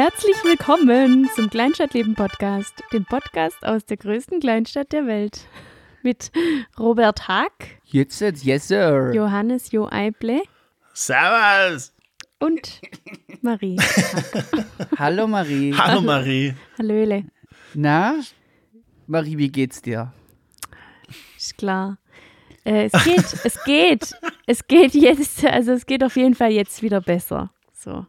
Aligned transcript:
Herzlich 0.00 0.36
willkommen 0.44 1.28
zum 1.34 1.50
Kleinstadtleben 1.50 2.14
Podcast, 2.14 2.72
dem 2.92 3.04
Podcast 3.04 3.66
aus 3.66 3.84
der 3.84 3.96
größten 3.96 4.38
Kleinstadt 4.38 4.92
der 4.92 5.08
Welt. 5.08 5.48
Mit 6.04 6.30
Robert 6.78 7.26
Haag, 7.26 7.50
Jetzt, 7.82 8.20
jetzt, 8.20 8.44
yes, 8.44 8.68
sir. 8.68 9.10
Johannes 9.12 9.72
Jo 9.72 9.88
Eible 9.90 10.42
Servus! 10.94 11.92
und 12.38 12.80
Marie. 13.42 13.76
Hallo 14.96 15.26
Marie. 15.26 15.74
Hallo 15.74 16.00
Marie. 16.00 16.54
Hallöle, 16.78 17.24
Na? 17.74 18.20
Marie, 19.08 19.36
wie 19.36 19.48
geht's 19.50 19.82
dir? 19.82 20.12
ist 21.36 21.58
klar. 21.58 21.98
Äh, 22.64 22.84
es 22.84 23.04
geht, 23.04 23.44
es 23.44 23.64
geht, 23.64 24.14
es 24.46 24.68
geht 24.68 24.94
jetzt, 24.94 25.44
also 25.44 25.72
es 25.72 25.86
geht 25.86 26.04
auf 26.04 26.14
jeden 26.14 26.36
Fall 26.36 26.52
jetzt 26.52 26.82
wieder 26.82 27.00
besser. 27.00 27.50
So. 27.72 28.06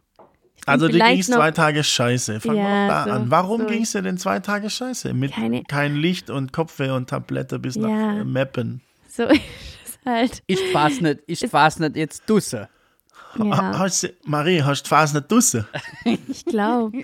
Also 0.66 0.88
dir 0.88 0.98
noch- 0.98 1.20
zwei 1.22 1.50
Tage 1.50 1.82
scheiße. 1.82 2.40
Fangen 2.40 2.56
wir 2.56 2.62
Ja, 2.64 2.86
doch 2.88 2.94
da 2.94 3.04
so- 3.04 3.10
an. 3.10 3.30
Warum 3.30 3.60
so. 3.62 3.66
ging's 3.66 3.92
dir 3.92 4.02
denn 4.02 4.18
zwei 4.18 4.40
Tage 4.40 4.70
scheiße? 4.70 5.14
Mit 5.14 5.32
Keine- 5.32 5.62
kein 5.64 5.96
Licht 5.96 6.30
und 6.30 6.52
Kopfweh 6.52 6.90
und 6.90 7.08
Tablette 7.10 7.58
bis 7.58 7.76
Ja. 7.76 7.82
nach 7.88 8.20
äh, 8.20 8.24
Meppen. 8.24 8.80
So 9.08 9.24
ist 9.28 9.40
es 9.84 9.98
halt. 10.04 10.42
Ich 10.46 10.60
fass 10.72 11.00
nicht, 11.00 11.20
ich 11.26 11.40
fass 11.48 11.78
nicht 11.78 11.96
jetzt 11.96 12.28
dusse. 12.28 12.68
Ha- 13.38 13.44
Ja, 13.44 13.78
Hast, 13.78 14.08
Marie, 14.24 14.62
hast 14.62 14.84
du 14.84 14.88
fast 14.88 15.14
nicht 15.14 15.30
dusse? 15.30 15.66
ich 16.28 16.44
glaube. 16.44 16.98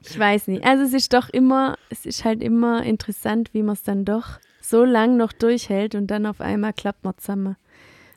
Ich 0.00 0.18
weiß 0.18 0.48
nicht. 0.48 0.64
Also 0.64 0.84
es 0.84 0.92
ist 0.92 1.12
doch 1.12 1.28
immer, 1.30 1.76
es 1.90 2.04
ist 2.06 2.24
halt 2.24 2.42
immer 2.42 2.82
interessant, 2.82 3.50
wie 3.54 3.62
man 3.62 3.74
es 3.74 3.82
dann 3.82 4.04
doch 4.04 4.38
so 4.60 4.84
lang 4.84 5.16
noch 5.16 5.32
durchhält 5.32 5.94
und 5.94 6.08
dann 6.08 6.26
auf 6.26 6.40
einmal 6.40 6.72
klappt 6.72 7.04
man 7.04 7.14
zusammen. 7.18 7.56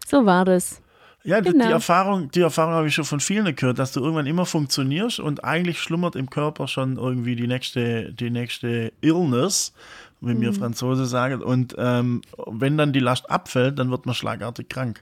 So 0.08 0.26
war 0.26 0.46
das. 0.46 0.82
Ja, 1.30 1.42
die- 1.42 1.52
Genau. 1.52 1.68
die 1.68 1.72
Erfahrung, 1.72 2.32
die 2.32 2.42
Erfahrung 2.42 2.74
habe 2.74 2.88
ich 2.88 2.96
schon 2.96 3.06
von 3.06 3.20
vielen 3.20 3.56
gehört, 3.56 3.78
dass 3.80 3.92
du 3.94 4.00
irgendwann 4.02 4.26
immer 4.26 4.46
funktionierst 4.46 5.20
und 5.20 5.44
eigentlich 5.44 5.80
schlummert 5.80 6.16
im 6.16 6.30
Körper 6.30 6.68
schon 6.68 6.98
irgendwie 6.98 7.36
die 7.36 7.48
nächste, 7.48 8.12
die 8.12 8.30
nächste 8.32 8.92
Illness, 9.02 9.74
wie 10.22 10.34
Mhm. 10.34 10.40
mir 10.40 10.54
Franzose 10.54 11.06
sagen. 11.06 11.42
Und 11.42 11.76
ähm, 11.78 12.22
wenn 12.48 12.78
dann 12.78 12.94
die 12.94 13.00
Last 13.00 13.30
abfällt, 13.32 13.80
dann 13.80 13.90
wird 13.92 14.06
man 14.06 14.16
schlagartig 14.16 14.70
krank. 14.70 15.02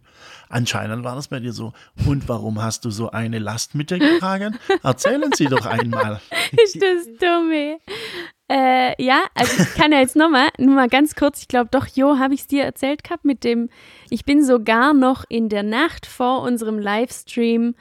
Anscheinend 0.50 1.04
war 1.04 1.16
das 1.16 1.28
bei 1.28 1.40
dir 1.40 1.54
so. 1.54 1.74
Und 2.06 2.30
warum 2.30 2.62
hast 2.62 2.86
du 2.86 2.90
so 2.92 3.12
eine 3.12 3.40
Last 3.40 3.76
mit 3.76 3.90
dir 3.92 4.00
getragen? 4.00 4.58
Erzählen 4.84 5.32
Sie 5.34 5.46
doch 5.48 5.66
einmal. 5.66 6.22
Ist 6.64 6.82
das 6.82 7.06
dumm, 7.20 7.52
ey. 7.52 7.78
Äh, 8.50 9.04
ja, 9.04 9.24
also 9.36 9.62
ich 9.62 9.74
kann 9.76 9.92
ja 9.92 10.00
jetzt 10.00 10.16
nochmal, 10.16 10.48
nur 10.58 10.74
mal 10.74 10.88
ganz 10.88 11.16
kurz, 11.16 11.42
ich 11.42 11.50
glaube 11.50 11.68
doch, 11.70 11.86
Jo, 11.88 12.18
habe 12.18 12.34
ich 12.34 12.42
es 12.42 12.48
dir 12.48 12.64
erzählt 12.64 13.04
gehabt 13.04 13.26
mit 13.26 13.44
dem, 13.44 13.70
ich 14.10 14.24
bin 14.24 14.42
sogar 14.42 14.94
noch 14.94 15.26
in 15.28 15.50
der 15.50 15.64
Nacht 15.64 16.06
vor 16.06 16.44
unserem 16.44 16.80
Livestream, 16.80 17.76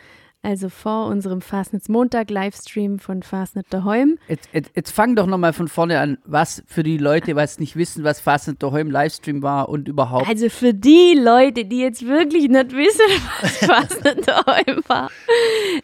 also 0.46 0.68
vor 0.68 1.06
unserem 1.06 1.40
Fastnetz 1.40 1.88
Montag 1.88 2.30
Livestream 2.30 3.00
von 3.00 3.24
Fastnet 3.24 3.66
daheim. 3.70 4.16
Jetzt, 4.28 4.48
jetzt, 4.52 4.70
jetzt 4.76 4.90
fang 4.92 5.16
doch 5.16 5.26
nochmal 5.26 5.52
von 5.52 5.66
vorne 5.66 5.98
an, 5.98 6.18
was 6.24 6.62
für 6.68 6.84
die 6.84 6.98
Leute, 6.98 7.34
was 7.34 7.58
nicht 7.58 7.74
wissen, 7.74 8.04
was 8.04 8.20
Fast 8.20 8.46
nicht 8.46 8.62
daheim 8.62 8.88
Livestream 8.88 9.42
war 9.42 9.68
und 9.68 9.88
überhaupt. 9.88 10.28
Also 10.28 10.48
für 10.48 10.72
die 10.72 11.18
Leute, 11.20 11.64
die 11.64 11.80
jetzt 11.80 12.06
wirklich 12.06 12.48
nicht 12.48 12.70
wissen, 12.70 13.00
was 13.40 13.56
Fastnet 13.56 14.28
daheim 14.28 14.82
war, 14.86 15.10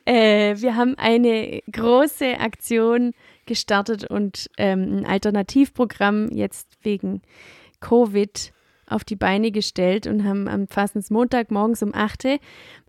äh, 0.05 0.55
wir 0.57 0.77
haben 0.77 0.95
eine 0.97 1.61
große 1.73 2.39
Aktion 2.39 3.15
gestartet 3.47 4.05
und 4.05 4.49
ähm, 4.59 4.99
ein 4.99 5.07
Alternativprogramm 5.07 6.29
jetzt 6.31 6.69
wegen 6.83 7.21
Covid 7.81 8.53
auf 8.93 9.05
die 9.05 9.17
Beine 9.17 9.51
gestellt 9.51 10.07
und 10.07 10.25
haben 10.25 10.49
am 10.49 10.69
Fastensmontag 10.69 11.51
morgens 11.51 11.83
um 11.83 11.95
8 11.95 12.25
Uhr 12.25 12.39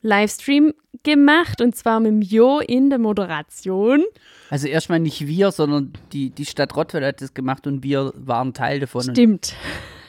Livestream 0.01 0.73
gemacht 1.03 1.61
und 1.61 1.75
zwar 1.75 1.99
mit 1.99 2.11
dem 2.11 2.21
Jo 2.21 2.59
in 2.59 2.89
der 2.89 2.99
Moderation. 2.99 4.03
Also 4.49 4.67
erstmal 4.67 4.99
nicht 4.99 5.25
wir, 5.25 5.51
sondern 5.51 5.93
die, 6.11 6.29
die 6.29 6.45
Stadt 6.45 6.75
Rottweil 6.75 7.05
hat 7.05 7.21
das 7.21 7.33
gemacht 7.33 7.65
und 7.67 7.83
wir 7.83 8.13
waren 8.15 8.53
Teil 8.53 8.79
davon. 8.79 9.03
Stimmt. 9.03 9.55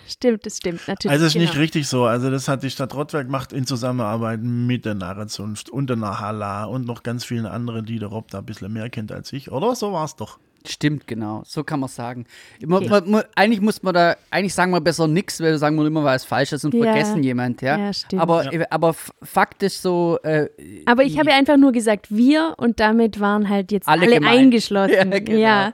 Stimmt, 0.07 0.45
das 0.45 0.59
stimmt 0.59 0.87
natürlich. 0.87 1.13
Also 1.13 1.25
ist 1.27 1.35
nicht 1.35 1.53
genau. 1.53 1.63
richtig 1.63 1.89
so. 1.89 2.05
Also 2.05 2.31
das 2.31 2.47
hat 2.47 2.63
die 2.63 2.71
Stadt 2.71 2.95
Rottweil 2.95 3.25
gemacht 3.25 3.55
in 3.55 3.67
Zusammenarbeit 3.67 4.43
mit 4.43 4.85
der 4.85 4.95
Narrenzunft 4.95 5.71
und 5.71 5.89
der 5.89 5.97
Nahala 5.97 6.65
und 6.65 6.85
noch 6.85 7.03
ganz 7.03 7.25
vielen 7.25 7.47
anderen, 7.47 7.87
die 7.87 7.99
der 7.99 8.09
Rob 8.09 8.31
da 8.31 8.41
ein 8.41 8.45
bisschen 8.45 8.71
mehr 8.71 8.91
kennt 8.91 9.13
als 9.13 9.33
ich. 9.33 9.51
Oder? 9.51 9.75
So 9.75 9.93
war 9.93 10.05
es 10.05 10.17
doch. 10.17 10.39
Stimmt, 10.67 11.07
genau. 11.07 11.43
So 11.45 11.63
kann 11.63 11.81
man 11.81 11.91
sagen. 11.91 12.25
Immer, 12.59 12.77
Okay. 12.79 12.89
man, 12.89 13.11
man, 13.11 13.23
eigentlich 13.35 13.61
muss 13.61 13.83
man 13.83 13.93
da, 13.93 14.17
eigentlich 14.31 14.55
sagen 14.55 14.71
wir 14.73 14.81
besser 14.81 15.07
nichts, 15.07 15.39
weil 15.41 15.51
wir 15.53 15.59
sagen 15.59 15.77
wir 15.77 15.85
immer 15.87 16.05
was 16.05 16.25
Falsches 16.25 16.65
und 16.65 16.73
Ja. 16.73 16.85
vergessen 16.85 17.23
jemand, 17.23 17.61
ja. 17.61 17.77
Ja, 17.79 17.93
stimmt. 17.93 18.23
Aber, 18.23 18.49
aber 18.71 18.89
f- 18.91 19.13
faktisch 19.23 19.75
so, 19.75 20.19
äh, 20.23 20.49
Aber 20.87 21.03
ich 21.05 21.19
habe 21.19 21.31
ja 21.31 21.37
einfach 21.37 21.59
nur 21.59 21.73
gesagt 21.73 22.07
wir 22.15 22.55
und 22.57 22.81
damit 22.81 23.21
waren 23.21 23.49
halt 23.51 23.73
jetzt 23.73 23.87
Alle 23.89 24.07
alle, 24.07 24.27
eingeschlossen. 24.27 25.13
Ja, 25.13 25.19
genau. 25.19 25.39
Ja. 25.39 25.73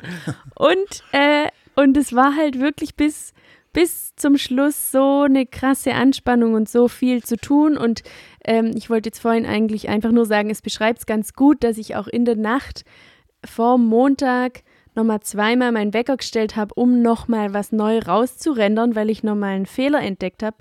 Und, 0.57 1.05
äh, 1.13 1.47
und 1.77 1.97
es 1.97 2.13
war 2.13 2.35
halt 2.37 2.59
wirklich 2.59 2.97
bis, 2.97 3.33
bis 3.73 4.17
zum 4.17 4.37
Schluss 4.39 4.91
so 4.91 5.23
eine 5.23 5.47
krasse 5.47 5.95
Anspannung 5.95 6.55
und 6.55 6.69
so 6.69 6.89
viel 6.89 7.23
zu 7.23 7.37
tun. 7.37 7.77
Und 7.79 8.03
ähm, 8.45 8.73
ich 8.75 8.91
wollte 8.91 9.11
jetzt 9.11 9.21
vorhin 9.21 9.47
eigentlich 9.47 9.89
einfach 9.89 10.11
nur 10.11 10.27
sagen, 10.27 10.51
es 10.51 10.63
beschreibt 10.63 10.99
es 10.99 11.07
ganz 11.07 11.33
gut, 11.35 11.63
dass 11.63 11.79
ich 11.79 11.95
auch 11.95 12.09
in 12.09 12.25
der 12.25 12.35
Nacht 12.37 12.85
vor 13.45 13.79
Montag 13.79 14.63
nochmal 15.01 15.21
zweimal 15.21 15.73
meinen 15.73 15.95
Wecker 15.95 16.17
gestellt 16.17 16.57
habe, 16.57 16.75
um 16.75 17.03
nochmal 17.03 17.53
was 17.55 17.73
neu 17.73 17.99
rauszurendern, 17.99 18.95
weil 18.95 19.11
ich 19.11 19.23
nochmal 19.23 19.55
einen 19.55 19.67
Fehler 19.67 20.03
entdeckt 20.03 20.43
habe. 20.43 20.57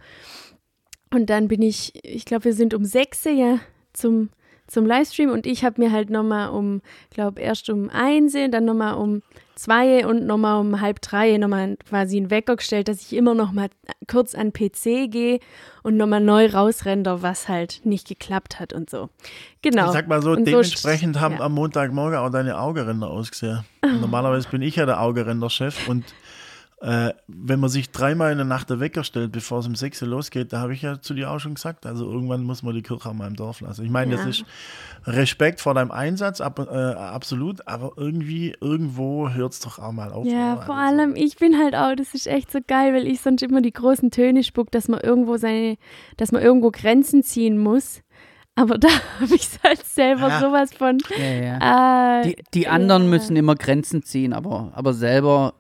Und 1.14 1.30
dann 1.30 1.48
bin 1.48 1.62
ich, 1.62 1.94
ich 2.04 2.26
glaube, 2.26 2.46
wir 2.46 2.54
sind 2.54 2.74
um 2.74 2.86
sechs 2.86 3.24
ja 3.26 3.60
zum, 3.94 4.30
zum 4.70 4.86
Livestream 4.86 5.30
und 5.32 5.46
ich 5.46 5.64
habe 5.64 5.82
mir 5.82 5.92
halt 5.92 6.10
nochmal 6.10 6.50
um, 6.50 6.82
glaube 7.10 7.42
erst 7.42 7.70
um 7.70 7.90
eins, 7.90 8.34
dann 8.34 8.66
nochmal 8.66 8.96
um 8.96 9.22
zwei 9.60 10.08
und 10.08 10.26
nochmal 10.26 10.62
um 10.62 10.80
halb 10.80 11.02
drei 11.02 11.38
nochmal 11.38 11.76
quasi 11.88 12.18
einen 12.18 12.32
Wecker 12.32 12.56
gestellt, 12.56 12.88
dass 12.88 13.02
ich 13.02 13.14
immer 13.14 13.34
nochmal 13.36 13.70
kurz 14.08 14.34
an 14.34 14.54
PC 14.54 15.12
gehe 15.12 15.40
und 15.84 15.98
nochmal 15.98 16.22
neu 16.22 16.50
rausrender, 16.50 17.22
was 17.22 17.50
halt 17.50 17.82
nicht 17.84 18.08
geklappt 18.08 18.60
hat 18.60 18.72
und 18.72 18.90
so. 18.90 19.10
Genau. 19.62 19.88
Ich 19.88 19.92
sag 19.92 20.08
mal 20.08 20.22
so, 20.22 20.32
Und 20.32 20.46
dementsprechend 20.46 21.20
haben 21.20 21.36
ja. 21.36 21.42
am 21.42 21.54
Montagmorgen 21.54 22.18
auch 22.18 22.30
deine 22.30 22.60
Augeränder 22.60 23.10
ausgesehen. 23.10 23.66
Normalerweise 24.02 24.48
bin 24.50 24.62
ich 24.62 24.78
ja 24.78 24.86
der 24.86 25.02
Augeränder-Chef 25.02 25.90
und 25.90 26.06
äh, 26.82 27.12
wenn 27.28 27.60
man 27.60 27.70
sich 27.70 27.92
dreimal 27.92 28.32
in 28.32 28.38
der 28.38 28.46
Nacht 28.46 28.70
der 28.70 28.80
Wecker 28.80 29.04
stellt, 29.04 29.32
bevor 29.34 29.60
es 29.60 29.68
um 29.68 29.76
6 29.76 30.02
Uhr 30.02 30.08
losgeht, 30.08 30.54
da 30.54 30.62
habe 30.62 30.74
ich 30.74 30.82
ja 30.82 31.02
zu 31.02 31.14
dir 31.14 31.30
auch 31.30 31.40
schon 31.40 31.56
gesagt, 31.56 31.86
also 31.86 32.10
irgendwann 32.10 32.44
muss 32.44 32.64
man 32.64 32.74
die 32.74 32.82
Kirche 32.82 33.10
an 33.10 33.18
meinem 33.18 33.36
Dorf 33.36 33.60
lassen. 33.62 33.84
Ich 33.84 33.92
meine, 33.92 34.12
das 34.16 34.24
Ja. 34.24 34.30
ist 34.30 34.46
Respekt 35.06 35.62
vor 35.62 35.74
deinem 35.74 35.92
Einsatz, 35.92 36.42
ab, 36.42 36.60
äh, 36.60 36.64
absolut, 36.74 37.68
aber 37.68 37.92
irgendwie, 37.98 38.56
irgendwo 38.62 39.30
hört 39.30 39.54
es 39.54 39.60
doch 39.60 39.80
auch 39.80 39.92
mal 39.92 40.12
auf. 40.14 40.26
Ja, 40.26 40.58
vor 40.58 40.76
Also, 40.78 41.00
allem, 41.02 41.16
ich 41.16 41.38
bin 41.38 41.58
halt 41.58 41.76
auch, 41.76 41.96
das 41.96 42.14
ist 42.14 42.28
echt 42.28 42.52
so 42.52 42.60
geil, 42.66 42.94
weil 42.94 43.08
ich 43.08 43.22
sonst 43.22 43.42
immer 43.44 43.62
die 43.62 43.74
großen 43.74 44.12
Töne 44.12 44.44
spuck, 44.44 44.72
dass 44.72 44.88
man 44.88 45.00
irgendwo 45.02 45.38
seine, 45.38 45.78
dass 46.18 46.32
man 46.32 46.42
irgendwo 46.42 46.72
Grenzen 46.72 47.24
ziehen 47.24 47.58
muss. 47.58 48.02
Aber 48.56 48.78
da 48.80 48.90
habe 49.20 49.36
ich 49.36 49.48
halt 49.64 49.86
selber 49.86 50.28
Ja. 50.30 50.40
sowas 50.40 50.74
von. 50.74 50.98
ja, 51.18 51.26
ja. 51.60 52.22
Äh, 52.22 52.24
Die, 52.28 52.36
die 52.54 52.68
anderen 52.68 53.04
ja. 53.04 53.10
müssen 53.10 53.36
immer 53.36 53.56
Grenzen 53.56 54.04
ziehen, 54.04 54.34
aber, 54.34 54.72
aber 54.76 54.94
selber, 54.94 55.54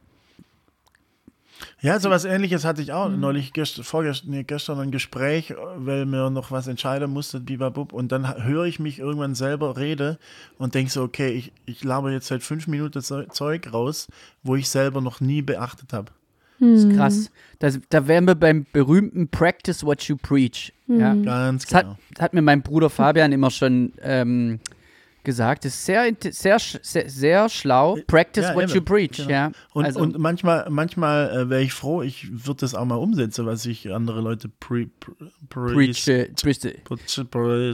Ja, 1.81 1.99
sowas 1.99 2.25
ähnliches 2.25 2.65
hatte 2.65 2.81
ich 2.81 2.91
auch 2.91 3.07
Mhm. 3.09 3.19
neulich, 3.21 3.53
gest 3.53 3.81
vorgestern, 3.85 4.31
nee, 4.31 4.43
gestern 4.43 4.79
ein 4.79 4.91
Gespräch, 4.91 5.51
äh, 5.51 5.55
weil 5.77 6.05
mir 6.05 6.29
noch 6.29 6.51
was 6.51 6.67
entscheiden 6.67 7.09
musste, 7.11 7.39
bibabub, 7.39 7.93
und 7.93 8.11
dann 8.11 8.43
höre 8.43 8.65
ich 8.65 8.79
mich 8.79 8.99
irgendwann 8.99 9.33
selber 9.33 9.77
rede 9.77 10.19
und 10.57 10.75
denke 10.75 10.91
so, 10.91 11.03
okay, 11.03 11.29
ich, 11.31 11.53
ich 11.65 11.83
laber 11.83 12.11
jetzt 12.11 12.27
seit 12.27 12.43
fünf 12.43 12.67
Minuten 12.67 13.01
Zeu- 13.01 13.25
Zeug 13.27 13.71
raus, 13.71 14.07
wo 14.43 14.55
ich 14.57 14.67
selber 14.69 14.99
noch 14.99 15.21
nie 15.21 15.41
beachtet 15.41 15.93
habe. 15.93 16.11
das 16.59 16.67
Mhm. 16.67 16.73
ist 16.91 16.97
krass. 16.97 17.31
Das, 17.59 17.79
da 17.89 18.05
wären 18.07 18.25
wir 18.25 18.35
beim 18.35 18.65
berühmten 18.73 19.29
Practice 19.29 19.85
what 19.85 20.01
you 20.03 20.17
preach. 20.17 20.73
Ja. 20.87 21.13
Mhm. 21.13 21.23
Ganz 21.23 21.65
Das 21.65 21.73
hat, 21.75 21.83
genau. 21.85 21.97
das 22.13 22.21
hat 22.23 22.33
mir 22.33 22.41
mein 22.41 22.61
Bruder 22.61 22.89
Fabian 22.89 23.31
immer 23.31 23.49
schon 23.51 23.93
ähm, 24.01 24.59
gesagt. 25.29 25.63
Das 25.63 25.75
ist 25.75 25.85
sehr, 25.85 26.11
sehr, 26.31 26.57
sehr, 26.59 27.09
sehr 27.09 27.49
schlau. 27.49 27.97
Practice 28.07 28.45
Ja, 28.45 28.55
what 28.55 28.63
eben. 28.63 28.73
you 28.73 28.81
preach. 28.81 29.17
Genau. 29.17 29.29
Ja. 29.29 29.51
Und, 29.73 29.85
also, 29.85 29.99
und 29.99 30.17
manchmal, 30.17 30.67
manchmal 30.69 31.29
äh, 31.29 31.49
wäre 31.49 31.61
ich 31.61 31.73
froh, 31.73 32.01
ich 32.01 32.27
würde 32.31 32.61
das 32.61 32.73
auch 32.73 32.85
mal 32.85 32.95
umsetzen, 32.95 33.45
was 33.45 33.65
ich 33.67 33.93
andere 33.93 34.21
Leute 34.21 34.49
pre, 34.49 34.87
pre, 35.49 35.73
preach, 35.73 36.07
äh, 36.07 36.31
preach, 36.41 36.65
äh, 36.65 36.73
pre, 36.83 36.97
pre, 37.25 37.73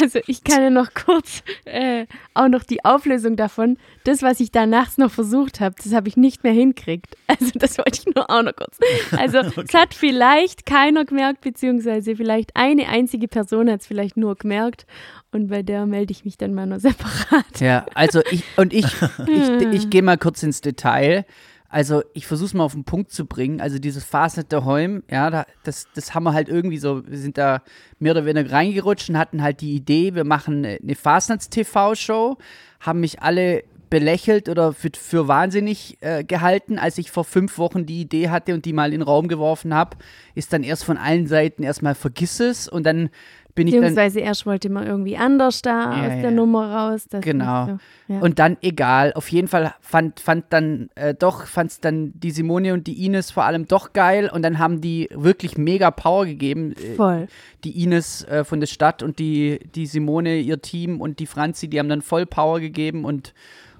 Also 0.00 0.18
ich 0.26 0.42
kann 0.42 0.62
ja 0.62 0.70
noch 0.70 0.88
kurz 0.94 1.42
äh, 1.64 2.06
auch 2.34 2.48
noch 2.48 2.64
die 2.64 2.84
Auflösung 2.84 3.36
davon. 3.36 3.78
Das, 4.04 4.22
was 4.22 4.40
ich 4.40 4.50
da 4.50 4.66
nachts 4.66 4.98
noch 4.98 5.12
versucht 5.12 5.60
habe, 5.60 5.76
das 5.82 5.92
habe 5.92 6.08
ich 6.08 6.16
nicht 6.16 6.42
mehr 6.42 6.52
hinkriegt. 6.52 7.16
Also 7.38 7.50
das 7.54 7.76
wollte 7.76 8.00
ich 8.00 8.14
nur 8.14 8.30
auch 8.30 8.42
noch 8.42 8.56
kurz. 8.56 8.78
Also 9.16 9.38
es 9.62 9.74
hat 9.74 9.92
vielleicht 9.94 10.64
keiner 10.64 11.04
gemerkt, 11.04 11.42
beziehungsweise 11.42 12.16
vielleicht 12.16 12.56
eine 12.56 12.88
einzige 12.88 13.28
Person 13.28 13.70
hat 13.70 13.82
es 13.82 13.86
vielleicht 13.86 14.16
nur 14.16 14.36
gemerkt. 14.36 14.86
Und 15.32 15.48
bei 15.48 15.62
der 15.62 15.86
melde 15.86 16.12
ich 16.12 16.24
mich 16.24 16.38
dann 16.38 16.54
mal 16.54 16.66
noch 16.66 16.78
separat. 16.80 17.60
Ja, 17.60 17.86
also 17.94 18.20
ich 18.30 18.44
und 18.56 18.72
ich, 18.72 18.86
ich, 19.26 19.48
ich 19.72 19.90
gehe 19.90 20.02
mal 20.02 20.18
kurz 20.18 20.42
ins 20.42 20.60
Detail. 20.60 21.24
Also 21.68 22.02
ich 22.14 22.26
versuche 22.26 22.46
es 22.46 22.54
mal 22.54 22.64
auf 22.64 22.72
den 22.72 22.84
Punkt 22.84 23.10
zu 23.10 23.26
bringen. 23.26 23.60
Also 23.60 23.78
dieses 23.78 24.04
Fastnet 24.04 24.52
daheim, 24.52 25.02
ja, 25.10 25.30
da, 25.30 25.46
das, 25.64 25.88
das 25.94 26.14
haben 26.14 26.22
wir 26.24 26.32
halt 26.32 26.48
irgendwie 26.48 26.78
so, 26.78 27.06
wir 27.06 27.18
sind 27.18 27.38
da 27.38 27.62
mehr 27.98 28.12
oder 28.12 28.24
weniger 28.24 28.52
reingerutscht 28.52 29.10
und 29.10 29.18
hatten 29.18 29.42
halt 29.42 29.60
die 29.60 29.74
Idee, 29.74 30.14
wir 30.14 30.24
machen 30.24 30.64
eine 30.64 30.94
Fastnetz-TV-Show, 30.94 32.38
haben 32.80 33.00
mich 33.00 33.20
alle 33.20 33.64
belächelt 33.90 34.48
oder 34.48 34.72
für, 34.72 34.90
für 34.96 35.28
wahnsinnig 35.28 35.98
äh, 36.00 36.24
gehalten, 36.24 36.78
als 36.78 36.98
ich 36.98 37.10
vor 37.10 37.24
fünf 37.24 37.58
Wochen 37.58 37.86
die 37.86 38.00
Idee 38.00 38.30
hatte 38.30 38.54
und 38.54 38.64
die 38.64 38.72
mal 38.72 38.92
in 38.92 39.00
den 39.00 39.02
Raum 39.02 39.28
geworfen 39.28 39.74
habe, 39.74 39.96
ist 40.34 40.52
dann 40.52 40.62
erst 40.62 40.84
von 40.84 40.96
allen 40.96 41.26
Seiten 41.26 41.62
erstmal 41.62 41.94
vergiss 41.94 42.40
es 42.40 42.68
und 42.68 42.84
dann 42.84 43.10
bin 43.56 43.66
ich 43.66 43.72
dann 43.72 43.80
Beziehungsweise 43.80 44.20
erst 44.20 44.46
wollte 44.46 44.68
man 44.70 44.86
irgendwie 44.86 45.16
anders 45.16 45.62
da 45.62 45.92
Ja, 45.92 46.02
aus 46.02 46.14
ja. 46.14 46.20
der 46.20 46.30
Nummer 46.30 46.72
raus. 46.72 47.06
Das 47.10 47.22
Genau. 47.22 47.66
So. 47.66 47.78
Ja. 48.08 48.20
Und 48.20 48.38
dann 48.38 48.56
egal. 48.60 49.12
Auf 49.14 49.28
jeden 49.32 49.48
Fall 49.48 49.74
fand, 49.80 50.20
fand 50.20 50.44
dann 50.50 50.90
äh, 50.94 51.14
doch, 51.14 51.46
fand's 51.46 51.80
dann 51.80 52.12
die 52.14 52.30
Simone 52.30 52.72
und 52.74 52.86
die 52.86 53.04
Ines 53.04 53.32
vor 53.32 53.44
allem 53.44 53.66
doch 53.66 53.92
geil. 53.92 54.30
Und 54.32 54.42
dann 54.42 54.60
haben 54.60 54.80
die 54.80 55.08
wirklich 55.12 55.58
mega 55.58 55.90
Power 55.90 56.26
gegeben. 56.26 56.74
Äh, 56.74 56.94
Voll. 56.94 57.26
Die 57.64 57.82
Ines 57.82 58.22
äh, 58.24 58.44
von 58.44 58.60
der 58.60 58.68
Stadt 58.68 59.02
und 59.02 59.18
die, 59.18 59.58
die 59.74 59.86
Simone, 59.86 60.36
ihr 60.38 60.60
Team 60.60 61.00
und 61.00 61.18
die 61.18 61.26
Franzi, 61.26 61.68
die 61.68 61.80
haben 61.80 61.88
dann 61.88 62.02
voll 62.02 62.26
Power 62.26 62.60
gegeben 62.60 63.04
und 63.04 63.32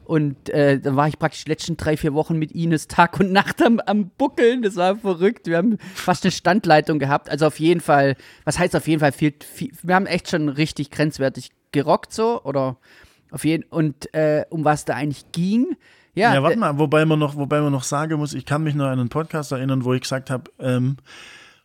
und 0.06 0.50
äh, 0.50 0.78
dann 0.78 0.94
war 0.94 1.08
ich 1.08 1.18
praktisch 1.18 1.44
die 1.44 1.50
letzten 1.50 1.76
drei, 1.76 1.96
vier 1.96 2.14
Wochen 2.14 2.38
mit 2.38 2.52
Ines 2.52 2.86
Tag 2.86 3.18
und 3.18 3.32
Nacht 3.32 3.60
am, 3.60 3.80
am 3.80 4.10
Buckeln. 4.16 4.62
Das 4.62 4.76
war 4.76 4.94
verrückt. 4.94 5.48
Wir 5.48 5.56
haben 5.56 5.78
fast 5.94 6.24
eine 6.24 6.30
Standleitung 6.30 7.00
gehabt. 7.00 7.28
Also 7.28 7.46
auf 7.46 7.58
jeden 7.58 7.80
Fall, 7.80 8.14
was 8.44 8.56
heißt 8.56 8.76
auf 8.76 8.86
jeden 8.86 9.00
Fall 9.00 9.10
viel, 9.10 9.34
viel 9.40 9.72
wir 9.82 9.96
haben 9.96 10.06
echt 10.06 10.30
schon 10.30 10.48
richtig 10.48 10.92
grenzwertig 10.92 11.50
gerockt 11.72 12.12
so. 12.12 12.40
Oder 12.44 12.76
auf 13.32 13.44
jeden 13.44 13.64
und 13.64 14.14
äh, 14.14 14.44
um 14.48 14.64
was 14.64 14.84
da 14.84 14.94
eigentlich 14.94 15.32
ging. 15.32 15.76
Ja, 16.14 16.34
Ja, 16.34 16.42
warte 16.42 16.56
äh, 16.56 16.60
mal, 16.60 16.78
wobei 16.78 17.04
man 17.04 17.18
noch, 17.18 17.34
wobei 17.34 17.60
man 17.60 17.72
noch 17.72 17.82
sagen 17.82 18.16
muss, 18.16 18.32
ich 18.32 18.46
kann 18.46 18.62
mich 18.62 18.76
noch 18.76 18.86
an 18.86 19.00
einen 19.00 19.08
Podcast 19.08 19.50
erinnern, 19.50 19.84
wo 19.84 19.92
ich 19.92 20.02
gesagt 20.02 20.30
habe, 20.30 20.50
ähm, 20.60 20.98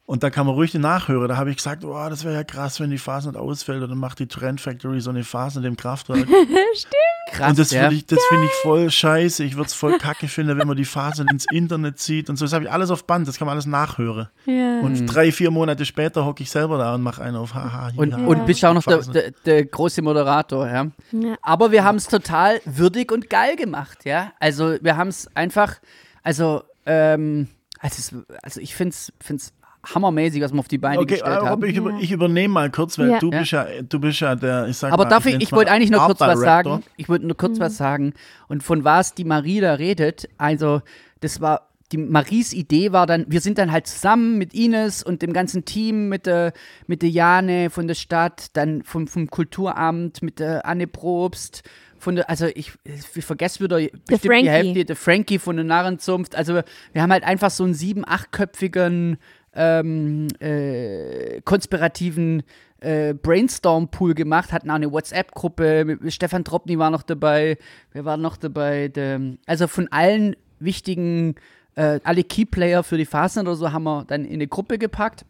und 0.07 0.23
da 0.23 0.29
kann 0.31 0.47
man 0.47 0.55
ruhig 0.55 0.73
nachhören. 0.73 1.29
Da 1.29 1.37
habe 1.37 1.51
ich 1.51 1.57
gesagt, 1.57 1.85
oh, 1.85 2.09
das 2.09 2.25
wäre 2.25 2.33
ja 2.33 2.43
krass, 2.43 2.79
wenn 2.79 2.89
die 2.89 2.97
Phase 2.97 3.29
nicht 3.29 3.37
ausfällt 3.37 3.83
und 3.83 3.89
dann 3.91 3.99
macht 3.99 4.19
die 4.19 4.27
Trend 4.27 4.59
Factory 4.59 4.99
so 4.99 5.11
eine 5.11 5.23
Phase 5.23 5.59
in 5.59 5.63
dem 5.63 5.77
Kraftwerk. 5.77 6.27
krass. 7.31 7.49
und 7.49 7.59
das 7.59 7.71
ja. 7.71 7.81
finde 7.81 7.95
ich, 7.95 8.05
das 8.05 8.19
finde 8.29 8.45
ich 8.45 8.51
voll 8.61 8.89
scheiße. 8.89 9.43
Ich 9.43 9.55
würde 9.55 9.67
es 9.67 9.73
voll 9.73 9.97
kacke 9.97 10.27
finden, 10.27 10.57
wenn 10.57 10.67
man 10.67 10.77
die 10.77 10.85
Phase 10.85 11.25
ins 11.29 11.45
Internet 11.51 11.99
zieht 11.99 12.29
und 12.29 12.37
so. 12.37 12.45
Das 12.45 12.53
habe 12.53 12.65
ich 12.65 12.71
alles 12.71 12.91
auf 12.91 13.05
Band, 13.05 13.27
das 13.27 13.37
kann 13.37 13.45
man 13.45 13.53
alles 13.53 13.65
nachhören. 13.65 14.29
Ja. 14.45 14.79
Und 14.81 15.05
drei, 15.07 15.31
vier 15.31 15.51
Monate 15.51 15.85
später 15.85 16.25
hocke 16.25 16.43
ich 16.43 16.51
selber 16.51 16.77
da 16.77 16.95
und 16.95 17.01
mache 17.01 17.23
einen 17.23 17.37
auf 17.37 17.53
Haha. 17.53 17.91
und, 17.95 18.11
ja. 18.11 18.17
und 18.17 18.45
bist 18.45 18.63
auch 18.65 18.73
noch 18.73 18.83
der, 18.83 18.99
der, 18.99 19.31
der 19.45 19.65
große 19.65 20.01
Moderator, 20.01 20.67
ja. 20.67 20.87
Ja. 21.11 21.35
Aber 21.41 21.71
wir 21.71 21.83
haben 21.83 21.97
es 21.97 22.07
total 22.07 22.61
würdig 22.65 23.11
und 23.11 23.29
geil 23.29 23.55
gemacht, 23.55 24.05
ja. 24.05 24.33
Also 24.39 24.75
wir 24.81 24.97
haben 24.97 25.09
es 25.09 25.27
einfach, 25.35 25.75
also, 26.23 26.63
ähm, 26.85 27.47
also, 27.79 28.23
also 28.43 28.59
ich 28.59 28.75
finde 28.75 28.93
es 28.93 29.53
hammermäßig, 29.85 30.41
was 30.41 30.53
wir 30.53 30.59
auf 30.59 30.67
die 30.67 30.77
Beine 30.77 30.99
Okay, 30.99 31.13
gestellt 31.15 31.41
haben. 31.41 31.63
ich, 31.65 31.75
über, 31.75 31.97
ich 31.99 32.11
übernehme 32.11 32.53
mal 32.53 32.69
kurz, 32.69 32.97
weil 32.99 33.09
Ja. 33.11 33.19
du 33.19 33.29
bist 33.31 33.51
ja, 33.51 33.65
du 33.87 33.99
bist 33.99 34.19
ja 34.19 34.35
der, 34.35 34.67
ich 34.67 34.77
sag 34.77 34.91
Aber 34.93 35.05
mal, 35.05 35.09
darf 35.09 35.25
ich, 35.25 35.41
ich 35.41 35.51
wollte 35.51 35.71
eigentlich 35.71 35.89
noch 35.89 36.01
Art 36.01 36.07
kurz 36.17 36.19
was 36.19 36.39
sagen. 36.39 36.83
Ich 36.97 37.09
wollte 37.09 37.25
nur 37.25 37.37
kurz 37.37 37.59
was 37.59 37.77
sagen. 37.77 38.13
Und 38.47 38.63
von 38.63 38.83
was 38.83 39.13
die 39.13 39.23
Marie 39.25 39.59
da 39.59 39.73
redet, 39.73 40.29
also 40.37 40.81
das 41.19 41.41
war, 41.41 41.67
die 41.91 41.97
Maries 41.97 42.53
Idee 42.53 42.91
war 42.93 43.05
dann, 43.05 43.25
wir 43.27 43.41
sind 43.41 43.57
dann 43.57 43.71
halt 43.71 43.85
zusammen 43.87 44.37
mit 44.37 44.53
Ines 44.53 45.03
und 45.03 45.21
dem 45.21 45.33
ganzen 45.33 45.65
Team, 45.65 46.07
mit 46.09 46.25
der, 46.25 46.53
mit 46.87 47.01
der 47.01 47.09
Jane 47.09 47.69
von 47.69 47.87
der 47.87 47.95
Stadt, 47.95 48.55
dann 48.55 48.83
vom, 48.83 49.07
vom 49.07 49.29
Kulturamt, 49.29 50.21
mit 50.21 50.39
der 50.39 50.65
Anne 50.65 50.87
Probst, 50.87 51.63
von 51.99 52.15
der, 52.15 52.29
also 52.29 52.47
ich, 52.47 52.71
ich 52.85 53.23
vergesse 53.25 53.63
wieder 53.63 53.75
bestimmt 53.77 54.07
die 54.23 54.27
Frankie. 54.27 54.47
Hälfte, 54.47 54.85
der 54.85 54.95
Frankie 54.95 55.37
von 55.37 55.55
der 55.57 55.65
Narrenzunft. 55.65 56.35
Also 56.35 56.61
wir 56.93 57.01
haben 57.01 57.11
halt 57.11 57.23
einfach 57.23 57.51
so 57.51 57.63
einen 57.63 57.73
sieben-, 57.75 58.07
achtköpfigen 58.07 59.17
ähm, 59.53 60.27
äh, 60.39 61.41
konspirativen 61.41 62.43
äh, 62.79 63.13
Brainstorm-Pool 63.13 64.13
gemacht, 64.13 64.51
hatten 64.51 64.69
auch 64.69 64.75
eine 64.75 64.91
WhatsApp-Gruppe, 64.91 65.99
Stefan 66.07 66.43
Tropny 66.43 66.79
war 66.79 66.89
noch 66.89 67.03
dabei, 67.03 67.57
wer 67.93 68.05
war 68.05 68.17
noch 68.17 68.37
dabei? 68.37 68.87
Der, 68.87 69.19
also 69.45 69.67
von 69.67 69.87
allen 69.89 70.35
wichtigen, 70.59 71.35
äh, 71.75 71.99
alle 72.03 72.23
Keyplayer 72.23 72.83
für 72.83 72.97
die 72.97 73.05
Phasen 73.05 73.41
oder 73.41 73.55
so 73.55 73.71
haben 73.71 73.83
wir 73.83 74.05
dann 74.05 74.25
in 74.25 74.33
eine 74.33 74.47
Gruppe 74.47 74.77
gepackt. 74.77 75.25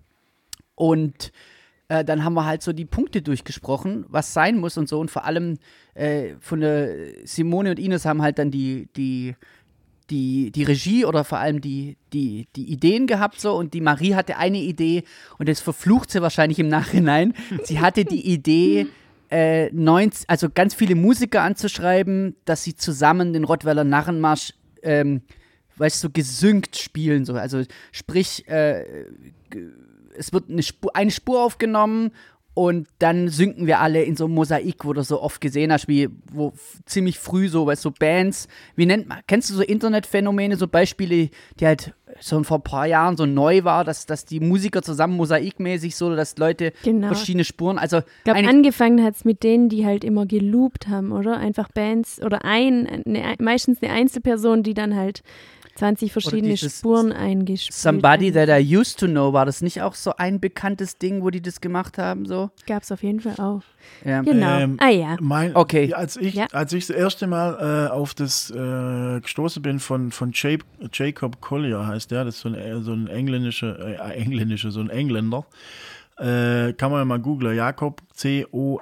Und 0.76 1.32
äh, 1.90 2.06
dann 2.06 2.24
haben 2.24 2.34
wir 2.34 2.46
halt 2.46 2.62
so 2.62 2.74
die 2.74 2.86
Punkte 2.86 3.22
durchgesprochen, 3.22 4.06
was 4.08 4.34
sein 4.34 4.58
muss 4.58 4.78
und 4.78 4.88
so. 4.88 5.00
Und 5.00 5.12
vor 5.12 5.26
allem 5.26 5.58
äh, 5.94 6.36
von 6.40 6.62
der 6.62 6.96
Simone 7.26 7.72
und 7.72 7.80
Ines 7.80 8.06
haben 8.06 8.22
halt 8.22 8.40
dann 8.40 8.50
die, 8.50 8.88
die 8.96 9.36
die, 10.12 10.52
die 10.52 10.64
Regie 10.64 11.06
oder 11.06 11.24
vor 11.24 11.40
allem 11.40 11.62
die, 11.62 11.98
die, 12.14 12.48
die 12.56 12.72
Ideen 12.72 13.08
gehabt 13.08 13.40
so 13.40 13.56
und 13.56 13.74
die 13.74 13.82
Marie 13.82 14.14
hatte 14.14 14.38
eine 14.38 14.60
Idee 14.60 15.04
und 15.40 15.50
das 15.50 15.62
verflucht 15.62 16.12
sie 16.12 16.22
wahrscheinlich 16.22 16.60
im 16.60 16.68
Nachhinein. 16.68 17.34
Sie 17.64 17.80
hatte 17.80 18.06
die 18.06 18.28
Idee, 18.28 18.88
äh, 19.32 19.72
90, 19.72 20.30
also 20.30 20.50
ganz 20.54 20.76
viele 20.76 20.96
Musiker 20.96 21.42
anzuschreiben, 21.42 22.36
dass 22.46 22.64
sie 22.64 22.76
zusammen 22.76 23.32
den 23.32 23.46
Rottweiler 23.46 23.86
Narrenmarsch, 23.86 24.54
ähm, 24.84 25.22
weißt 25.78 26.04
du, 26.04 26.08
so 26.08 26.12
gesynkt 26.12 26.78
spielen. 26.78 27.24
So. 27.24 27.34
Also 27.34 27.64
sprich, 27.94 28.48
äh, 28.50 28.86
es 30.16 30.34
wird 30.34 30.50
eine 30.50 30.64
Spur, 30.64 30.96
eine 30.96 31.12
Spur 31.12 31.44
aufgenommen 31.44 32.12
und 32.54 32.88
dann 33.00 33.30
synken 33.30 33.66
wir 33.66 33.80
alle 33.80 34.04
in 34.04 34.16
so 34.16 34.26
einem 34.26 34.34
Mosaik, 34.34 34.84
wo 34.84 34.92
du 34.94 35.04
so 35.04 35.22
oft 35.22 35.40
gesehen 35.40 35.72
hast, 35.72 35.88
wie 35.88 36.10
wo 36.32 36.52
ziemlich 36.86 37.18
früh 37.18 37.48
so, 37.48 37.66
weißt 37.66 37.86
du, 37.86 37.90
so 37.90 37.96
Bands, 37.98 38.48
wie 38.76 38.86
nennt 38.86 39.08
man, 39.08 39.20
kennst 39.28 39.50
du 39.50 39.54
so 39.54 39.62
Internetphänomene, 39.62 40.58
so 40.58 40.68
Beispiele, 40.68 41.30
die 41.60 41.66
halt 41.66 41.94
so 42.20 42.44
vor 42.44 42.58
ein 42.58 42.64
paar 42.64 42.86
Jahren 42.88 43.16
so 43.16 43.26
neu 43.26 43.64
war, 43.64 43.86
dass, 43.86 44.06
dass 44.06 44.26
die 44.26 44.42
Musiker 44.42 44.82
zusammen 44.82 45.16
mosaikmäßig 45.16 45.96
so, 45.96 46.14
dass 46.14 46.38
Leute 46.38 46.74
Genau. 46.84 47.08
verschiedene 47.08 47.46
Spuren, 47.46 47.78
also 47.78 48.00
Ich 48.00 48.24
glaube, 48.26 48.46
angefangen 48.48 49.02
hat 49.02 49.16
es 49.16 49.24
mit 49.24 49.44
denen, 49.44 49.70
die 49.70 49.86
halt 49.86 50.04
immer 50.04 50.26
geloopt 50.26 50.90
haben, 50.90 51.14
oder? 51.14 51.38
Einfach 51.38 51.70
Bands 51.70 52.22
oder 52.22 52.44
ein, 52.44 52.86
eine, 53.06 53.36
meistens 53.40 53.82
eine 53.82 53.94
Einzelperson, 53.94 54.62
die 54.64 54.74
dann 54.74 54.96
halt 54.96 55.24
20 55.82 56.14
verschiedene 56.14 56.56
Spuren 56.58 57.12
eingespielt 57.12 57.74
Somebody. 57.74 58.32
That 58.32 58.50
I 58.50 58.78
Used 58.78 59.00
to 59.00 59.08
Know, 59.08 59.34
war 59.34 59.48
das 59.48 59.64
nicht 59.64 59.82
auch 59.82 59.96
so 59.96 60.14
ein 60.16 60.40
bekanntes 60.40 61.00
Ding, 61.00 61.24
wo 61.24 61.32
die 61.32 61.42
das 61.42 61.60
gemacht 61.60 61.98
haben, 61.98 62.28
so? 62.28 62.52
Gab 62.68 62.84
es 62.84 62.92
auf 62.92 63.02
jeden 63.02 63.20
Fall 63.20 63.34
auch. 63.44 63.64
Ja. 64.06 64.22
Genau. 64.22 64.60
Ähm, 64.60 64.78
ah 64.80 64.90
ja. 64.90 65.18
Mein, 65.20 65.56
Okay. 65.56 65.92
Als 65.96 66.18
ich, 66.18 66.36
Ja. 66.36 66.46
als 66.52 66.72
ich 66.74 66.86
das 66.86 66.96
erste 66.96 67.26
Mal 67.26 67.88
äh, 67.88 67.92
auf 67.92 68.14
das 68.14 68.52
äh, 68.52 69.20
gestoßen 69.22 69.64
bin 69.64 69.80
von, 69.80 70.12
von 70.12 70.32
Ja- 70.36 70.60
Jacob 70.94 71.42
Collier, 71.42 71.88
heißt 71.88 72.12
der, 72.12 72.26
das 72.26 72.36
ist 72.36 72.42
so 72.42 72.50
ein, 72.50 72.56
äh, 72.56 72.80
so 72.82 72.94
ein 72.94 73.08
engländischer, 73.08 73.80
äh, 73.80 73.96
engländischer, 74.22 74.70
so 74.70 74.82
ein 74.82 74.92
Engländer. 74.92 75.48
Äh, 76.20 76.74
kann 76.74 76.92
man 76.92 77.00
ja 77.00 77.06
mal 77.06 77.18
googlen. 77.20 77.58
Jakob, 77.58 78.04
C-O-L-L-I-E-R. 78.14 78.82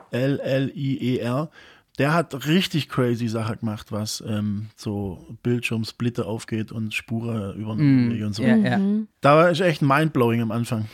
Der 1.99 2.13
hat 2.13 2.47
richtig 2.47 2.89
crazy 2.89 3.27
Sachen 3.27 3.59
gemacht, 3.59 3.91
was 3.91 4.23
ähm, 4.27 4.67
so 4.75 5.27
Bildschirmsplitter 5.43 6.25
aufgeht 6.25 6.71
und 6.71 6.93
Spuren 6.95 7.55
über 7.59 7.75
Mm, 7.75 8.23
und 8.23 8.33
so. 8.33 8.41
ja, 8.43 8.55
ja. 8.55 8.79
Da 9.21 9.35
war 9.35 9.51
ich 9.51 9.61
echt 9.61 9.81
mindblowing 9.81 10.41
am 10.41 10.51
Anfang. 10.51 10.85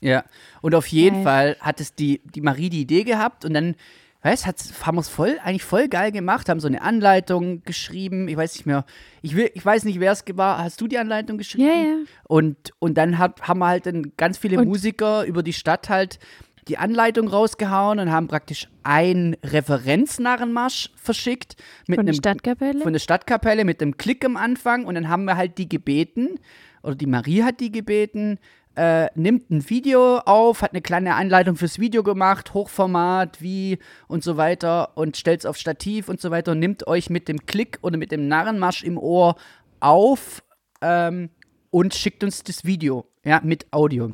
Ja, 0.00 0.24
und 0.60 0.74
auf 0.74 0.86
jeden 0.88 1.16
Geil. 1.16 1.24
Fall 1.24 1.56
hat 1.60 1.80
es 1.80 1.94
die, 1.94 2.20
die 2.34 2.42
Marie 2.42 2.68
die 2.68 2.82
Idee 2.82 3.02
gehabt 3.02 3.46
und 3.46 3.54
dann, 3.54 3.74
weißt 4.22 4.46
hat's, 4.46 4.86
haben 4.86 4.96
wir 4.96 5.00
es 5.00 5.08
voll, 5.08 5.38
eigentlich 5.42 5.64
voll 5.64 5.88
geil 5.88 6.12
gemacht, 6.12 6.50
haben 6.50 6.60
so 6.60 6.68
eine 6.68 6.82
Anleitung 6.82 7.62
geschrieben, 7.62 8.28
ich 8.28 8.36
weiß 8.36 8.56
nicht 8.56 8.66
mehr, 8.66 8.84
ich, 9.22 9.34
will, 9.36 9.50
ich 9.54 9.64
weiß 9.64 9.84
nicht, 9.84 9.98
wer 10.00 10.12
es 10.12 10.22
war, 10.34 10.58
hast 10.58 10.80
du 10.82 10.86
die 10.86 10.98
Anleitung 10.98 11.38
geschrieben? 11.38 11.66
Ja, 11.66 11.74
ja. 11.74 11.96
Und, 12.28 12.74
und 12.78 12.98
dann 12.98 13.16
hat, 13.16 13.48
haben 13.48 13.60
wir 13.60 13.68
halt 13.68 13.86
dann 13.86 14.12
ganz 14.18 14.36
viele 14.36 14.58
Und- 14.58 14.68
Musiker 14.68 15.24
über 15.24 15.42
die 15.42 15.54
Stadt 15.54 15.88
halt 15.88 16.18
die 16.68 16.78
Anleitung 16.78 17.28
rausgehauen 17.28 17.98
und 17.98 18.10
haben 18.10 18.28
praktisch 18.28 18.68
einen 18.82 19.34
Referenznarrenmarsch 19.44 20.90
verschickt 20.96 21.56
mit 21.86 21.96
Von 21.96 22.06
der 22.06 22.12
einem 22.12 22.18
Stadtkapelle. 22.18 22.80
von 22.80 22.92
der 22.92 23.00
Stadtkapelle 23.00 23.64
mit 23.64 23.80
dem 23.80 23.96
Klick 23.96 24.24
am 24.24 24.36
Anfang 24.36 24.84
und 24.84 24.94
dann 24.96 25.08
haben 25.08 25.24
wir 25.24 25.36
halt 25.36 25.58
die 25.58 25.68
gebeten, 25.68 26.40
oder 26.82 26.94
die 26.94 27.06
Marie 27.06 27.42
hat 27.42 27.60
die 27.60 27.70
gebeten, 27.70 28.38
äh, 28.76 29.08
nimmt 29.14 29.50
ein 29.50 29.68
Video 29.70 30.18
auf, 30.18 30.62
hat 30.62 30.72
eine 30.72 30.82
kleine 30.82 31.14
Anleitung 31.14 31.56
fürs 31.56 31.78
Video 31.78 32.02
gemacht, 32.02 32.52
Hochformat, 32.52 33.40
wie 33.40 33.78
und 34.06 34.22
so 34.22 34.36
weiter 34.36 34.96
und 34.96 35.16
stellt 35.16 35.40
es 35.40 35.46
auf 35.46 35.56
Stativ 35.56 36.08
und 36.08 36.20
so 36.20 36.30
weiter 36.30 36.52
und 36.52 36.58
nimmt 36.58 36.86
euch 36.86 37.10
mit 37.10 37.28
dem 37.28 37.46
Klick 37.46 37.78
oder 37.82 37.96
mit 37.96 38.12
dem 38.12 38.28
Narrenmarsch 38.28 38.82
im 38.82 38.98
Ohr 38.98 39.36
auf 39.80 40.42
ähm, 40.82 41.30
und 41.70 41.94
schickt 41.94 42.22
uns 42.22 42.42
das 42.42 42.64
Video, 42.64 43.06
ja, 43.24 43.40
mit 43.42 43.66
Audio. 43.72 44.12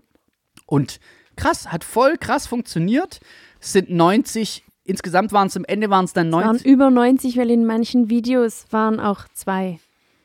Und 0.66 1.00
krass, 1.36 1.70
hat 1.72 1.84
voll 1.84 2.16
krass 2.16 2.46
funktioniert. 2.46 3.20
Es 3.60 3.72
sind 3.72 3.90
90, 3.90 4.64
insgesamt 4.84 5.32
waren 5.32 5.48
es 5.48 5.56
am 5.56 5.64
Ende 5.64 5.90
waren 5.90 6.04
es 6.04 6.12
dann 6.12 6.30
waren 6.32 6.46
90. 6.46 6.66
über 6.66 6.90
90, 6.90 7.36
weil 7.36 7.50
in 7.50 7.64
manchen 7.64 8.10
Videos 8.10 8.66
waren 8.70 9.00
auch 9.00 9.24
zwei. 9.32 9.78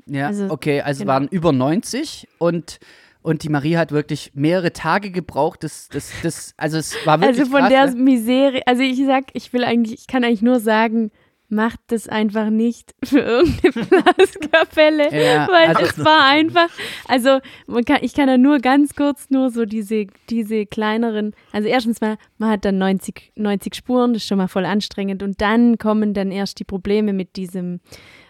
Ja, 0.07 0.27
Also, 0.27 0.49
okay, 0.49 0.81
also 0.81 1.01
genau. 1.03 1.13
waren 1.13 1.27
über 1.27 1.51
90 1.51 2.27
und, 2.37 2.79
und 3.21 3.43
die 3.43 3.49
Marie 3.49 3.77
hat 3.77 3.91
wirklich 3.91 4.31
mehrere 4.33 4.71
Tage 4.73 5.11
gebraucht. 5.11 5.63
Das, 5.63 5.89
das, 5.89 6.11
das, 6.23 6.53
also 6.57 6.77
es 6.77 6.95
war 7.05 7.19
wirklich 7.19 7.39
Also 7.39 7.51
von 7.51 7.59
krass, 7.61 7.69
der 7.69 7.85
ne? 7.93 8.01
Misere, 8.01 8.61
also 8.65 8.81
ich 8.81 9.03
sag, 9.05 9.25
ich 9.33 9.51
will 9.53 9.63
eigentlich, 9.63 9.99
ich 9.99 10.07
kann 10.07 10.23
eigentlich 10.23 10.41
nur 10.41 10.59
sagen, 10.59 11.11
macht 11.49 11.79
das 11.87 12.09
einfach 12.09 12.49
nicht 12.49 12.93
für 13.03 13.19
irgendeine 13.19 13.85
Blaskapelle, 13.85 15.03
Ja, 15.15 15.47
weil 15.49 15.67
also- 15.75 15.83
es 15.83 15.97
war 16.05 16.25
einfach, 16.27 16.67
also 17.07 17.39
man 17.67 17.85
kann, 17.85 17.99
ich 18.01 18.13
kann 18.13 18.27
da 18.27 18.37
nur 18.37 18.59
ganz 18.59 18.95
kurz 18.95 19.29
nur 19.29 19.49
so 19.49 19.65
diese, 19.65 20.07
diese 20.29 20.65
kleineren, 20.65 21.33
also 21.53 21.67
erstens 21.69 22.01
mal, 22.01 22.17
man 22.37 22.49
hat 22.51 22.65
dann 22.65 22.77
90, 22.77 23.31
90 23.35 23.75
Spuren, 23.75 24.13
das 24.13 24.23
ist 24.23 24.27
schon 24.27 24.37
mal 24.39 24.47
voll 24.49 24.65
anstrengend 24.65 25.23
und 25.23 25.39
dann 25.41 25.77
kommen 25.77 26.13
dann 26.13 26.31
erst 26.31 26.59
die 26.59 26.65
Probleme 26.65 27.13
mit 27.13 27.35
diesem, 27.37 27.79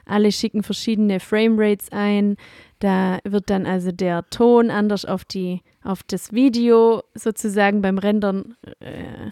alle 0.06 0.32
schicken 0.32 0.64
verschiedene 0.64 1.20
Framerates 1.20 1.92
ein, 1.92 2.38
da 2.80 3.20
wird 3.24 3.50
dann 3.50 3.66
also 3.66 3.92
der 3.92 4.30
Ton 4.30 4.70
anders 4.70 5.06
auf 5.06 5.26
die, 5.26 5.62
auf 5.84 6.04
das 6.04 6.32
Video 6.34 7.04
sozusagen 7.16 7.82
beim 7.82 7.98
Rendern 7.98 8.56
äh, 8.80 9.32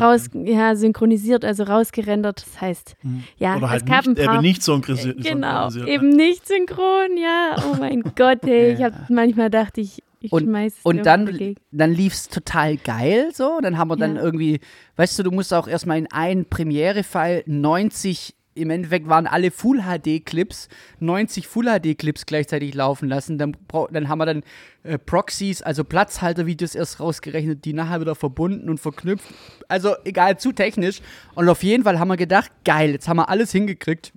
raus, 0.00 0.28
ja, 0.32 0.76
synchronisiert, 0.76 1.44
also 1.44 1.64
rausgerendert. 1.64 2.42
Das 2.46 2.60
heißt, 2.60 2.96
ja, 3.38 3.56
Oder 3.56 3.70
halt 3.70 3.82
es 3.82 3.88
gab 3.88 4.06
nicht, 4.06 4.18
ein 4.20 4.24
paar. 4.26 4.34
eben 4.36 4.42
nicht 4.42 4.62
synchronisiert. 4.62 5.22
genau, 5.22 5.70
eben 5.86 6.10
nicht 6.10 6.46
synchron, 6.46 7.16
ja. 7.16 7.56
Oh 7.70 7.76
mein 7.78 8.02
Gott, 8.16 8.44
ey. 8.44 8.74
Ich 8.74 8.82
hab, 8.82 9.10
manchmal 9.10 9.50
dachte 9.50 9.80
ich, 9.80 10.02
ich 10.20 10.32
Und, 10.32 10.44
schmeiß 10.44 10.74
und 10.82 11.06
dann, 11.06 11.54
dann 11.70 11.92
lief 11.92 12.12
es 12.12 12.28
total 12.28 12.76
geil 12.76 13.30
so. 13.32 13.60
Dann 13.62 13.78
haben 13.78 13.88
wir 13.88 13.96
dann 13.96 14.16
Ja. 14.16 14.22
irgendwie, 14.22 14.58
weißt 14.96 15.18
du, 15.18 15.22
du 15.22 15.30
musst 15.30 15.54
auch 15.54 15.68
erstmal 15.68 15.98
in 15.98 16.10
einen 16.10 16.44
Premiere-File 16.46 17.44
90, 17.46 18.34
im 18.60 18.70
Endeffekt 18.70 19.08
waren 19.08 19.26
alle 19.26 19.50
Full-HD-Clips, 19.50 20.68
90 21.00 21.46
Full-HD-Clips 21.46 22.26
gleichzeitig 22.26 22.74
laufen 22.74 23.08
lassen. 23.08 23.38
Dann, 23.38 23.56
dann 23.90 24.08
haben 24.08 24.18
wir 24.18 24.26
dann 24.26 24.42
äh, 24.82 24.98
Proxies, 24.98 25.62
also 25.62 25.84
Platzhalter-Videos 25.84 26.74
erst 26.74 27.00
rausgerechnet, 27.00 27.64
die 27.64 27.72
nachher 27.72 28.00
wieder 28.00 28.14
verbunden 28.14 28.68
und 28.68 28.78
verknüpft. 28.78 29.26
Also 29.68 29.94
egal, 30.04 30.38
zu 30.38 30.52
technisch. 30.52 31.00
Und 31.34 31.48
auf 31.48 31.62
jeden 31.62 31.84
Fall 31.84 31.98
haben 31.98 32.08
wir 32.08 32.16
gedacht, 32.16 32.50
geil, 32.64 32.92
jetzt 32.92 33.08
haben 33.08 33.18
wir 33.18 33.28
alles 33.28 33.52
hingekriegt. 33.52 34.12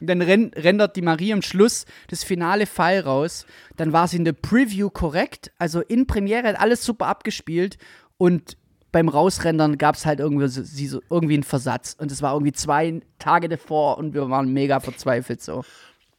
Dann 0.00 0.22
ren 0.22 0.50
rendert 0.56 0.96
die 0.96 1.02
Marie 1.02 1.32
am 1.32 1.42
Schluss 1.42 1.84
das 2.08 2.24
finale 2.24 2.66
File 2.66 3.04
raus. 3.04 3.46
Dann 3.76 3.92
war 3.92 4.08
sie 4.08 4.16
in 4.16 4.24
der 4.24 4.32
Preview 4.32 4.88
korrekt. 4.88 5.52
Also 5.58 5.80
in 5.80 6.06
Premiere 6.06 6.48
hat 6.48 6.60
alles 6.60 6.84
super 6.84 7.06
abgespielt. 7.06 7.76
Und 8.16 8.56
beim 8.92 9.08
Rausrendern 9.08 9.78
gab 9.78 9.94
es 9.94 10.06
halt 10.06 10.20
irgendwie, 10.20 10.48
so, 10.48 10.62
sie 10.62 10.86
so, 10.86 11.00
irgendwie 11.10 11.34
einen 11.34 11.42
Versatz. 11.42 11.96
Und 11.98 12.10
es 12.10 12.22
war 12.22 12.32
irgendwie 12.34 12.52
zwei 12.52 13.00
Tage 13.18 13.48
davor 13.48 13.98
und 13.98 14.14
wir 14.14 14.28
waren 14.30 14.52
mega 14.52 14.80
verzweifelt 14.80 15.42
so. 15.42 15.64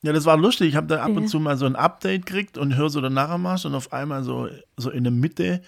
Ja, 0.03 0.13
das 0.13 0.25
war 0.25 0.35
lustig. 0.37 0.69
Ich 0.69 0.75
habe 0.75 0.87
da 0.87 1.01
ab 1.03 1.09
Ja. 1.09 1.17
und 1.17 1.27
zu 1.27 1.39
mal 1.39 1.57
so 1.57 1.65
ein 1.65 1.75
Update 1.75 2.25
gekriegt 2.25 2.57
und 2.57 2.75
höre 2.75 2.89
so 2.89 3.01
den 3.01 3.13
Nachmarsch 3.13 3.65
und 3.65 3.75
auf 3.75 3.93
einmal 3.93 4.23
so, 4.23 4.47
so 4.77 4.89
in 4.89 5.03
der 5.03 5.11
Mitte 5.11 5.61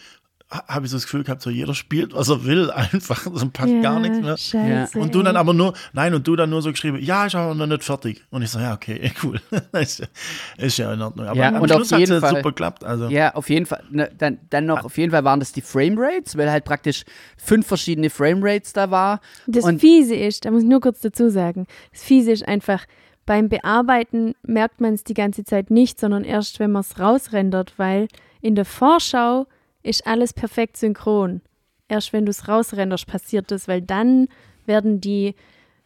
habe 0.68 0.86
ich 0.86 0.92
so 0.92 0.98
das 0.98 1.04
Gefühl 1.06 1.24
gehabt, 1.24 1.42
so 1.42 1.50
jeder 1.50 1.74
spielt, 1.74 2.14
was 2.14 2.30
er 2.30 2.44
will, 2.46 2.70
einfach. 2.76 3.26
So 3.34 3.50
passt 3.50 3.70
ja, 3.74 3.82
gar 3.82 4.00
nichts 4.00 4.20
mehr. 4.22 4.38
Scheiße, 4.38 5.00
Und 5.00 5.14
du 5.16 5.24
dann 5.24 5.36
aber 5.36 5.54
nur, 5.54 5.74
nein, 5.94 6.14
und 6.14 6.28
du 6.28 6.36
dann 6.36 6.50
nur 6.50 6.62
so 6.62 6.72
geschrieben, 6.72 7.00
ja, 7.02 7.26
ich 7.26 7.36
habe 7.36 7.56
noch 7.56 7.66
nicht 7.68 7.84
fertig. 7.84 8.24
Und 8.30 8.42
ich 8.44 8.50
so, 8.50 8.60
ja, 8.60 8.74
okay, 8.74 9.12
cool. 9.24 9.40
ist, 9.74 10.00
ja, 10.00 10.06
ist 10.58 10.78
ja 10.78 10.94
in 10.94 11.02
Ordnung. 11.02 11.26
Aber 11.28 11.38
Ja, 11.38 11.50
am 11.50 11.56
und 11.62 11.72
auf 11.72 11.78
Schluss 11.78 11.92
hat 11.92 12.02
es 12.02 12.10
jeden 12.10 12.14
ja 12.14 12.20
Fall- 12.20 12.36
super 12.38 12.50
geklappt. 12.50 12.84
Also. 12.84 13.08
Ja, 13.10 13.34
auf 13.36 13.50
jeden 13.50 13.66
Fall. 13.66 13.84
Ne, 13.90 14.10
dann, 14.18 14.40
dann 14.50 14.66
noch, 14.66 14.84
auf 14.86 14.98
jeden 14.98 15.12
Fall 15.12 15.24
waren 15.24 15.40
das 15.40 15.52
die 15.52 15.62
Framerates, 15.62 16.38
weil 16.38 16.50
halt 16.52 16.66
praktisch 16.66 17.04
fünf 17.38 17.68
verschiedene 17.68 18.10
Framerates 18.10 18.74
da 18.74 18.92
war. 18.92 19.20
Das 19.48 19.64
und 19.66 19.80
Fiese 19.80 20.16
ist, 20.16 20.46
da 20.46 20.52
muss 20.52 20.64
ich 20.64 20.70
nur 20.70 20.82
kurz 20.82 21.02
dazu 21.02 21.30
sagen, 21.30 21.66
das 21.92 22.04
Fiese 22.04 22.32
ist 22.32 22.48
einfach, 22.48 22.86
beim 23.26 23.48
Bearbeiten 23.50 24.36
merkt 24.44 24.82
man 24.82 24.94
es 24.94 25.04
die 25.04 25.14
ganze 25.14 25.44
Zeit 25.46 25.72
nicht, 25.72 26.00
sondern 26.00 26.24
erst, 26.26 26.60
wenn 26.60 26.72
man 26.72 26.82
es 26.82 27.00
rausrendert, 27.00 27.74
weil 27.78 28.08
in 28.42 28.56
der 28.56 28.66
Vorschau 28.66 29.48
ist 29.84 30.08
alles 30.08 30.34
perfekt 30.34 30.78
synchron. 30.78 31.42
Erst 31.88 32.14
wenn 32.14 32.26
du 32.26 32.30
es 32.32 32.48
rausrenderst, 32.48 33.06
passiert 33.08 33.52
das, 33.52 33.68
weil 33.68 33.82
dann 33.82 34.28
werden 34.66 35.02
die 35.02 35.36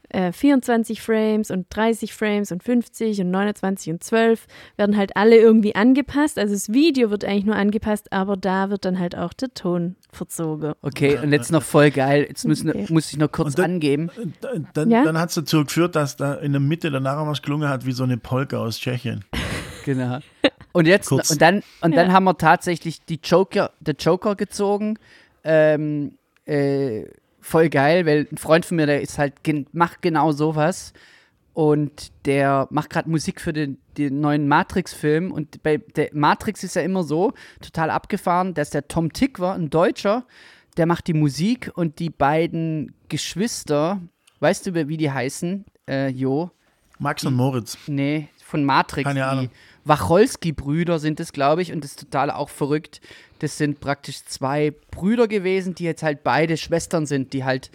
äh, 0.09 0.31
24 0.31 1.01
Frames 1.01 1.51
und 1.51 1.65
30 1.69 2.13
Frames 2.13 2.53
und 2.53 2.63
50 2.63 3.19
und 3.21 3.31
29 3.31 3.91
und 3.91 4.03
12 4.03 4.45
werden 4.77 4.95
halt 4.95 5.17
alle 5.17 5.35
irgendwie 5.35 5.75
angepasst. 5.75 6.39
Also 6.39 6.53
das 6.53 6.71
Video 6.71 7.09
wird 7.09 7.25
eigentlich 7.25 7.43
nur 7.45 7.57
angepasst, 7.57 8.13
aber 8.13 8.37
da 8.37 8.69
wird 8.69 8.85
dann 8.85 8.99
halt 8.99 9.17
auch 9.17 9.33
der 9.33 9.53
Ton 9.53 9.95
verzogen. 10.13 10.73
okay, 10.81 11.17
und 11.21 11.33
jetzt 11.33 11.51
noch 11.51 11.63
voll 11.63 11.91
geil. 11.91 12.25
Jetzt 12.29 12.45
müssen, 12.47 12.69
Okay. 12.69 12.85
muss 12.89 13.11
ich 13.11 13.17
noch 13.17 13.31
kurz 13.31 13.55
dann- 13.55 13.65
angeben. 13.71 14.09
Da- 14.39 14.49
Dann, 14.73 14.91
Ja? 14.91 15.03
dann 15.03 15.17
hat 15.19 15.29
es 15.29 15.35
dazu 15.35 15.65
geführt, 15.65 15.97
dass 15.97 16.15
da 16.15 16.35
in 16.35 16.53
der 16.53 16.61
Mitte 16.61 16.89
der 16.89 17.01
Nachmarsch 17.01 17.41
gelungen 17.41 17.67
hat, 17.67 17.85
wie 17.85 17.91
so 17.91 18.03
eine 18.05 18.17
Polka 18.17 18.57
aus 18.59 18.79
Tschechien. 18.79 19.25
Genau. 19.83 20.19
Und 20.77 20.85
jetzt 20.85 21.09
Kurz. 21.09 21.31
und 21.31 21.41
dann 21.41 21.63
und 21.81 21.95
dann 21.95 22.07
Ja. 22.09 22.13
haben 22.13 22.25
wir 22.25 22.37
tatsächlich 22.37 23.01
die 23.05 23.19
Joker, 23.23 23.71
der 23.79 23.95
Joker 23.95 24.35
gezogen. 24.35 24.99
Ähm, 25.43 26.17
äh, 26.45 27.05
voll 27.41 27.69
geil, 27.69 28.05
weil 28.05 28.27
ein 28.31 28.37
Freund 28.37 28.63
von 28.65 28.77
mir, 28.77 28.85
der 28.85 29.01
ist 29.01 29.17
halt 29.17 29.43
gen 29.43 29.65
macht 29.71 30.01
genau 30.03 30.31
sowas 30.31 30.93
und 31.53 32.11
der 32.25 32.67
macht 32.69 32.91
gerade 32.91 33.09
Musik 33.09 33.41
für 33.41 33.53
den, 33.53 33.79
den 33.97 34.19
neuen 34.21 34.47
Matrix-Film 34.47 35.31
und 35.31 35.63
bei 35.63 35.77
der 35.77 36.09
Matrix 36.13 36.63
ist 36.63 36.75
ja 36.75 36.83
immer 36.83 37.03
so 37.03 37.33
total 37.61 37.89
abgefahren, 37.89 38.53
dass 38.53 38.69
der 38.69 38.87
Tom 38.87 39.11
Tick 39.13 39.39
war, 39.39 39.55
ein 39.55 39.71
Deutscher, 39.71 40.25
der 40.77 40.85
macht 40.85 41.07
die 41.07 41.13
Musik 41.13 41.71
und 41.73 41.97
die 41.97 42.11
beiden 42.11 42.93
Geschwister, 43.09 43.99
weißt 44.41 44.67
du, 44.67 44.87
wie 44.87 44.97
die 44.97 45.09
heißen? 45.11 45.65
Äh, 45.89 46.09
Jo, 46.09 46.51
Max 46.99 47.23
und 47.25 47.33
Moritz. 47.35 47.77
Nee, 47.87 48.27
von 48.43 48.63
Matrix. 48.63 49.05
Keine 49.07 49.19
die 49.19 49.23
Ahnung. 49.23 49.49
Wacholski-Brüder 49.87 50.99
sind 50.99 51.19
es, 51.19 51.31
glaube 51.33 51.61
ich, 51.61 51.71
und 51.73 51.83
das 51.83 51.91
ist 51.91 51.99
total 51.99 52.31
auch 52.31 52.49
verrückt. 52.49 53.01
Das 53.39 53.57
sind 53.57 53.79
praktisch 53.79 54.23
zwei 54.25 54.73
Brüder 54.91 55.27
gewesen, 55.27 55.75
die 55.75 55.83
jetzt 55.83 56.03
halt 56.03 56.23
beide 56.23 56.57
Schwestern 56.57 57.05
sind, 57.05 57.33
die 57.33 57.43
halt, 57.43 57.71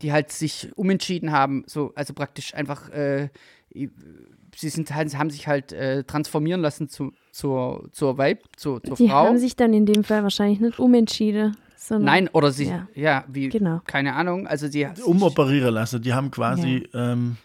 die 0.00 0.12
halt 0.12 0.32
sich 0.32 0.70
umentschieden 0.76 1.32
haben, 1.32 1.64
so, 1.66 1.92
also 1.94 2.12
praktisch 2.14 2.54
einfach, 2.54 2.88
äh, 2.90 3.28
sie 3.74 4.68
sind 4.68 4.94
halt, 4.94 5.16
haben 5.16 5.30
sich 5.30 5.46
halt 5.48 5.72
äh, 5.72 6.04
transformieren 6.04 6.60
lassen 6.60 6.88
zu, 6.88 7.12
zur, 7.30 7.88
zur 7.92 8.18
Weib, 8.18 8.40
zur, 8.56 8.82
zur 8.82 8.96
Die 8.96 9.08
Frau. 9.08 9.26
haben 9.26 9.38
sich 9.38 9.56
dann 9.56 9.72
in 9.72 9.86
dem 9.86 10.04
Fall 10.04 10.22
wahrscheinlich 10.22 10.60
nicht 10.60 10.78
umentschieden, 10.78 11.56
sondern 11.76 12.04
Nein, 12.04 12.28
oder 12.32 12.52
sie, 12.52 12.66
ja, 12.66 12.86
Ja. 12.94 13.24
wie, 13.28 13.48
Genau. 13.48 13.80
keine 13.86 14.14
Ahnung, 14.14 14.46
also 14.46 14.68
sie, 14.68 14.86
Umoperieren 15.04 15.74
lassen. 15.74 16.02
Die 16.02 16.12
haben 16.12 16.30
quasi, 16.30 16.88
ähm, 16.94 17.36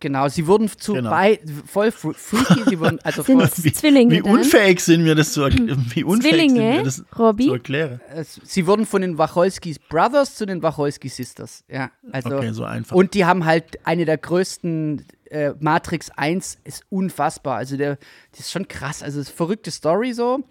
genau, 0.00 0.28
sie 0.28 0.46
wurden 0.46 0.68
zu 0.68 0.94
Genau. 0.94 1.10
bei, 1.10 1.40
voll 1.66 1.88
fr- 1.88 2.14
freaky, 2.14 2.62
sie 2.70 2.78
wurden, 2.80 2.98
also 3.02 3.22
sind 3.24 3.40
voll, 3.40 3.50
wie, 3.64 3.72
Zwillinge 3.72 4.14
wie 4.16 4.22
unfähig 4.22 4.80
sind 4.80 5.04
wir 5.04 5.14
das 5.14 5.32
zu, 5.32 5.42
erk- 5.44 5.58
wie 5.94 6.04
unfähig 6.04 6.40
sind 6.50 6.54
wir 6.56 6.62
Zwillinge, 6.62 6.82
das 6.82 6.96
zu 6.96 7.04
Robby? 7.18 7.50
erklären. 7.50 8.00
Sie 8.42 8.66
wurden 8.66 8.86
von 8.86 9.02
den 9.02 9.18
Wacholski 9.18 9.76
Brothers 9.88 10.34
zu 10.34 10.46
den 10.46 10.62
Wacholski 10.62 11.08
Sisters. 11.08 11.64
Ja, 11.68 11.90
also. 12.12 12.36
Okay, 12.36 12.52
so 12.52 12.64
einfach. 12.64 12.94
Und 12.96 13.14
die 13.14 13.24
haben 13.24 13.44
halt 13.44 13.78
eine 13.84 14.04
der 14.04 14.18
größten. 14.18 15.04
Äh, 15.30 15.52
Matrix 15.60 16.08
1 16.16 16.56
ist 16.64 16.84
unfassbar. 16.88 17.56
Also, 17.58 17.76
der, 17.76 17.98
das 18.30 18.40
ist 18.40 18.50
schon 18.50 18.66
krass. 18.66 19.02
Also, 19.02 19.20
ist 19.20 19.28
eine 19.28 19.36
verrückte 19.36 19.70
Story 19.70 20.14
so. 20.14 20.42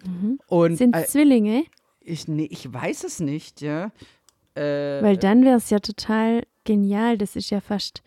Und 0.46 0.76
Sind 0.78 0.96
äh, 0.96 1.04
Zwillinge? 1.06 1.64
ich, 2.00 2.28
nee, 2.28 2.48
ich 2.52 2.72
weiß 2.72 3.04
es 3.04 3.20
nicht, 3.20 3.62
ja. 3.62 3.92
Äh, 4.54 5.02
Weil 5.02 5.18
dann 5.18 5.44
wäre 5.44 5.58
es 5.58 5.72
ja 5.72 5.80
total 5.80 6.44
genial. 6.64 7.18
Das 7.18 7.36
ist 7.36 7.50
ja 7.50 7.60
fast 7.60 8.04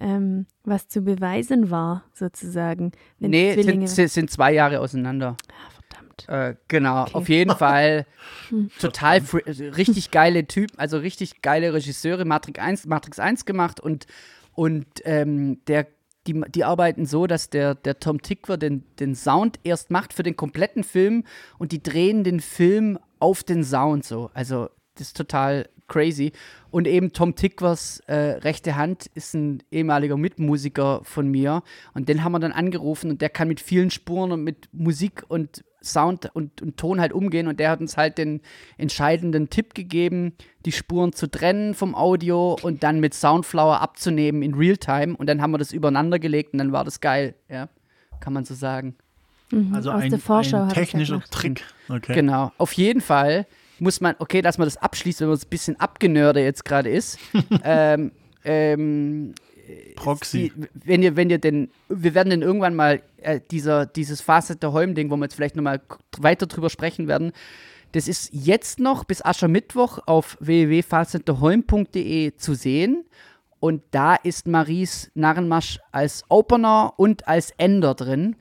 ähm, 0.00 0.46
was 0.64 0.88
zu 0.88 1.02
beweisen 1.02 1.70
war, 1.70 2.04
sozusagen. 2.12 2.92
Wenn 3.18 3.30
nee, 3.30 3.54
Zwillinge. 3.54 3.88
sind, 3.88 4.10
sind, 4.10 4.30
zwei 4.30 4.52
Jahre 4.52 4.80
auseinander. 4.80 5.36
ah, 5.48 5.70
verdammt. 5.70 6.28
Äh, 6.28 6.56
genau, 6.68 7.04
auf 7.12 7.28
jeden 7.28 7.54
Fall 7.56 8.06
total 8.80 9.18
fr- 9.18 9.76
richtig 9.76 10.10
geile 10.10 10.46
Typen, 10.46 10.78
also 10.78 10.98
richtig 10.98 11.42
geile 11.42 11.72
Regisseure, 11.72 12.24
Matrix 12.24 12.58
1, 12.58 12.86
Matrix 12.86 13.18
1 13.18 13.44
gemacht 13.44 13.80
und, 13.80 14.06
und 14.52 14.86
ähm, 15.04 15.60
der, 15.66 15.86
die, 16.26 16.40
die 16.48 16.64
arbeiten 16.64 17.06
so, 17.06 17.26
dass 17.26 17.50
der, 17.50 17.74
der 17.74 18.00
Tom 18.00 18.20
Tickwer 18.22 18.56
den, 18.56 18.84
den 18.98 19.14
Sound 19.14 19.58
erst 19.62 19.90
macht 19.90 20.12
für 20.12 20.22
den 20.22 20.36
kompletten 20.36 20.82
Film 20.84 21.24
und 21.58 21.70
die 21.72 21.82
drehen 21.82 22.24
den 22.24 22.40
Film 22.40 22.98
auf 23.20 23.44
den 23.44 23.62
Sound 23.64 24.04
so. 24.04 24.30
Also 24.34 24.68
das 24.96 25.08
ist 25.08 25.16
total 25.16 25.68
crazy. 25.88 26.32
Und 26.70 26.86
eben 26.86 27.12
Tom 27.12 27.34
Tickwers 27.34 28.00
äh, 28.06 28.14
rechte 28.14 28.76
Hand 28.76 29.06
ist 29.14 29.34
ein 29.34 29.62
ehemaliger 29.70 30.16
Mitmusiker 30.16 31.00
von 31.04 31.28
mir. 31.28 31.62
Und 31.92 32.08
den 32.08 32.24
haben 32.24 32.32
wir 32.32 32.40
dann 32.40 32.52
angerufen 32.52 33.10
und 33.10 33.20
der 33.20 33.28
kann 33.30 33.48
mit 33.48 33.60
vielen 33.60 33.90
Spuren 33.90 34.32
und 34.32 34.42
mit 34.42 34.68
Musik 34.72 35.22
und 35.28 35.64
Sound 35.82 36.30
und, 36.34 36.62
und 36.62 36.76
Ton 36.78 37.00
halt 37.00 37.12
umgehen. 37.12 37.46
Und 37.46 37.60
der 37.60 37.70
hat 37.70 37.80
uns 37.80 37.96
halt 37.96 38.18
den 38.18 38.40
entscheidenden 38.78 39.50
Tipp 39.50 39.74
gegeben, 39.74 40.32
die 40.64 40.72
Spuren 40.72 41.12
zu 41.12 41.30
trennen 41.30 41.74
vom 41.74 41.94
Audio 41.94 42.56
und 42.62 42.82
dann 42.82 43.00
mit 43.00 43.14
Soundflower 43.14 43.80
abzunehmen 43.80 44.42
in 44.42 44.54
Realtime. 44.54 45.14
Und 45.16 45.28
dann 45.28 45.42
haben 45.42 45.50
wir 45.52 45.58
das 45.58 45.72
übereinander 45.72 46.18
gelegt 46.18 46.54
und 46.54 46.58
dann 46.58 46.72
war 46.72 46.84
das 46.84 47.00
geil. 47.00 47.34
Ja, 47.48 47.68
kann 48.20 48.32
man 48.32 48.44
so 48.44 48.54
sagen. 48.54 48.96
Mhm, 49.50 49.74
Also 49.74 49.92
aus 49.92 50.02
ein, 50.02 50.10
der 50.10 50.18
Vorschau 50.18 50.62
ein 50.62 50.68
technischer. 50.70 51.22
Trick. 51.30 51.62
Okay. 51.88 52.14
Genau. 52.14 52.50
Auf 52.56 52.72
jeden 52.72 53.02
Fall 53.02 53.46
muss 53.78 54.00
man, 54.00 54.14
okay, 54.18 54.42
dass 54.42 54.58
man 54.58 54.66
das 54.66 54.76
abschließt, 54.76 55.20
wenn 55.20 55.28
man 55.28 55.36
es 55.36 55.44
ein 55.44 55.50
bisschen 55.50 55.80
abgenörde 55.80 56.40
jetzt 56.40 56.64
gerade 56.64 56.90
ist. 56.90 57.18
ähm, 57.64 58.12
ähm, 58.44 59.34
Proxy. 59.96 60.52
die, 60.54 60.68
wenn 60.74 61.02
ihr, 61.02 61.16
wenn 61.16 61.30
ihr 61.30 61.38
denn, 61.38 61.70
wir 61.88 62.14
werden 62.14 62.30
dann 62.30 62.42
irgendwann 62.42 62.74
mal 62.74 63.02
äh, 63.18 63.40
dieser, 63.50 63.86
dieses 63.86 64.20
Facette 64.20 64.72
Holm-Ding, 64.72 65.10
wo 65.10 65.16
wir 65.16 65.24
jetzt 65.24 65.34
vielleicht 65.34 65.56
nochmal 65.56 65.80
weiter 66.18 66.46
drüber 66.46 66.70
sprechen 66.70 67.08
werden, 67.08 67.32
das 67.92 68.08
ist 68.08 68.30
jetzt 68.32 68.80
noch 68.80 69.04
bis 69.04 69.24
Aschermittwoch 69.24 70.00
auf 70.06 70.36
www.faceteholm.de 70.40 72.36
zu 72.36 72.54
sehen. 72.54 73.04
und 73.60 73.82
da 73.92 74.16
ist 74.16 74.46
Maries 74.46 75.10
Narrenmarsch 75.14 75.78
als 75.92 76.24
Opener 76.28 76.92
und 76.96 77.26
als 77.28 77.52
Ender 77.52 77.94
drin. 77.94 78.36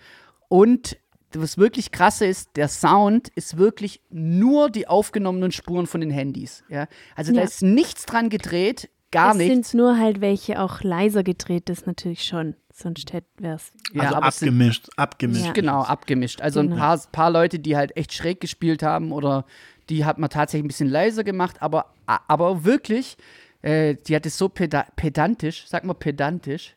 Und 0.50 0.98
was 1.42 1.58
wirklich 1.58 1.92
krasse 1.92 2.26
ist, 2.26 2.52
der 2.56 2.68
Sound 2.68 3.30
ist 3.30 3.58
wirklich 3.58 4.02
nur 4.10 4.70
die 4.70 4.88
aufgenommenen 4.88 5.52
Spuren 5.52 5.88
von 5.88 6.02
den 6.02 6.12
Handys. 6.12 6.64
Ja? 6.70 6.88
Also 7.16 7.32
da 7.34 7.40
Ja. 7.40 7.46
ist 7.46 7.62
nichts 7.62 8.06
dran 8.06 8.30
gedreht, 8.30 8.90
gar 9.12 9.32
es 9.32 9.38
nichts. 9.38 9.70
sind 9.72 9.78
nur 9.80 9.98
halt 9.98 10.22
welche 10.22 10.60
auch 10.62 10.82
leiser 10.82 11.24
gedreht, 11.24 11.70
das 11.70 11.86
natürlich 11.86 12.24
schon. 12.26 12.56
Sonst 12.76 13.14
wäre 13.14 13.56
es. 13.56 13.72
Ja, 13.94 14.04
also 14.14 14.16
es 14.28 14.40
sind- 14.40 14.50
abgemischt, 14.50 14.90
abgemischt. 14.96 15.46
Ja. 15.46 15.52
Genau, 15.54 15.82
abgemischt. 15.84 16.42
Also 16.42 16.62
Genau. 16.62 16.74
ein 16.74 16.80
paar, 16.80 17.00
paar 17.12 17.30
Leute, 17.30 17.60
die 17.60 17.78
halt 17.78 17.96
echt 17.96 18.14
schräg 18.14 18.42
gespielt 18.42 18.82
haben 18.82 19.12
oder 19.12 19.46
die 19.90 20.06
hat 20.06 20.18
man 20.18 20.32
tatsächlich 20.32 20.64
ein 20.66 20.70
bisschen 20.70 20.90
leiser 20.90 21.24
gemacht, 21.24 21.62
aber, 21.62 21.94
aber 22.06 22.64
wirklich, 22.64 23.18
äh, 23.62 23.96
die 24.08 24.16
hat 24.16 24.26
es 24.26 24.38
so 24.40 24.50
peda 24.50 24.88
pedantisch, 24.96 25.66
sag 25.68 25.84
mal 25.84 25.94
pedantisch. 25.94 26.76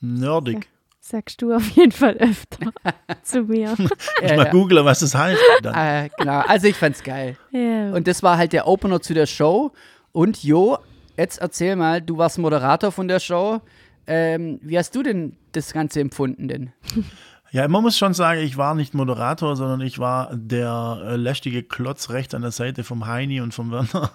Nerdig. 0.00 0.68
Sagst 1.10 1.40
du 1.40 1.54
auf 1.54 1.66
jeden 1.70 1.92
Fall 1.92 2.16
öfter 2.18 2.70
zu 3.22 3.42
mir. 3.44 3.74
Ich 4.22 4.36
mal 4.36 4.50
google, 4.50 4.84
was 4.84 4.98
das 5.00 5.14
heißt. 5.14 5.40
Dann. 5.62 5.74
äh, 6.04 6.10
genau, 6.18 6.40
also 6.40 6.66
ich 6.66 6.76
fand's 6.76 7.02
geil. 7.02 7.38
ja. 7.50 7.92
Und 7.92 8.06
das 8.06 8.22
war 8.22 8.36
halt 8.36 8.52
der 8.52 8.66
Opener 8.66 9.00
zu 9.00 9.14
der 9.14 9.24
Show. 9.24 9.72
Und 10.12 10.42
Jo, 10.44 10.76
jetzt 11.16 11.38
erzähl 11.38 11.76
mal, 11.76 12.02
du 12.02 12.18
warst 12.18 12.36
Moderator 12.36 12.92
von 12.92 13.08
der 13.08 13.20
Show. 13.20 13.62
Ähm, 14.06 14.58
wie 14.62 14.76
hast 14.76 14.94
du 14.94 15.02
denn 15.02 15.34
das 15.52 15.72
Ganze 15.72 16.00
empfunden 16.00 16.48
denn? 16.48 16.72
Ja, 17.50 17.66
man 17.66 17.82
muss 17.82 17.96
schon 17.96 18.12
sagen, 18.12 18.42
ich 18.42 18.58
war 18.58 18.74
nicht 18.74 18.92
Moderator, 18.92 19.56
sondern 19.56 19.80
ich 19.80 19.98
war 19.98 20.28
der 20.34 21.00
äh, 21.02 21.16
lästige 21.16 21.62
Klotz 21.62 22.10
rechts 22.10 22.34
an 22.34 22.42
der 22.42 22.50
Seite 22.50 22.84
vom 22.84 23.06
Heini 23.06 23.40
und 23.40 23.54
vom 23.54 23.70
Werner. 23.70 24.10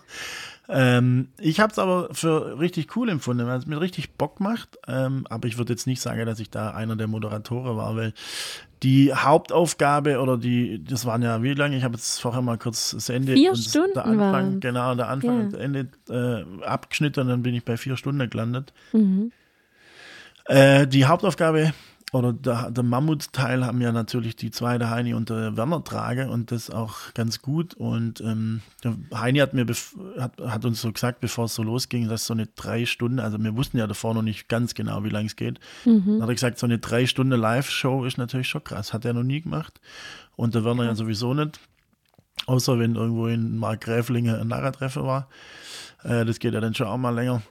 Ähm, 0.70 1.28
ich 1.40 1.60
habe 1.60 1.72
es 1.74 1.80
aber 1.80 2.08
für 2.14 2.58
richtig 2.60 2.96
cool 2.96 3.10
empfunden, 3.10 3.46
weil 3.48 3.60
es 3.60 3.66
mir 3.66 3.82
richtig 3.82 4.12
Bock 4.14 4.40
macht. 4.40 4.78
Ähm, 4.88 5.28
aber 5.30 5.48
ich 5.48 5.58
würde 5.58 5.74
jetzt 5.74 5.88
nicht 5.88 6.02
sagen, 6.02 6.26
dass 6.26 6.40
ich 6.40 6.50
da 6.50 6.72
einer 6.72 6.96
der 6.96 7.08
Moderatoren 7.08 7.76
war, 7.76 7.96
weil 7.98 8.14
die 8.82 9.14
Hauptaufgabe 9.14 10.20
oder 10.22 10.38
die, 10.38 10.84
das 10.84 11.06
waren 11.06 11.22
ja 11.22 11.42
wie 11.44 11.54
lange? 11.54 11.76
Ich 11.78 11.84
habe 11.84 11.96
jetzt 11.96 12.22
vorher 12.22 12.42
mal 12.42 12.58
kurz 12.58 12.92
das 12.92 13.10
Ende 13.10 13.34
Vier 13.34 13.52
und 13.52 13.58
Stunden 13.58 13.94
der 13.94 14.06
Anfang, 14.06 14.20
waren's. 14.34 14.60
genau, 14.62 14.96
der 14.96 15.10
Anfang 15.10 15.38
Ja. 15.40 15.46
und 15.46 15.54
Ende 15.56 15.88
äh, 16.10 16.64
abgeschnitten 16.66 17.22
und 17.22 17.28
dann 17.30 17.44
bin 17.44 17.56
ich 17.56 17.64
bei 17.66 17.78
vier 17.78 17.98
Stunden 17.98 18.30
gelandet. 18.30 18.74
Mhm. 18.94 19.32
Äh, 20.46 20.88
die 20.88 21.06
Hauptaufgabe 21.06 21.74
oder 22.14 22.32
der, 22.32 22.70
der 22.70 22.84
Mammutteil 22.84 23.66
haben 23.66 23.82
ja 23.82 23.92
natürlich 23.92 24.36
die 24.36 24.52
zwei, 24.52 24.78
der 24.78 24.92
Heini 24.92 25.16
und 25.16 25.32
der 25.32 25.58
Werner 25.58 25.84
Trage 25.84 26.30
und 26.30 26.52
das 26.52 26.70
auch 26.70 27.12
ganz 27.16 27.42
gut. 27.42 27.74
Und 27.74 28.22
ähm, 28.22 28.62
der 28.84 28.96
Heini 29.16 29.40
hat 29.40 29.56
mir 29.56 29.66
hat, 30.20 30.40
hat 30.40 30.64
uns 30.64 30.80
so 30.80 30.92
gesagt, 30.92 31.22
bevor 31.22 31.46
es 31.46 31.56
so 31.56 31.64
losging, 31.64 32.08
dass 32.08 32.28
so 32.28 32.36
eine 32.36 32.46
drei 32.46 32.86
Stunden, 32.86 33.20
also 33.20 33.44
wir 33.44 33.56
wussten 33.58 33.80
ja 33.80 33.88
davor 33.88 34.14
noch 34.14 34.22
nicht 34.22 34.48
ganz 34.48 34.76
genau, 34.76 35.04
wie 35.04 35.10
lange 35.10 35.26
es 35.26 35.36
geht. 35.36 35.60
Dann 36.06 36.22
hat 36.22 36.30
er 36.30 36.36
gesagt, 36.36 36.60
so 36.60 36.68
eine 36.68 36.78
drei 36.78 37.08
Stunden 37.08 37.40
Live-Show 37.40 38.06
ist 38.06 38.20
natürlich 38.20 38.48
schon 38.48 38.64
krass. 38.64 38.94
Hat 38.94 39.06
er 39.06 39.14
noch 39.14 39.24
nie 39.24 39.42
gemacht. 39.42 39.82
Und 40.36 40.54
der 40.54 40.64
Werner 40.64 40.86
ja 40.86 40.94
sowieso 40.94 41.34
nicht. 41.34 41.60
Außer 42.46 42.78
wenn 42.78 42.96
irgendwo 42.96 43.26
in 43.26 43.58
Markgräflinge 43.58 44.40
ein 44.40 44.50
Narrentreffen 44.50 45.04
war. 45.04 45.30
Äh, 46.04 46.26
das 46.26 46.38
geht 46.38 46.54
ja 46.54 46.62
dann 46.62 46.76
schon 46.76 46.88
auch 46.88 46.98
mal 46.98 47.10
länger. 47.10 47.42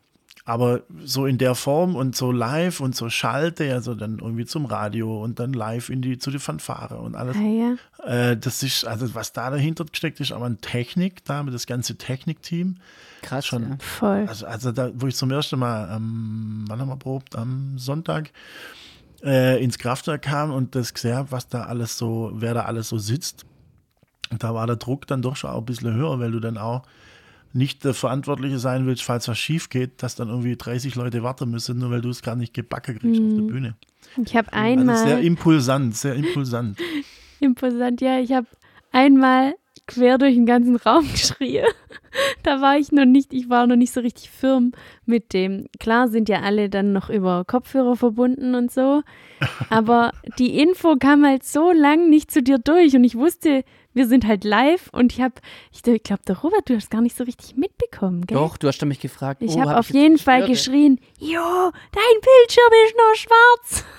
Aber 0.44 0.82
so 1.04 1.26
in 1.26 1.38
der 1.38 1.54
Form 1.54 1.94
und 1.94 2.16
so 2.16 2.32
live 2.32 2.80
und 2.80 2.96
so 2.96 3.08
Schalte, 3.08 3.72
also 3.72 3.94
dann 3.94 4.18
irgendwie 4.18 4.44
zum 4.44 4.66
Radio 4.66 5.22
und 5.22 5.38
dann 5.38 5.52
live 5.52 5.88
in 5.88 6.02
die, 6.02 6.18
zu 6.18 6.32
die 6.32 6.40
Fanfare 6.40 6.96
und 6.98 7.14
alles. 7.14 7.36
Ah, 7.36 7.40
ja. 7.40 8.30
Äh, 8.30 8.36
das 8.36 8.64
ist, 8.64 8.84
also 8.84 9.14
was 9.14 9.32
da 9.32 9.50
dahinter 9.50 9.84
gesteckt 9.84 10.18
ist, 10.18 10.32
aber 10.32 10.46
an 10.46 10.60
Technik, 10.60 11.24
da 11.24 11.44
mit 11.44 11.54
das 11.54 11.66
ganze 11.66 11.96
Technikteam. 11.96 12.78
Krass, 13.22 13.46
Schon. 13.46 13.62
ja. 13.62 13.76
Voll. 13.78 14.26
Also, 14.26 14.46
also 14.46 14.72
da, 14.72 14.90
wo 14.94 15.06
ich 15.06 15.14
zum 15.14 15.30
ersten 15.30 15.60
Mal, 15.60 15.88
am, 15.88 16.64
wann 16.66 16.80
haben 16.80 16.88
wir 16.88 16.96
probt? 16.96 17.36
Am 17.36 17.78
Sonntag 17.78 18.32
äh, 19.22 19.62
ins 19.62 19.78
Kraftwerk 19.78 20.22
kam 20.22 20.50
und 20.50 20.74
das 20.74 20.92
gesehen 20.92 21.14
habe, 21.14 21.30
was 21.30 21.46
da 21.46 21.64
alles 21.64 21.96
so, 21.96 22.32
wer 22.34 22.54
da 22.54 22.62
alles 22.62 22.88
so 22.88 22.98
sitzt. 22.98 23.44
Und 24.30 24.42
da 24.42 24.54
war 24.54 24.66
der 24.66 24.76
Druck 24.76 25.06
dann 25.06 25.22
doch 25.22 25.36
schon 25.36 25.50
auch 25.50 25.58
ein 25.58 25.64
bisschen 25.64 25.94
höher, 25.94 26.18
weil 26.18 26.32
du 26.32 26.40
dann 26.40 26.58
auch 26.58 26.82
nicht 27.54 27.84
der 27.84 27.94
Verantwortliche 27.94 28.58
sein 28.58 28.86
willst, 28.86 29.02
falls 29.02 29.28
was 29.28 29.38
schief 29.38 29.68
geht, 29.68 30.02
dass 30.02 30.14
dann 30.14 30.28
irgendwie 30.28 30.56
30 30.56 30.94
Leute 30.94 31.22
warten 31.22 31.50
müssen, 31.50 31.78
nur 31.78 31.90
weil 31.90 32.00
du 32.00 32.08
es 32.10 32.22
gar 32.22 32.36
nicht 32.36 32.54
gebacken 32.54 32.98
kriegst 32.98 33.20
auf 33.20 33.34
der 33.34 33.42
Bühne. 33.42 33.76
Ich 34.24 34.36
habe 34.36 34.52
Also 34.52 34.64
einmal. 34.80 34.96
sehr 34.96 35.20
impulsant, 35.20 35.96
sehr 35.96 36.14
impulsant. 36.14 36.78
Imposant, 37.40 38.00
ja. 38.00 38.20
Ich 38.20 38.32
habe 38.32 38.46
einmal 38.92 39.54
quer 39.86 40.16
durch 40.18 40.34
den 40.34 40.46
ganzen 40.46 40.76
Raum 40.76 41.06
geschrien. 41.12 41.66
Da 42.42 42.60
war 42.60 42.76
ich 42.78 42.92
noch 42.92 43.04
nicht, 43.04 43.32
ich 43.32 43.48
war 43.48 43.66
noch 43.66 43.76
nicht 43.76 43.92
so 43.92 44.00
richtig 44.00 44.30
firm 44.30 44.72
mit 45.06 45.32
dem. 45.32 45.66
Klar 45.80 46.08
sind 46.08 46.28
ja 46.28 46.40
alle 46.42 46.68
dann 46.68 46.92
noch 46.92 47.10
über 47.10 47.44
Kopfhörer 47.44 47.96
verbunden 47.96 48.54
und 48.54 48.70
so, 48.70 49.02
aber 49.70 50.12
die 50.38 50.58
Info 50.60 50.96
kam 50.96 51.24
halt 51.24 51.42
so 51.44 51.72
lang 51.72 52.10
nicht 52.10 52.30
zu 52.30 52.42
dir 52.42 52.58
durch 52.58 52.94
und 52.94 53.04
ich 53.04 53.16
wusste, 53.16 53.64
wir 53.94 54.06
sind 54.06 54.26
halt 54.26 54.44
live 54.44 54.88
und 54.92 55.12
ich 55.12 55.20
habe, 55.20 55.34
ich, 55.72 55.82
glaube, 55.82 56.22
der 56.26 56.38
Robert, 56.38 56.68
du 56.68 56.76
hast 56.76 56.90
gar 56.90 57.00
nicht 57.00 57.16
so 57.16 57.24
richtig 57.24 57.56
mitbekommen, 57.56 58.26
gell? 58.26 58.38
Doch, 58.38 58.56
du 58.56 58.68
hast 58.68 58.78
doch 58.78 58.86
mich 58.86 59.00
gefragt. 59.00 59.42
Ich 59.42 59.52
oh, 59.52 59.60
habe 59.60 59.70
hab 59.70 59.78
auf 59.78 59.90
ich 59.90 59.96
jeden 59.96 60.18
Fall 60.18 60.46
gestört, 60.46 60.74
geschrien, 60.74 61.00
Jo, 61.18 61.70
dein 61.92 62.20
Bildschirm 62.20 62.72
ist 62.86 62.96
noch 62.96 63.14
schwarz. 63.14 63.84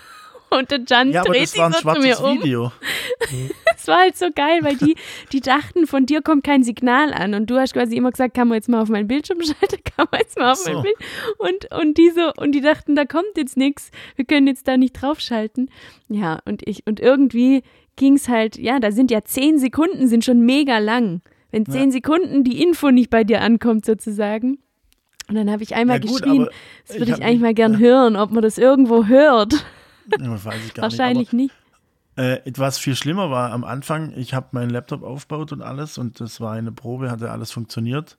Und 0.54 0.70
der 0.70 0.82
Jan 0.88 1.12
Ja, 1.12 1.24
dreht 1.24 1.50
sich 1.50 1.60
so 1.60 1.70
zu 1.72 2.00
mir 2.00 2.20
um. 2.20 2.38
Video. 2.38 2.72
Es 3.76 3.88
war 3.88 4.00
halt 4.00 4.16
so 4.16 4.28
geil, 4.34 4.60
weil 4.62 4.78
die, 4.78 4.96
die 5.34 5.42
dachten, 5.42 5.88
von 5.88 6.06
dir 6.06 6.22
kommt 6.22 6.46
kein 6.46 6.64
Signal 6.64 7.12
an. 7.14 7.34
Und 7.34 7.50
du 7.50 7.58
hast 7.58 7.74
quasi 7.74 7.98
immer 7.98 8.12
gesagt, 8.12 8.34
kann 8.34 8.48
man 8.48 8.56
jetzt 8.56 8.70
mal 8.70 8.82
auf 8.82 8.88
meinen 8.88 9.10
Bildschirm 9.10 9.42
schalten, 9.42 9.84
kann 9.98 10.08
man 10.10 10.22
jetzt 10.22 10.38
mal 10.38 10.54
auf 10.54 10.60
so. 10.60 10.72
mein 10.72 10.84
Bild. 10.84 10.96
Und, 11.38 11.74
und, 11.74 11.98
die 11.98 12.10
so, 12.12 12.32
und 12.38 12.54
die 12.54 12.62
dachten, 12.62 12.96
da 12.96 13.04
kommt 13.04 13.36
jetzt 13.36 13.58
nichts, 13.58 13.92
wir 14.16 14.24
können 14.24 14.48
jetzt 14.48 14.70
da 14.70 14.78
nicht 14.78 14.94
draufschalten. 14.94 15.70
Ja, 16.08 16.40
und 16.46 16.66
ich, 16.66 16.88
und 16.88 17.02
irgendwie 17.02 17.64
ging 17.96 18.16
es 18.16 18.28
halt, 18.28 18.58
ja, 18.58 18.80
da 18.80 18.92
sind 18.92 19.12
ja 19.12 19.24
zehn 19.24 19.60
Sekunden, 19.60 20.08
sind 20.08 20.26
schon 20.26 20.42
mega 20.42 20.80
lang. 20.80 21.22
Wenn 21.52 21.66
zehn 21.68 21.92
Sekunden 21.92 22.44
die 22.44 22.64
Info 22.64 22.90
nicht 22.90 23.12
bei 23.12 23.24
dir 23.24 23.42
ankommt, 23.42 23.86
sozusagen. 23.86 24.58
Und 25.30 25.36
dann 25.36 25.52
habe 25.52 25.62
ich 25.62 25.76
einmal 25.76 26.04
Ja, 26.04 26.10
gut, 26.10 26.24
geschrien, 26.24 26.48
das 26.88 26.96
ich 26.96 27.02
würde 27.02 27.12
ich, 27.12 27.18
hab 27.18 27.28
eigentlich 27.28 27.42
mal 27.42 27.54
gern 27.54 27.74
ja. 27.74 27.80
hören, 27.80 28.16
ob 28.16 28.32
man 28.32 28.42
das 28.42 28.58
irgendwo 28.58 29.06
hört. 29.06 29.54
Ja, 30.20 30.46
weiß 30.46 30.66
ich 30.66 30.74
gar 30.74 30.84
Wahrscheinlich 30.84 31.32
nicht. 31.32 31.54
nicht. 32.18 32.46
Äh, 32.46 32.52
was 32.58 32.78
viel 32.78 32.96
schlimmer 32.96 33.32
war 33.32 33.52
am 33.52 33.64
Anfang, 33.64 34.14
ich 34.16 34.34
habe 34.34 34.48
meinen 34.52 34.70
Laptop 34.70 35.04
aufgebaut 35.04 35.52
und 35.52 35.62
alles 35.62 35.98
und 35.98 36.20
das 36.20 36.42
war 36.42 36.54
eine 36.54 36.72
Probe, 36.72 37.10
hatte 37.10 37.32
alles 37.32 37.52
funktioniert. 37.52 38.18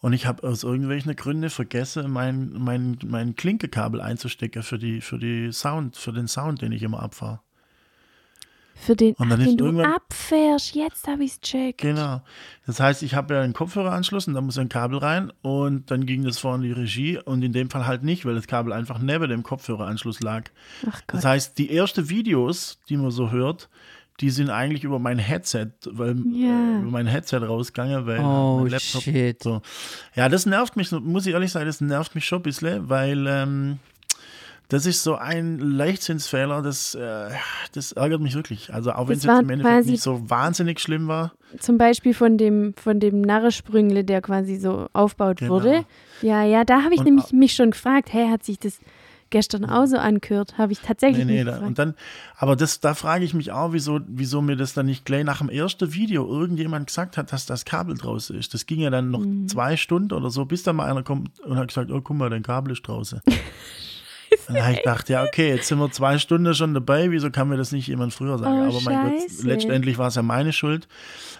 Und 0.00 0.12
ich 0.12 0.26
habe 0.26 0.46
aus 0.46 0.64
irgendwelchen 0.64 1.14
Gründen 1.14 1.48
vergessen, 1.48 2.10
mein, 2.10 2.52
mein, 2.58 2.98
mein 3.06 3.36
Klinkekabel 3.36 4.00
einzustecken 4.00 4.64
für, 4.64 4.78
die, 4.78 5.00
für, 5.00 5.18
die 5.18 5.52
Sound, 5.52 5.96
für 5.96 6.12
den 6.12 6.26
Sound, 6.26 6.62
den 6.62 6.72
ich 6.72 6.82
immer 6.82 7.00
abfahre. 7.00 7.40
Für 8.74 8.96
den, 8.96 9.14
Und 9.14 9.28
dann 9.28 9.40
ach, 9.40 9.44
den 9.44 9.56
du 9.56 9.80
abfährst, 9.82 10.74
jetzt 10.74 11.06
habe 11.06 11.24
ich 11.24 11.32
es 11.32 11.40
checkt. 11.40 11.80
Genau. 11.82 12.20
Das 12.66 12.80
heißt, 12.80 13.02
ich 13.02 13.14
habe 13.14 13.34
ja 13.34 13.40
einen 13.42 13.52
Kopfhöreranschluss 13.52 14.26
und 14.26 14.34
da 14.34 14.40
muss 14.40 14.58
ein 14.58 14.68
Kabel 14.68 14.98
rein 14.98 15.32
und 15.42 15.90
dann 15.90 16.04
ging 16.06 16.24
das 16.24 16.38
vorne 16.38 16.66
in 16.66 16.74
die 16.74 16.80
Regie 16.80 17.18
und 17.18 17.42
in 17.42 17.52
dem 17.52 17.70
Fall 17.70 17.86
halt 17.86 18.02
nicht, 18.02 18.24
weil 18.24 18.34
das 18.34 18.46
Kabel 18.46 18.72
einfach 18.72 18.98
neben 18.98 19.28
dem 19.28 19.42
Kopfhöreranschluss 19.42 20.20
lag. 20.20 20.44
Ach 20.88 21.00
Gott. 21.06 21.18
Das 21.18 21.24
heißt, 21.24 21.58
die 21.58 21.74
ersten 21.76 22.08
Videos, 22.08 22.78
die 22.88 22.96
man 22.96 23.10
so 23.10 23.30
hört, 23.30 23.68
die 24.20 24.30
sind 24.30 24.50
eigentlich 24.50 24.84
über 24.84 24.98
mein 24.98 25.18
Headset, 25.18 25.68
weil 25.90 26.16
Ja. 26.32 26.76
äh, 26.78 26.80
über 26.82 26.90
mein 26.90 27.06
Headset 27.06 27.38
rausgegangen, 27.38 28.06
weil 28.06 28.20
Oh, 28.20 28.60
mein 28.60 28.70
Laptop 28.70 29.02
shit. 29.02 29.42
so. 29.42 29.62
Ja, 30.14 30.28
das 30.28 30.44
nervt 30.46 30.76
mich, 30.76 30.90
muss 30.92 31.26
ich 31.26 31.32
ehrlich 31.34 31.50
sagen, 31.50 31.66
das 31.66 31.80
nervt 31.80 32.14
mich 32.14 32.24
schon 32.26 32.40
ein 32.40 32.42
bisschen, 32.42 32.88
weil 32.88 33.26
ähm, 33.26 33.78
das 34.72 34.86
ist 34.86 35.02
so 35.02 35.16
ein 35.16 35.58
Leichtsinnsfehler, 35.58 36.62
das, 36.62 36.94
äh, 36.94 37.28
das 37.72 37.92
ärgert 37.92 38.20
mich 38.22 38.34
wirklich. 38.34 38.72
Also 38.72 38.92
auch 38.92 39.08
wenn 39.08 39.18
es 39.18 39.24
jetzt 39.24 39.40
im 39.40 39.50
Endeffekt 39.50 39.86
nicht 39.86 40.02
so 40.02 40.30
wahnsinnig 40.30 40.80
schlimm 40.80 41.08
war. 41.08 41.32
Zum 41.58 41.76
Beispiel 41.76 42.14
von 42.14 42.38
dem, 42.38 42.72
von 42.76 42.98
dem 42.98 43.20
Narresprüngle, 43.20 44.02
der 44.04 44.22
quasi 44.22 44.56
so 44.56 44.88
aufbaut 44.94 45.38
Genau. 45.40 45.52
wurde. 45.52 45.84
Ja, 46.22 46.42
ja, 46.44 46.64
da 46.64 46.82
habe 46.84 46.94
ich 46.94 47.00
Und 47.00 47.04
nämlich 47.06 47.32
mich 47.32 47.52
schon 47.54 47.72
gefragt, 47.72 48.12
hey, 48.12 48.28
hat 48.30 48.44
sich 48.44 48.58
das 48.58 48.78
gestern 49.28 49.64
auch 49.66 49.86
so 49.86 49.96
angehört? 49.98 50.56
Habe 50.56 50.72
ich 50.72 50.80
tatsächlich 50.80 51.24
Nee, 51.26 51.42
nee, 51.42 51.44
da, 51.44 51.58
und 51.60 51.78
dann, 51.78 51.94
aber 52.36 52.56
das, 52.56 52.80
da 52.80 52.94
frage 52.94 53.24
ich 53.26 53.34
mich 53.34 53.50
auch, 53.52 53.72
wieso, 53.74 54.00
wieso 54.06 54.40
mir 54.42 54.56
das 54.56 54.72
dann 54.74 54.86
nicht 54.86 55.04
gleich 55.04 55.24
nach 55.24 55.38
dem 55.38 55.48
ersten 55.50 55.92
Video 55.92 56.26
irgendjemand 56.26 56.86
gesagt 56.86 57.16
hat, 57.18 57.32
dass 57.32 57.44
das 57.46 57.64
Kabel 57.66 57.96
draußen 57.96 58.36
ist. 58.38 58.54
Das 58.54 58.64
ging 58.66 58.80
ja 58.80 58.88
dann 58.90 59.10
noch 59.10 59.20
Mhm. 59.20 59.48
zwei 59.48 59.76
Stunden 59.76 60.12
oder 60.14 60.30
so, 60.30 60.44
bis 60.46 60.62
da 60.62 60.72
mal 60.72 60.90
einer 60.90 61.02
kommt 61.02 61.40
und 61.40 61.56
hat 61.56 61.68
gesagt, 61.68 61.90
oh, 61.90 62.00
guck 62.00 62.16
mal, 62.16 62.30
dein 62.30 62.42
Kabel 62.42 62.72
ist 62.72 62.82
draußen. 62.88 63.20
habe 64.48 64.72
ich 64.72 64.78
gedacht, 64.78 65.08
ja, 65.08 65.22
okay, 65.24 65.48
jetzt 65.50 65.68
sind 65.68 65.78
wir 65.78 65.90
zwei 65.90 66.18
Stunden 66.18 66.54
schon 66.54 66.74
dabei, 66.74 67.10
wieso 67.10 67.30
kann 67.30 67.48
mir 67.48 67.56
das 67.56 67.72
nicht 67.72 67.86
jemand 67.86 68.14
früher 68.14 68.38
sagen? 68.38 68.60
Oh, 68.62 68.68
Aber 68.68 68.80
mein 68.82 69.10
Gott, 69.10 69.20
scheiße. 69.22 69.46
letztendlich 69.46 69.98
war 69.98 70.08
es 70.08 70.14
ja 70.14 70.22
meine 70.22 70.52
Schuld. 70.52 70.88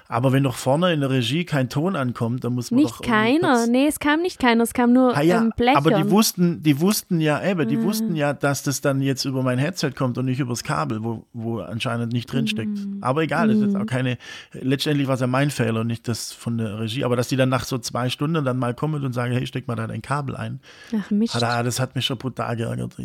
Aber 0.08 0.32
wenn 0.32 0.42
doch 0.42 0.56
vorne 0.56 0.92
in 0.92 1.00
der 1.00 1.08
Regie 1.10 1.44
kein 1.44 1.68
Ton 1.70 1.96
ankommt, 1.96 2.44
dann 2.44 2.54
muss 2.54 2.70
man 2.70 2.80
Nicht 2.80 2.94
doch 2.96 3.00
keiner. 3.02 3.66
Nee, 3.66 3.86
es 3.86 3.98
kam 3.98 4.20
nicht 4.20 4.38
keiner. 4.38 4.62
Es 4.62 4.74
kam 4.74 4.92
nur 4.92 5.16
Ah 5.16 5.22
ja, 5.22 5.38
ähm, 5.40 5.52
Blechern. 5.56 5.76
aber 5.76 5.90
die 5.92 6.10
wussten, 6.10 6.62
die 6.62 6.80
wussten 6.80 7.20
ja, 7.20 7.42
eben, 7.42 7.60
Ah. 7.62 7.64
die 7.64 7.82
wussten 7.82 8.14
ja, 8.14 8.32
dass 8.34 8.62
das 8.62 8.80
dann 8.82 9.00
jetzt 9.00 9.24
über 9.24 9.42
mein 9.42 9.58
Headset 9.58 9.92
kommt 9.92 10.18
und 10.18 10.26
nicht 10.26 10.40
übers 10.40 10.64
Kabel, 10.64 11.02
wo, 11.02 11.24
wo 11.32 11.60
anscheinend 11.60 12.12
nicht 12.12 12.30
drin 12.32 12.46
steckt. 12.46 12.76
Mm. 12.78 12.98
Aber 13.00 13.22
egal, 13.22 13.48
das 13.48 13.56
ist 13.58 13.62
jetzt 13.64 13.76
auch 13.76 13.86
keine, 13.86 14.18
letztendlich 14.52 15.06
war 15.08 15.14
es 15.14 15.20
ja 15.20 15.26
mein 15.26 15.50
Fehler 15.50 15.80
und 15.80 15.86
nicht 15.86 16.06
das 16.08 16.32
von 16.32 16.58
der 16.58 16.80
Regie. 16.80 17.04
Aber 17.04 17.16
dass 17.16 17.28
die 17.28 17.36
dann 17.36 17.48
nach 17.48 17.64
so 17.64 17.78
zwei 17.78 18.08
Stunden 18.10 18.44
dann 18.44 18.58
mal 18.58 18.74
kommen 18.74 19.02
und 19.04 19.12
sagen, 19.12 19.32
hey, 19.32 19.46
steck 19.46 19.66
mal 19.68 19.76
da 19.76 19.86
dein 19.86 20.02
Kabel 20.02 20.36
ein. 20.36 20.60
Ach, 20.94 21.10
Mist. 21.10 21.34
Ah, 21.36 21.40
da- 21.40 21.62
das 21.62 21.80
hat 21.80 21.94
mich 21.94 22.04
schon 22.04 22.18
brutal 22.18 22.56
geärgert. 22.56 22.96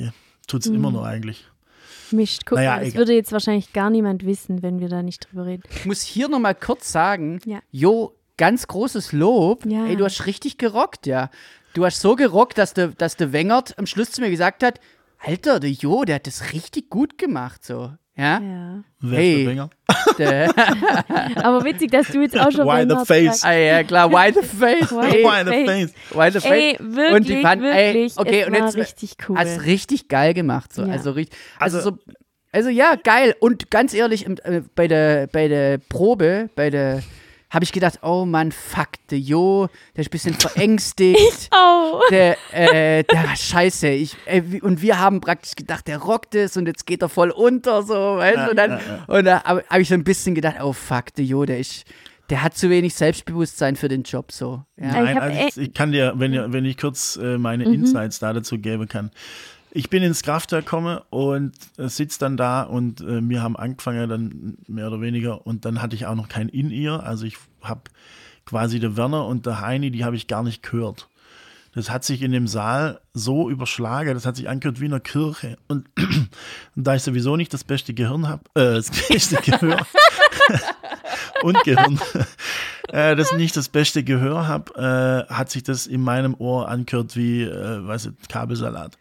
Tut 0.47 0.65
Mm. 0.65 0.69
es 0.69 0.75
immer 0.75 0.91
noch 0.91 1.03
eigentlich. 1.03 1.45
Mist. 2.11 2.45
Guck 2.45 2.57
Naja, 2.57 2.71
mal, 2.71 2.79
das 2.79 2.87
egal. 2.89 2.99
würde 2.99 3.13
jetzt 3.13 3.31
wahrscheinlich 3.31 3.73
gar 3.73 3.89
niemand 3.89 4.25
wissen, 4.25 4.61
wenn 4.61 4.79
wir 4.79 4.89
da 4.89 5.01
nicht 5.03 5.27
drüber 5.29 5.45
reden. 5.45 5.63
Ich 5.69 5.85
muss 5.85 6.01
hier 6.01 6.27
nochmal 6.29 6.55
kurz 6.55 6.91
sagen, 6.91 7.39
Ja. 7.45 7.59
Jo, 7.71 8.13
ganz 8.37 8.67
großes 8.67 9.11
Lob. 9.13 9.65
Ja. 9.65 9.85
Ey, 9.85 9.95
du 9.95 10.05
hast 10.05 10.25
richtig 10.25 10.57
gerockt, 10.57 11.05
ja. 11.07 11.29
Du 11.73 11.85
hast 11.85 12.01
so 12.01 12.15
gerockt, 12.15 12.57
dass 12.57 12.73
der, 12.73 12.87
dass 12.89 13.17
der 13.17 13.31
Wengert 13.33 13.77
am 13.77 13.85
Schluss 13.85 14.11
zu 14.11 14.21
mir 14.21 14.29
gesagt 14.29 14.63
hat, 14.63 14.79
Alter, 15.19 15.59
der 15.59 15.71
Jo, 15.71 16.03
der 16.05 16.15
hat 16.15 16.27
das 16.27 16.53
richtig 16.53 16.89
gut 16.89 17.17
gemacht, 17.17 17.63
so. 17.65 17.91
Ja? 18.17 18.39
Ja. 18.41 18.83
Hey. 19.09 19.59
Aber 21.35 21.63
witzig, 21.63 21.91
dass 21.91 22.07
du 22.07 22.21
jetzt 22.21 22.37
auch 22.37 22.51
schon 22.51 22.65
Why 22.65 22.85
the 22.89 23.05
face? 23.05 23.43
ah, 23.43 23.51
ja, 23.53 23.83
klar, 23.83 24.11
why 24.11 24.33
the 24.33 24.41
face? 24.41 24.91
Why 24.91 25.17
Ey, 25.17 25.23
Why 25.23 25.43
the 25.45 25.65
Face. 25.65 25.93
why 26.13 26.31
the 26.31 26.39
face? 26.39 26.51
Ey, 26.51 26.77
wirklich, 26.79 27.13
und 27.15 27.27
die 27.29 27.41
fanden, 27.41 27.65
ey, 27.65 27.93
wirklich, 27.93 28.17
okay, 28.17 28.41
es 28.41 28.47
und 28.47 28.53
war 28.53 28.65
jetzt 28.65 28.77
richtig 28.77 29.15
cool. 29.29 29.37
Hast 29.37 29.65
richtig 29.65 30.07
geil 30.07 30.33
gemacht, 30.33 30.73
so. 30.73 30.83
Ja. 30.83 30.93
Also, 30.93 31.11
richtig, 31.11 31.37
also, 31.59 31.77
Also- 31.77 31.91
so, 31.91 31.97
also 32.51 32.69
ja, 32.69 32.95
geil. 32.95 33.35
Und 33.39 33.69
ganz 33.69 33.93
ehrlich, 33.93 34.25
äh, 34.27 34.61
bei 34.73 34.87
der, 34.87 35.27
bei 35.27 35.47
der 35.47 35.77
Probe, 35.77 36.49
bei 36.55 36.69
der, 36.71 37.03
habe 37.49 37.63
ich 37.63 37.71
gedacht, 37.71 37.99
oh 38.03 38.25
Mann, 38.25 38.51
fuck, 38.51 38.89
der 39.09 39.19
Jo, 39.19 39.67
der 39.95 40.01
ist 40.01 40.07
ein 40.07 40.11
bisschen 40.11 40.33
verängstigt. 40.33 41.49
Oh. 41.89 42.01
der, 42.11 42.37
äh, 42.51 43.03
der 43.03 43.35
scheiße, 43.35 43.87
ich, 43.89 44.15
äh, 44.25 44.41
und 44.61 44.81
wir 44.81 44.99
haben 44.99 45.21
praktisch 45.21 45.55
gedacht, 45.55 45.87
der 45.87 45.97
rockt 45.97 46.35
es 46.35 46.57
und 46.57 46.65
jetzt 46.67 46.85
geht 46.85 47.01
er 47.01 47.09
voll 47.09 47.31
unter, 47.31 47.81
so, 47.83 47.93
weißt 48.17 48.37
du, 48.37 48.49
und 48.51 48.55
dann, 48.57 48.79
und 49.07 49.25
da 49.25 49.43
habe 49.43 49.63
hab 49.69 49.79
ich 49.79 49.87
so 49.87 49.93
ein 49.93 50.03
bisschen 50.03 50.35
gedacht, 50.35 50.57
oh 50.61 50.73
fuck, 50.73 51.13
der 51.15 51.25
Jo, 51.25 51.45
der 51.45 51.59
ist, 51.59 51.85
der 52.29 52.43
hat 52.43 52.57
zu 52.57 52.69
wenig 52.69 52.93
Selbstbewusstsein 52.95 53.75
für 53.77 53.87
den 53.87 54.03
Job, 54.03 54.31
so, 54.31 54.63
ja. 54.77 54.87
Ich 54.87 54.93
Nein, 54.93 55.17
also 55.17 55.37
echt- 55.39 55.57
ich 55.57 55.73
kann 55.73 55.91
dir, 55.93 56.13
wenn, 56.17 56.51
wenn 56.53 56.65
ich 56.65 56.77
kurz 56.77 57.15
äh, 57.15 57.37
meine 57.37 57.65
Mhm. 57.67 57.73
Insights 57.75 58.19
da 58.19 58.33
dazu 58.33 58.57
geben 58.59 58.87
kann. 58.87 59.11
Ich 59.77 59.91
bin 59.91 60.01
ins 60.01 60.23
Kraftwerk 60.23 60.65
gekommen 60.65 61.01
und 61.11 61.53
äh, 61.77 61.87
sitze 61.87 62.17
dann 62.17 62.35
da 62.35 62.63
und 62.63 62.99
äh, 63.01 63.21
wir 63.21 63.43
haben 63.43 63.55
angefangen 63.55 64.09
dann 64.09 64.57
mehr 64.67 64.87
oder 64.87 65.01
weniger 65.01 65.45
und 65.45 65.65
dann 65.65 65.83
hatte 65.83 65.95
ich 65.95 66.07
auch 66.07 66.15
noch 66.15 66.29
kein 66.29 66.49
In-Ear. 66.49 67.03
Also 67.03 67.25
ich 67.25 67.37
habe 67.61 67.81
quasi 68.47 68.79
der 68.79 68.97
Werner 68.97 69.27
und 69.27 69.45
der 69.45 69.61
Heini, 69.61 69.91
die 69.91 70.03
habe 70.03 70.15
ich 70.15 70.25
gar 70.25 70.41
nicht 70.41 70.63
gehört. 70.63 71.09
Das 71.75 71.91
hat 71.91 72.03
sich 72.03 72.23
in 72.23 72.31
dem 72.31 72.47
Saal 72.47 73.01
so 73.13 73.51
überschlagen, 73.51 74.15
das 74.15 74.25
hat 74.25 74.35
sich 74.35 74.49
angehört 74.49 74.81
wie 74.81 74.85
in 74.85 74.93
einer 74.93 74.99
Kirche. 74.99 75.57
Und, 75.67 75.87
und 76.75 76.83
da 76.87 76.95
ich 76.95 77.03
sowieso 77.03 77.35
nicht 77.35 77.53
das 77.53 77.63
beste 77.63 77.93
Gehirn 77.93 78.27
habe, 78.27 78.41
äh, 78.55 78.73
das 78.77 78.89
beste 78.89 79.35
Gehör 79.45 79.85
und 81.43 81.63
Gehirn, 81.65 81.99
äh, 82.87 83.15
das 83.15 83.31
nicht 83.33 83.55
das 83.55 83.69
beste 83.69 84.03
Gehör 84.03 84.47
habe, 84.47 85.27
äh, 85.29 85.31
hat 85.31 85.51
sich 85.51 85.61
das 85.61 85.85
in 85.85 86.01
meinem 86.01 86.33
Ohr 86.33 86.67
angehört 86.67 87.15
wie, 87.15 87.43
äh, 87.43 87.85
weiß 87.85 88.07
ich, 88.07 88.27
Kabelsalat. 88.27 88.97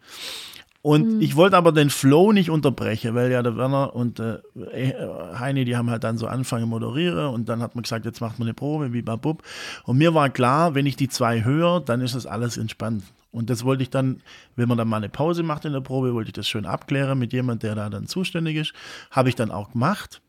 Und 0.81 1.21
ich 1.21 1.35
wollte 1.35 1.57
aber 1.57 1.71
den 1.71 1.89
Flow 1.89 2.31
nicht 2.31 2.49
unterbrechen, 2.49 3.13
weil 3.13 3.31
ja 3.31 3.43
der 3.43 3.57
Werner 3.57 3.93
und 3.95 4.19
äh, 4.19 4.37
äh, 4.71 4.93
Heini, 5.37 5.65
die 5.65 5.75
haben 5.75 5.89
halt 5.89 6.03
dann 6.03 6.17
so 6.17 6.27
angefangen 6.27 6.69
moderieren 6.69 7.33
und 7.33 7.49
dann 7.49 7.61
hat 7.61 7.75
man 7.75 7.81
gesagt, 7.81 8.05
jetzt 8.05 8.21
macht 8.21 8.39
man 8.39 8.47
eine 8.47 8.53
Probe, 8.53 8.93
wie 8.93 9.01
babub. 9.01 9.43
Und 9.83 9.97
mir 9.97 10.13
war 10.13 10.29
klar, 10.29 10.75
wenn 10.75 10.85
ich 10.85 10.95
die 10.95 11.09
zwei 11.09 11.43
höre, 11.43 11.81
dann 11.81 11.99
ist 12.01 12.15
das 12.15 12.25
alles 12.25 12.57
entspannt. 12.57 13.03
Und 13.31 13.49
das 13.49 13.65
wollte 13.65 13.83
ich 13.83 13.89
dann, 13.89 14.21
wenn 14.55 14.69
man 14.69 14.77
dann 14.77 14.87
mal 14.87 14.97
eine 14.97 15.09
Pause 15.09 15.43
macht 15.43 15.65
in 15.65 15.73
der 15.73 15.81
Probe, 15.81 16.13
wollte 16.13 16.29
ich 16.29 16.33
das 16.33 16.47
schön 16.47 16.65
abklären 16.65 17.19
mit 17.19 17.33
jemand, 17.33 17.63
der 17.63 17.75
da 17.75 17.89
dann 17.89 18.07
zuständig 18.07 18.55
ist. 18.55 18.73
Habe 19.11 19.29
ich 19.29 19.35
dann 19.35 19.51
auch 19.51 19.71
gemacht. 19.71 20.21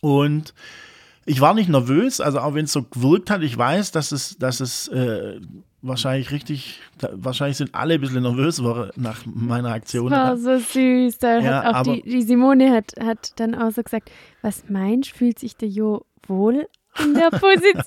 Und 0.00 0.54
ich 1.24 1.40
war 1.40 1.54
nicht 1.54 1.68
nervös, 1.68 2.20
also 2.20 2.40
auch 2.40 2.54
wenn 2.54 2.64
es 2.64 2.72
so 2.72 2.82
gewirkt 2.82 3.30
hat, 3.30 3.42
ich 3.42 3.56
weiß, 3.56 3.92
dass 3.92 4.12
es, 4.12 4.38
dass 4.38 4.60
es 4.60 4.88
äh, 4.88 5.40
wahrscheinlich 5.82 6.30
richtig, 6.30 6.80
wahrscheinlich 7.12 7.56
sind 7.56 7.74
alle 7.74 7.94
ein 7.94 8.00
bisschen 8.00 8.22
nervös 8.22 8.56
geworden 8.58 8.90
nach 8.96 9.24
meiner 9.26 9.72
Aktion. 9.72 10.10
war 10.10 10.36
so 10.36 10.58
süß. 10.58 11.18
Da 11.18 11.38
Ja, 11.38 11.62
hat 11.62 11.74
auch 11.86 11.92
die, 11.92 12.02
die 12.02 12.22
Simone 12.22 12.72
hat, 12.72 12.94
hat 13.00 13.38
dann 13.40 13.54
auch 13.54 13.70
so 13.70 13.82
gesagt, 13.82 14.10
was 14.42 14.64
meinst, 14.68 15.10
fühlt 15.10 15.38
sich 15.38 15.56
der 15.56 15.68
Jo 15.68 16.04
wohl 16.26 16.66
in 17.02 17.14
der 17.14 17.30
Position? 17.38 17.84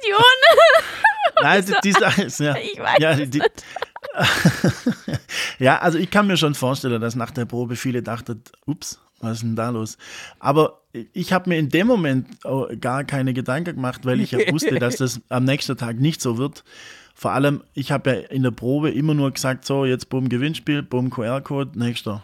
Nein, 1.41 1.65
die, 1.67 1.73
die 1.83 1.91
Sache 1.91 2.23
ist, 2.23 2.39
ja. 2.39 2.55
Ich 2.55 2.79
weiß 2.79 2.99
ja, 2.99 3.15
die, 3.15 3.41
ja, 5.59 5.79
also 5.79 5.97
ich 5.97 6.09
kann 6.09 6.27
mir 6.27 6.37
schon 6.37 6.55
vorstellen, 6.55 7.01
dass 7.01 7.15
nach 7.15 7.31
der 7.31 7.45
Probe 7.45 7.75
viele 7.75 8.01
dachten, 8.01 8.41
ups, 8.65 8.99
was 9.19 9.33
ist 9.37 9.43
denn 9.43 9.55
da 9.55 9.69
los? 9.69 9.97
Aber 10.39 10.81
ich 11.13 11.31
habe 11.31 11.49
mir 11.49 11.57
in 11.59 11.69
dem 11.69 11.87
Moment 11.87 12.27
gar 12.79 13.03
keine 13.03 13.33
Gedanken 13.33 13.75
gemacht, 13.75 14.05
weil 14.05 14.19
ich 14.19 14.31
ja 14.31 14.39
wusste, 14.51 14.79
dass 14.79 14.97
das 14.97 15.21
am 15.29 15.45
nächsten 15.45 15.77
Tag 15.77 15.97
nicht 15.99 16.21
so 16.21 16.37
wird. 16.37 16.63
Vor 17.13 17.31
allem, 17.31 17.63
ich 17.73 17.91
habe 17.91 18.09
ja 18.09 18.15
in 18.29 18.43
der 18.43 18.51
Probe 18.51 18.91
immer 18.91 19.13
nur 19.13 19.31
gesagt, 19.31 19.65
so, 19.65 19.85
jetzt 19.85 20.09
bumm 20.09 20.29
Gewinnspiel, 20.29 20.83
bumm 20.83 21.09
QR-Code, 21.09 21.77
nächster. 21.77 22.23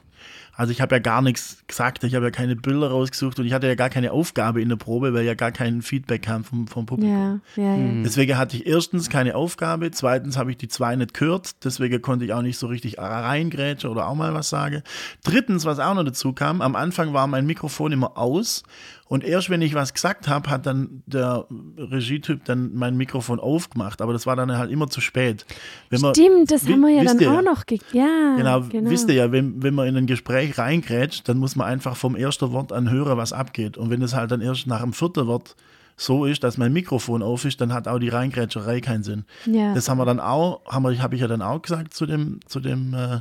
Also 0.57 0.71
ich 0.71 0.81
habe 0.81 0.95
ja 0.95 0.99
gar 0.99 1.21
nichts 1.21 1.63
gesagt, 1.67 2.03
ich 2.03 2.15
habe 2.15 2.25
ja 2.25 2.31
keine 2.31 2.55
Bilder 2.55 2.89
rausgesucht 2.89 3.37
und 3.39 3.45
ich 3.45 3.53
hatte 3.53 3.67
ja 3.67 3.75
gar 3.75 3.91
keine 3.91 4.11
Aufgabe 4.11 4.59
in 4.59 4.69
der 4.69 4.75
Probe, 4.75 5.13
weil 5.13 5.23
ja 5.23 5.35
gar 5.35 5.51
kein 5.51 5.83
Feedback 5.83 6.23
kam 6.23 6.43
vom, 6.43 6.65
vom 6.67 6.87
Publikum. 6.87 7.13
ja, 7.55 7.63
ja, 7.63 7.75
ja. 7.75 8.03
Deswegen 8.03 8.39
hatte 8.39 8.57
ich 8.57 8.65
erstens 8.65 9.07
keine 9.07 9.35
Aufgabe, 9.35 9.91
zweitens 9.91 10.35
habe 10.35 10.49
ich 10.49 10.57
die 10.57 10.67
zwei 10.67 10.95
nicht 10.95 11.13
gehört, 11.13 11.63
deswegen 11.63 12.01
konnte 12.01 12.25
ich 12.25 12.33
auch 12.33 12.41
nicht 12.41 12.57
so 12.57 12.65
richtig 12.65 12.97
reingrätschen 12.97 13.91
oder 13.91 14.07
auch 14.07 14.15
mal 14.15 14.33
was 14.33 14.49
sagen. 14.49 14.81
Drittens, 15.23 15.65
was 15.65 15.77
auch 15.77 15.93
noch 15.93 16.03
dazu 16.03 16.33
kam, 16.33 16.63
am 16.63 16.75
Anfang 16.75 17.13
war 17.13 17.27
mein 17.27 17.45
Mikrofon 17.45 17.91
immer 17.91 18.17
aus 18.17 18.63
und 19.07 19.23
erst 19.23 19.49
wenn 19.49 19.61
ich 19.61 19.73
was 19.73 19.93
gesagt 19.93 20.27
habe, 20.27 20.49
hat 20.49 20.65
dann 20.65 21.03
der 21.05 21.45
Regietyp 21.77 22.43
dann 22.45 22.73
mein 22.73 22.97
Mikrofon 22.97 23.39
aufgemacht, 23.39 24.01
aber 24.01 24.13
das 24.13 24.25
war 24.25 24.35
dann 24.35 24.57
halt 24.57 24.69
immer 24.71 24.89
zu 24.89 25.01
spät. 25.01 25.45
Wenn 25.89 25.99
Stimmt, 25.99 26.51
das 26.51 26.67
haben 26.67 26.81
wir 26.81 26.89
ja 26.89 27.03
dann 27.03 27.17
auch 27.17 27.21
ja. 27.21 27.41
noch 27.41 27.63
ja, 27.93 28.35
Genau, 28.37 28.89
wisst 28.89 29.09
ihr 29.09 29.15
ja, 29.15 29.31
wenn, 29.31 29.63
wenn 29.63 29.73
man 29.73 29.87
in 29.87 29.97
ein 29.97 30.07
Gespräch 30.07 30.57
reingrätscht, 30.57 31.27
dann 31.29 31.37
muss 31.37 31.55
man 31.55 31.67
einfach 31.67 31.95
vom 31.95 32.15
ersten 32.15 32.51
Wort 32.51 32.71
an 32.71 32.89
hören, 32.89 33.17
was 33.17 33.33
abgeht. 33.33 33.77
Und 33.77 33.89
wenn 33.89 34.01
es 34.01 34.13
halt 34.13 34.31
dann 34.31 34.41
erst 34.41 34.67
nach 34.67 34.81
dem 34.81 34.93
vierten 34.93 35.27
Wort 35.27 35.55
so 35.95 36.25
ist, 36.25 36.43
dass 36.43 36.57
mein 36.57 36.73
Mikrofon 36.73 37.23
auf 37.23 37.43
ist, 37.43 37.59
dann 37.59 37.73
hat 37.73 37.87
auch 37.87 37.99
die 37.99 38.09
Reingrätscherei 38.09 38.81
keinen 38.81 39.03
Sinn. 39.03 39.25
Ja. 39.45 39.73
Das 39.73 39.89
haben 39.89 39.97
wir 39.97 40.05
dann 40.05 40.19
auch, 40.19 40.61
habe 40.67 40.93
ich 40.93 41.21
ja 41.21 41.27
dann 41.27 41.41
auch 41.41 41.61
gesagt 41.61 41.93
zu 41.93 42.05
dem, 42.05 42.39
zu 42.45 42.59
dem, 42.59 42.93
äh, 42.93 43.19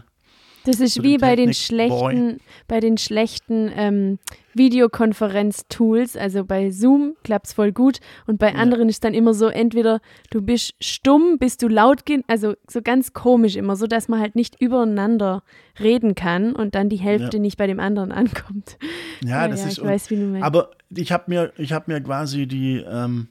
Das 0.66 0.81
ist 0.81 1.02
wie 1.02 1.18
bei 1.18 1.37
den 1.37 1.55
schlechten, 1.55 2.38
bei 2.68 2.81
den 2.81 2.98
schlechten 2.98 3.70
ähm, 3.74 4.18
Videokonferenz-Tools, 4.55 6.16
also 6.16 6.44
bei 6.44 6.70
Zoom 6.70 7.14
klappt 7.24 7.46
es 7.46 7.52
voll 7.52 7.72
gut 7.72 7.98
und 8.26 8.38
bei 8.38 8.55
anderen 8.55 8.88
ist 8.88 9.05
dann 9.05 9.14
immer 9.14 9.35
so, 9.35 9.48
entweder 9.48 10.00
du 10.31 10.42
bist 10.42 10.74
stumm, 10.81 11.38
bist 11.38 11.62
du 11.62 11.68
laut, 11.68 12.02
also 12.26 12.55
so 12.68 12.81
ganz 12.83 13.12
komisch 13.12 13.57
immer, 13.57 13.76
so 13.76 13.87
dass 13.87 14.09
man 14.09 14.20
halt 14.20 14.35
nicht 14.35 14.61
übereinander 14.61 15.42
reden 15.79 16.14
kann 16.14 16.52
und 16.55 16.74
dann 16.74 16.88
die 16.88 16.96
Hälfte 16.96 17.37
Ja. 17.37 17.40
nicht 17.40 17.59
bei 17.59 17.66
dem 17.66 17.81
anderen 17.81 18.12
ankommt. 18.12 18.79
ja, 19.24 19.46
das 19.48 19.64
ist, 19.64 19.79
ich 19.79 19.85
weiß, 19.85 20.11
wie 20.11 20.16
du 20.16 20.22
meinst. 20.22 20.46
aber 20.46 20.70
ich 20.94 21.12
habe 21.12 21.24
mir, 21.29 21.52
ich 21.59 21.72
habe 21.72 21.92
mir 21.92 22.00
quasi 22.00 22.46
die, 22.46 22.85
ähm, 22.88 23.29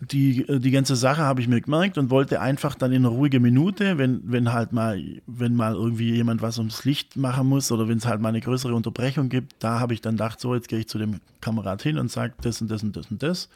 die, 0.00 0.44
die 0.48 0.70
ganze 0.70 0.96
Sache 0.96 1.22
habe 1.22 1.40
ich 1.40 1.48
mir 1.48 1.60
gemerkt 1.60 1.98
und 1.98 2.10
wollte 2.10 2.40
einfach 2.40 2.74
dann 2.74 2.92
in 2.92 3.04
einer 3.04 3.14
ruhigen 3.14 3.42
Minute, 3.42 3.98
wenn, 3.98 4.20
wenn 4.24 4.52
halt 4.52 4.72
mal, 4.72 5.00
wenn 5.26 5.54
mal 5.54 5.74
irgendwie 5.74 6.14
jemand 6.14 6.42
was 6.42 6.58
ums 6.58 6.84
Licht 6.84 7.16
machen 7.16 7.48
muss 7.48 7.70
oder 7.72 7.88
wenn 7.88 7.98
es 7.98 8.06
halt 8.06 8.20
mal 8.20 8.28
eine 8.28 8.40
größere 8.40 8.74
Unterbrechung 8.74 9.28
gibt, 9.28 9.54
da 9.60 9.80
habe 9.80 9.94
ich 9.94 10.00
dann 10.00 10.14
gedacht, 10.14 10.40
so, 10.40 10.54
jetzt 10.54 10.68
gehe 10.68 10.80
ich 10.80 10.88
zu 10.88 10.98
dem 10.98 11.20
Kamerad 11.40 11.82
hin 11.82 11.98
und 11.98 12.10
sage 12.10 12.34
das 12.42 12.60
und 12.60 12.70
das 12.70 12.82
und 12.82 12.96
das 12.96 13.10
und 13.10 13.22
das. 13.22 13.48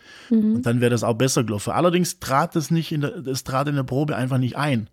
Und 0.55 0.63
dann 0.63 0.81
wäre 0.81 0.91
das 0.91 1.05
auch 1.05 1.15
besser 1.15 1.45
gelaufen. 1.45 1.73
Allerdings 1.73 2.21
trat 2.21 2.57
das 2.57 2.71
nicht 2.71 2.93
in 2.93 3.03
der, 3.03 3.21
das 3.23 3.45
trat 3.45 3.69
in 3.69 3.77
der 3.77 3.83
Probe 3.83 4.17
einfach 4.17 4.39
nicht 4.39 4.57
ein. 4.57 4.89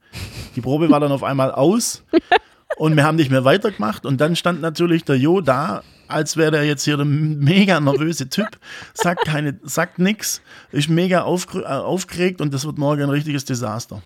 Die 0.56 0.62
Probe 0.62 0.90
war 0.90 1.00
dann 1.00 1.12
auf 1.12 1.24
einmal 1.24 1.52
aus 1.52 2.04
und 2.78 2.96
wir 2.96 3.04
haben 3.04 3.16
nicht 3.16 3.32
mehr 3.32 3.46
weitergemacht 3.46 4.06
und 4.06 4.20
dann 4.20 4.36
stand 4.36 4.62
natürlich 4.62 5.04
der 5.04 5.18
Jo 5.18 5.42
da, 5.42 5.84
als 6.08 6.38
wäre 6.38 6.52
der 6.52 6.66
jetzt 6.66 6.84
hier 6.84 6.98
der 6.98 7.06
mega 7.06 7.80
nervöse 7.80 8.30
Typ, 8.30 8.58
sagt 8.94 9.26
keine, 9.26 9.60
sagt 9.64 10.00
nix, 10.00 10.42
ist 10.72 10.90
mega 10.90 11.20
äh, 11.20 11.66
aufgeregt 11.66 12.42
und 12.42 12.54
das 12.54 12.66
wird 12.66 12.78
morgen 12.78 13.04
ein 13.04 13.10
richtiges 13.10 13.46
Desaster. 13.46 14.02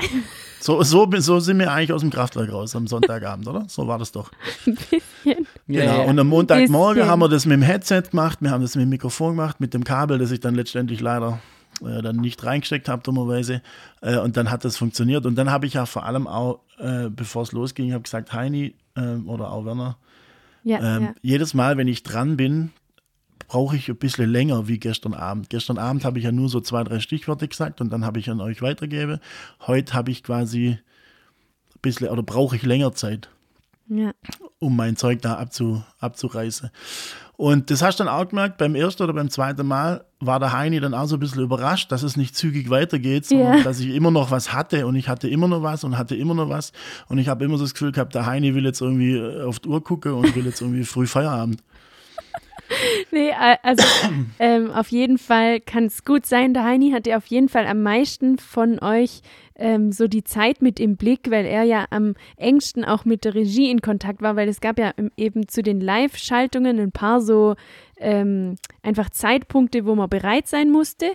So, 0.62 0.84
so, 0.84 1.10
so 1.20 1.40
sind 1.40 1.60
wir 1.60 1.72
eigentlich 1.72 1.94
aus 1.94 2.02
dem 2.02 2.10
Kraftwerk 2.10 2.52
raus 2.52 2.76
am 2.76 2.86
Sonntagabend, 2.86 3.48
oder? 3.48 3.66
So 3.70 3.88
war 3.88 3.98
das 3.98 4.12
doch. 4.12 4.30
Ein 4.66 4.76
bisschen. 4.76 5.48
Ja, 5.68 5.82
genau. 5.86 6.02
ja. 6.02 6.04
Und 6.04 6.20
am 6.20 6.28
Montagmorgen 6.28 7.08
haben 7.08 7.20
wir 7.20 7.30
das 7.30 7.46
mit 7.46 7.56
dem 7.56 7.62
Headset 7.62 8.04
gemacht, 8.12 8.40
wir 8.42 8.52
haben 8.52 8.62
das 8.62 8.76
mit 8.76 8.84
dem 8.84 8.90
Mikrofon 8.90 9.38
gemacht, 9.38 9.60
mit 9.60 9.74
dem 9.74 9.84
Kabel, 9.86 10.18
das 10.18 10.32
ich 10.32 10.42
dann 10.42 10.56
letztendlich 10.56 11.00
leider 11.00 11.40
äh, 11.82 12.02
dann 12.02 12.18
nicht 12.18 12.44
reingesteckt 12.44 12.90
habe, 12.90 13.02
dummerweise. 13.04 13.62
Äh, 14.02 14.18
und 14.18 14.38
dann 14.38 14.52
hat 14.52 14.66
das 14.66 14.78
funktioniert. 14.78 15.26
Und 15.26 15.36
dann 15.36 15.50
habe 15.52 15.66
ich 15.66 15.74
ja 15.74 15.86
vor 15.86 16.06
allem 16.06 16.28
auch, 16.28 16.60
äh, 16.78 17.10
bevor 17.10 17.44
es 17.44 17.52
losging, 17.52 17.94
habe 17.94 18.04
gesagt, 18.04 18.34
Heini 18.34 18.76
äh, 18.96 19.16
oder 19.26 19.52
auch 19.52 19.66
Werner, 19.66 19.98
Ja, 20.64 20.98
ähm, 20.98 21.04
ja. 21.04 21.14
jedes 21.22 21.54
Mal, 21.54 21.78
wenn 21.78 21.88
ich 21.88 22.04
dran 22.04 22.38
bin, 22.38 22.72
brauche 23.48 23.76
ich 23.76 23.90
ein 23.90 23.98
bisschen 23.98 24.30
länger 24.30 24.68
wie 24.68 24.80
gestern 24.80 25.14
Abend. 25.14 25.50
Gestern 25.50 25.78
Abend 25.78 26.06
habe 26.06 26.20
ich 26.20 26.26
ja 26.26 26.32
nur 26.32 26.50
so 26.50 26.62
zwei, 26.62 26.84
drei 26.84 27.00
Stichworte 27.00 27.48
gesagt 27.48 27.82
und 27.82 27.92
dann 27.92 28.06
habe 28.06 28.20
ich 28.20 28.30
an 28.30 28.42
euch 28.42 28.62
weitergegeben. 28.62 29.20
Heute 29.66 29.94
habe 29.94 30.12
ich 30.12 30.24
quasi 30.24 30.78
ein 30.78 30.80
bisschen, 31.82 32.10
oder 32.10 32.24
brauche 32.24 32.56
ich 32.56 32.64
länger 32.64 32.94
Zeit 32.94 33.30
ja. 33.90 34.12
um 34.60 34.76
mein 34.76 34.96
Zeug 34.96 35.22
da 35.22 35.36
abzu, 35.36 35.84
abzureißen. 36.00 36.70
Und 37.38 37.72
das 37.72 37.82
hast 37.82 38.00
du 38.00 38.04
dann 38.04 38.14
auch 38.14 38.28
gemerkt, 38.28 38.58
beim 38.58 38.76
ersten 38.76 39.02
oder 39.04 39.14
beim 39.14 39.30
zweiten 39.30 39.66
Mal 39.66 40.04
war 40.20 40.40
der 40.40 40.52
Heini 40.52 40.80
dann 40.82 40.94
auch 40.94 41.06
so 41.06 41.16
ein 41.16 41.20
bisschen 41.22 41.42
überrascht, 41.42 41.90
dass 41.92 42.04
es 42.04 42.18
nicht 42.18 42.36
zügig 42.36 42.70
weitergeht, 42.70 43.26
sondern 43.28 43.60
Ja. 43.60 43.64
dass 43.64 43.80
ich 43.80 43.96
immer 43.96 44.12
noch 44.12 44.30
was 44.32 44.52
hatte 44.54 44.86
und 44.86 44.96
ich 44.98 45.08
hatte 45.08 45.30
immer 45.30 45.48
noch 45.48 45.64
was 45.64 45.84
und 45.86 45.98
hatte 45.98 46.16
immer 46.16 46.34
noch 46.34 46.50
was. 46.50 46.74
Und 47.08 47.18
ich 47.18 47.30
habe 47.30 47.46
immer 47.46 47.58
so 47.58 47.64
das 47.64 47.74
Gefühl 47.74 47.94
gehabt, 47.94 48.14
der 48.16 48.26
Heini 48.26 48.56
will 48.56 48.66
jetzt 48.66 48.82
irgendwie 48.82 49.16
äh, 49.16 49.44
auf 49.44 49.60
die 49.60 49.70
Uhr 49.70 49.82
gucken 49.84 50.14
und 50.14 50.36
will 50.36 50.46
jetzt 50.46 50.60
irgendwie 50.62 50.84
früh 50.84 51.08
Feierabend. 51.08 51.64
Nee, 53.12 53.32
also 53.64 53.84
ähm, 54.38 54.70
auf 54.72 54.90
jeden 54.90 55.18
Fall 55.18 55.60
kann 55.60 55.86
es 55.86 56.06
gut 56.06 56.28
sein. 56.28 56.54
Der 56.54 56.64
Heini 56.64 56.92
hatte 56.92 57.18
auf 57.18 57.26
jeden 57.26 57.50
Fall 57.50 57.66
am 57.66 57.82
meisten 57.82 58.38
von 58.38 58.78
euch 58.78 59.22
ähm, 59.60 59.92
so 59.92 60.08
die 60.08 60.24
Zeit 60.24 60.62
mit 60.62 60.80
im 60.80 60.96
Blick, 60.96 61.30
weil 61.30 61.46
er 61.46 61.64
ja 61.64 61.86
am 61.90 62.16
engsten 62.38 62.86
auch 62.86 63.06
mit 63.06 63.26
der 63.26 63.36
Regie 63.36 63.70
in 63.70 63.82
Kontakt 63.82 64.22
war, 64.22 64.36
weil 64.36 64.48
es 64.48 64.62
gab 64.62 64.80
ja 64.80 64.94
eben 65.18 65.48
zu 65.48 65.62
den 65.62 65.82
Live-Schaltungen 65.82 66.80
ein 66.80 66.92
paar 66.92 67.22
so 67.22 67.56
ähm, 67.98 68.56
einfach 68.82 69.10
Zeitpunkte, 69.10 69.86
wo 69.86 69.96
man 69.96 70.10
bereit 70.10 70.48
sein 70.48 70.72
musste. 70.72 71.12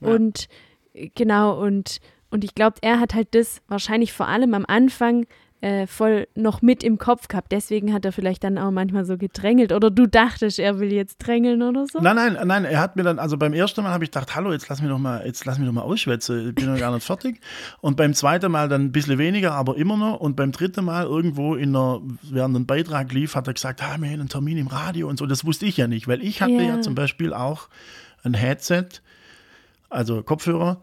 Und 0.00 0.48
äh, 0.94 1.10
genau, 1.14 1.62
und, 1.62 1.98
und 2.30 2.44
ich 2.44 2.54
glaube, 2.54 2.76
er 2.80 2.98
hat 2.98 3.14
halt 3.14 3.34
das 3.34 3.60
wahrscheinlich 3.68 4.12
vor 4.12 4.26
allem 4.26 4.54
am 4.54 4.64
Anfang 4.66 5.26
äh, 5.62 5.86
voll 5.86 6.26
noch 6.34 6.60
mit 6.60 6.82
im 6.82 6.98
Kopf 6.98 7.28
gehabt. 7.28 7.52
Deswegen 7.52 7.92
hat 7.94 8.04
er 8.04 8.10
vielleicht 8.10 8.42
dann 8.42 8.58
auch 8.58 8.72
manchmal 8.72 9.04
so 9.04 9.16
gedrängelt. 9.16 9.72
Oder 9.72 9.90
du 9.92 10.06
dachtest, 10.08 10.58
er 10.58 10.80
will 10.80 10.92
jetzt 10.92 11.18
drängeln 11.18 11.62
oder 11.62 11.86
so. 11.86 12.00
Nein, 12.00 12.16
nein, 12.16 12.36
nein, 12.44 12.64
er 12.64 12.80
hat 12.80 12.96
mir 12.96 13.04
dann, 13.04 13.20
also 13.20 13.36
beim 13.36 13.52
ersten 13.54 13.82
Mal 13.84 13.90
habe 13.90 14.02
ich 14.02 14.10
gedacht, 14.10 14.34
hallo, 14.34 14.52
jetzt 14.52 14.68
lass 14.68 14.82
mich 14.82 14.90
doch 14.90 14.98
mal, 14.98 15.24
jetzt 15.24 15.44
lass 15.44 15.58
mich 15.58 15.66
doch 15.68 15.72
mal 15.72 15.82
ausschwätzen, 15.82 16.48
ich 16.48 16.54
bin 16.56 16.66
noch 16.66 16.78
gar 16.78 16.92
nicht 16.92 17.06
fertig. 17.06 17.40
Und 17.80 17.96
beim 17.96 18.12
zweiten 18.12 18.50
Mal 18.50 18.68
dann 18.68 18.82
ein 18.86 18.92
bisschen 18.92 19.18
weniger, 19.18 19.52
aber 19.52 19.76
immer 19.76 19.96
noch. 19.96 20.18
Und 20.18 20.34
beim 20.34 20.50
dritten 20.50 20.84
Mal 20.84 21.04
irgendwo 21.04 21.54
in 21.54 21.68
einer, 21.76 22.00
während 22.22 22.56
ein 22.56 22.66
Beitrag 22.66 23.12
lief, 23.12 23.36
hat 23.36 23.46
er 23.46 23.54
gesagt, 23.54 23.82
ah, 23.82 23.96
wir 24.00 24.08
haben 24.08 24.20
einen 24.20 24.28
Termin 24.28 24.58
im 24.58 24.66
Radio 24.66 25.08
und 25.08 25.16
so. 25.18 25.26
Das 25.26 25.44
wusste 25.44 25.66
ich 25.66 25.76
ja 25.76 25.86
nicht, 25.86 26.08
weil 26.08 26.22
ich 26.22 26.42
hatte 26.42 26.54
Ja. 26.54 26.62
ja 26.62 26.80
zum 26.80 26.96
Beispiel 26.96 27.32
auch 27.32 27.68
ein 28.24 28.34
Headset, 28.34 28.86
also 29.90 30.22
Kopfhörer, 30.24 30.80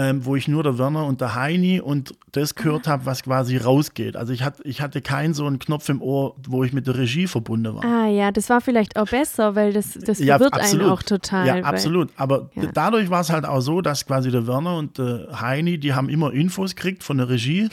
ähm, 0.00 0.24
wo 0.24 0.34
ich 0.34 0.48
nur 0.48 0.62
der 0.62 0.78
Werner 0.78 1.04
und 1.04 1.20
der 1.20 1.34
Heini 1.34 1.78
und 1.78 2.14
das 2.32 2.54
gehört 2.54 2.86
habe, 2.88 3.04
was 3.04 3.22
quasi 3.22 3.58
rausgeht. 3.58 4.16
Also 4.16 4.32
ich, 4.32 4.42
hatte 4.42 4.62
ich 4.64 4.80
hatte 4.80 5.02
keinen 5.02 5.34
so 5.34 5.44
einen 5.46 5.58
Knopf 5.58 5.88
im 5.90 6.00
Ohr, 6.00 6.36
wo 6.48 6.64
ich 6.64 6.72
mit 6.72 6.86
der 6.86 6.96
Regie 6.96 7.26
verbunden 7.26 7.74
war. 7.74 7.84
Ah 7.84 8.06
ja, 8.08 8.32
das 8.32 8.48
war 8.48 8.62
vielleicht 8.62 8.96
auch 8.96 9.08
besser, 9.08 9.54
weil 9.56 9.72
das, 9.74 9.92
das 9.92 10.18
Ja, 10.20 10.38
verwirrt 10.38 10.54
absolut. 10.54 10.84
einen 10.84 10.92
auch 10.92 11.02
total. 11.02 11.46
Ja, 11.46 11.54
weil- 11.56 11.64
absolut. 11.64 12.08
Aber 12.16 12.48
Ja. 12.54 12.70
dadurch 12.72 13.10
war 13.10 13.20
es 13.20 13.28
halt 13.30 13.44
auch 13.44 13.60
so, 13.60 13.82
dass 13.82 14.06
quasi 14.06 14.30
der 14.30 14.46
Werner 14.46 14.76
und 14.78 14.96
der 14.96 15.28
Heini, 15.40 15.76
die 15.78 15.92
haben 15.92 16.08
immer 16.08 16.32
Infos 16.32 16.74
gekriegt 16.74 17.02
von 17.04 17.18
der 17.18 17.28
Regie 17.28 17.68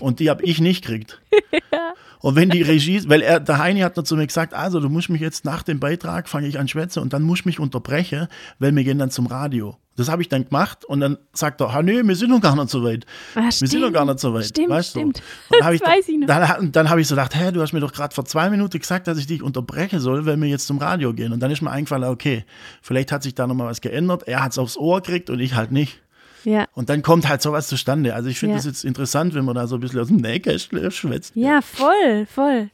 und 0.00 0.20
die 0.20 0.28
habe 0.28 0.42
ich 0.44 0.60
nicht 0.60 0.84
gekriegt. 0.84 1.20
Und 2.20 2.36
wenn 2.36 2.50
die 2.50 2.62
Regie, 2.62 3.02
weil 3.08 3.22
er, 3.22 3.40
der 3.40 3.58
Heini 3.58 3.80
hat 3.80 3.96
noch 3.96 4.04
zu 4.04 4.16
mir 4.16 4.26
gesagt, 4.26 4.54
also 4.54 4.78
du 4.80 4.88
musst 4.88 5.08
mich 5.08 5.20
jetzt 5.20 5.44
nach 5.44 5.62
dem 5.62 5.80
Beitrag, 5.80 6.28
fange 6.28 6.46
ich 6.48 6.58
an 6.58 6.68
schwätzen 6.68 7.00
und 7.00 7.12
dann 7.12 7.22
musst 7.22 7.44
du 7.44 7.48
mich 7.48 7.58
unterbrechen, 7.60 8.28
weil 8.58 8.74
wir 8.74 8.84
gehen 8.84 8.98
dann 8.98 9.10
zum 9.10 9.26
Radio. 9.26 9.76
Das 9.96 10.08
habe 10.08 10.22
ich 10.22 10.28
dann 10.28 10.46
gemacht 10.46 10.84
und 10.84 11.00
dann 11.00 11.18
sagt 11.32 11.60
er, 11.60 11.70
ah, 11.70 11.82
nee, 11.82 12.02
wir 12.02 12.16
sind 12.16 12.30
noch 12.30 12.40
gar 12.40 12.56
nicht 12.56 12.70
so 12.70 12.82
weit. 12.84 13.04
Ah, 13.34 13.50
Wir 13.58 13.68
sind 13.68 13.80
noch 13.80 13.92
gar 13.92 14.04
nicht 14.06 14.18
so 14.18 14.32
weit. 14.32 14.46
Stimmt, 14.46 14.70
weißt 14.70 14.94
du? 14.94 15.00
stimmt. 15.00 15.22
Und 15.50 15.58
dann 15.60 15.66
hab 15.66 15.74
ich, 15.74 15.80
Das 15.80 15.90
weiß 15.90 16.08
ich 16.08 16.18
noch. 16.18 16.26
Dann, 16.26 16.72
dann 16.72 16.88
habe 16.90 17.00
ich 17.00 17.08
so 17.08 17.14
gedacht, 17.14 17.34
hä, 17.34 17.52
du 17.52 17.60
hast 17.60 17.72
mir 17.72 17.80
doch 17.80 17.92
gerade 17.92 18.14
vor 18.14 18.24
zwei 18.24 18.48
Minuten 18.48 18.78
gesagt, 18.78 19.08
dass 19.08 19.18
ich 19.18 19.26
dich 19.26 19.42
unterbrechen 19.42 20.00
soll, 20.00 20.24
weil 20.24 20.36
wir 20.38 20.48
jetzt 20.48 20.66
zum 20.66 20.78
Radio 20.78 21.12
gehen. 21.12 21.32
Und 21.32 21.40
dann 21.40 21.50
ist 21.50 21.60
mir 21.60 21.70
eingefallen, 21.70 22.04
okay, 22.08 22.44
vielleicht 22.80 23.12
hat 23.12 23.22
sich 23.22 23.34
da 23.34 23.46
nochmal 23.46 23.66
was 23.66 23.80
geändert. 23.80 24.22
Er 24.26 24.42
hat 24.42 24.52
es 24.52 24.58
aufs 24.58 24.76
Ohr 24.78 25.02
gekriegt 25.02 25.28
und 25.28 25.40
ich 25.40 25.54
halt 25.54 25.70
nicht. 25.72 26.00
Ja. 26.44 26.66
Und 26.74 26.88
dann 26.88 27.02
kommt 27.02 27.28
halt 27.28 27.42
sowas 27.42 27.68
zustande. 27.68 28.14
Also 28.14 28.28
ich 28.28 28.38
finde 28.38 28.52
Ja. 28.54 28.58
das 28.58 28.66
jetzt 28.66 28.84
interessant, 28.84 29.34
wenn 29.34 29.44
man 29.44 29.54
da 29.54 29.66
so 29.66 29.76
ein 29.76 29.80
bisschen 29.80 30.00
aus 30.00 30.08
dem 30.08 30.16
Nähkästchen 30.18 30.90
schwätzt. 30.90 31.32
ja, 31.36 31.60
voll, 31.62 32.26
voll. 32.26 32.70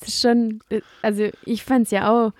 Das 0.00 0.08
ist 0.10 0.20
schon, 0.20 0.60
also 1.02 1.28
ich 1.44 1.64
fand 1.64 1.86
es 1.86 1.90
ja 1.90 2.10
auch, 2.10 2.32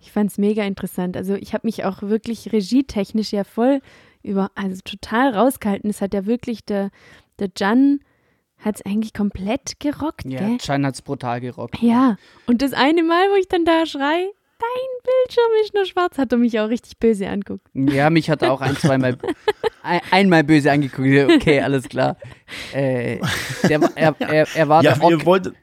ich 0.00 0.12
fand 0.12 0.30
es 0.30 0.38
mega 0.38 0.62
interessant. 0.64 1.16
Also 1.16 1.34
ich 1.34 1.54
habe 1.54 1.66
mich 1.66 1.84
auch 1.84 2.02
wirklich 2.02 2.52
regietechnisch 2.52 3.32
ja 3.32 3.44
voll 3.44 3.80
über, 4.22 4.50
also 4.54 4.80
total 4.84 5.34
rausgehalten. 5.34 5.88
Es 5.90 6.00
hat 6.00 6.12
ja 6.14 6.26
wirklich 6.26 6.64
der, 6.64 6.90
der 7.38 7.48
Jan 7.56 8.00
hat 8.58 8.76
es 8.76 8.82
eigentlich 8.86 9.14
komplett 9.14 9.78
gerockt, 9.80 10.24
Ja, 10.26 10.40
gell? 10.40 10.58
Chan 10.58 10.84
hat's 10.84 11.00
brutal 11.00 11.40
gerockt. 11.40 11.80
Ja, 11.80 12.16
und 12.46 12.60
das 12.60 12.72
eine 12.72 13.02
Mal, 13.04 13.30
wo 13.30 13.36
ich 13.36 13.46
dann 13.48 13.64
da 13.64 13.86
schrei, 13.86 14.26
dein 14.58 15.02
Bildschirm 15.04 15.50
ist 15.62 15.74
nur 15.74 15.84
schwarz, 15.86 16.18
hat 16.18 16.32
er 16.32 16.38
mich 16.38 16.58
auch 16.58 16.68
richtig 16.68 16.98
böse 16.98 17.28
anguckt. 17.28 17.66
Ja, 17.74 18.10
mich 18.10 18.28
hat 18.30 18.42
er 18.42 18.52
auch 18.52 18.60
ein, 18.60 18.76
zweimal, 18.76 19.16
ein, 19.82 20.00
einmal 20.10 20.44
böse 20.44 20.70
angeguckt. 20.70 21.32
Okay, 21.32 21.60
alles 21.60 21.88
klar. 21.88 22.16
Äh, 22.72 23.18
der, 23.68 23.80
er, 23.94 24.14
er, 24.18 24.46
er 24.54 24.68
war 24.68 24.82
Ja, 24.82 24.94
der 24.94 25.10
ihr 25.10 25.24
wolltet. 25.24 25.54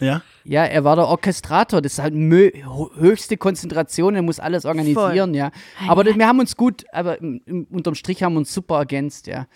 Ja, 0.00 0.22
ja, 0.44 0.64
er 0.64 0.84
war 0.84 0.96
der 0.96 1.06
Orchestrator. 1.06 1.80
Das 1.80 1.92
ist 1.94 1.98
halt 2.00 2.14
höchste 2.14 3.36
Konzentration. 3.36 4.14
Er 4.14 4.22
muss 4.22 4.40
alles 4.40 4.64
organisieren, 4.64 5.34
ja. 5.34 5.50
Aber 5.86 6.06
ja. 6.06 6.16
wir 6.16 6.26
haben 6.26 6.40
uns 6.40 6.56
gut, 6.56 6.84
aber 6.92 7.18
unterm 7.70 7.94
Strich 7.94 8.22
haben 8.22 8.34
wir 8.34 8.38
uns 8.38 8.52
super 8.52 8.78
ergänzt, 8.78 9.26
ja. 9.26 9.46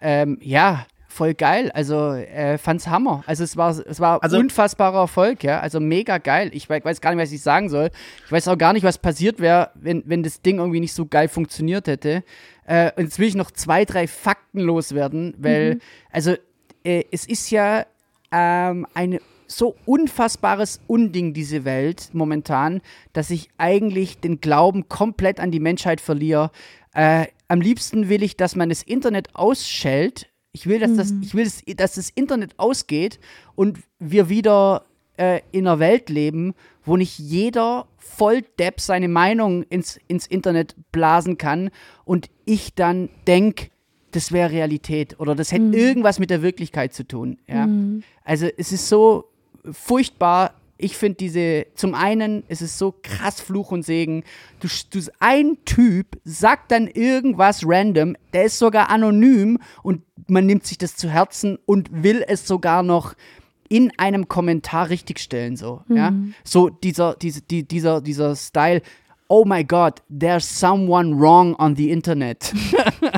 Ähm, 0.00 0.38
ja, 0.40 0.86
voll 1.16 1.34
geil. 1.34 1.70
Also 1.72 2.12
äh, 2.12 2.58
fand's 2.58 2.86
Hammer. 2.86 3.24
Also 3.26 3.42
es 3.44 3.56
war, 3.56 3.70
es 3.70 3.98
war 4.00 4.22
Also- 4.22 4.38
unfassbarer 4.38 5.00
Erfolg, 5.00 5.42
ja. 5.42 5.60
Also 5.60 5.80
mega 5.80 6.18
geil. 6.18 6.50
Ich 6.52 6.68
wei- 6.70 6.84
weiß 6.84 7.00
gar 7.00 7.12
nicht, 7.14 7.22
was 7.22 7.32
ich 7.32 7.42
sagen 7.42 7.68
soll. 7.68 7.90
Ich 8.26 8.30
weiß 8.32 8.46
auch 8.48 8.58
gar 8.58 8.72
nicht, 8.72 8.84
was 8.84 8.98
passiert 8.98 9.40
wäre, 9.40 9.70
wenn, 9.74 10.02
wenn 10.06 10.22
das 10.22 10.42
Ding 10.42 10.58
irgendwie 10.58 10.80
nicht 10.80 10.92
so 10.94 11.06
geil 11.06 11.28
funktioniert 11.28 11.88
hätte. 11.88 12.22
Äh, 12.66 12.92
und 12.96 13.04
jetzt 13.04 13.18
will 13.18 13.28
ich 13.28 13.34
noch 13.34 13.50
zwei, 13.50 13.84
drei 13.84 14.06
Fakten 14.06 14.60
loswerden, 14.60 15.34
weil, 15.38 15.78
also 16.12 16.34
äh, 16.84 17.04
es 17.10 17.26
ist 17.26 17.50
ja 17.50 17.86
ähm, 18.32 18.86
ein 18.94 19.18
so 19.48 19.76
unfassbares 19.84 20.80
Unding, 20.88 21.32
diese 21.32 21.64
Welt 21.64 22.10
momentan, 22.12 22.80
dass 23.12 23.30
ich 23.30 23.48
eigentlich 23.58 24.18
den 24.18 24.40
Glauben 24.40 24.88
komplett 24.88 25.38
an 25.38 25.52
die 25.52 25.60
Menschheit 25.60 26.00
verliere. 26.00 26.50
Äh, 26.94 27.26
am 27.46 27.60
liebsten 27.60 28.08
will 28.08 28.24
ich, 28.24 28.36
dass 28.36 28.56
man 28.56 28.68
das 28.70 28.82
Internet 28.82 29.36
ausschält. 29.36 30.28
Ich 30.56 30.66
will, 30.66 30.78
dass, 30.78 30.96
das, 30.96 31.12
ich 31.20 31.34
will 31.34 31.46
dass, 31.76 31.96
das 31.96 32.08
Internet 32.08 32.54
ausgeht 32.58 33.20
und 33.56 33.80
wir 33.98 34.30
wieder 34.30 34.86
äh, 35.18 35.42
in 35.52 35.66
einer 35.66 35.78
Welt 35.80 36.08
leben, 36.08 36.54
wo 36.82 36.96
nicht 36.96 37.18
jeder 37.18 37.86
Volldepp 37.98 38.80
seine 38.80 39.08
Meinung 39.08 39.64
ins, 39.64 40.00
ins 40.08 40.26
Internet 40.26 40.74
blasen 40.92 41.36
kann 41.36 41.68
und 42.06 42.30
ich 42.46 42.74
dann 42.74 43.10
denke, 43.26 43.68
das 44.12 44.32
wäre 44.32 44.50
Realität 44.50 45.20
oder 45.20 45.34
das 45.34 45.52
hätte 45.52 45.76
irgendwas 45.76 46.18
mit 46.18 46.30
der 46.30 46.40
Wirklichkeit 46.40 46.94
zu 46.94 47.06
tun. 47.06 47.36
Ja? 47.46 47.68
Also 48.24 48.48
es 48.56 48.72
ist 48.72 48.88
so 48.88 49.26
furchtbar. 49.70 50.54
Ich 50.78 50.96
finde 50.96 51.16
diese, 51.16 51.66
zum 51.74 51.94
einen, 51.94 52.44
es 52.48 52.60
ist 52.60 52.78
so 52.78 52.94
krass 53.02 53.40
Fluch 53.40 53.72
und 53.72 53.82
Segen. 53.82 54.24
Du, 54.60 54.68
du, 54.90 55.00
ein 55.20 55.56
Typ 55.64 56.20
sagt 56.24 56.70
dann 56.70 56.86
irgendwas 56.86 57.62
random, 57.64 58.16
der 58.32 58.44
ist 58.44 58.58
sogar 58.58 58.90
anonym 58.90 59.58
und 59.82 60.02
man 60.28 60.46
nimmt 60.46 60.66
sich 60.66 60.78
das 60.78 60.96
zu 60.96 61.08
Herzen 61.08 61.58
und 61.66 62.02
will 62.02 62.24
es 62.26 62.46
sogar 62.46 62.82
noch 62.82 63.14
in 63.68 63.92
einem 63.98 64.28
Kommentar 64.28 64.90
richtigstellen, 64.90 65.56
so, 65.56 65.82
ja. 65.88 66.12
So 66.44 66.68
dieser, 66.68 67.14
diese, 67.14 67.42
die, 67.42 67.66
dieser, 67.66 68.00
dieser 68.00 68.36
Style, 68.36 68.80
oh 69.28 69.44
my 69.44 69.64
God, 69.64 70.02
there's 70.08 70.46
someone 70.46 71.18
wrong 71.18 71.54
on 71.56 71.74
the 71.74 71.90
Internet. 71.90 72.52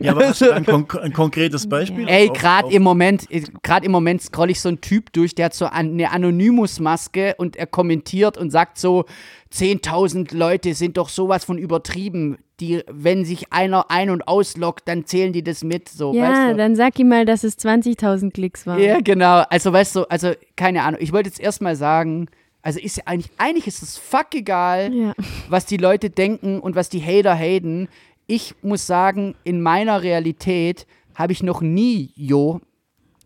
ja 0.00 0.12
aber 0.12 0.28
hast 0.28 0.40
du 0.40 0.50
ein, 0.52 0.64
konk 0.64 0.96
ein 1.00 1.12
konkretes 1.12 1.68
Beispiel? 1.68 2.08
Ey, 2.08 2.28
gerade 2.28 2.72
im 2.72 2.82
Moment, 2.82 3.26
gerade 3.62 3.86
im 3.86 3.92
Moment 3.92 4.22
scroll 4.22 4.50
ich 4.50 4.60
so 4.60 4.68
einen 4.68 4.80
Typ 4.80 5.12
durch, 5.12 5.34
der 5.34 5.46
hat 5.46 5.54
so 5.54 5.66
eine 5.66 6.10
Anonymous-Maske 6.10 7.34
und 7.38 7.56
er 7.56 7.66
kommentiert 7.66 8.36
und 8.38 8.50
sagt 8.50 8.78
so, 8.78 9.04
10.000 9.52 10.34
Leute 10.36 10.74
sind 10.74 10.96
doch 10.96 11.08
sowas 11.08 11.44
von 11.44 11.58
übertrieben. 11.58 12.38
Die, 12.60 12.82
wenn 12.90 13.24
sich 13.24 13.52
einer 13.52 13.90
ein- 13.90 14.10
und 14.10 14.26
ausloggt, 14.28 14.86
dann 14.86 15.04
zählen 15.04 15.32
die 15.32 15.42
das 15.42 15.64
mit, 15.64 15.88
so, 15.88 16.14
Ja, 16.14 16.22
weißt 16.30 16.52
du? 16.52 16.56
dann 16.56 16.76
sag 16.76 16.98
ihm 16.98 17.08
mal, 17.08 17.26
dass 17.26 17.42
es 17.44 17.58
20.000 17.58 18.30
Klicks 18.32 18.66
waren. 18.66 18.80
Ja, 18.80 19.00
genau. 19.00 19.42
Also, 19.50 19.72
weißt 19.72 19.96
du, 19.96 20.04
also, 20.04 20.32
keine 20.56 20.82
Ahnung. 20.84 21.00
Ich 21.02 21.12
wollte 21.12 21.28
jetzt 21.28 21.40
erstmal 21.40 21.74
sagen, 21.76 22.28
also 22.62 22.78
ist 22.78 22.96
ja 22.98 23.02
eigentlich, 23.06 23.32
eigentlich 23.36 23.66
ist 23.66 23.82
es 23.82 23.98
fuck 23.98 24.28
egal, 24.34 24.94
Ja. 24.94 25.12
was 25.48 25.66
die 25.66 25.76
Leute 25.76 26.08
denken 26.10 26.60
und 26.60 26.76
was 26.76 26.88
die 26.88 27.02
Hater 27.02 27.34
haten. 27.36 27.88
Ich 28.32 28.54
muss 28.62 28.86
sagen, 28.86 29.34
in 29.44 29.60
meiner 29.60 30.02
Realität 30.02 30.86
habe 31.14 31.34
ich 31.34 31.42
noch 31.42 31.60
nie, 31.60 32.12
Jo, 32.16 32.62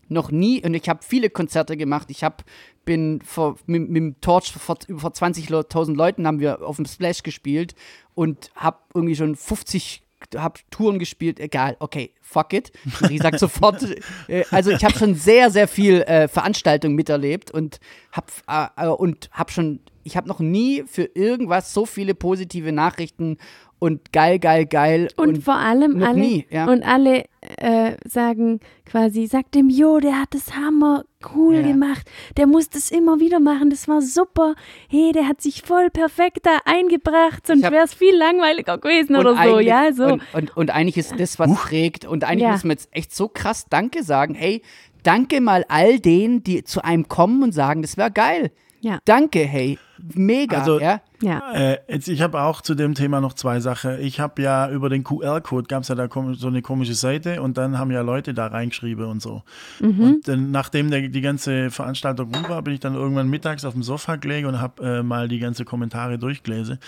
noch 0.09 0.33
nie, 0.33 0.65
und 0.65 0.75
ich 0.75 0.89
habe 0.89 0.99
viele 1.05 1.31
Konzerte 1.31 1.77
gemacht. 1.77 2.11
Ich 2.11 2.25
habe 2.25 2.39
bin 2.85 3.21
vor, 3.23 3.55
mit, 3.67 3.89
mit 3.89 3.97
dem 4.03 4.21
Torch 4.21 4.51
vor, 4.51 4.79
über 4.89 4.99
vor 4.99 5.11
20.000 5.11 5.95
Leuten 5.95 6.27
haben 6.27 6.41
wir 6.41 6.61
auf 6.67 6.75
dem 6.75 6.87
Splash 6.87 7.23
gespielt 7.23 7.77
und 8.17 8.51
habe 8.57 8.79
irgendwie 8.95 9.15
schon 9.15 9.37
50 9.37 10.03
hab 10.35 10.59
Touren 10.73 10.99
gespielt, 10.99 11.39
egal, 11.39 11.77
okay, 11.79 12.13
fuck 12.21 12.53
it. 12.53 12.73
Marie 13.01 13.19
sagt 13.19 13.39
sofort, 13.39 13.87
äh, 14.27 14.43
also 14.51 14.73
ich 14.73 14.85
habe 14.85 14.99
schon 14.99 15.15
sehr, 15.15 15.53
sehr 15.53 15.69
viel 15.69 16.03
äh, 16.03 16.27
Veranstaltungen 16.27 16.97
miterlebt 16.97 17.53
und 17.53 17.79
hab, 18.11 18.33
äh, 18.77 18.89
und 18.89 19.31
hab 19.31 19.53
schon, 19.53 19.79
ich 20.03 20.17
habe 20.17 20.27
noch 20.27 20.41
nie 20.41 20.83
für 20.85 21.05
irgendwas 21.05 21.73
so 21.73 21.87
viele 21.87 22.15
positive 22.15 22.73
Nachrichten 22.73 23.39
und 23.79 24.13
geil, 24.13 24.39
geil, 24.39 24.67
geil. 24.67 25.09
Und, 25.17 25.43
vor 25.45 25.57
allem 25.57 26.03
alle, 26.03 26.19
nie, 26.19 26.47
ja. 26.51 26.67
und 26.67 26.83
alle 26.83 27.25
äh, 27.59 27.93
sagen 28.09 28.61
quasi, 28.87 29.27
sagt 29.27 29.55
dem 29.55 29.69
Jo, 29.69 30.01
der 30.01 30.21
hat 30.21 30.33
das 30.33 30.57
Hammer 30.57 31.05
cool 31.35 31.57
Ja. 31.57 31.63
gemacht, 31.63 32.09
der 32.37 32.47
muss 32.47 32.71
das 32.71 32.91
immer 32.91 33.21
wieder 33.21 33.39
machen, 33.41 33.69
das 33.71 33.87
war 33.89 34.01
super, 34.01 34.55
hey, 34.89 35.13
der 35.13 35.29
hat 35.29 35.41
sich 35.43 35.63
voll 35.63 35.91
perfekt 35.91 36.47
da 36.47 36.59
eingebracht, 36.65 37.47
sonst 37.47 37.63
wäre 37.65 37.85
es 37.85 37.95
viel 37.95 38.17
langweiliger 38.17 38.79
gewesen 38.79 39.17
oder 39.17 39.35
so, 39.37 39.59
ja, 39.59 39.93
so. 39.93 40.05
Und, 40.05 40.23
und, 40.33 40.57
und 40.57 40.71
eigentlich 40.71 40.97
ist 40.97 41.19
das, 41.19 41.39
was 41.39 41.53
trägt. 41.55 42.05
Und 42.07 42.25
eigentlich 42.25 42.43
Ja. 42.45 42.53
muss 42.53 42.65
man 42.65 42.73
jetzt 42.73 42.89
echt 42.93 43.15
so 43.15 43.29
krass 43.29 43.67
Danke 43.69 44.03
sagen. 44.03 44.35
Hey, 44.35 44.63
danke 45.03 45.41
mal 45.41 45.65
all 45.69 45.99
denen, 46.01 46.43
die 46.43 46.65
zu 46.65 46.83
einem 46.83 47.09
kommen 47.09 47.43
und 47.43 47.53
sagen, 47.53 47.83
das 47.83 47.97
wäre 47.97 48.11
geil. 48.11 48.51
Ja. 48.87 49.01
Danke, 49.05 49.41
hey. 49.41 49.79
Mega, 50.15 50.59
Also- 50.59 50.79
ja. 50.79 51.01
ja. 51.21 51.53
Äh, 51.55 51.79
jetzt, 51.89 52.07
ich 52.07 52.23
habe 52.23 52.41
auch 52.43 52.61
zu 52.61 52.77
dem 52.77 52.95
Thema 52.95 53.21
noch 53.21 53.33
zwei 53.33 53.59
Sachen. 53.59 54.01
Ich 54.01 54.21
habe 54.21 54.41
ja 54.41 54.71
über 54.71 54.89
den 54.89 55.03
QR-Code 55.03 55.67
gab 55.67 55.83
es 55.83 55.89
ja 55.89 55.97
da 55.97 56.09
so 56.35 56.47
eine 56.47 56.63
komische 56.63 56.95
Seite 56.95 57.43
und 57.43 57.59
dann 57.59 57.79
haben 57.79 57.91
ja 57.91 58.03
Leute 58.03 58.33
da 58.33 58.47
reingeschrieben 58.47 59.07
und 59.07 59.21
so. 59.21 59.43
Und 59.81 60.21
dann, 60.29 60.53
nachdem 60.53 60.93
der, 60.93 61.09
die 61.09 61.21
ganze 61.21 61.73
Veranstaltung 61.73 62.33
rum 62.33 62.49
war, 62.49 62.63
bin 62.63 62.75
ich 62.75 62.81
dann 62.81 62.95
irgendwann 62.95 63.29
mittags 63.29 63.65
auf 63.65 63.73
dem 63.73 63.83
Sofa 63.83 64.15
gelegen 64.15 64.47
und 64.47 64.61
habe 64.61 64.99
äh, 64.99 65.03
mal 65.03 65.27
die 65.27 65.41
ganze 65.41 65.65
Kommentare 65.65 66.21
durchgelesen. 66.21 66.79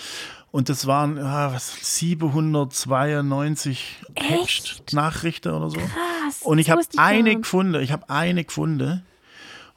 Und 0.51 0.69
das 0.69 0.87
waren 0.87 1.17
ah, 1.17 1.51
was, 1.53 1.97
792 1.97 3.97
Textnachrichten 4.15 5.51
oder 5.51 5.69
so. 5.69 5.79
Krass. 5.79 6.43
Und 6.43 6.59
ich 6.59 6.67
das 6.67 6.87
habe 6.97 6.97
eine 6.97 7.35
gefunden, 7.35 7.81
ich 7.81 7.91
habe 7.91 8.09
eine 8.09 8.45
gefunden. 8.45 9.03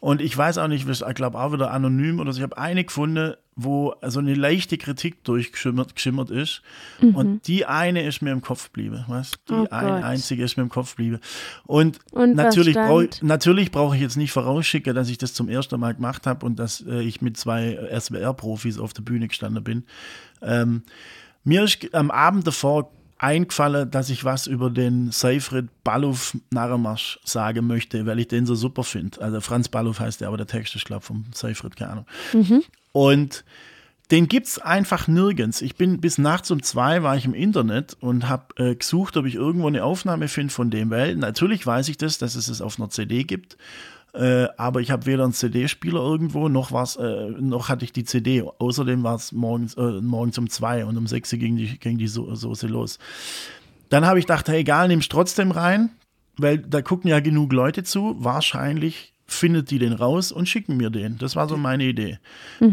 Und 0.03 0.21
ich 0.21 0.37
weiß 0.37 0.59
auch 0.59 0.67
nicht, 0.67 0.89
ich 0.89 1.15
glaube 1.15 1.39
auch 1.39 1.53
wieder 1.53 1.71
anonym 1.71 2.19
oder 2.19 2.33
so. 2.33 2.39
Ich 2.39 2.43
habe 2.43 2.59
eine 2.59 2.83
gefunden, 2.83 3.35
wo 3.55 3.95
so 4.05 4.19
eine 4.19 4.35
leichte 4.35 4.77
Kritik 4.77 5.23
durchgeschimmert 5.23 5.95
geschimmert 5.95 6.29
ist. 6.29 6.61
Und 7.01 7.47
die 7.47 7.67
eine 7.67 8.03
ist 8.03 8.21
mir 8.21 8.33
im 8.33 8.41
Kopf 8.41 8.73
geblieben. 8.73 9.05
Weißt? 9.07 9.39
Die 9.49 9.53
Mhm. 9.53 9.61
Oh 9.61 9.67
eine 9.71 9.91
Gott. 9.91 10.03
einzige 10.03 10.43
ist 10.43 10.57
mir 10.57 10.65
im 10.65 10.71
Kopf 10.71 10.97
geblieben. 10.97 11.21
Und, 11.67 12.01
Und 12.11 12.35
natürlich 12.35 12.75
brauche 12.75 13.09
natürlich 13.21 13.71
brauche 13.71 13.95
ich 13.95 14.03
jetzt 14.03 14.17
nicht 14.17 14.33
vorausschicken, 14.33 14.93
dass 14.93 15.09
ich 15.09 15.19
das 15.19 15.35
zum 15.35 15.49
ersten 15.49 15.79
Mal 15.79 15.95
gemacht 15.95 16.27
habe 16.27 16.45
und 16.47 16.59
dass 16.59 16.81
äh, 16.85 17.01
ich 17.03 17.23
mit 17.23 17.37
zwei 17.37 17.79
SWR-Profis 17.97 18.81
auf 18.81 18.93
der 18.93 19.03
Bühne 19.03 19.29
gestanden 19.29 19.63
bin. 19.63 19.85
Ähm, 20.43 20.83
mir 21.45 21.63
ist 21.63 21.95
am 21.95 22.11
Abend 22.11 22.45
davor 22.45 22.91
eingefallen, 23.23 23.91
dass 23.91 24.11
ich 24.11 24.25
was 24.25 24.47
über 24.47 24.69
den 24.69 25.13
Seifried 25.13 25.69
Balluff 25.85 26.37
Narrenmarsch 26.51 27.21
sagen 27.25 27.67
möchte, 27.67 28.05
weil 28.07 28.19
ich 28.19 28.29
den 28.29 28.47
so 28.47 28.55
super 28.55 28.85
finde. 28.85 29.21
Also 29.21 29.41
Franz 29.41 29.69
Balluff 29.69 30.01
heißt 30.01 30.21
der, 30.21 30.29
aber 30.29 30.37
der 30.37 30.47
Text 30.47 30.75
ist, 30.75 30.85
glaube 30.85 31.05
vom 31.05 31.25
Seifried, 31.33 31.77
keine 31.77 31.91
Ahnung. 31.93 32.07
Und 32.93 33.45
den 34.11 34.29
gibt's 34.29 34.59
einfach 34.59 35.09
nirgends. 35.09 35.63
Ich 35.63 35.77
bin 35.77 36.01
bis 36.01 36.19
nachts 36.19 36.51
um 36.51 36.63
zwei 36.63 37.03
war 37.03 37.17
ich 37.17 37.25
im 37.25 37.33
Internet 37.33 37.97
und 38.01 38.29
habe 38.29 38.55
äh, 38.57 38.75
gesucht, 38.75 39.17
ob 39.17 39.25
ich 39.25 39.37
irgendwo 39.37 39.69
eine 39.69 39.85
Aufnahme 39.85 40.29
finde 40.29 40.53
von 40.53 40.71
dem, 40.71 40.91
weil 40.91 41.17
natürlich 41.17 41.67
weiß 41.67 41.89
ich 41.89 41.97
das, 41.97 42.19
dass 42.19 42.35
es 42.35 42.49
es 42.49 42.61
auf 42.61 42.79
einer 42.79 42.91
CD 42.91 43.25
gibt. 43.25 43.57
Äh, 44.15 44.49
aber 44.59 44.81
ich 44.81 44.91
habe 44.91 45.07
weder 45.07 45.25
einen 45.25 45.33
CD-Spieler 45.33 46.01
irgendwo, 46.01 46.49
noch 46.49 46.71
war's, 46.71 46.97
äh, 46.97 47.31
noch 47.31 47.69
hatte 47.69 47.85
ich 47.85 47.93
die 47.93 48.05
CD. 48.05 48.43
Außerdem 48.43 49.03
war 49.03 49.15
es 49.17 49.33
morgens, 49.33 49.75
äh, 49.75 50.01
morgens 50.03 50.37
um 50.39 50.51
zwei 50.51 50.85
und 50.85 50.99
um 50.99 51.07
sechs 51.07 51.31
ging 51.31 51.57
die, 51.57 51.79
ging 51.79 51.97
die 51.97 52.09
so 52.09 52.35
Soße 52.35 52.67
los. 52.67 52.99
Dann 53.89 54.05
habe 54.05 54.19
ich 54.19 54.27
gedacht, 54.27 54.49
hey, 54.49 54.61
egal, 54.61 54.89
nimm's 54.89 55.09
trotzdem 55.09 55.51
rein, 55.51 55.91
weil 56.37 56.59
da 56.59 56.83
gucken 56.83 57.09
ja 57.11 57.21
genug 57.21 57.53
Leute 57.53 57.85
zu. 57.85 58.17
Wahrscheinlich 58.19 59.15
findet 59.27 59.71
die 59.71 59.79
den 59.79 59.95
raus 59.95 60.31
und 60.31 60.47
schicken 60.47 60.77
mir 60.77 60.91
den. 60.91 61.17
Das 61.17 61.35
war 61.35 61.49
so 61.49 61.57
meine 61.57 61.85
Idee. 61.85 62.19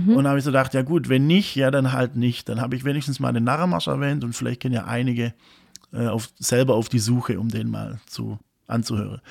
Und 0.09 0.15
dann 0.17 0.27
habe 0.27 0.39
ich 0.39 0.43
so 0.43 0.51
gedacht, 0.51 0.73
ja 0.73 0.81
gut, 0.81 1.07
wenn 1.07 1.25
nicht, 1.25 1.55
ja 1.55 1.71
dann 1.71 1.93
halt 1.93 2.17
nicht. 2.17 2.49
Dann 2.49 2.59
habe 2.59 2.75
ich 2.75 2.83
wenigstens 2.83 3.21
mal 3.21 3.31
den 3.31 3.45
Narrenmarsch 3.45 3.87
erwähnt 3.87 4.25
und 4.25 4.33
vielleicht 4.33 4.59
gehen 4.59 4.73
ja 4.73 4.85
einige 4.85 5.33
äh, 5.93 6.07
auf, 6.07 6.29
selber 6.37 6.75
auf 6.75 6.89
die 6.89 6.99
Suche, 6.99 7.39
um 7.39 7.47
den 7.47 7.69
mal 7.69 7.99
zu 8.07 8.39
anzuhören. 8.69 9.21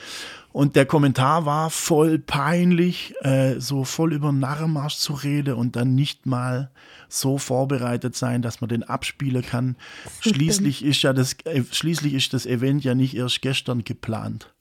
Und 0.52 0.76
der 0.76 0.86
Kommentar 0.86 1.46
war 1.46 1.70
voll 1.70 2.18
peinlich, 2.18 3.14
äh, 3.20 3.60
so 3.60 3.84
voll 3.84 4.12
über 4.12 4.32
Narrenmarsch 4.32 4.96
zu 4.96 5.12
reden 5.12 5.54
und 5.54 5.76
dann 5.76 5.94
nicht 5.94 6.26
mal 6.26 6.70
so 7.08 7.38
vorbereitet 7.38 8.16
sein, 8.16 8.42
dass 8.42 8.60
man 8.60 8.68
den 8.68 8.82
abspielen 8.82 9.42
kann. 9.42 9.76
Schließlich 10.20 10.84
ist 10.84 11.02
ja 11.02 11.12
das, 11.12 11.36
äh, 11.44 11.62
schließlich 11.70 12.14
ist 12.14 12.34
das 12.34 12.46
Event 12.46 12.82
ja 12.84 12.94
nicht 12.94 13.14
erst 13.14 13.42
gestern 13.42 13.84
geplant. 13.84 14.52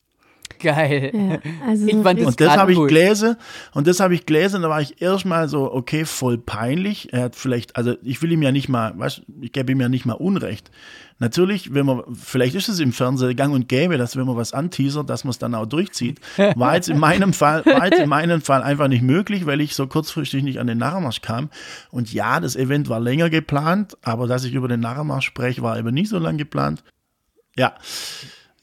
Geil. 0.60 1.12
Ja, 1.14 1.40
also 1.68 1.86
Ich 1.88 1.94
fand 1.96 2.20
richtig- 2.20 2.26
Und 2.28 2.42
das 2.42 2.58
habe 2.58 2.72
ich 2.74 2.80
gelesen 2.80 3.36
und 3.74 3.86
das 3.88 4.00
habe 4.00 4.16
ich 4.16 4.26
gelesen, 4.26 4.62
da 4.64 4.70
war 4.70 4.82
ich 4.82 5.02
erstmal 5.02 5.48
so, 5.48 5.72
okay, 5.72 6.04
voll 6.06 6.38
peinlich. 6.38 7.14
Er 7.14 7.24
hat 7.26 7.36
vielleicht, 7.36 7.76
also 7.76 7.96
ich 8.02 8.22
will 8.22 8.32
ihm 8.32 8.42
ja 8.42 8.52
nicht 8.52 8.68
mal, 8.70 8.98
weißt, 8.98 9.22
ich 9.42 9.52
gebe 9.52 9.72
ihm 9.72 9.82
ja 9.82 9.90
nicht 9.90 10.06
mal 10.06 10.14
Unrecht. 10.14 10.72
Natürlich, 11.20 11.74
wenn 11.74 11.86
man, 11.86 12.04
vielleicht 12.16 12.56
ist 12.56 12.70
es 12.70 12.80
im 12.80 12.92
Fernsehen 12.94 13.36
gang 13.36 13.54
und 13.54 13.68
gäbe, 13.68 13.98
dass 13.98 14.16
wenn 14.16 14.26
man 14.28 14.36
was 14.36 14.54
anteasert, 14.54 15.10
dass 15.10 15.24
man 15.24 15.32
es 15.32 15.40
dann 15.40 15.56
auch 15.56 15.66
durchzieht. 15.66 16.20
War 16.56 16.76
jetzt 16.76 16.90
in 16.90 17.00
meinem 17.00 17.34
Fall, 17.34 17.66
war 17.66 17.86
jetzt 17.86 18.00
in 18.00 18.10
meinem 18.10 18.42
Fall 18.42 18.62
einfach 18.64 18.88
nicht 18.88 19.02
möglich, 19.02 19.46
weil 19.48 19.60
ich 19.62 19.74
so 19.76 19.88
kurzfristig 19.88 20.44
nicht 20.44 20.60
an 20.60 20.68
den 20.68 20.78
Narrenmarsch 20.78 21.22
kam. 21.22 21.50
Und 21.92 22.14
ja, 22.14 22.40
das 22.40 22.56
Event 22.56 22.88
war 22.90 23.00
länger 23.00 23.30
geplant, 23.32 23.98
aber 24.04 24.28
dass 24.28 24.44
ich 24.44 24.54
über 24.54 24.68
den 24.68 24.80
Narrenmarsch 24.80 25.26
spreche, 25.26 25.62
war 25.64 25.78
eben 25.78 25.94
nicht 25.94 26.10
so 26.10 26.20
lang 26.20 26.38
geplant. 26.38 26.84
Ja. 27.58 27.74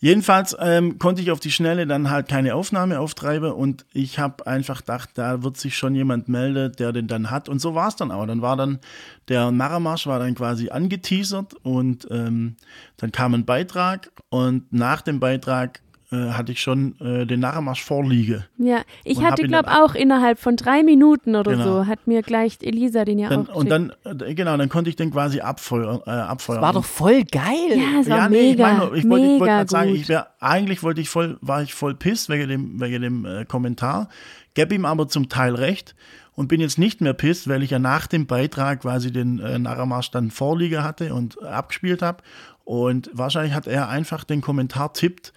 Jedenfalls 0.05 0.55
ähm, 0.61 0.99
konnte 0.99 1.23
ich 1.23 1.31
auf 1.31 1.41
die 1.41 1.51
Schnelle 1.51 1.87
dann 1.87 2.11
halt 2.11 2.29
keine 2.29 2.57
Aufnahme 2.57 3.01
auftreiben 3.01 3.51
und 3.53 3.87
ich 3.95 4.19
habe 4.19 4.47
einfach 4.47 4.81
gedacht, 4.81 5.09
da 5.15 5.43
wird 5.43 5.57
sich 5.57 5.79
schon 5.79 5.95
jemand 5.95 6.29
melden, 6.29 6.73
der 6.79 6.93
den 6.93 7.07
dann 7.07 7.31
hat. 7.31 7.49
Und 7.49 7.59
so 7.59 7.75
war 7.75 7.89
es 7.89 7.97
dann 7.97 8.11
auch. 8.11 8.27
Dann 8.27 8.43
war 8.43 8.55
dann 8.59 8.81
der 9.29 9.51
Narrenmarsch 9.51 10.07
war 10.07 10.19
dann 10.19 10.35
quasi 10.35 10.69
angeteasert 10.69 11.55
und 11.63 12.07
ähm, 12.11 12.57
dann 12.99 13.13
kam 13.13 13.33
ein 13.33 13.47
Beitrag 13.47 14.11
und 14.29 14.71
nach 14.75 15.01
dem 15.01 15.21
Beitrag 15.21 15.81
äh, 16.29 16.33
hatte 16.33 16.53
ich 16.53 16.61
schon 16.61 16.99
äh, 17.01 17.27
den 17.27 17.41
Narrenmarsch 17.41 17.83
vorliege. 17.83 18.45
Ja, 18.59 18.83
ich 19.05 19.19
Und 19.19 19.25
hatte, 19.25 19.43
glaube 19.49 19.71
auch 19.71 19.95
innerhalb 19.95 20.39
von 20.39 20.57
drei 20.57 20.83
Minuten 20.83 21.35
oder 21.37 21.53
Genau. 21.53 21.65
so, 21.65 21.87
hat 21.87 22.07
mir 22.07 22.23
gleich 22.23 22.59
Elisa 22.63 23.05
den 23.05 23.19
ja 23.19 23.29
Dann, 23.29 23.49
auch 23.49 23.55
und 23.57 23.69
dann, 23.69 23.93
äh, 24.05 24.35
genau, 24.35 24.57
dann 24.57 24.69
konnte 24.69 24.91
ich 24.91 24.97
den 24.97 25.11
quasi 25.11 25.41
abfeuern. 25.41 26.01
Äh, 26.07 26.11
abfeuern. 26.11 26.63
War 26.63 26.73
doch 26.73 26.85
voll 26.85 27.25
geil. 27.25 27.43
Ja, 27.71 28.01
ist 28.01 28.09
Ja, 28.09 28.25
auch 28.27 28.29
nee, 28.29 28.51
ich 28.53 28.57
mega, 28.59 28.65
meine, 28.73 28.85
ich 28.85 28.91
wollte, 28.91 28.99
ich 28.99 29.11
wollte 29.11 29.27
mega 29.27 29.45
gerade 29.47 29.71
sagen, 29.71 29.91
gut. 29.91 29.99
ich 29.99 30.09
wär, 30.09 30.29
eigentlich 30.41 30.83
wollte 30.83 31.01
ich 31.01 31.09
voll, 31.09 31.37
war 31.41 31.63
ich 31.63 31.75
voll 31.75 31.95
piss 31.95 32.29
wegen 32.29 32.49
dem, 32.49 32.81
wegen 32.81 33.03
dem 33.03 33.25
äh, 33.25 33.45
Kommentar, 33.45 34.09
gebe 34.55 34.75
ihm 34.75 34.85
aber 34.85 35.09
zum 35.09 35.29
Teil 35.29 35.55
recht 35.55 35.95
und 36.37 36.49
bin 36.49 36.61
jetzt 36.61 36.79
nicht 36.79 37.01
mehr 37.01 37.15
piss, 37.15 37.49
weil 37.49 37.63
ich 37.63 37.71
ja 37.71 37.79
nach 37.79 38.07
dem 38.07 38.27
Beitrag 38.27 38.81
quasi 38.83 39.13
den 39.13 39.39
äh, 39.41 39.59
Narramarsch 39.59 40.11
dann 40.11 40.31
Vorliege 40.31 40.83
hatte 40.83 41.15
und 41.15 41.37
äh, 41.43 41.47
abgespielt 41.47 42.03
habe 42.03 42.23
und 42.65 43.11
wahrscheinlich 43.13 43.55
hat 43.55 43.67
er 43.67 43.89
einfach 43.89 44.25
den 44.25 44.41
Kommentar 44.41 44.93
tippt, 44.95 45.33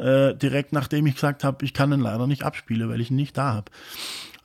äh, 0.00 0.34
direkt 0.34 0.72
nachdem 0.72 1.06
ich 1.06 1.14
gesagt 1.14 1.44
habe, 1.44 1.64
ich 1.64 1.74
kann 1.74 1.92
ihn 1.92 2.00
leider 2.00 2.26
nicht 2.26 2.42
abspielen, 2.42 2.88
weil 2.88 3.00
ich 3.00 3.10
ihn 3.10 3.16
nicht 3.16 3.36
da 3.36 3.52
habe. 3.54 3.70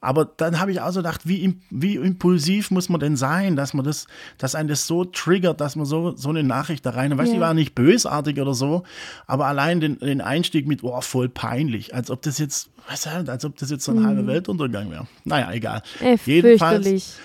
Aber 0.02 0.26
dann 0.26 0.60
habe 0.60 0.72
ich 0.72 0.84
also 0.84 1.00
gedacht, 1.00 1.22
wie, 1.28 1.56
wie 1.72 1.96
impulsiv 1.96 2.70
muss 2.70 2.90
man 2.90 3.00
denn 3.00 3.16
sein, 3.16 3.56
dass 3.56 3.74
man 3.74 3.84
das, 3.84 4.06
dass 4.38 4.54
einen 4.54 4.70
das 4.70 4.86
so 4.86 5.04
triggert, 5.04 5.60
dass 5.62 5.76
man 5.76 5.88
so, 5.88 6.16
so 6.16 6.30
eine 6.30 6.44
Nachricht 6.44 6.86
da 6.86 6.92
rein. 6.92 7.18
Weißt 7.18 7.30
du, 7.30 7.32
Ja. 7.32 7.38
die 7.38 7.42
war 7.42 7.54
nicht 7.56 7.74
bösartig 7.74 8.40
oder 8.40 8.54
so, 8.54 8.84
aber 9.26 9.48
allein 9.48 9.80
den, 9.80 9.98
den 9.98 10.22
Einstieg 10.22 10.68
mit, 10.68 10.84
oh, 10.84 11.02
voll 11.02 11.28
peinlich, 11.28 11.96
als 11.96 12.12
ob 12.12 12.22
das 12.22 12.38
jetzt, 12.38 12.70
weißt 12.88 13.08
du, 13.26 13.32
als 13.32 13.46
ob 13.46 13.58
das 13.58 13.72
jetzt 13.72 13.84
so 13.84 13.94
ein 13.94 14.06
halber 14.06 14.28
Weltuntergang 14.28 14.92
wäre. 14.92 15.08
Naja, 15.24 15.52
egal. 15.54 15.82
Äh, 16.02 16.18
Jedenfalls 16.24 17.18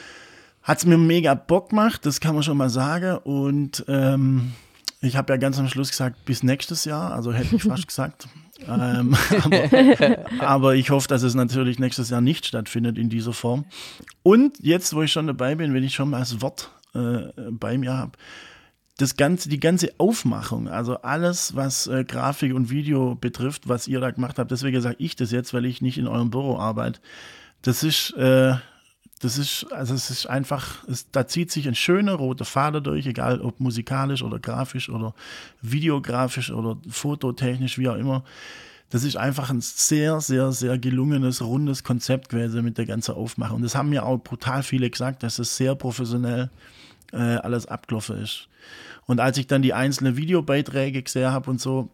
hat 0.62 0.78
es 0.78 0.86
mir 0.86 0.96
mega 0.96 1.34
Bock 1.34 1.70
gemacht, 1.70 2.06
das 2.06 2.18
kann 2.20 2.34
man 2.34 2.42
schon 2.44 2.56
mal 2.56 2.70
sagen. 2.70 3.18
Und 3.18 3.84
ähm, 3.88 4.52
ich 5.00 5.16
habe 5.16 5.32
ja 5.32 5.36
ganz 5.38 5.58
am 5.58 5.68
Schluss 5.68 5.90
gesagt, 5.90 6.24
bis 6.24 6.42
nächstes 6.42 6.84
Jahr, 6.84 7.12
also 7.12 7.32
hätte 7.32 7.56
ich 7.56 7.62
fast 7.62 7.86
gesagt. 7.86 8.28
ähm, 8.66 9.16
aber, 9.44 10.18
aber 10.40 10.74
ich 10.74 10.90
hoffe, 10.90 11.08
dass 11.08 11.22
es 11.22 11.34
natürlich 11.34 11.78
nächstes 11.78 12.10
Jahr 12.10 12.20
nicht 12.20 12.46
stattfindet 12.46 12.98
in 12.98 13.08
dieser 13.08 13.32
Form. 13.32 13.64
Und 14.22 14.58
jetzt, 14.60 14.94
wo 14.94 15.02
ich 15.02 15.12
schon 15.12 15.26
dabei 15.26 15.54
bin, 15.54 15.72
wenn 15.72 15.82
ich 15.82 15.94
schon 15.94 16.10
mal 16.10 16.18
das 16.20 16.42
Wort 16.42 16.70
äh, 16.94 17.30
bei 17.50 17.78
mir 17.78 17.94
habe, 17.94 18.12
das 18.98 19.16
ganze, 19.16 19.48
die 19.48 19.60
ganze 19.60 19.94
Aufmachung, 19.96 20.68
also 20.68 20.98
alles, 20.98 21.56
was 21.56 21.86
äh, 21.86 22.04
Grafik 22.04 22.52
und 22.54 22.68
Video 22.68 23.14
betrifft, 23.14 23.66
was 23.66 23.88
ihr 23.88 24.00
da 24.00 24.10
gemacht 24.10 24.38
habt, 24.38 24.50
deswegen 24.50 24.78
sage 24.82 24.96
ich 24.98 25.16
das 25.16 25.30
jetzt, 25.30 25.54
weil 25.54 25.64
ich 25.64 25.80
nicht 25.80 25.96
in 25.96 26.06
eurem 26.06 26.30
Büro 26.30 26.58
arbeite. 26.58 27.00
Das 27.62 27.82
ist, 27.82 28.12
äh, 28.18 28.54
das 29.20 29.36
ist, 29.36 29.66
also 29.70 29.94
es 29.94 30.10
ist 30.10 30.26
einfach, 30.26 30.82
es, 30.88 31.10
da 31.10 31.26
zieht 31.26 31.52
sich 31.52 31.68
ein 31.68 31.74
schöner 31.74 32.14
roter 32.14 32.46
Faden 32.46 32.82
durch, 32.82 33.06
egal 33.06 33.42
ob 33.42 33.60
musikalisch 33.60 34.22
oder 34.22 34.38
grafisch 34.38 34.88
oder 34.88 35.14
videografisch 35.60 36.50
oder 36.50 36.78
fototechnisch, 36.88 37.76
wie 37.78 37.88
auch 37.90 37.96
immer. 37.96 38.24
Das 38.88 39.04
ist 39.04 39.16
einfach 39.16 39.50
ein 39.50 39.60
sehr, 39.60 40.20
sehr, 40.20 40.52
sehr 40.52 40.78
gelungenes, 40.78 41.42
rundes 41.42 41.84
Konzept 41.84 42.30
gewesen 42.30 42.64
mit 42.64 42.78
der 42.78 42.86
ganzen 42.86 43.14
Aufmachung. 43.14 43.56
Und 43.56 43.62
das 43.62 43.74
haben 43.74 43.90
mir 43.90 44.06
auch 44.06 44.18
brutal 44.18 44.62
viele 44.62 44.88
gesagt, 44.88 45.22
dass 45.22 45.38
es 45.38 45.54
sehr 45.54 45.74
professionell 45.74 46.50
äh, 47.12 47.16
alles 47.16 47.66
abgelaufen 47.66 48.22
ist. 48.22 48.48
Und 49.04 49.20
als 49.20 49.36
ich 49.36 49.46
dann 49.46 49.60
die 49.60 49.74
einzelnen 49.74 50.16
Videobeiträge 50.16 51.02
gesehen 51.02 51.30
habe 51.30 51.50
und 51.50 51.60
so, 51.60 51.90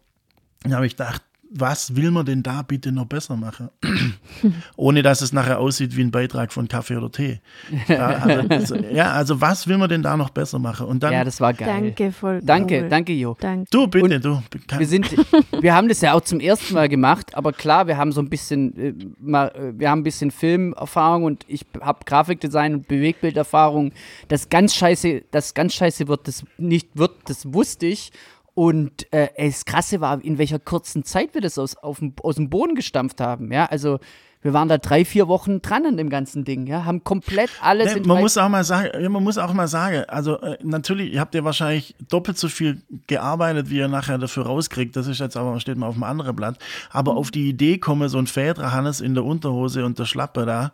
habe 0.65 0.85
ich 0.85 0.93
gedacht, 0.93 1.21
was 1.51 1.95
will 1.95 2.11
man 2.11 2.25
denn 2.25 2.43
da 2.43 2.61
bitte 2.61 2.91
noch 2.91 3.05
besser 3.05 3.35
machen? 3.35 3.69
Ohne 4.75 5.01
dass 5.01 5.21
es 5.21 5.33
nachher 5.33 5.59
aussieht 5.59 5.95
wie 5.95 6.01
ein 6.01 6.11
Beitrag 6.11 6.51
von 6.51 6.67
Kaffee 6.67 6.97
oder 6.97 7.11
Tee. 7.11 7.39
Ja 7.87 8.07
also, 8.07 8.49
also, 8.49 8.75
ja, 8.75 9.11
also 9.11 9.41
was 9.41 9.67
will 9.67 9.77
man 9.77 9.89
denn 9.89 10.03
da 10.03 10.17
noch 10.17 10.29
besser 10.29 10.59
machen? 10.59 10.87
Und 10.87 11.03
dann, 11.03 11.13
ja, 11.13 11.23
das 11.23 11.39
war 11.39 11.53
geil. 11.53 11.67
Danke, 11.67 12.11
voll. 12.11 12.41
Danke, 12.43 12.81
cool. 12.83 12.89
danke, 12.89 13.13
Jo. 13.13 13.37
Danke. 13.39 13.67
du 13.71 13.87
bitte, 13.87 14.15
Und 14.15 14.25
du. 14.25 14.41
Wir 14.77 14.87
sind, 14.87 15.15
wir 15.61 15.73
haben 15.73 15.87
das 15.87 16.01
ja 16.01 16.13
auch 16.13 16.21
zum 16.21 16.39
ersten 16.39 16.73
Mal 16.73 16.89
gemacht, 16.89 17.35
aber 17.35 17.53
klar, 17.53 17.87
wir 17.87 17.97
haben 17.97 18.11
so 18.11 18.21
ein 18.21 18.29
bisschen, 18.29 18.77
äh, 18.77 18.93
mal, 19.19 19.47
äh, 19.49 19.79
wir 19.79 19.89
haben 19.89 19.99
ein 19.99 20.03
bisschen 20.03 20.31
Filmerfahrung 20.31 21.23
und 21.23 21.45
ich 21.47 21.65
habe 21.81 21.99
Grafikdesign 22.05 22.75
und 22.75 22.87
Bewegbilderfahrung. 22.87 23.91
Das 24.27 24.49
ganz 24.49 24.75
scheiße, 24.75 25.23
das 25.31 25.53
ganz 25.53 25.73
scheiße 25.73 26.07
wird, 26.07 26.27
das 26.27 26.43
nicht 26.57 26.89
wird, 26.95 27.11
das 27.25 27.53
wusste 27.53 27.87
ich. 27.87 28.11
Und 28.57 29.13
äh, 29.13 29.27
das 29.37 29.65
Krasse 29.65 30.01
war, 30.01 30.19
in 30.23 30.39
welcher 30.39 30.57
kurzen 30.57 31.03
Zeit 31.03 31.35
wir 31.35 31.41
das 31.41 31.59
aus, 31.59 31.75
dem, 31.99 32.15
aus 32.23 32.37
dem 32.37 32.49
Boden 32.49 32.73
gestampft 32.73 33.21
haben. 33.21 33.51
Ja, 33.51 33.65
also 33.65 33.99
wir 34.41 34.51
waren 34.51 34.67
da 34.67 34.79
drei, 34.79 35.05
vier 35.05 35.27
Wochen 35.27 35.61
dran 35.61 35.85
an 35.85 35.95
dem 35.95 36.09
ganzen 36.09 36.43
Ding. 36.43 36.65
Ja, 36.65 36.83
haben 36.83 37.03
komplett 37.03 37.51
alles. 37.61 37.93
Nee, 37.93 37.99
in 37.99 38.07
man 38.07 38.19
muss 38.19 38.35
auch 38.35 38.49
mal 38.49 38.63
sagen, 38.63 39.11
man 39.11 39.23
muss 39.23 39.37
auch 39.37 39.53
mal 39.53 39.67
sagen, 39.67 40.05
also 40.07 40.41
äh, 40.41 40.57
natürlich, 40.63 41.13
ihr 41.13 41.19
habt 41.19 41.35
ja 41.35 41.43
wahrscheinlich 41.43 41.93
doppelt 42.09 42.39
so 42.39 42.47
viel 42.47 42.81
gearbeitet, 43.05 43.69
wie 43.69 43.77
ihr 43.77 43.87
nachher 43.87 44.17
dafür 44.17 44.47
rauskriegt. 44.47 44.95
Das 44.95 45.05
ist 45.05 45.19
jetzt 45.19 45.37
aber, 45.37 45.59
steht 45.59 45.77
mal 45.77 45.85
auf 45.85 45.93
dem 45.93 46.03
anderen 46.03 46.35
Blatt. 46.35 46.57
Aber 46.89 47.15
auf 47.15 47.29
die 47.29 47.49
Idee 47.49 47.77
komme, 47.77 48.09
so 48.09 48.17
ein 48.17 48.25
Fädra 48.25 48.71
Hannes 48.71 49.01
in 49.01 49.13
der 49.13 49.23
Unterhose 49.23 49.85
und 49.85 49.99
der 49.99 50.05
Schlappe 50.05 50.47
da, 50.47 50.71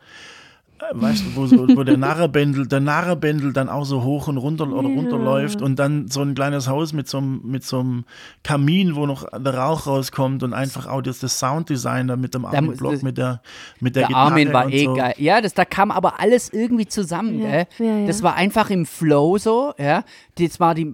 weißt 0.92 1.26
du, 1.26 1.36
wo, 1.36 1.46
so, 1.48 1.68
wo 1.76 1.84
der 1.84 1.98
Narrebändel, 1.98 2.68
der 2.68 2.80
Narrebändel 2.80 3.54
dann 3.54 3.70
auch 3.70 3.86
so 3.86 4.04
hoch 4.04 4.28
und 4.28 4.38
runter 4.38 4.68
oder 4.68 4.90
Ja. 4.90 4.96
runterläuft 4.96 5.62
und 5.62 5.78
dann 5.80 6.08
so 6.10 6.22
ein 6.22 6.36
kleines 6.36 6.68
Haus 6.68 6.94
mit 6.94 7.08
so 7.08 7.18
einem, 7.20 7.42
mit 7.44 7.64
so 7.64 7.80
einem 7.80 8.06
Kamin, 8.44 8.96
wo 8.96 9.06
noch 9.06 9.26
der 9.32 9.54
Rauch 9.56 9.88
rauskommt 9.88 10.44
und 10.44 10.54
einfach 10.54 10.88
auch 10.88 11.02
das, 11.02 11.20
das 11.20 11.40
Sounddesign 11.40 12.08
da 12.08 12.16
mit 12.16 12.34
dem 12.34 12.46
Armin 12.46 12.76
Block, 12.78 12.94
das- 12.94 13.02
mit 13.02 13.18
der, 13.18 13.42
mit 13.80 13.96
der, 13.96 14.02
Der 14.04 14.08
Gitarre 14.10 14.26
Armin 14.32 14.54
war 14.54 14.66
und 14.66 14.74
eh 14.74 14.84
so. 14.86 14.94
geil. 14.94 15.14
Ja, 15.18 15.42
das, 15.42 15.54
da 15.54 15.66
kam 15.66 15.92
aber 15.92 16.20
alles 16.20 16.50
irgendwie 16.52 16.88
zusammen, 16.88 17.40
Ja, 17.40 17.50
gell? 17.50 17.68
ja, 17.80 17.86
ja. 18.00 18.08
Das 18.08 18.22
war 18.24 18.36
einfach 18.36 18.70
im 18.70 18.86
Flow 18.86 19.38
so, 19.38 19.74
ja. 19.78 20.04
Das 20.36 20.60
war 20.60 20.74
die, 20.76 20.92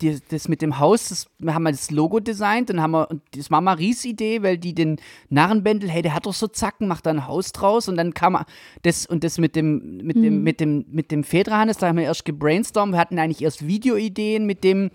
die 0.00 0.18
das 0.28 0.48
mit 0.48 0.60
dem 0.62 0.78
Haus, 0.78 1.08
das, 1.08 1.26
wir 1.38 1.54
haben 1.54 1.62
mal 1.62 1.72
das 1.72 1.90
Logo 1.90 2.20
designt, 2.20 2.68
dann 2.70 2.80
haben 2.80 2.90
wir, 2.92 3.10
und 3.10 3.22
das 3.36 3.50
war 3.50 3.60
Maries 3.60 4.04
Idee, 4.04 4.42
weil 4.42 4.58
die 4.58 4.74
den 4.74 4.96
Narrenbändel, 5.30 5.88
hey, 5.88 6.02
der 6.02 6.14
hat 6.14 6.26
doch 6.26 6.34
so 6.34 6.48
Zacken, 6.48 6.88
macht 6.88 7.06
da 7.06 7.10
ein 7.10 7.26
Haus 7.26 7.52
draus 7.52 7.88
und 7.88 7.96
dann 7.96 8.12
kam 8.14 8.36
das 8.82 9.05
und 9.08 9.24
das 9.24 9.38
mit 9.38 9.56
dem, 9.56 9.98
mit 9.98 10.16
Mhm. 10.16 10.22
dem, 10.22 10.42
mit 10.42 10.60
dem, 10.60 10.84
mit 10.90 11.10
dem 11.10 11.24
Fedrahannes, 11.24 11.78
da 11.78 11.88
haben 11.88 11.96
wir 11.98 12.04
erst 12.04 12.24
gebrainstormt, 12.24 12.92
wir 12.92 12.98
hatten 12.98 13.18
eigentlich 13.18 13.42
erst 13.42 13.66
Videoideen 13.66 14.46
mit 14.46 14.64
dem, 14.64 14.90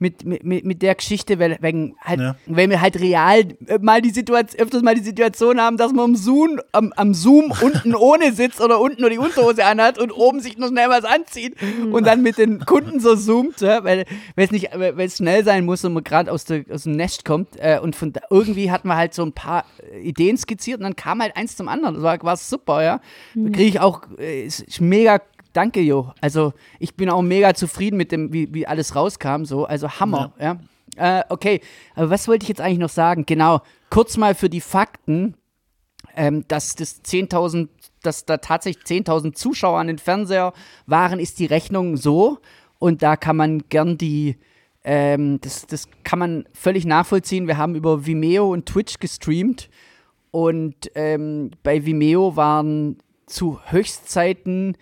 mit, 0.00 0.24
mit, 0.24 0.64
mit, 0.64 0.82
der 0.82 0.94
Geschichte, 0.94 1.38
weil, 1.38 1.58
wegen 1.60 1.94
halt, 2.00 2.20
Ja. 2.20 2.36
wenn 2.46 2.70
wir 2.70 2.80
halt 2.80 2.98
real 2.98 3.44
mal 3.80 4.00
die 4.02 4.10
Situation, 4.10 4.58
öfters 4.60 4.82
mal 4.82 4.94
die 4.94 5.02
Situation 5.02 5.60
haben, 5.60 5.76
dass 5.76 5.92
man 5.92 6.06
am 6.06 6.16
Zoom, 6.16 6.58
am, 6.72 6.92
am 6.96 7.14
Zoom 7.14 7.52
unten 7.62 7.94
ohne 7.94 8.32
sitzt 8.32 8.60
oder 8.60 8.80
unten 8.80 9.02
nur 9.02 9.10
die 9.10 9.18
Unterhose 9.18 9.64
anhat 9.64 9.98
und 9.98 10.10
oben 10.10 10.40
sich 10.40 10.56
noch 10.58 10.68
schnell 10.68 10.88
was 10.88 11.04
anzieht 11.04 11.54
und 11.92 12.06
dann 12.06 12.22
mit 12.22 12.38
den 12.38 12.60
Kunden 12.64 12.98
so 12.98 13.14
zoomt, 13.14 13.60
ja, 13.60 13.84
weil 13.84 14.04
weil 14.36 14.44
es 14.46 14.50
nicht, 14.50 14.70
weil 14.74 14.98
es 15.00 15.18
schnell 15.18 15.44
sein 15.44 15.64
muss 15.64 15.84
und 15.84 15.92
man 15.92 16.02
gerade 16.02 16.32
aus, 16.32 16.44
der- 16.46 16.64
aus 16.72 16.84
dem 16.84 16.92
Nest 16.92 17.24
kommt. 17.24 17.48
Äh, 17.58 17.78
und 17.82 17.94
von 17.94 18.12
da, 18.12 18.20
irgendwie 18.30 18.70
hatten 18.70 18.88
wir 18.88 18.96
halt 18.96 19.12
so 19.14 19.22
ein 19.22 19.32
paar 19.32 19.64
äh, 19.92 20.00
Ideen 20.00 20.38
skizziert 20.38 20.78
und 20.78 20.84
dann 20.84 20.96
kam 20.96 21.20
halt 21.20 21.36
eins 21.36 21.56
zum 21.56 21.68
anderen. 21.68 21.96
Das 21.96 22.02
war, 22.04 22.22
war 22.22 22.36
super, 22.38 22.82
ja. 22.82 23.00
Da 23.34 23.50
kriege 23.50 23.68
ich 23.68 23.80
auch, 23.80 24.02
äh, 24.18 24.44
ist, 24.44 24.60
ist 24.60 24.80
mega 24.80 25.20
Danke, 25.52 25.80
Jo. 25.80 26.12
Also 26.20 26.52
ich 26.78 26.94
bin 26.94 27.10
auch 27.10 27.22
mega 27.22 27.54
zufrieden 27.54 27.96
mit 27.96 28.12
dem, 28.12 28.32
wie, 28.32 28.52
wie 28.54 28.66
alles 28.66 28.94
rauskam. 28.94 29.44
So, 29.44 29.64
also 29.64 29.88
Hammer, 29.88 30.32
ja. 30.38 30.58
Äh, 30.96 31.22
okay, 31.28 31.60
aber 31.94 32.10
was 32.10 32.26
wollte 32.28 32.44
ich 32.44 32.48
jetzt 32.48 32.60
eigentlich 32.60 32.78
noch 32.78 32.90
sagen? 32.90 33.24
Genau, 33.26 33.60
kurz 33.90 34.16
mal 34.16 34.34
für 34.34 34.50
die 34.50 34.60
Fakten, 34.60 35.34
ähm, 36.16 36.44
dass 36.48 36.74
das 36.74 37.02
10.000, 37.04 37.68
dass 38.02 38.24
da 38.24 38.38
tatsächlich 38.38 38.84
10.000 38.84 39.34
Zuschauer 39.34 39.78
an 39.78 39.86
den 39.86 39.98
Fernseher 39.98 40.52
waren, 40.86 41.20
ist 41.20 41.38
die 41.38 41.46
Rechnung 41.46 41.96
so. 41.96 42.38
Und 42.78 43.02
da 43.02 43.16
kann 43.16 43.36
man 43.36 43.62
gern 43.68 43.98
die, 43.98 44.36
ähm, 44.84 45.40
das, 45.40 45.66
das 45.66 45.88
kann 46.02 46.18
man 46.18 46.44
völlig 46.52 46.86
nachvollziehen. 46.86 47.46
Wir 47.46 47.56
haben 47.56 47.74
über 47.74 48.06
Vimeo 48.06 48.52
und 48.52 48.66
Twitch 48.66 48.98
gestreamt 48.98 49.68
und 50.30 50.90
ähm, 50.94 51.50
bei 51.62 51.84
Vimeo 51.84 52.36
waren 52.36 52.98
zu 53.26 53.60
Höchstzeiten 53.66 54.76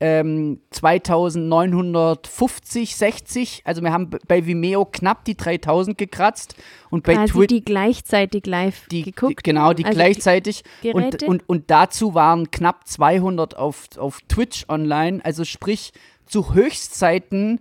ähm, 0.00 0.60
2950, 0.70 2.94
60. 2.94 3.62
Also 3.64 3.82
wir 3.82 3.92
haben 3.92 4.10
bei 4.28 4.46
Vimeo 4.46 4.84
knapp 4.84 5.24
die 5.24 5.36
3000 5.36 5.98
gekratzt 5.98 6.54
und 6.90 7.02
bei 7.04 7.14
Quasi 7.14 7.32
Twitch 7.32 7.48
die 7.48 7.64
gleichzeitig 7.64 8.46
live 8.46 8.86
die, 8.88 9.02
die, 9.02 9.10
geguckt. 9.12 9.42
genau, 9.42 9.72
die 9.72 9.84
Also 9.84 9.96
gleichzeitig. 9.96 10.62
die 10.82 10.92
und, 10.92 11.24
und, 11.24 11.48
und 11.48 11.70
dazu 11.70 12.14
waren 12.14 12.50
knapp 12.50 12.86
200 12.86 13.56
auf, 13.56 13.86
auf 13.98 14.20
Twitch 14.28 14.66
online. 14.68 15.24
Also 15.24 15.44
sprich, 15.44 15.92
zu 16.26 16.52
Höchstzeiten 16.54 17.60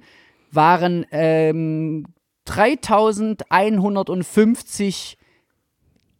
waren 0.51 1.05
ähm, 1.11 2.05
3150 2.45 5.17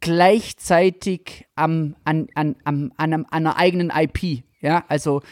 gleichzeitig 0.00 1.46
am, 1.54 1.94
an, 2.04 2.28
an, 2.34 2.56
am, 2.64 2.92
an, 2.96 3.12
an 3.12 3.26
einer 3.30 3.56
eigenen 3.56 3.90
IP. 3.90 4.42
Ja, 4.60 4.84
also 4.88 5.22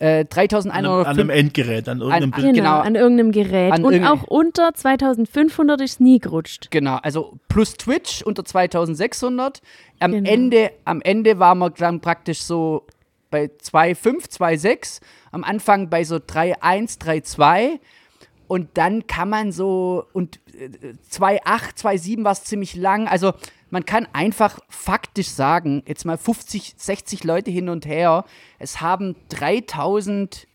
äh, 0.00 0.06
An 0.06 0.10
einem, 0.16 0.28
3150. 0.28 1.06
an 1.06 1.06
einem 1.20 1.30
Endgerät, 1.30 1.88
an 1.88 2.00
irgendeinem 2.00 2.32
An- 2.34 2.40
Genau, 2.40 2.52
genau. 2.54 2.78
an 2.80 2.94
irgendeinem 2.94 3.32
Gerät. 3.32 3.72
An 3.72 3.84
und 3.84 3.92
irgendein- 3.92 4.18
auch 4.18 4.24
unter 4.24 4.72
2500 4.74 5.80
ist 5.82 6.00
nie 6.00 6.18
gerutscht. 6.18 6.70
Genau, 6.70 6.96
also 7.02 7.38
plus 7.48 7.74
Twitch 7.74 8.22
unter 8.22 8.44
2600. 8.44 9.60
Am, 10.00 10.12
Genau. 10.12 10.30
Ende, 10.30 10.70
am 10.84 11.00
Ende 11.02 11.38
waren 11.38 11.58
wir 11.58 11.70
dann 11.70 12.00
praktisch 12.00 12.40
so 12.42 12.86
bei 13.30 13.50
2,5, 13.62 14.28
2,6. 14.28 15.00
Am 15.32 15.44
Anfang 15.44 15.88
bei 15.90 16.02
so 16.04 16.16
3,1, 16.16 16.98
3,2. 16.98 17.78
Und 18.48 18.70
dann 18.74 19.06
kann 19.06 19.28
man 19.28 19.52
so, 19.52 20.06
und 20.12 20.40
äh, 20.58 20.94
2,8, 21.08 21.76
2,7 21.76 22.24
war 22.24 22.32
es 22.32 22.42
ziemlich 22.44 22.74
lang. 22.74 23.06
Also 23.06 23.32
man 23.70 23.84
kann 23.84 24.06
einfach 24.12 24.58
faktisch 24.68 25.28
sagen, 25.28 25.82
jetzt 25.86 26.04
mal 26.04 26.18
50, 26.18 26.74
60 26.76 27.24
Leute 27.24 27.50
hin 27.50 27.68
und 27.68 27.86
her, 27.86 28.24
es 28.58 28.80
haben 28.80 29.16
3000 29.30 30.46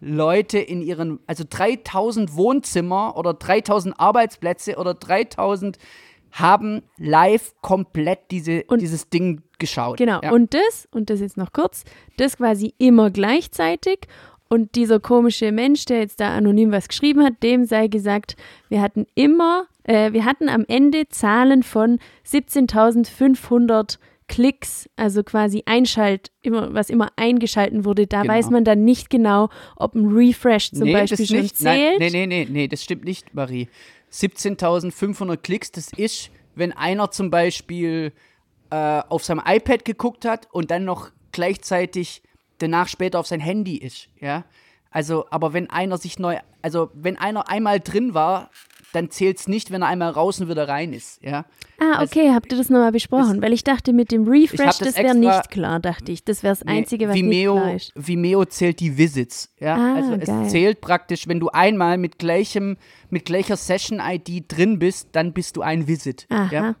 Leute 0.00 0.58
in 0.58 0.82
ihren, 0.82 1.20
also 1.26 1.44
3000 1.48 2.34
Wohnzimmer 2.34 3.16
oder 3.16 3.34
3000 3.34 3.98
Arbeitsplätze 4.00 4.76
oder 4.76 4.94
3000 4.94 5.78
haben 6.32 6.82
live 6.96 7.54
komplett 7.60 8.30
diese, 8.30 8.64
Und- 8.64 8.80
dieses 8.80 9.10
Ding 9.10 9.42
geschaut. 9.58 9.98
Genau. 9.98 10.20
Ja. 10.22 10.32
Und 10.32 10.54
das, 10.54 10.88
und 10.90 11.10
das 11.10 11.20
jetzt 11.20 11.36
noch 11.36 11.52
kurz, 11.52 11.84
das 12.16 12.38
quasi 12.38 12.74
immer 12.78 13.10
gleichzeitig. 13.10 14.08
Und 14.48 14.74
dieser 14.74 14.98
komische 14.98 15.52
Mensch, 15.52 15.84
der 15.84 16.00
jetzt 16.00 16.20
da 16.20 16.34
anonym 16.34 16.72
was 16.72 16.88
geschrieben 16.88 17.22
hat, 17.22 17.34
dem 17.42 17.64
sei 17.64 17.86
gesagt, 17.86 18.36
wir 18.68 18.82
hatten 18.82 19.06
immer, 19.14 19.66
äh, 19.84 20.12
wir 20.12 20.24
hatten 20.24 20.48
am 20.48 20.64
Ende 20.68 21.08
Zahlen 21.08 21.62
von 21.62 21.98
17.500 22.26 23.98
Klicks, 24.28 24.88
also 24.96 25.22
quasi 25.22 25.62
Einschalt, 25.66 26.30
immer, 26.40 26.72
was 26.72 26.88
immer 26.88 27.10
eingeschalten 27.16 27.84
wurde. 27.84 28.06
Da 28.06 28.22
Genau. 28.22 28.32
weiß 28.34 28.50
man 28.50 28.64
dann 28.64 28.84
nicht 28.84 29.10
genau, 29.10 29.50
ob 29.76 29.94
ein 29.94 30.06
Refresh 30.06 30.70
zum 30.70 30.84
nee, 30.84 30.92
Beispiel 30.92 31.26
schon 31.26 31.40
nicht. 31.40 31.60
Nein, 31.60 31.98
zählt. 31.98 31.98
nee, 31.98 32.10
nee, 32.10 32.26
nee, 32.26 32.48
nee, 32.50 32.68
das 32.68 32.82
stimmt 32.82 33.04
nicht, 33.04 33.34
Marie. 33.34 33.68
17.500 34.10 35.36
Klicks, 35.38 35.72
das 35.72 35.92
ist, 35.96 36.30
wenn 36.54 36.72
einer 36.72 37.10
zum 37.10 37.30
Beispiel 37.30 38.12
äh, 38.70 39.02
auf 39.08 39.24
seinem 39.24 39.42
iPad 39.44 39.84
geguckt 39.84 40.24
hat 40.24 40.48
und 40.52 40.70
dann 40.70 40.84
noch 40.84 41.10
gleichzeitig 41.32 42.22
danach 42.58 42.88
später 42.88 43.18
auf 43.18 43.26
sein 43.26 43.40
Handy 43.40 43.76
ist, 43.76 44.08
ja. 44.20 44.44
Also, 44.90 45.26
aber 45.30 45.52
wenn 45.54 45.70
einer 45.70 45.96
sich 45.96 46.18
neu, 46.18 46.36
also 46.60 46.90
wenn 46.94 47.16
einer 47.16 47.48
einmal 47.50 47.80
drin 47.80 48.12
war, 48.14 48.50
dann 48.92 49.10
zählt 49.10 49.38
es 49.38 49.48
nicht, 49.48 49.70
wenn 49.70 49.82
er 49.82 49.88
einmal 49.88 50.10
raus 50.10 50.40
und 50.40 50.48
wieder 50.48 50.68
rein 50.68 50.92
ist, 50.92 51.22
ja. 51.22 51.44
Ah, 51.80 51.98
Also- 51.98 52.04
okay, 52.18 52.30
habt 52.32 52.52
ihr 52.52 52.58
das 52.58 52.68
nochmal 52.70 52.92
besprochen? 52.92 53.40
Weil 53.42 53.52
ich 53.52 53.64
dachte, 53.64 53.92
mit 53.92 54.12
dem 54.12 54.28
Refresh, 54.28 54.78
das 54.78 54.78
das 54.78 54.96
wäre 54.98 55.14
nicht 55.14 55.50
klar, 55.50 55.80
dachte 55.80 56.12
ich. 56.12 56.24
Das 56.24 56.42
wäre 56.42 56.52
das 56.54 56.64
Nee, 56.64 56.72
Einzige, 56.78 57.08
was 57.08 57.14
Vimeo, 57.16 57.54
nicht 57.54 57.62
klar 57.62 57.74
ist. 57.74 57.92
Vimeo 57.94 58.44
zählt 58.44 58.80
die 58.80 58.96
Visits. 58.98 59.52
Ja? 59.58 59.76
Ah, 59.76 59.94
also 59.96 60.12
es 60.14 60.26
geil. 60.26 60.48
zählt 60.48 60.80
praktisch, 60.80 61.26
wenn 61.26 61.40
du 61.40 61.48
einmal 61.48 61.98
mit 61.98 62.18
gleichem, 62.18 62.76
mit 63.10 63.24
gleicher 63.24 63.56
Session-ID 63.56 64.44
drin 64.48 64.78
bist, 64.78 65.08
dann 65.12 65.32
bist 65.32 65.56
du 65.56 65.62
ein 65.62 65.86
Visit. 65.88 66.26
Aha. 66.28 66.48
Ja? 66.52 66.74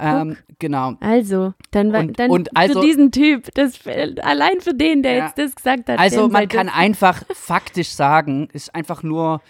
Ähm, 0.00 0.36
genau. 0.58 0.94
Also, 1.00 1.52
dann, 1.70 1.92
war, 1.92 2.00
Und- 2.00 2.18
dann 2.18 2.30
und 2.30 2.56
also- 2.56 2.80
für 2.80 2.86
diesen 2.86 3.12
Typ, 3.12 3.48
das 3.54 3.78
allein 3.86 4.60
für 4.60 4.74
den, 4.74 5.02
der 5.02 5.14
Ja. 5.14 5.26
jetzt 5.26 5.38
das 5.38 5.54
gesagt 5.54 5.88
hat. 5.88 5.98
Also 5.98 6.28
man 6.28 6.48
kann 6.48 6.68
einfach 6.68 7.22
faktisch 7.32 7.90
sagen, 7.90 8.48
ist 8.52 8.74
einfach 8.74 9.02
nur, 9.02 9.40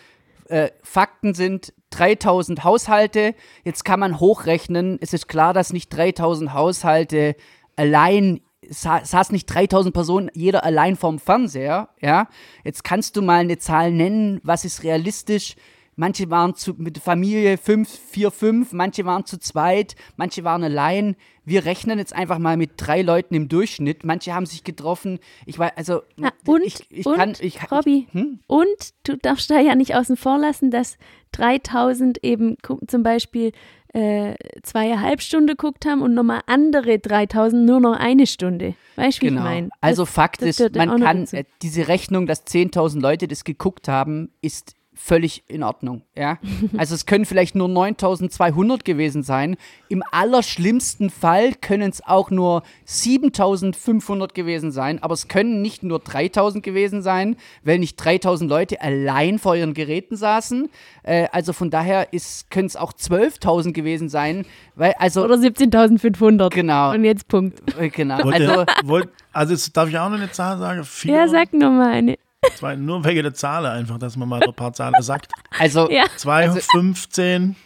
äh, 0.53 0.71
Fakten 0.83 1.35
sind 1.35 1.73
3000 1.91 2.63
Haushalte. 2.63 3.35
Jetzt 3.65 3.85
kann 3.85 4.01
man 4.01 4.21
hochrechnen. 4.21 4.99
Es 5.01 5.13
ist 5.13 5.27
klar, 5.29 5.55
dass 5.55 5.73
nicht 5.73 5.89
3000 5.89 6.53
Haushalte 6.53 7.37
allein 7.77 8.41
sa 8.69 9.05
saß 9.05 9.33
nicht 9.33 9.47
3000 9.47 9.93
Personen, 9.93 10.31
jeder 10.35 10.65
allein 10.65 10.97
vorm 10.97 11.19
Fernseher, 11.19 11.89
ja. 12.01 12.29
Jetzt 12.65 12.85
kannst 12.85 13.17
du 13.17 13.23
mal 13.23 13.41
eine 13.41 13.59
Zahl 13.59 13.91
nennen, 13.91 14.41
was 14.45 14.65
ist 14.65 14.85
realistisch. 14.85 15.57
Manche 15.95 16.31
waren 16.31 16.55
zu, 16.55 16.75
mit 16.79 16.99
Familie 16.99 17.59
5, 17.59 17.89
4, 17.89 18.31
5, 18.31 18.73
manche 18.73 19.05
waren 19.05 19.27
zu 19.27 19.39
zweit, 19.39 19.95
manche 20.17 20.43
waren 20.43 20.65
allein. 20.65 21.17
Wir 21.45 21.65
rechnen 21.67 21.99
jetzt 21.99 22.15
einfach 22.15 22.39
mal 22.39 22.57
mit 22.57 22.73
drei 22.77 23.03
Leuten 23.03 23.35
im 23.35 23.49
Durchschnitt. 23.49 24.05
Manche 24.05 24.33
haben 24.33 24.47
sich 24.47 24.65
getroffen. 24.65 25.19
Ich 25.45 25.59
weiß, 25.59 25.73
also 25.77 26.03
Na, 26.17 26.31
und, 26.47 26.63
ich, 26.63 26.87
ich 26.91 27.05
und 27.05 27.17
kann, 27.17 27.35
ich, 27.41 27.71
Robby, 27.71 28.07
hm? 28.13 28.39
und 28.47 28.95
du 29.05 29.17
darfst 29.19 29.51
da 29.51 29.61
ja 29.61 29.75
nicht 29.75 29.95
außen 29.95 30.17
vor 30.17 30.39
lassen, 30.39 30.71
dass 30.71 30.97
3000 31.33 32.25
eben 32.25 32.57
zum 32.87 33.03
Beispiel 33.03 33.53
äh, 33.93 34.35
zweieinhalb 34.63 35.21
Stunden 35.21 35.49
geguckt 35.49 35.85
haben 35.85 36.01
und 36.01 36.15
nochmal 36.15 36.41
andere 36.47 36.99
3000 36.99 37.67
nur 37.67 37.81
noch 37.81 37.99
eine 37.99 38.27
Stunde. 38.27 38.75
Weißt 38.97 39.19
du, 39.19 39.23
wie 39.23 39.29
Genau. 39.29 39.43
ich 39.43 39.45
meine? 39.45 39.69
Also 39.83 40.07
Fakt 40.07 40.41
das 40.41 40.61
ist, 40.61 40.63
auch 40.63 40.71
man 40.75 41.01
kann, 41.01 41.27
äh, 41.33 41.45
diese 41.61 41.89
Rechnung, 41.89 42.27
dass 42.27 42.47
10.000 42.47 43.01
Leute 43.01 43.29
das 43.29 43.45
geguckt 43.45 43.89
haben, 43.89 44.31
ist 44.41 44.75
völlig 45.05 45.43
in 45.49 45.63
Ordnung. 45.63 46.03
Ja? 46.15 46.39
Also 46.77 46.95
es 46.95 47.07
können 47.07 47.25
vielleicht 47.27 47.55
nur 47.55 47.69
9.200 47.69 48.85
gewesen 48.85 49.23
sein. 49.23 49.57
Im 49.89 50.03
allerschlimmsten 50.13 51.11
Fall 51.11 51.55
können 51.55 51.91
es 51.91 52.07
auch 52.07 52.31
nur 52.31 52.63
7.500 52.87 54.33
gewesen 54.33 54.71
sein. 54.71 55.03
Aber 55.03 55.15
es 55.15 55.29
können 55.29 55.61
nicht 55.61 55.83
nur 55.83 55.99
3.000 55.99 56.61
gewesen 56.61 57.03
sein, 57.03 57.37
weil 57.65 57.79
nicht 57.79 58.01
3.000 58.01 58.47
Leute 58.47 58.81
allein 58.81 59.39
vor 59.39 59.57
ihren 59.57 59.75
Geräten 59.75 60.17
saßen. 60.17 60.71
Äh, 61.03 61.27
also 61.33 61.53
von 61.53 61.71
daher 61.71 62.07
können 62.51 62.67
es 62.67 62.77
auch 62.77 62.93
12.000 62.93 63.73
gewesen 63.73 64.09
sein. 64.09 64.45
Weil, 64.77 64.95
also, 64.99 65.25
Oder 65.25 65.35
17.500. 65.37 66.51
Genau. 66.51 66.93
Und 66.93 67.05
jetzt 67.05 67.29
Punkt. 67.29 67.61
äh, 67.79 67.89
genau. 67.89 68.23
Wollt 68.25 68.35
Also, 68.35 68.53
ihr, 68.53 68.67
wollt, 68.85 69.09
also 69.33 69.53
jetzt 69.53 69.77
darf 69.77 69.89
ich 69.89 69.99
auch 69.99 70.09
noch 70.09 70.17
eine 70.17 70.31
Zahl 70.31 70.59
sagen? 70.59 70.85
Vier, 70.85 71.15
Ja, 71.15 71.29
sag 71.29 71.53
nochmal 71.53 71.93
eine. 71.93 72.17
Zwei, 72.57 72.77
nur 72.77 73.05
wegen 73.05 73.23
der 73.23 73.35
Zahlen 73.35 73.71
einfach, 73.71 73.99
dass 73.99 74.17
man 74.17 74.29
mal 74.29 74.43
ein 74.43 74.55
paar 74.55 74.73
Zahlen 74.73 74.95
sagt. 75.01 75.33
also, 75.59 75.91
Ja. 75.91 76.05
215, 76.17 77.57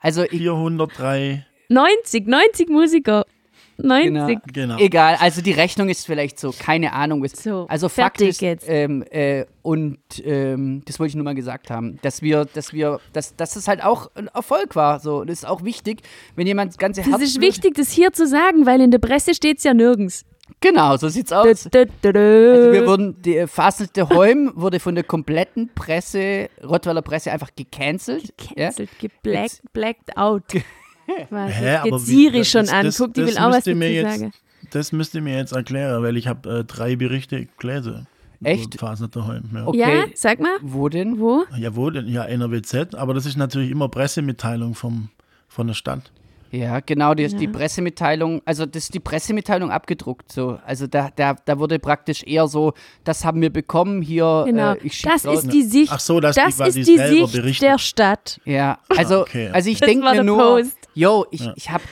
also 0.00 0.24
ich, 0.24 0.30
403, 0.30 1.46
90, 1.68 2.26
90 2.26 2.68
Musiker. 2.68 3.24
90. 3.76 4.38
genau. 4.52 4.78
Egal, 4.78 5.16
also 5.18 5.42
die 5.42 5.50
Rechnung 5.50 5.88
ist 5.88 6.06
vielleicht 6.06 6.38
so, 6.38 6.54
keine 6.56 6.92
Ahnung. 6.92 7.24
Ist, 7.24 7.42
So, 7.42 7.66
also 7.68 7.88
Fakt 7.88 8.18
fertig 8.18 8.28
ist, 8.28 8.40
jetzt. 8.40 8.66
Ähm, 8.68 9.02
äh, 9.10 9.46
und 9.62 9.98
ähm, 10.22 10.82
das 10.84 11.00
wollte 11.00 11.08
ich 11.08 11.14
nur 11.16 11.24
mal 11.24 11.34
gesagt 11.34 11.70
haben, 11.70 11.98
dass 12.02 12.22
wir, 12.22 12.44
dass 12.44 12.72
wir, 12.72 13.00
dass, 13.12 13.34
dass 13.34 13.56
es 13.56 13.66
halt 13.66 13.82
auch 13.82 14.10
ein 14.14 14.28
Erfolg 14.28 14.76
war. 14.76 15.00
So, 15.00 15.24
das 15.24 15.38
ist 15.38 15.44
auch 15.44 15.64
wichtig, 15.64 16.02
wenn 16.36 16.46
jemand 16.46 16.78
ganze 16.78 17.02
Das 17.02 17.20
ist 17.20 17.40
wichtig, 17.40 17.74
das 17.74 17.90
hier 17.90 18.12
zu 18.12 18.28
sagen, 18.28 18.64
weil 18.64 18.80
in 18.80 18.92
der 18.92 18.98
Presse 18.98 19.34
steht 19.34 19.58
es 19.58 19.64
ja 19.64 19.74
nirgends. 19.74 20.24
Genau, 20.60 20.96
so 20.96 21.08
sieht's 21.08 21.30
aus. 21.32 21.46
Also 21.46 21.70
wir 21.72 22.86
wurden, 22.86 23.20
die 23.20 23.46
Faselte 23.46 24.08
Holm 24.08 24.50
wurde 24.54 24.80
von 24.80 24.94
der 24.94 25.04
kompletten 25.04 25.70
Presse, 25.74 26.48
Rottweiler 26.62 27.02
Presse 27.02 27.30
einfach 27.32 27.50
gecancelt. 27.54 28.32
Ja? 28.56 28.66
Cancelled, 28.66 28.90
geblacked, 28.98 29.60
blacked 29.72 30.16
out. 30.16 30.42
Was, 31.28 31.52
Hä, 31.52 31.64
jetzt 31.64 31.80
aber 31.80 31.98
geht 31.98 32.06
wie- 32.08 32.12
Siri 32.12 32.38
das- 32.38 32.50
schon 32.50 32.60
das- 32.62 32.72
an. 32.72 32.84
das- 32.86 32.96
Guck, 32.98 33.14
die 33.14 33.20
das 33.20 33.30
will 33.30 33.38
auch 33.38 33.50
was 33.50 33.56
müsst 33.56 33.66
ihr 33.66 33.74
dazu 33.74 33.78
mir 33.78 33.92
jetzt- 33.92 34.18
sagen. 34.20 34.32
Das 34.70 34.92
müsst 34.92 35.14
ihr 35.14 35.20
mir 35.20 35.36
jetzt 35.36 35.52
erklären, 35.52 36.02
weil 36.02 36.16
ich 36.16 36.26
habe 36.26 36.60
äh, 36.60 36.64
drei 36.64 36.96
Berichte 36.96 37.46
gelesen. 37.58 38.06
Echt? 38.42 38.78
Fasnerterheim, 38.80 39.44
ja. 39.54 39.66
Okay. 39.66 39.78
Ja, 39.78 40.04
sag 40.14 40.40
mal, 40.40 40.56
Wo 40.62 40.88
denn? 40.88 41.18
wo? 41.20 41.44
Ja, 41.56 41.76
wo 41.76 41.90
denn? 41.90 42.08
Ja, 42.08 42.24
NRWZ, 42.24 42.94
aber 42.94 43.14
das 43.14 43.26
ist 43.26 43.36
natürlich 43.36 43.70
immer 43.70 43.88
Pressemitteilung 43.88 44.74
vom, 44.74 45.10
von 45.48 45.66
der 45.66 45.74
Stadt. 45.74 46.10
Ja, 46.54 46.78
genau, 46.80 47.14
die, 47.14 47.26
die 47.26 47.46
Ja. 47.46 47.50
Pressemitteilung, 47.50 48.40
also 48.44 48.64
das 48.66 48.84
ist 48.84 48.94
die 48.94 49.00
Pressemitteilung 49.00 49.70
abgedruckt. 49.70 50.30
So. 50.30 50.58
Also 50.64 50.86
da, 50.86 51.10
da, 51.16 51.34
da 51.44 51.58
wurde 51.58 51.78
praktisch 51.78 52.22
eher 52.22 52.46
so, 52.46 52.74
das 53.02 53.24
haben 53.24 53.40
wir 53.40 53.50
bekommen, 53.50 54.02
hier, 54.02 54.44
Genau. 54.46 54.74
äh, 54.74 54.78
ich 54.82 55.02
das 55.02 55.26
raus. 55.26 55.44
ist 55.44 55.52
die 55.52 55.62
Sicht, 55.62 55.90
Ach 55.92 55.98
so, 56.00 56.20
die 56.20 56.26
das 56.28 56.36
quasi 56.36 56.80
ist 56.80 56.88
die 56.88 56.98
Sicht 56.98 57.32
berichten. 57.32 57.64
der 57.64 57.78
Stadt. 57.78 58.40
Ja, 58.44 58.78
also, 58.88 59.22
okay. 59.22 59.48
also 59.52 59.68
ich 59.68 59.80
Das 59.80 59.88
denke 59.88 60.04
mir 60.08 60.22
nur, 60.22 60.38
Post. 60.60 60.76
yo, 60.94 61.26
ich, 61.32 61.40
Ja. 61.40 61.52
ich 61.56 61.70
habe 61.70 61.82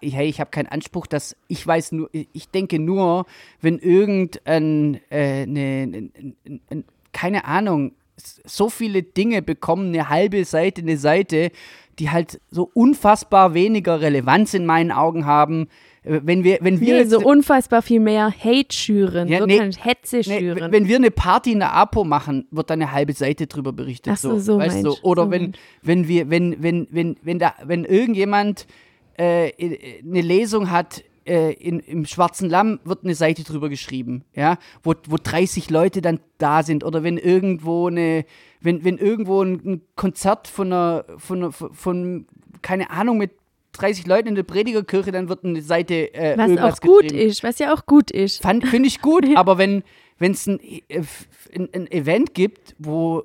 hey, 0.00 0.28
ich 0.28 0.40
hab 0.40 0.50
keinen 0.50 0.66
Anspruch, 0.68 1.06
dass 1.06 1.36
ich 1.48 1.64
weiß 1.64 1.92
nur, 1.92 2.10
ich 2.12 2.48
denke 2.48 2.78
nur, 2.80 3.26
wenn 3.60 3.78
irgendein, 3.78 5.00
äh, 5.10 5.46
ne, 5.46 5.86
ne, 5.86 6.10
ne, 6.44 6.60
ne, 6.70 6.84
keine 7.12 7.44
Ahnung, 7.44 7.92
so 8.44 8.68
viele 8.68 9.02
Dinge 9.02 9.42
bekommen 9.42 9.88
eine 9.88 10.08
halbe 10.08 10.44
Seite, 10.44 10.80
eine 10.82 10.96
Seite, 10.96 11.50
die 11.98 12.10
halt 12.10 12.40
so 12.50 12.70
unfassbar 12.74 13.54
weniger 13.54 14.00
Relevanz 14.00 14.54
in 14.54 14.66
meinen 14.66 14.90
Augen 14.92 15.26
haben. 15.26 15.68
Äh, 16.04 16.20
Wenn 16.24 16.42
wir, 16.44 16.58
wenn 16.62 16.80
wir 16.80 16.98
Nee, 16.98 17.04
so 17.04 17.20
unfassbar 17.20 17.82
viel 17.82 18.00
mehr 18.00 18.32
Hate 18.32 18.74
schüren, 18.74 19.28
Ja, 19.28 19.40
so 19.40 19.46
nee, 19.46 19.60
Hetze 19.78 20.16
Nee, 20.16 20.22
schüren. 20.40 20.72
wenn 20.72 20.88
wir 20.88 20.96
eine 20.96 21.10
Party 21.10 21.52
in 21.52 21.58
der 21.60 21.74
APO 21.74 22.04
machen, 22.04 22.46
wird 22.50 22.70
da 22.70 22.74
eine 22.74 22.92
halbe 22.92 23.12
Seite 23.12 23.46
drüber 23.46 23.72
berichtet. 23.72 24.12
Ach 24.14 24.18
so, 24.18 24.38
so 24.38 24.58
weißt 24.58 24.84
du? 24.84 24.94
Oder 25.02 25.24
so 25.24 25.30
wenn, 25.30 25.52
wenn 25.82 26.08
wir, 26.08 26.30
wenn, 26.30 26.62
wenn, 26.62 26.88
wenn, 26.90 27.16
wenn 27.22 27.38
da, 27.38 27.54
wenn 27.64 27.84
irgendjemand 27.84 28.66
äh, 29.18 29.52
eine 30.02 30.20
Lesung 30.22 30.70
hat 30.70 31.04
äh, 31.26 31.52
in, 31.52 31.80
im 31.80 32.04
Schwarzen 32.04 32.48
Lamm, 32.48 32.80
wird 32.84 33.04
eine 33.04 33.14
Seite 33.14 33.44
drüber 33.44 33.68
geschrieben, 33.68 34.24
ja, 34.34 34.58
wo, 34.82 34.94
wo 35.08 35.16
30 35.22 35.70
Leute 35.70 36.00
dann 36.00 36.20
da 36.38 36.62
sind. 36.62 36.84
Oder 36.84 37.02
wenn 37.02 37.18
irgendwo 37.18 37.88
eine, 37.88 38.24
wenn, 38.60 38.84
wenn 38.84 38.98
irgendwo 38.98 39.42
ein, 39.42 39.60
ein 39.64 39.82
Konzert 39.96 40.48
von 40.48 40.72
einer, 40.72 41.04
von, 41.18 41.38
einer, 41.38 41.52
von, 41.52 42.26
keine 42.62 42.90
Ahnung, 42.90 43.18
mit 43.18 43.32
30 43.72 44.06
Leuten 44.06 44.28
in 44.28 44.34
der 44.34 44.42
Predigerkirche, 44.42 45.12
dann 45.12 45.28
wird 45.28 45.44
eine 45.44 45.62
Seite 45.62 46.14
äh, 46.14 46.36
was 46.36 46.58
auch 46.58 46.80
gut 46.80 47.10
ist, 47.10 47.42
was 47.42 47.58
ja 47.58 47.72
auch 47.72 47.86
gut 47.86 48.10
ist. 48.10 48.42
Finde 48.42 48.86
ich 48.86 49.00
gut, 49.00 49.24
aber 49.36 49.58
wenn 49.58 49.82
es 50.18 50.46
ein, 50.46 50.60
äh, 50.60 51.02
ein, 51.54 51.68
ein 51.72 51.90
Event 51.90 52.34
gibt, 52.34 52.74
wo, 52.78 53.24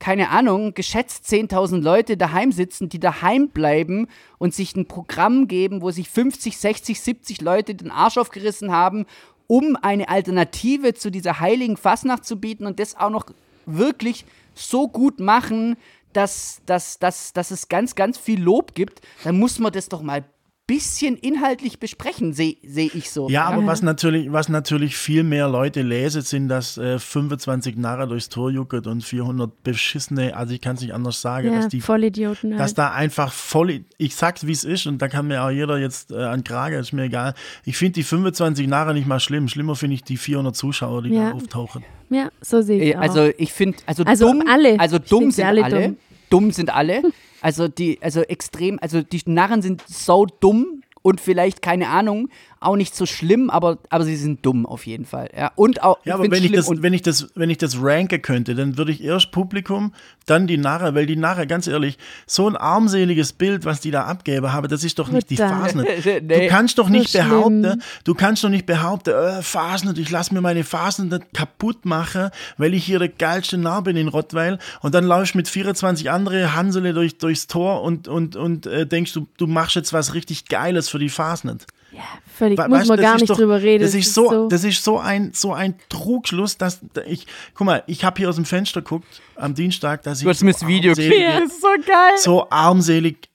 keine 0.00 0.30
Ahnung, 0.30 0.74
geschätzt 0.74 1.26
10.000 1.26 1.80
Leute 1.82 2.16
daheim 2.16 2.50
sitzen, 2.50 2.88
die 2.88 2.98
daheim 2.98 3.50
bleiben 3.50 4.08
und 4.38 4.54
sich 4.54 4.74
ein 4.74 4.86
Programm 4.86 5.46
geben, 5.46 5.82
wo 5.82 5.90
sich 5.90 6.08
50, 6.08 6.56
60, 6.56 7.00
70 7.00 7.40
Leute 7.42 7.74
den 7.74 7.90
Arsch 7.90 8.16
aufgerissen 8.18 8.72
haben, 8.72 9.06
um 9.46 9.76
eine 9.80 10.08
Alternative 10.08 10.94
zu 10.94 11.10
dieser 11.10 11.38
heiligen 11.38 11.76
Fastnacht 11.76 12.24
zu 12.24 12.40
bieten 12.40 12.66
und 12.66 12.80
das 12.80 12.96
auch 12.96 13.10
noch 13.10 13.26
wirklich 13.66 14.24
so 14.54 14.88
gut 14.88 15.20
machen, 15.20 15.76
dass, 16.14 16.62
dass, 16.66 16.98
dass, 16.98 17.32
dass 17.34 17.50
es 17.50 17.68
ganz, 17.68 17.94
ganz 17.94 18.18
viel 18.18 18.42
Lob 18.42 18.74
gibt, 18.74 19.02
dann 19.22 19.38
muss 19.38 19.58
man 19.58 19.72
das 19.72 19.88
doch 19.88 20.02
mal 20.02 20.24
bisschen 20.70 21.16
inhaltlich 21.16 21.80
besprechen, 21.80 22.32
sehe 22.32 22.56
seh 22.62 22.90
ich 22.94 23.10
so. 23.10 23.28
Ja, 23.28 23.44
aber 23.46 23.66
was 23.66 23.82
natürlich, 23.82 24.30
was 24.32 24.48
natürlich 24.48 24.96
viel 24.96 25.24
mehr 25.24 25.48
Leute 25.48 25.82
lesen, 25.82 26.22
sind, 26.22 26.48
dass 26.48 26.78
äh, 26.78 26.98
25 27.00 27.76
Narre 27.76 28.06
durchs 28.06 28.28
Tor 28.28 28.50
juckert 28.50 28.86
und 28.86 29.02
400 29.02 29.64
beschissene, 29.64 30.36
also 30.36 30.54
ich 30.54 30.60
kann 30.60 30.76
es 30.76 30.82
nicht 30.82 30.94
anders 30.94 31.20
sagen, 31.20 31.48
Ja, 31.48 31.56
dass 31.56 31.68
die 31.68 31.80
Vollidioten 31.80 32.52
dass 32.52 32.60
halt. 32.60 32.78
da 32.78 32.92
einfach 32.92 33.32
voll, 33.32 33.84
ich 33.98 34.14
sag's 34.14 34.46
wie 34.46 34.52
es 34.52 34.62
ist 34.62 34.86
und 34.86 35.02
da 35.02 35.08
kann 35.08 35.26
mir 35.26 35.42
auch 35.42 35.50
jeder 35.50 35.76
jetzt 35.78 36.12
äh, 36.12 36.16
an 36.22 36.44
Krage, 36.44 36.76
ist 36.76 36.92
mir 36.92 37.02
egal. 37.04 37.34
Ich 37.64 37.76
finde 37.76 37.94
die 37.94 38.02
25 38.04 38.68
Narre 38.68 38.94
nicht 38.94 39.06
mal 39.08 39.18
schlimm. 39.20 39.48
Schlimmer 39.48 39.74
finde 39.74 39.94
ich 39.94 40.04
die 40.04 40.16
400 40.16 40.54
Zuschauer, 40.54 41.02
die 41.02 41.10
Ja. 41.10 41.30
da 41.30 41.36
auftauchen. 41.36 41.82
Ja, 42.10 42.28
so 42.40 42.62
sehe 42.62 42.80
ich 42.80 42.90
Äh, 42.94 42.96
auch. 42.96 43.00
Also 43.02 43.30
ich 43.38 43.52
finde, 43.52 43.78
also, 43.86 44.04
Also 44.04 44.26
dumm, 44.30 44.44
alle. 44.48 44.78
also 44.78 44.98
dumm 45.00 45.30
sind 45.32 45.44
alle 45.46 45.64
alle, 45.64 45.82
dumm. 45.88 45.96
dumm. 46.30 46.50
sind 46.52 46.72
alle. 46.74 47.02
Also 47.40 47.68
die, 47.68 47.98
also 48.02 48.22
extrem, 48.22 48.78
also 48.80 49.02
die 49.02 49.22
Narren 49.26 49.62
sind 49.62 49.82
so 49.88 50.26
dumm 50.26 50.82
und 51.02 51.20
vielleicht 51.20 51.62
keine 51.62 51.88
Ahnung, 51.88 52.28
auch 52.60 52.76
nicht 52.76 52.94
so 52.94 53.06
schlimm, 53.06 53.48
aber, 53.48 53.78
aber 53.88 54.04
sie 54.04 54.16
sind 54.16 54.44
dumm 54.44 54.66
auf 54.66 54.86
jeden 54.86 55.06
Fall. 55.06 55.30
Ja, 55.34 55.50
und 55.56 55.82
auch. 55.82 55.98
Ja, 56.04 56.14
aber 56.14 56.30
wenn 56.30 56.44
ich, 56.44 56.52
das, 56.52 56.70
wenn, 56.70 56.92
ich 56.92 57.00
das, 57.00 57.28
wenn 57.34 57.48
ich 57.48 57.56
das 57.56 57.82
ranken 57.82 58.20
könnte, 58.20 58.54
dann 58.54 58.76
würde 58.76 58.92
ich 58.92 59.02
erst 59.02 59.32
Publikum, 59.32 59.94
dann 60.26 60.46
die 60.46 60.58
Narre, 60.58 60.94
weil 60.94 61.06
die 61.06 61.16
Narre, 61.16 61.46
ganz 61.46 61.66
ehrlich, 61.66 61.96
so 62.26 62.46
ein 62.46 62.56
armseliges 62.56 63.32
Bild, 63.32 63.64
was 63.64 63.80
die 63.80 63.90
da 63.90 64.04
abgeben 64.04 64.52
haben, 64.52 64.68
das 64.68 64.84
ist 64.84 64.98
doch 64.98 65.08
nicht 65.10 65.30
die. 65.30 65.36
Fasnet. 65.36 65.88
Nee. 66.20 66.20
Du 66.20 66.48
kannst 66.48 66.78
doch 66.78 66.88
nicht 66.88 67.10
schlimm. 67.10 67.28
behaupten, 67.28 67.82
du 68.04 68.14
kannst 68.14 68.44
doch 68.44 68.48
nicht 68.48 68.66
behaupten, 68.66 69.10
äh, 69.10 69.42
Fasnet, 69.42 69.96
ich 69.98 70.10
lass 70.10 70.30
mir 70.30 70.40
meine 70.40 70.64
Fasnet 70.64 71.32
kaputt 71.32 71.84
machen, 71.84 72.30
weil 72.58 72.74
ich 72.74 72.84
hier 72.84 72.98
der 72.98 73.08
geilste 73.08 73.56
Narr 73.56 73.82
bin 73.82 73.96
in 73.96 74.08
Rottweil 74.08 74.58
und 74.82 74.94
dann 74.94 75.04
laufst 75.04 75.34
mit 75.34 75.48
24 75.48 76.10
andere 76.10 76.54
Hansele 76.54 76.92
durch, 76.92 77.18
durchs 77.18 77.46
Tor 77.46 77.82
und, 77.82 78.08
und, 78.08 78.36
und 78.36 78.66
äh, 78.66 78.86
denkst, 78.86 79.12
du, 79.12 79.28
du 79.38 79.46
machst 79.46 79.76
jetzt 79.76 79.92
was 79.92 80.14
richtig 80.14 80.46
Geiles 80.46 80.88
für 80.88 80.98
die 80.98 81.08
Fasnet. 81.08 81.66
Ja, 82.00 82.04
völlig, 82.36 82.58
We- 82.58 82.68
muss 82.68 82.86
man 82.88 82.96
das 82.96 83.04
gar 83.06 83.14
nicht 83.16 83.30
doch- 83.30 83.36
drüber 83.36 83.60
reden. 83.62 83.84
Das 83.84 83.94
ist 83.94 84.12
so, 84.14 84.48
das 84.48 84.64
ist 84.64 84.82
so 84.82 84.98
ein, 84.98 85.32
so 85.34 85.52
ein 85.52 85.74
Trugschluss, 85.88 86.56
dass 86.58 86.80
da 86.92 87.02
ich, 87.02 87.26
guck 87.54 87.66
mal, 87.66 87.82
ich 87.86 88.04
habe 88.04 88.18
hier 88.18 88.28
aus 88.28 88.36
dem 88.36 88.44
Fenster 88.44 88.80
geguckt 88.82 89.06
am 89.36 89.54
Dienstag, 89.54 90.02
dass 90.02 90.18
ich 90.18 90.24
Du 90.24 90.30
hast 90.30 90.42
mir 90.42 90.52
das 90.52 90.66
Video 90.66 90.92
armselig- 90.92 91.10
geschickt. 91.10 91.44
ist 91.46 91.60
so 91.60 91.68
geil. 91.86 92.12
so 92.16 92.50
armselig, 92.50 93.28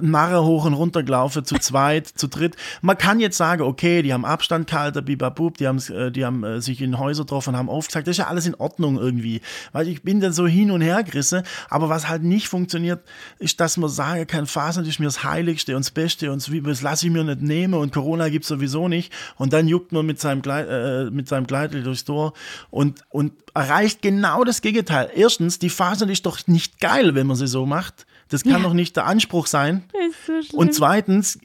Narre 0.00 0.44
hoch 0.44 0.64
und 0.64 0.74
runter 0.74 1.02
gelaufen, 1.02 1.44
zu 1.44 1.56
zweit, 1.56 2.06
zu 2.06 2.28
dritt. 2.28 2.56
Man 2.82 2.98
kann 2.98 3.20
jetzt 3.20 3.36
sagen, 3.36 3.62
okay, 3.62 4.02
die 4.02 4.12
haben 4.12 4.24
Abstand 4.24 4.68
gehalten, 4.68 5.04
bibabub, 5.04 5.58
die 5.58 5.66
haben, 5.66 5.78
äh, 5.90 6.10
die 6.10 6.24
haben 6.24 6.44
äh, 6.44 6.60
sich 6.60 6.80
in 6.80 6.98
Häuser 6.98 7.24
getroffen, 7.24 7.56
haben 7.56 7.68
aufgezeigt, 7.68 8.06
das 8.06 8.12
ist 8.12 8.18
ja 8.18 8.26
alles 8.26 8.46
in 8.46 8.54
Ordnung 8.54 8.98
irgendwie. 8.98 9.40
Weil 9.72 9.88
ich 9.88 10.02
bin 10.02 10.20
dann 10.20 10.32
so 10.32 10.46
hin 10.46 10.70
und 10.70 10.80
her 10.80 11.02
gerissen, 11.02 11.42
aber 11.70 11.88
was 11.88 12.08
halt 12.08 12.22
nicht 12.22 12.48
funktioniert, 12.48 13.02
ist, 13.38 13.60
dass 13.60 13.76
man 13.76 13.90
sagen 13.90 14.26
kann, 14.26 14.46
Fasern 14.46 14.84
ist 14.84 14.98
mir 14.98 15.06
das 15.06 15.24
Heiligste 15.24 15.76
und 15.76 15.84
das 15.84 15.90
Beste 15.90 16.30
und 16.32 16.46
das 16.66 16.82
lasse 16.82 17.06
ich 17.06 17.12
mir 17.12 17.24
nicht 17.24 17.42
nehmen 17.42 17.74
und 17.74 17.92
Corona 17.92 18.28
gibt 18.28 18.44
sowieso 18.44 18.88
nicht 18.88 19.12
und 19.36 19.52
dann 19.52 19.68
juckt 19.68 19.92
man 19.92 20.06
mit 20.06 20.20
seinem, 20.20 20.42
Gleit, 20.42 20.66
äh, 20.68 21.10
mit 21.10 21.28
seinem 21.28 21.46
Gleitel 21.46 21.82
durchs 21.82 22.04
Tor 22.04 22.34
und, 22.70 23.02
und 23.10 23.32
erreicht 23.54 24.02
genau 24.02 24.44
das 24.44 24.60
Gegenteil. 24.60 25.10
Erstens, 25.14 25.58
die 25.58 25.70
Fasern 25.70 26.08
ist 26.08 26.26
doch 26.26 26.38
nicht 26.46 26.80
geil, 26.80 27.14
wenn 27.14 27.26
man 27.26 27.36
sie 27.36 27.46
so 27.46 27.66
macht. 27.66 28.06
Das 28.34 28.42
kann 28.42 28.50
ja. 28.50 28.58
doch 28.58 28.74
nicht 28.74 28.96
der 28.96 29.06
Anspruch 29.06 29.46
sein. 29.46 29.84
So 30.26 30.58
und 30.58 30.74
zweitens 30.74 31.38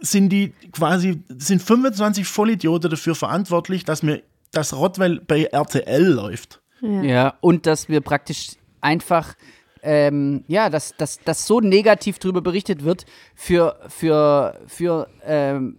sind 0.00 0.30
die 0.30 0.52
quasi, 0.72 1.22
sind 1.28 1.62
25 1.62 2.26
Vollidioten 2.26 2.90
dafür 2.90 3.14
verantwortlich, 3.14 3.84
dass 3.84 4.02
mir 4.02 4.20
das 4.50 4.74
Rottweil 4.74 5.20
bei 5.20 5.44
RTL 5.44 6.02
läuft. 6.02 6.60
Ja, 6.80 7.02
ja 7.02 7.34
und 7.40 7.66
dass 7.66 7.88
wir 7.88 8.00
praktisch 8.00 8.56
einfach 8.80 9.36
ähm, 9.84 10.42
ja, 10.48 10.70
dass, 10.70 10.96
dass, 10.96 11.20
dass 11.20 11.46
so 11.46 11.60
negativ 11.60 12.18
darüber 12.18 12.40
berichtet 12.40 12.82
wird 12.82 13.06
für, 13.36 13.78
für, 13.86 14.58
für, 14.66 15.06
ähm, 15.24 15.76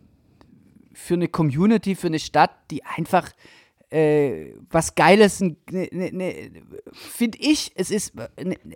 für 0.94 1.16
eine 1.16 1.28
Community, 1.28 1.96
für 1.96 2.08
eine 2.08 2.20
Stadt, 2.20 2.52
die 2.72 2.82
einfach 2.86 3.30
äh, 3.92 4.54
was 4.70 4.96
Geiles, 4.96 5.40
ne, 5.42 5.56
ne, 5.70 6.12
ne, 6.12 6.52
finde 6.94 7.38
ich, 7.40 7.72
es 7.76 7.92
ist 7.92 8.14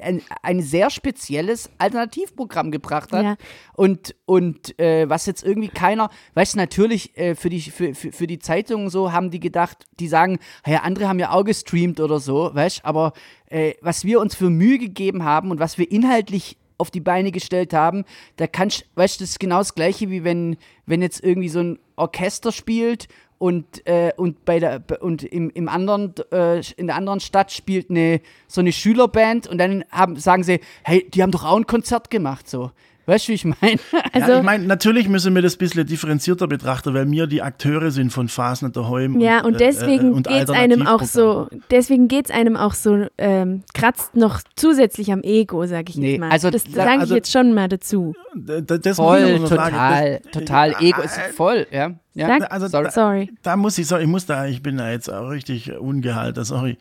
ein, 0.01 0.22
ein, 0.41 0.62
sehr 0.62 0.89
spezielles 0.89 1.70
Alternativprogramm 1.78 2.72
gebracht 2.72 3.12
hat. 3.12 3.24
Ja. 3.24 3.36
Und, 3.74 4.16
und 4.26 4.80
äh, 4.80 5.10
was 5.10 5.26
jetzt 5.26 5.43
irgendwie 5.43 5.70
keiner, 5.70 6.10
weißt 6.36 6.53
du, 6.53 6.57
natürlich 6.57 7.18
äh, 7.18 7.36
für, 7.36 7.49
die, 7.49 7.62
für, 7.62 7.93
für, 7.93 8.12
für 8.12 8.28
die 8.28 8.39
Zeitungen 8.39 8.89
so 8.89 9.12
haben 9.12 9.32
die 9.32 9.39
gedacht, 9.39 9.86
die 9.99 10.07
sagen, 10.07 10.39
ja, 10.66 10.82
andere 10.82 11.07
haben 11.07 11.20
ja 11.20 11.32
auch 11.32 11.43
gestreamt 11.43 11.99
oder 11.99 12.20
so, 12.20 12.51
weißt 12.53 12.86
aber 12.86 13.14
äh, 13.47 13.74
was 13.82 14.05
wir 14.05 14.20
uns 14.20 14.36
für 14.36 14.49
Mühe 14.49 14.78
gegeben 14.78 15.24
haben 15.24 15.51
und 15.51 15.60
was 15.60 15.78
wir 15.78 15.91
inhaltlich 15.91 16.57
auf 16.80 16.91
die 16.91 17.01
Beine 17.01 17.32
gestellt 17.32 17.74
haben, 17.74 18.05
da 18.38 18.47
kannst, 18.47 18.86
weißt 18.95 19.20
du, 19.20 19.24
das 19.24 19.32
ist 19.32 19.39
genau 19.39 19.57
das 19.57 19.76
Gleiche, 19.76 20.10
wie 20.10 20.24
wenn, 20.24 20.57
wenn 20.86 21.01
jetzt 21.01 21.24
irgendwie 21.24 21.49
so 21.49 21.60
ein 21.60 21.80
Orchester 21.97 22.51
spielt 22.51 23.07
und, 23.39 23.87
äh, 23.87 24.11
und, 24.15 24.45
bei 24.45 24.59
der, 24.59 24.83
und 24.99 25.23
im, 25.23 25.49
im 25.49 25.67
anderen, 25.69 26.13
äh, 26.31 26.61
in 26.75 26.87
der 26.87 26.95
anderen 26.95 27.21
Stadt 27.21 27.51
spielt 27.51 27.89
eine, 27.89 28.21
so 28.47 28.61
eine 28.61 28.71
Schülerband 28.71 29.47
und 29.47 29.57
dann 29.57 29.85
haben, 29.89 30.17
sagen 30.17 30.43
sie, 30.43 30.59
hey, 30.83 31.09
die 31.09 31.23
haben 31.23 31.31
doch 31.31 31.45
auch 31.45 31.57
ein 31.57 31.65
Konzert 31.65 32.11
gemacht, 32.11 32.47
so. 32.47 32.71
Weißt 33.10 33.28
du, 33.28 33.30
wie 33.30 33.36
ich 33.36 33.45
meine? 33.45 33.80
Also, 34.14 34.32
ja, 34.32 34.38
ich 34.38 34.43
meine, 34.43 34.66
natürlich 34.66 35.10
müssen 35.10 35.34
wir 35.34 35.41
das 35.41 35.55
ein 35.55 35.57
bisschen 35.57 35.86
differenzierter 35.86 36.47
betrachten, 36.47 36.93
weil 36.93 37.10
wir 37.10 37.28
die 37.28 37.41
Akteure 37.41 37.91
sind 37.91 38.12
von 38.12 38.28
Fasnet 38.28 38.76
daheim. 38.76 39.20
Ja, 39.20 39.39
und, 39.39 39.53
und 39.53 39.60
deswegen 39.60 40.18
äh, 40.20 40.22
geht 40.22 40.43
es 40.43 40.49
einem 40.49 40.86
auch 40.86 41.03
so, 41.03 41.47
deswegen 41.72 42.07
geht 42.07 42.26
es 42.26 42.32
einem 42.32 42.55
auch 42.55 42.74
so, 42.74 43.07
ähm, 43.18 43.64
kratzt 43.74 44.16
noch 44.16 44.41
zusätzlich 44.55 45.12
am 45.12 45.22
Ego, 45.24 45.66
sag 45.66 45.89
ich 45.89 45.97
nee, 45.97 46.12
jetzt 46.12 46.20
mal. 46.20 46.30
Also, 46.30 46.49
das 46.51 46.64
sage 46.64 47.01
also, 47.01 47.05
ich 47.05 47.18
jetzt 47.18 47.32
schon 47.32 47.53
mal 47.53 47.68
dazu. 47.68 48.14
Das 48.36 48.95
voll, 48.95 49.39
total, 49.39 50.22
das, 50.24 50.32
total, 50.32 50.76
Ego 50.80 51.01
ist 51.01 51.20
voll, 51.36 51.66
ja. 51.72 51.91
ja? 52.14 52.39
Sag, 52.39 52.51
also, 52.51 52.68
sorry. 52.89 53.32
Da, 53.41 53.51
da 53.51 53.57
muss 53.57 53.78
ich 53.78 53.88
sagen, 53.88 54.03
ich 54.03 54.10
muss 54.10 54.28
da, 54.28 54.45
ich 54.45 54.62
bin 54.62 54.78
da 54.78 54.91
jetzt 54.91 55.12
auch 55.12 55.30
richtig 55.30 55.72
ungehalten, 55.78 56.43
sorry 56.43 56.78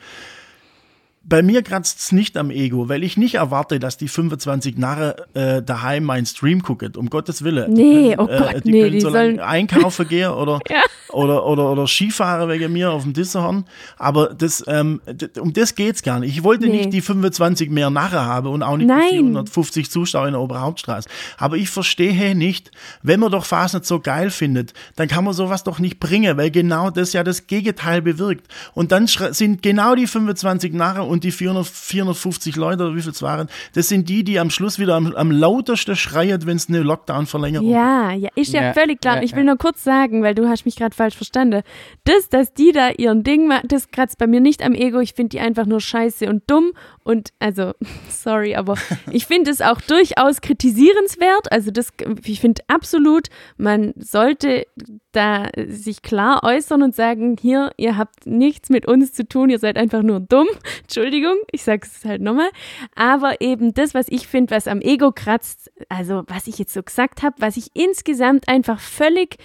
bei 1.29 1.43
mir 1.43 1.63
kratzt 1.63 1.99
es 1.99 2.13
nicht 2.13 2.37
am 2.39 2.51
Ego, 2.51 2.89
weil 2.89 3.05
ich 3.05 3.19
nicht 3.19 3.35
erwarte, 3.35 3.79
dass 3.79 3.99
die 3.99 4.09
25 4.09 4.79
Narre 4.79 5.27
äh, 5.35 5.63
daheim 5.63 6.05
meinen 6.05 6.25
Stream 6.25 6.63
gucken, 6.63 6.97
um 6.97 7.11
Gottes 7.11 7.45
Willen. 7.45 7.73
Nee, 7.73 8.17
oh 8.17 8.27
äh, 8.27 8.39
Gott, 8.39 8.65
die 8.65 8.71
nee, 8.71 8.81
können 8.81 8.93
die 8.93 9.01
so 9.01 9.11
sollen 9.11 9.39
einkaufen 9.39 10.09
gehen 10.09 10.31
oder, 10.31 10.59
ja. 10.71 10.81
oder, 11.11 11.45
oder, 11.45 11.71
oder 11.71 11.87
Skifahren 11.87 12.49
wegen 12.49 12.73
mir 12.73 12.93
auf 12.93 13.03
dem 13.03 13.13
Disserhorn. 13.13 13.67
Aber 13.99 14.35
das, 14.35 14.65
ähm, 14.69 15.03
um 15.39 15.53
das 15.53 15.75
geht's 15.75 16.03
gar 16.03 16.19
nicht. 16.21 16.35
Ich 16.35 16.45
wollte 16.45 16.67
nee. 16.67 16.79
nicht 16.79 16.93
die 16.95 17.03
25 17.03 17.69
mehr 17.71 17.91
Narre 17.91 18.25
haben 18.25 18.49
und 18.49 18.63
auch 18.63 18.79
nicht 18.79 18.89
Nein. 18.89 19.09
die 19.11 19.19
450 19.19 19.91
Zuschauer 19.91 20.29
in 20.29 20.33
der 20.33 20.41
Oberhauptstraße. 20.41 21.11
Aber 21.37 21.57
ich 21.57 21.69
verstehe 21.69 22.35
nicht, 22.35 22.71
wenn 23.03 23.21
man 23.21 23.31
doch 23.31 23.45
Fast 23.45 23.75
nicht 23.75 23.85
so 23.85 24.01
geil 24.01 24.31
findet, 24.31 24.73
dann 24.97 25.09
kann 25.09 25.25
man 25.25 25.35
sowas 25.35 25.63
doch 25.63 25.79
nicht 25.79 26.01
bringen, 26.01 26.39
weil 26.39 26.51
genau 26.51 26.89
das 26.91 27.13
ja 27.13 27.23
das 27.23 27.47
Gegenteil 27.47 28.01
bewirkt. 28.01 28.47
Und 28.73 28.93
dann 28.93 29.07
sind 29.07 29.63
genau 29.63 29.95
die 29.95 30.07
25 30.07 30.73
Narre 30.73 31.03
und 31.03 31.18
die 31.25 31.33
400, 31.33 31.67
450 31.67 32.57
Leute 32.57 32.85
oder 32.85 32.97
wie 32.97 33.03
viel 33.03 33.13
es 33.13 33.23
waren, 33.23 33.49
das 33.75 33.89
sind 33.89 34.09
die, 34.09 34.25
die 34.25 34.39
am 34.39 34.51
Schluss 34.51 34.79
wieder 34.79 34.95
am, 34.95 35.15
am 35.15 35.31
lautesten 35.31 35.97
schreien, 35.97 36.45
wenn 36.47 36.57
es 36.57 36.69
eine 36.69 36.81
Lockdown-Verlängerung 36.81 37.69
Ja, 37.69 38.13
ja, 38.13 38.31
ist 38.35 38.53
ja, 38.53 38.63
ja 38.63 38.73
völlig 38.73 39.01
klar. 39.01 39.17
Ja, 39.17 39.23
ich 39.23 39.35
will 39.35 39.45
nur 39.45 39.57
kurz 39.57 39.85
sagen, 39.85 40.23
weil 40.23 40.35
du 40.35 40.49
hast 40.49 40.65
mich 40.65 40.77
gerade 40.77 40.95
falsch 40.95 41.17
verstanden. 41.17 41.63
Das, 42.05 42.29
dass 42.29 42.53
die 42.55 42.73
da 42.73 42.91
ihren 42.91 43.23
Ding 43.25 43.47
machen, 43.47 43.69
das 43.69 43.91
kratzt 43.91 44.19
bei 44.19 44.27
mir 44.27 44.41
nicht 44.41 44.63
am 44.63 44.75
Ego. 44.75 45.01
Ich 45.01 45.15
finde 45.15 45.31
die 45.31 45.41
einfach 45.41 45.67
nur 45.67 45.81
scheiße 45.81 46.29
und 46.29 46.43
dumm 46.47 46.73
und 47.05 47.31
also, 47.39 47.73
sorry, 48.11 48.55
aber 48.55 48.77
ich 49.11 49.27
finde 49.27 49.51
es 49.51 49.61
auch 49.61 49.81
durchaus 49.81 50.41
kritisierenswert. 50.41 51.51
Also 51.51 51.71
das, 51.71 51.93
ich 52.25 52.41
finde 52.41 52.63
absolut, 52.69 53.29
man 53.57 53.95
sollte 53.97 54.67
da 55.13 55.49
sich 55.67 56.03
klar 56.03 56.43
äußern 56.45 56.83
und 56.83 56.95
sagen, 56.95 57.37
hier, 57.41 57.73
ihr 57.77 57.97
habt 57.97 58.27
nichts 58.27 58.69
mit 58.69 58.87
uns 58.87 59.13
zu 59.13 59.27
tun, 59.27 59.49
ihr 59.49 59.59
seid 59.59 59.79
einfach 59.79 60.03
nur 60.03 60.21
dumm. 60.21 60.49
Entschuldigung, 60.83 61.37
ich 61.51 61.65
sage 61.65 61.87
es 61.87 62.05
halt 62.05 62.21
nochmal. 62.21 62.51
Aber 62.95 63.41
eben 63.41 63.73
das, 63.75 63.95
was 63.95 64.07
ich 64.09 64.29
finde, 64.29 64.55
was 64.55 64.69
am 64.69 64.81
Ego 64.81 65.13
kratzt, 65.13 65.71
also 65.89 66.25
was 66.27 66.47
ich 66.47 66.59
jetzt 66.59 66.75
so 66.75 66.83
gesagt 66.83 67.23
habe, 67.23 67.37
was 67.39 67.57
ich 67.57 67.69
insgesamt 67.75 68.49
einfach 68.49 68.81
völlig 68.81 69.37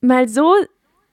mal 0.00 0.28
so 0.28 0.54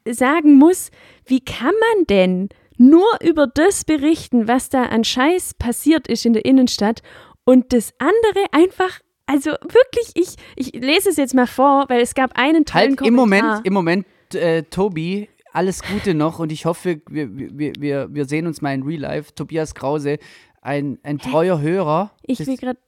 sagen 0.07 0.55
muss, 0.55 0.91
wie 1.25 1.41
kann 1.41 1.73
man 1.95 2.05
denn 2.05 2.49
nur 2.77 3.07
über 3.21 3.45
das 3.47 3.83
berichten, 3.83 4.47
was 4.47 4.69
da 4.69 4.83
an 4.83 5.03
Scheiß 5.03 5.55
passiert 5.55 6.07
ist 6.07 6.25
in 6.25 6.33
der 6.33 6.45
Innenstadt 6.45 7.01
und 7.43 7.73
das 7.73 7.93
andere 7.99 8.45
einfach 8.51 8.99
also 9.29 9.51
wirklich, 9.51 10.11
ich, 10.15 10.35
ich 10.55 10.73
lese 10.73 11.09
es 11.09 11.17
jetzt 11.17 11.35
mal 11.35 11.45
vor, 11.45 11.85
weil 11.87 12.01
es 12.01 12.15
gab 12.15 12.31
einen 12.35 12.65
Teil. 12.65 12.89
Halt, 12.89 13.01
im 13.01 13.13
Moment, 13.13 13.61
im 13.63 13.73
Moment, 13.73 14.07
äh, 14.33 14.63
Tobi, 14.63 15.29
alles 15.53 15.83
Gute 15.83 16.15
noch 16.15 16.39
und 16.39 16.51
ich 16.51 16.65
hoffe, 16.65 16.99
wir, 17.07 17.29
wir, 17.37 17.73
wir, 17.79 18.07
wir 18.11 18.25
sehen 18.25 18.47
uns 18.47 18.63
mal 18.63 18.73
in 18.73 18.81
Real 18.81 19.01
Life. 19.01 19.35
Tobias 19.35 19.75
Krause, 19.75 20.17
ein, 20.61 20.97
ein 21.03 21.19
treuer 21.19 21.61
Hörer. 21.61 22.11
Ich 22.23 22.45
will 22.45 22.57
gerade. 22.57 22.79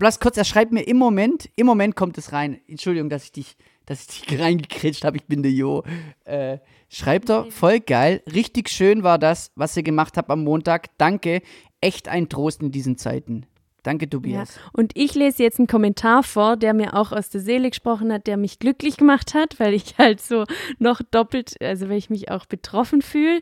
Lass 0.00 0.18
kurz, 0.18 0.36
er 0.36 0.44
schreibt 0.44 0.72
mir 0.72 0.82
im 0.82 0.96
Moment, 0.96 1.48
im 1.54 1.66
Moment 1.66 1.94
kommt 1.94 2.18
es 2.18 2.32
rein. 2.32 2.60
Entschuldigung, 2.66 3.08
dass 3.08 3.22
ich 3.22 3.32
dich, 3.32 3.56
dass 3.86 4.00
ich 4.00 4.22
dich 4.26 4.40
reingekretscht 4.40 5.04
habe, 5.04 5.18
ich 5.18 5.26
bin 5.26 5.44
der 5.44 5.52
Jo. 5.52 5.84
Äh, 6.24 6.58
schreibt 6.88 7.30
er, 7.30 7.48
voll 7.52 7.78
geil, 7.78 8.20
richtig 8.34 8.68
schön 8.68 9.04
war 9.04 9.20
das, 9.20 9.52
was 9.54 9.76
ihr 9.76 9.84
gemacht 9.84 10.16
habt 10.16 10.28
am 10.30 10.42
Montag. 10.42 10.98
Danke, 10.98 11.40
echt 11.80 12.08
ein 12.08 12.28
Trost 12.28 12.62
in 12.62 12.72
diesen 12.72 12.98
Zeiten. 12.98 13.46
Danke, 13.88 14.06
Tobias. 14.06 14.54
Ja. 14.54 14.62
Und 14.74 14.92
ich 14.96 15.14
lese 15.14 15.42
jetzt 15.42 15.58
einen 15.58 15.66
Kommentar 15.66 16.22
vor, 16.22 16.58
der 16.58 16.74
mir 16.74 16.92
auch 16.92 17.10
aus 17.10 17.30
der 17.30 17.40
Seele 17.40 17.70
gesprochen 17.70 18.12
hat, 18.12 18.26
der 18.26 18.36
mich 18.36 18.58
glücklich 18.58 18.98
gemacht 18.98 19.32
hat, 19.32 19.58
weil 19.58 19.72
ich 19.72 19.94
halt 19.98 20.20
so 20.20 20.44
noch 20.78 21.00
doppelt, 21.10 21.54
also 21.62 21.88
weil 21.88 21.96
ich 21.96 22.10
mich 22.10 22.30
auch 22.30 22.44
betroffen 22.44 23.00
fühle. 23.00 23.40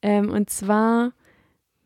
Ähm, 0.00 0.30
und 0.30 0.48
zwar, 0.48 1.12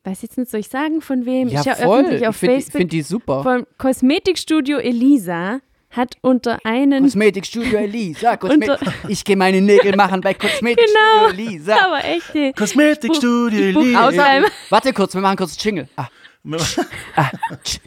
weiß 0.04 0.22
jetzt 0.22 0.38
nicht, 0.38 0.52
soll 0.52 0.60
ich 0.60 0.68
sagen, 0.68 1.00
von 1.00 1.26
wem? 1.26 1.48
Ja, 1.48 1.62
ich 1.62 1.82
voll. 1.82 2.04
ich 2.04 2.20
find, 2.20 2.36
Facebook. 2.36 2.56
Ich 2.56 2.72
finde 2.72 2.86
die 2.86 3.02
super. 3.02 3.42
Vom 3.42 3.66
Kosmetikstudio 3.76 4.78
Elisa 4.78 5.58
hat 5.90 6.14
unter 6.20 6.64
einen 6.64 7.02
Kosmetikstudio 7.02 7.76
Elisa. 7.76 8.36
Kosmet 8.36 8.78
ich 9.08 9.24
gehe 9.24 9.36
meine 9.36 9.60
Nägel 9.60 9.96
machen 9.96 10.20
bei 10.20 10.34
Kosmetikstudio 10.34 11.26
genau, 11.26 11.30
Elisa. 11.30 11.76
Aber 11.84 12.04
echt. 12.04 12.56
Kosmetikstudio 12.56 13.80
Elisa. 13.80 14.44
Warte 14.70 14.92
kurz, 14.92 15.12
wir 15.12 15.22
machen 15.22 15.38
kurz 15.38 15.60
Jingle. 15.60 15.88
Ah 15.96 16.06
ah, 17.16 17.30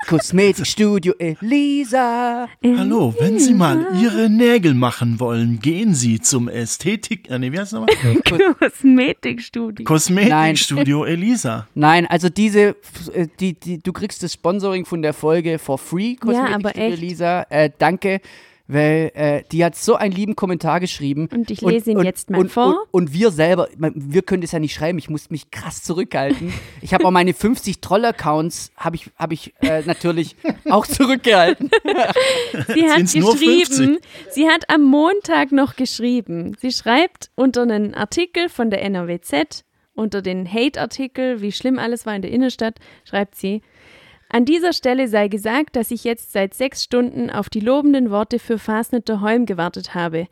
Kosmetikstudio 0.07 1.14
Elisa. 1.18 2.49
Hallo, 2.64 3.14
wenn 3.20 3.39
Sie 3.39 3.53
mal 3.53 3.88
Ihre 4.01 4.30
Nägel 4.30 4.74
machen 4.74 5.20
wollen, 5.20 5.60
gehen 5.60 5.93
Sie 5.93 6.20
zum 6.20 6.49
Ästhetik. 6.49 7.30
Äh, 7.30 7.39
nee, 7.39 7.51
wie 7.51 7.60
heißt 7.60 7.74
nochmal? 7.74 7.95
Kosmetikstudio. 8.60 9.86
Kosmetikstudio 9.86 11.05
Elisa. 11.05 11.68
Nein, 11.76 12.05
also 12.05 12.30
diese, 12.30 12.76
äh, 13.14 13.28
die, 13.39 13.53
die, 13.53 13.80
du 13.80 13.93
kriegst 13.93 14.24
das 14.24 14.34
Sponsoring 14.34 14.86
von 14.86 15.01
der 15.01 15.14
Folge 15.14 15.60
for 15.60 15.78
free, 15.78 16.16
Kosmetikstudio 16.16 16.72
ja, 16.76 16.93
Elisa. 16.93 17.45
Äh, 17.49 17.70
danke 17.78 18.20
weil 18.70 19.11
äh, 19.15 19.43
die 19.51 19.65
hat 19.65 19.76
so 19.76 19.95
einen 19.95 20.13
lieben 20.13 20.36
Kommentar 20.36 20.80
geschrieben. 20.80 21.28
Und 21.34 21.49
ich 21.49 21.61
lese 21.61 21.89
und, 21.89 21.91
ihn 21.91 21.97
und, 21.97 22.05
jetzt 22.05 22.30
mal 22.30 22.39
und, 22.39 22.51
vor. 22.51 22.86
Und, 22.91 23.13
wir 23.13 23.32
selber, 23.32 23.67
wir 23.76 24.22
können 24.22 24.41
das 24.41 24.51
ja 24.51 24.59
nicht 24.59 24.76
schreiben, 24.76 24.99
ich 24.99 25.09
muss 25.09 25.32
mich 25.32 25.49
krass 25.49 25.82
zurückhalten. 25.82 26.53
ich 26.82 26.93
habe 26.93 27.03
auch 27.03 27.11
meine 27.11 27.34
50 27.34 27.82
Troll-Accounts, 27.82 28.72
habe 28.78 28.95
ich, 28.95 29.09
hab 29.17 29.32
ich 29.32 29.55
äh, 29.61 29.82
natürlich 29.86 30.36
auch 30.70 30.86
zurückgehalten. 30.86 31.72
sie 32.67 32.88
hat 32.88 33.01
geschrieben, 33.01 33.97
sie 34.30 34.47
hat 34.47 34.70
am 34.70 34.84
Montag 34.84 35.51
noch 35.51 35.76
geschrieben, 35.76 36.55
sie 36.59 36.72
schreibt 36.72 37.32
unter 37.34 37.63
einen 37.63 37.95
Artikel 37.95 38.49
von 38.49 38.70
der 38.70 38.84
NRWZ, 38.84 39.65
unter 39.95 40.22
den 40.22 40.51
Hate-Artikel, 40.51 41.41
wie 41.41 41.51
schlimm 41.51 41.80
alles 41.80 42.05
war 42.05 42.15
in 42.15 42.22
der 42.22 42.32
Innenstadt, 42.32 42.76
schreibt 43.03 43.36
sie, 43.36 43.63
An 44.32 44.45
dieser 44.45 44.73
Stelle 44.73 45.07
sei 45.07 45.27
gesagt, 45.27 45.75
dass 45.75 45.89
ich 45.89 46.03
jetzt 46.03 46.32
seit 46.32 46.53
sechs 46.53 46.84
Stunden 46.84 47.32
auf 47.32 47.49
die 47.49 47.59
lobenden 47.59 48.11
Worte 48.11 48.38
für 48.38 48.59
Fasneter 48.59 49.21
Holm 49.21 49.47
gewartet 49.47 49.95
habe, 49.95 50.27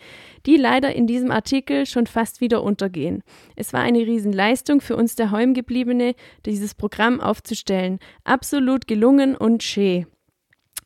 die 0.46 0.56
leider 0.56 0.94
in 0.94 1.08
diesem 1.08 1.32
Artikel 1.32 1.88
schon 1.88 2.06
fast 2.06 2.40
wieder 2.40 2.62
untergehen. 2.62 3.24
Es 3.56 3.74
war 3.74 3.82
eine 3.82 4.06
Riesenleistung 4.06 4.82
für 4.82 4.96
uns 4.96 5.16
der 5.16 5.32
Holmgebliebene, 5.32 6.14
dieses 6.46 6.76
Programm 6.76 7.20
aufzustellen. 7.20 7.98
Absolut 8.24 8.88
gelungen 8.88 9.36
und 9.36 9.64
schee. 9.64 10.06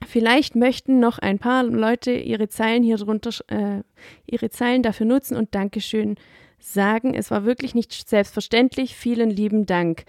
Vielleicht 0.07 0.55
möchten 0.55 0.99
noch 0.99 1.19
ein 1.19 1.37
paar 1.37 1.63
Leute 1.63 2.13
ihre 2.13 2.47
Zeilen 2.47 2.81
hier 2.81 2.97
drunter, 2.97 3.31
äh, 3.47 3.83
ihre 4.25 4.49
Zeilen 4.49 4.83
dafür 4.83 5.05
nutzen 5.05 5.35
und 5.35 5.53
Dankeschön 5.53 6.15
sagen. 6.59 7.13
Es 7.13 7.29
war 7.29 7.43
wirklich 7.43 7.75
nicht 7.75 8.07
selbstverständlich. 8.07 8.95
Vielen 8.95 9.29
lieben 9.29 9.65
Dank. 9.65 10.05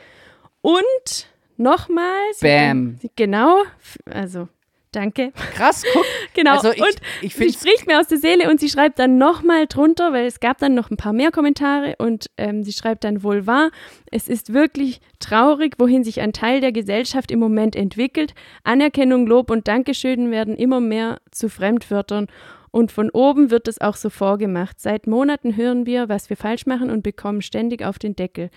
Und 0.60 1.31
nochmal. 1.56 2.20
Bam. 2.40 2.98
genau. 3.16 3.62
Also, 4.10 4.48
danke. 4.92 5.32
Krass, 5.54 5.82
guck. 5.92 6.04
Genau. 6.34 6.52
Also 6.52 6.72
ich, 6.72 6.80
und 6.80 6.96
ich 7.20 7.34
sie 7.34 7.52
spricht 7.52 7.86
mir 7.86 8.00
aus 8.00 8.06
der 8.06 8.16
Seele 8.16 8.50
und 8.50 8.58
sie 8.58 8.70
schreibt 8.70 8.98
dann 8.98 9.18
nochmal 9.18 9.66
drunter, 9.66 10.14
weil 10.14 10.24
es 10.24 10.40
gab 10.40 10.56
dann 10.56 10.74
noch 10.74 10.90
ein 10.90 10.96
paar 10.96 11.12
mehr 11.12 11.30
Kommentare 11.30 11.96
und 11.98 12.30
ähm, 12.38 12.62
sie 12.62 12.72
schreibt 12.72 13.04
dann 13.04 13.22
wohl 13.22 13.46
wahr. 13.46 13.70
Es 14.10 14.28
ist 14.28 14.54
wirklich 14.54 15.02
traurig, 15.18 15.74
wohin 15.78 16.04
sich 16.04 16.22
ein 16.22 16.32
Teil 16.32 16.62
der 16.62 16.72
Gesellschaft 16.72 17.30
im 17.30 17.38
Moment 17.38 17.76
entwickelt. 17.76 18.34
Anerkennung, 18.64 19.26
Lob 19.26 19.50
und 19.50 19.68
Dankeschön 19.68 20.30
werden 20.30 20.56
immer 20.56 20.80
mehr 20.80 21.20
zu 21.30 21.50
Fremdwörtern. 21.50 22.28
Und 22.70 22.90
von 22.90 23.10
oben 23.10 23.50
wird 23.50 23.68
es 23.68 23.80
auch 23.80 23.96
so 23.96 24.08
vorgemacht. 24.08 24.80
Seit 24.80 25.06
Monaten 25.06 25.56
hören 25.56 25.84
wir, 25.84 26.08
was 26.08 26.30
wir 26.30 26.38
falsch 26.38 26.64
machen 26.64 26.90
und 26.90 27.02
bekommen 27.02 27.42
ständig 27.42 27.84
auf 27.84 27.98
den 27.98 28.16
Deckel. 28.16 28.48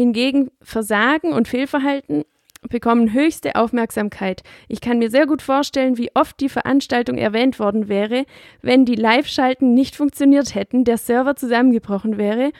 Hingegen 0.00 0.50
Versagen 0.62 1.34
und 1.34 1.46
Fehlverhalten 1.46 2.24
bekommen 2.70 3.12
höchste 3.12 3.54
Aufmerksamkeit. 3.54 4.42
Ich 4.66 4.80
kann 4.80 4.98
mir 4.98 5.10
sehr 5.10 5.26
gut 5.26 5.42
vorstellen, 5.42 5.98
wie 5.98 6.10
oft 6.14 6.40
die 6.40 6.48
Veranstaltung 6.48 7.18
erwähnt 7.18 7.58
worden 7.58 7.86
wäre, 7.86 8.24
wenn 8.62 8.86
die 8.86 8.94
Live-Schalten 8.94 9.74
nicht 9.74 9.96
funktioniert 9.96 10.54
hätten, 10.54 10.84
der 10.84 10.96
Server 10.96 11.36
zusammengebrochen 11.36 12.16
wäre 12.16 12.52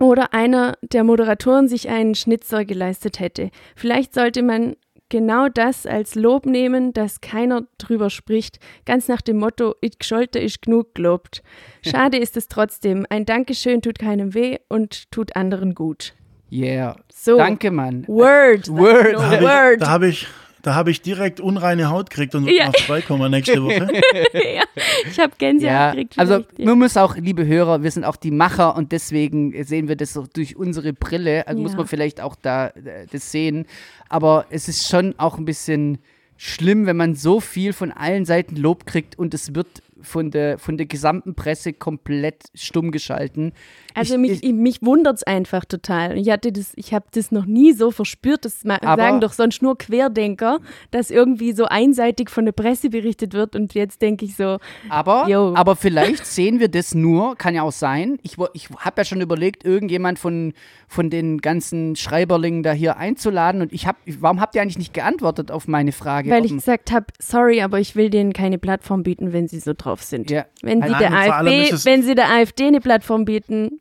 oder 0.00 0.32
einer 0.32 0.78
der 0.80 1.04
Moderatoren 1.04 1.68
sich 1.68 1.90
einen 1.90 2.14
Schnitzer 2.14 2.64
geleistet 2.64 3.20
hätte. 3.20 3.50
Vielleicht 3.74 4.14
sollte 4.14 4.42
man 4.42 4.76
genau 5.10 5.50
das 5.50 5.84
als 5.84 6.14
Lob 6.14 6.46
nehmen, 6.46 6.94
dass 6.94 7.20
keiner 7.20 7.66
drüber 7.76 8.08
spricht, 8.08 8.60
ganz 8.86 9.08
nach 9.08 9.20
dem 9.20 9.36
Motto, 9.36 9.74
ich 9.82 9.98
gescholte 9.98 10.38
ist 10.38 10.62
genug 10.62 10.94
gelobt. 10.94 11.42
Schade 11.82 12.16
ist 12.16 12.38
es 12.38 12.48
trotzdem. 12.48 13.04
Ein 13.10 13.26
Dankeschön 13.26 13.82
tut 13.82 13.98
keinem 13.98 14.32
weh 14.32 14.56
und 14.70 15.10
tut 15.10 15.36
anderen 15.36 15.74
gut. 15.74 16.14
Yeah. 16.50 16.96
So. 17.12 17.38
Danke, 17.38 17.70
Mann. 17.70 18.04
Word. 18.06 18.68
Word. 18.70 19.12
No 19.14 19.18
Da 19.20 19.30
habe 19.30 19.42
word. 19.42 19.72
ich, 19.74 19.78
da 19.80 19.90
hab 19.90 20.02
ich, 20.02 20.26
da 20.62 20.74
hab 20.74 20.88
ich 20.88 21.02
direkt 21.02 21.40
unreine 21.40 21.90
Haut 21.90 22.10
gekriegt 22.10 22.34
und 22.34 22.48
Ja. 22.48 22.68
auf 22.68 22.74
zwei 22.86 23.00
kommen 23.02 23.30
nächste 23.30 23.62
Woche. 23.62 23.88
ja, 24.32 24.62
ich 25.10 25.18
habe 25.18 25.32
Gänsehaut 25.38 25.72
Ja, 25.72 25.90
gekriegt. 25.90 26.18
also 26.18 26.34
ja. 26.56 26.64
man 26.64 26.78
muss 26.78 26.96
auch, 26.96 27.16
liebe 27.16 27.46
Hörer, 27.46 27.82
wir 27.82 27.90
sind 27.90 28.04
auch 28.04 28.16
die 28.16 28.30
Macher 28.30 28.76
und 28.76 28.92
deswegen 28.92 29.64
sehen 29.64 29.88
wir 29.88 29.96
das 29.96 30.12
so 30.12 30.26
durch 30.32 30.56
unsere 30.56 30.92
Brille. 30.92 31.46
Also 31.48 31.60
muss 31.62 31.72
Ja. 31.72 31.78
man 31.78 31.86
vielleicht 31.86 32.20
auch 32.20 32.36
da 32.40 32.68
äh, 32.68 33.06
das 33.10 33.30
sehen. 33.32 33.66
Aber 34.08 34.46
es 34.50 34.68
ist 34.68 34.88
schon 34.88 35.14
auch 35.18 35.38
ein 35.38 35.44
bisschen 35.44 35.98
schlimm, 36.36 36.86
wenn 36.86 36.96
man 36.96 37.14
so 37.14 37.40
viel 37.40 37.72
von 37.72 37.90
allen 37.92 38.24
Seiten 38.24 38.56
Lob 38.56 38.86
kriegt 38.86 39.18
und 39.18 39.34
es 39.34 39.54
wird 39.54 39.82
von 40.00 40.30
der, 40.30 40.58
von 40.58 40.76
der 40.76 40.86
gesamten 40.86 41.34
Presse 41.34 41.72
komplett 41.72 42.44
stumm 42.54 42.90
geschalten. 42.90 43.52
Also 43.94 44.14
ich, 44.14 44.20
mich, 44.20 44.42
ich, 44.44 44.52
mich 44.52 44.82
wundert 44.82 45.16
es 45.16 45.22
einfach 45.22 45.64
total. 45.64 46.18
Ich 46.18 46.30
hatte 46.30 46.52
das, 46.52 46.72
ich 46.76 46.92
habe 46.92 47.06
das 47.12 47.32
noch 47.32 47.46
nie 47.46 47.72
so 47.72 47.90
verspürt. 47.90 48.44
Das 48.44 48.60
sagen 48.60 49.20
doch 49.20 49.32
sonst 49.32 49.62
nur 49.62 49.78
Querdenker, 49.78 50.60
dass 50.90 51.10
irgendwie 51.10 51.52
so 51.52 51.64
einseitig 51.64 52.30
von 52.30 52.44
der 52.44 52.52
Presse 52.52 52.90
berichtet 52.90 53.32
wird. 53.32 53.56
Und 53.56 53.74
jetzt 53.74 54.02
denke 54.02 54.24
ich 54.24 54.36
so, 54.36 54.58
aber, 54.88 55.26
Jo. 55.28 55.54
aber 55.54 55.76
vielleicht 55.76 56.26
sehen 56.26 56.60
wir 56.60 56.68
das 56.68 56.94
nur, 56.94 57.36
kann 57.36 57.54
ja 57.54 57.62
auch 57.62 57.72
sein. 57.72 58.18
Ich, 58.22 58.36
ich 58.52 58.68
habe 58.78 59.00
ja 59.00 59.04
schon 59.04 59.20
überlegt, 59.20 59.64
irgendjemand 59.64 60.18
von, 60.18 60.52
von 60.88 61.10
den 61.10 61.38
ganzen 61.38 61.96
Schreiberlingen 61.96 62.62
da 62.62 62.72
hier 62.72 62.98
einzuladen 62.98 63.62
und 63.62 63.72
ich 63.72 63.86
habe, 63.86 63.98
warum 64.20 64.40
habt 64.40 64.54
ihr 64.54 64.62
eigentlich 64.62 64.78
nicht 64.78 64.94
geantwortet 64.94 65.50
auf 65.50 65.68
meine 65.68 65.92
Frage? 65.92 66.30
weil 66.30 66.44
ich 66.44 66.52
gesagt 66.52 66.92
habe, 66.92 67.06
sorry, 67.18 67.62
aber 67.62 67.80
ich 67.80 67.96
will 67.96 68.10
denen 68.10 68.32
keine 68.32 68.58
Plattform 68.58 69.02
bieten, 69.02 69.32
wenn 69.32 69.48
sie 69.48 69.58
so 69.58 69.72
drauf 69.76 69.85
sind. 70.02 70.30
Ja. 70.30 70.44
Wenn 70.62 70.82
sie 70.82 70.88
der 70.94 71.12
AfD, 71.12 71.70
wenn 71.84 72.02
sie 72.02 72.14
der 72.14 72.28
AfD 72.30 72.66
eine 72.66 72.80
Plattform 72.80 73.24
bieten, 73.24 73.80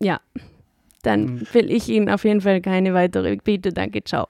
ja, 0.00 0.20
dann 1.02 1.24
Mhm. 1.24 1.46
will 1.52 1.70
ich 1.70 1.88
ihnen 1.88 2.08
auf 2.08 2.24
jeden 2.24 2.40
Fall 2.40 2.60
keine 2.60 2.92
weitere 2.94 3.36
bieten. 3.36 3.72
Danke, 3.74 4.02
ciao. 4.04 4.26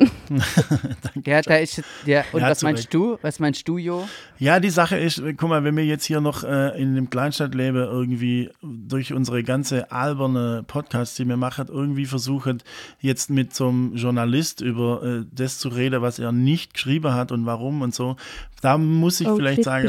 Ja, 1.26 1.42
da 1.42 1.56
ist 1.56 1.82
ja. 2.06 2.24
Und 2.32 2.40
Ja, 2.40 2.50
was 2.50 2.60
zu 2.60 2.64
meinst 2.64 2.84
Recht. 2.84 2.94
du? 2.94 3.18
Was 3.22 3.38
meinst 3.40 3.66
du, 3.68 3.78
Jo? 3.78 4.08
Ja, 4.38 4.60
die 4.60 4.70
Sache 4.70 4.96
ist, 4.96 5.22
guck 5.36 5.48
mal, 5.48 5.64
wenn 5.64 5.76
wir 5.76 5.84
jetzt 5.84 6.04
hier 6.04 6.20
noch 6.20 6.44
äh, 6.44 6.80
in 6.80 6.94
dem 6.94 7.10
Kleinstadt 7.10 7.54
leben, 7.54 7.76
irgendwie 7.76 8.50
durch 8.62 9.12
unsere 9.12 9.42
ganze 9.42 9.90
alberne 9.90 10.64
Podcasts, 10.66 11.16
die 11.16 11.26
wir 11.26 11.36
machen, 11.36 11.66
irgendwie 11.68 12.06
versuchen, 12.06 12.62
jetzt 13.00 13.30
mit 13.30 13.54
so 13.54 13.68
einem 13.68 13.96
Journalist 13.96 14.60
über 14.60 15.02
äh, 15.02 15.24
das 15.30 15.58
zu 15.58 15.68
reden, 15.68 16.02
was 16.02 16.18
er 16.18 16.32
nicht 16.32 16.74
geschrieben 16.74 17.12
hat 17.14 17.32
und 17.32 17.44
warum 17.46 17.82
und 17.82 17.94
so, 17.94 18.16
da 18.62 18.78
muss 18.78 19.20
ich 19.20 19.28
oh, 19.28 19.36
vielleicht 19.36 19.64
sagen, 19.64 19.88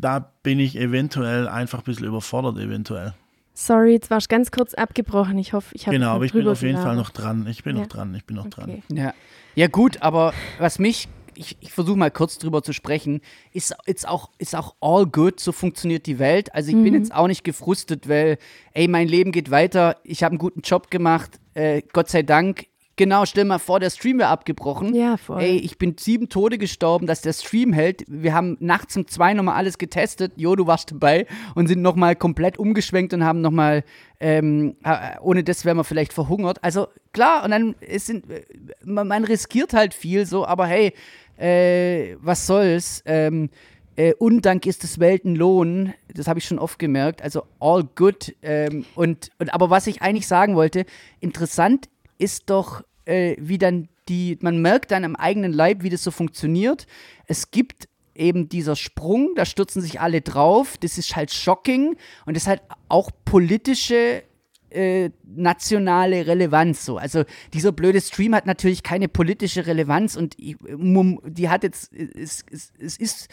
da 0.00 0.32
bin 0.42 0.60
ich 0.60 0.76
eventuell 0.76 1.48
einfach 1.48 1.78
ein 1.78 1.84
bisschen 1.84 2.06
überfordert, 2.06 2.58
eventuell. 2.58 3.14
Sorry, 3.54 3.92
jetzt 3.92 4.10
warst 4.10 4.30
du 4.30 4.34
ganz 4.34 4.50
kurz 4.50 4.74
abgebrochen. 4.74 5.36
Ich 5.38 5.52
hoffe, 5.52 5.74
ich 5.74 5.86
habe 5.86 5.96
Genau, 5.96 6.08
noch 6.10 6.14
aber 6.16 6.24
ich 6.24 6.32
bin 6.32 6.46
auf 6.48 6.62
jeden 6.62 6.78
Fall 6.78 6.96
noch 6.96 7.10
dran. 7.10 7.46
Ich 7.46 7.62
bin 7.64 7.76
Ja. 7.76 7.82
noch 7.82 7.88
dran, 7.88 8.14
ich 8.14 8.24
bin 8.24 8.36
noch 8.36 8.48
dran. 8.48 8.70
Okay. 8.70 8.82
Ja. 8.92 9.14
Ja, 9.54 9.66
gut, 9.66 10.00
aber 10.00 10.32
was 10.58 10.78
mich, 10.78 11.08
ich, 11.34 11.58
ich 11.60 11.70
versuche 11.72 11.98
mal 11.98 12.10
kurz 12.10 12.38
drüber 12.38 12.62
zu 12.62 12.72
sprechen, 12.72 13.20
ist, 13.52 13.74
ist, 13.84 14.08
auch, 14.08 14.30
ist 14.38 14.56
auch 14.56 14.74
all 14.80 15.04
good, 15.06 15.40
so 15.40 15.52
funktioniert 15.52 16.06
die 16.06 16.18
Welt. 16.18 16.54
Also 16.54 16.70
ich 16.70 16.76
Mhm. 16.76 16.82
bin 16.84 16.94
jetzt 16.94 17.14
auch 17.14 17.26
nicht 17.26 17.44
gefrustet, 17.44 18.08
weil, 18.08 18.38
ey, 18.72 18.88
mein 18.88 19.08
Leben 19.08 19.32
geht 19.32 19.50
weiter, 19.50 19.98
ich 20.04 20.22
habe 20.22 20.32
einen 20.32 20.38
guten 20.38 20.62
Job 20.62 20.90
gemacht, 20.90 21.38
äh, 21.54 21.82
Gott 21.92 22.08
sei 22.08 22.22
Dank. 22.22 22.66
Genau, 22.96 23.24
stell 23.24 23.46
mal 23.46 23.58
vor, 23.58 23.80
der 23.80 23.88
Stream 23.88 24.18
wäre 24.18 24.28
abgebrochen. 24.28 24.94
Ja, 24.94 25.16
voll. 25.16 25.40
Ey, 25.40 25.56
ich 25.56 25.78
bin 25.78 25.96
sieben 25.98 26.28
Tode 26.28 26.58
gestorben, 26.58 27.06
dass 27.06 27.22
der 27.22 27.32
Stream 27.32 27.72
hält. 27.72 28.04
Wir 28.06 28.34
haben 28.34 28.58
nachts 28.60 28.96
um 28.96 29.06
zwei 29.08 29.32
nochmal 29.32 29.56
alles 29.56 29.78
getestet. 29.78 30.32
Jo, 30.36 30.56
du 30.56 30.66
warst 30.66 30.90
dabei 30.90 31.26
und 31.54 31.68
sind 31.68 31.80
nochmal 31.80 32.16
komplett 32.16 32.58
umgeschwenkt 32.58 33.14
und 33.14 33.24
haben 33.24 33.40
nochmal, 33.40 33.84
ähm, 34.20 34.76
äh, 34.84 35.18
ohne 35.22 35.42
das 35.42 35.64
wären 35.64 35.78
wir 35.78 35.84
vielleicht 35.84 36.12
verhungert. 36.12 36.62
Also 36.62 36.88
klar, 37.12 37.44
und 37.44 37.50
dann 37.50 37.74
es 37.80 38.06
sind, 38.06 38.30
äh, 38.30 38.42
man, 38.84 39.24
riskiert 39.24 39.72
halt 39.72 39.94
viel 39.94 40.26
so, 40.26 40.44
aber 40.44 40.66
hey, 40.66 40.92
äh, 41.38 42.16
was 42.20 42.46
soll's? 42.46 43.02
Ähm, 43.06 43.48
äh, 43.96 44.12
Undank 44.14 44.66
ist 44.66 44.82
des 44.82 45.00
Weltenlohn, 45.00 45.94
das 46.14 46.26
habe 46.26 46.38
ich 46.38 46.44
schon 46.44 46.58
oft 46.58 46.78
gemerkt. 46.78 47.22
Also 47.22 47.44
all 47.58 47.84
good. 47.94 48.34
Ähm, 48.42 48.84
und, 48.94 49.30
und 49.38 49.54
aber 49.54 49.70
was 49.70 49.86
ich 49.86 50.02
eigentlich 50.02 50.26
sagen 50.26 50.56
wollte, 50.56 50.84
interessant 51.20 51.88
ist 52.22 52.50
doch, 52.50 52.82
äh, 53.04 53.36
wie 53.38 53.58
dann 53.58 53.88
die, 54.08 54.38
man 54.40 54.60
merkt 54.62 54.90
dann 54.90 55.04
am 55.04 55.16
eigenen 55.16 55.52
Leib, 55.52 55.82
wie 55.82 55.90
das 55.90 56.02
so 56.02 56.10
funktioniert. 56.10 56.86
Es 57.26 57.50
gibt 57.50 57.88
eben 58.14 58.48
dieser 58.48 58.76
Sprung, 58.76 59.34
da 59.36 59.44
stürzen 59.44 59.80
sich 59.80 60.00
alle 60.00 60.20
drauf, 60.20 60.76
das 60.78 60.98
ist 60.98 61.16
halt 61.16 61.32
shocking 61.32 61.96
und 62.26 62.36
das 62.36 62.46
hat 62.46 62.62
auch 62.88 63.10
politische 63.24 64.22
äh, 64.70 65.10
nationale 65.24 66.26
Relevanz 66.26 66.84
so. 66.84 66.98
Also 66.98 67.24
dieser 67.52 67.72
blöde 67.72 68.00
Stream 68.00 68.34
hat 68.34 68.46
natürlich 68.46 68.82
keine 68.82 69.08
politische 69.08 69.66
Relevanz 69.66 70.16
und 70.16 70.36
die 70.38 71.48
hat 71.48 71.62
jetzt, 71.62 71.92
es, 71.92 72.44
es, 72.50 72.72
es 72.78 72.96
ist 72.96 73.28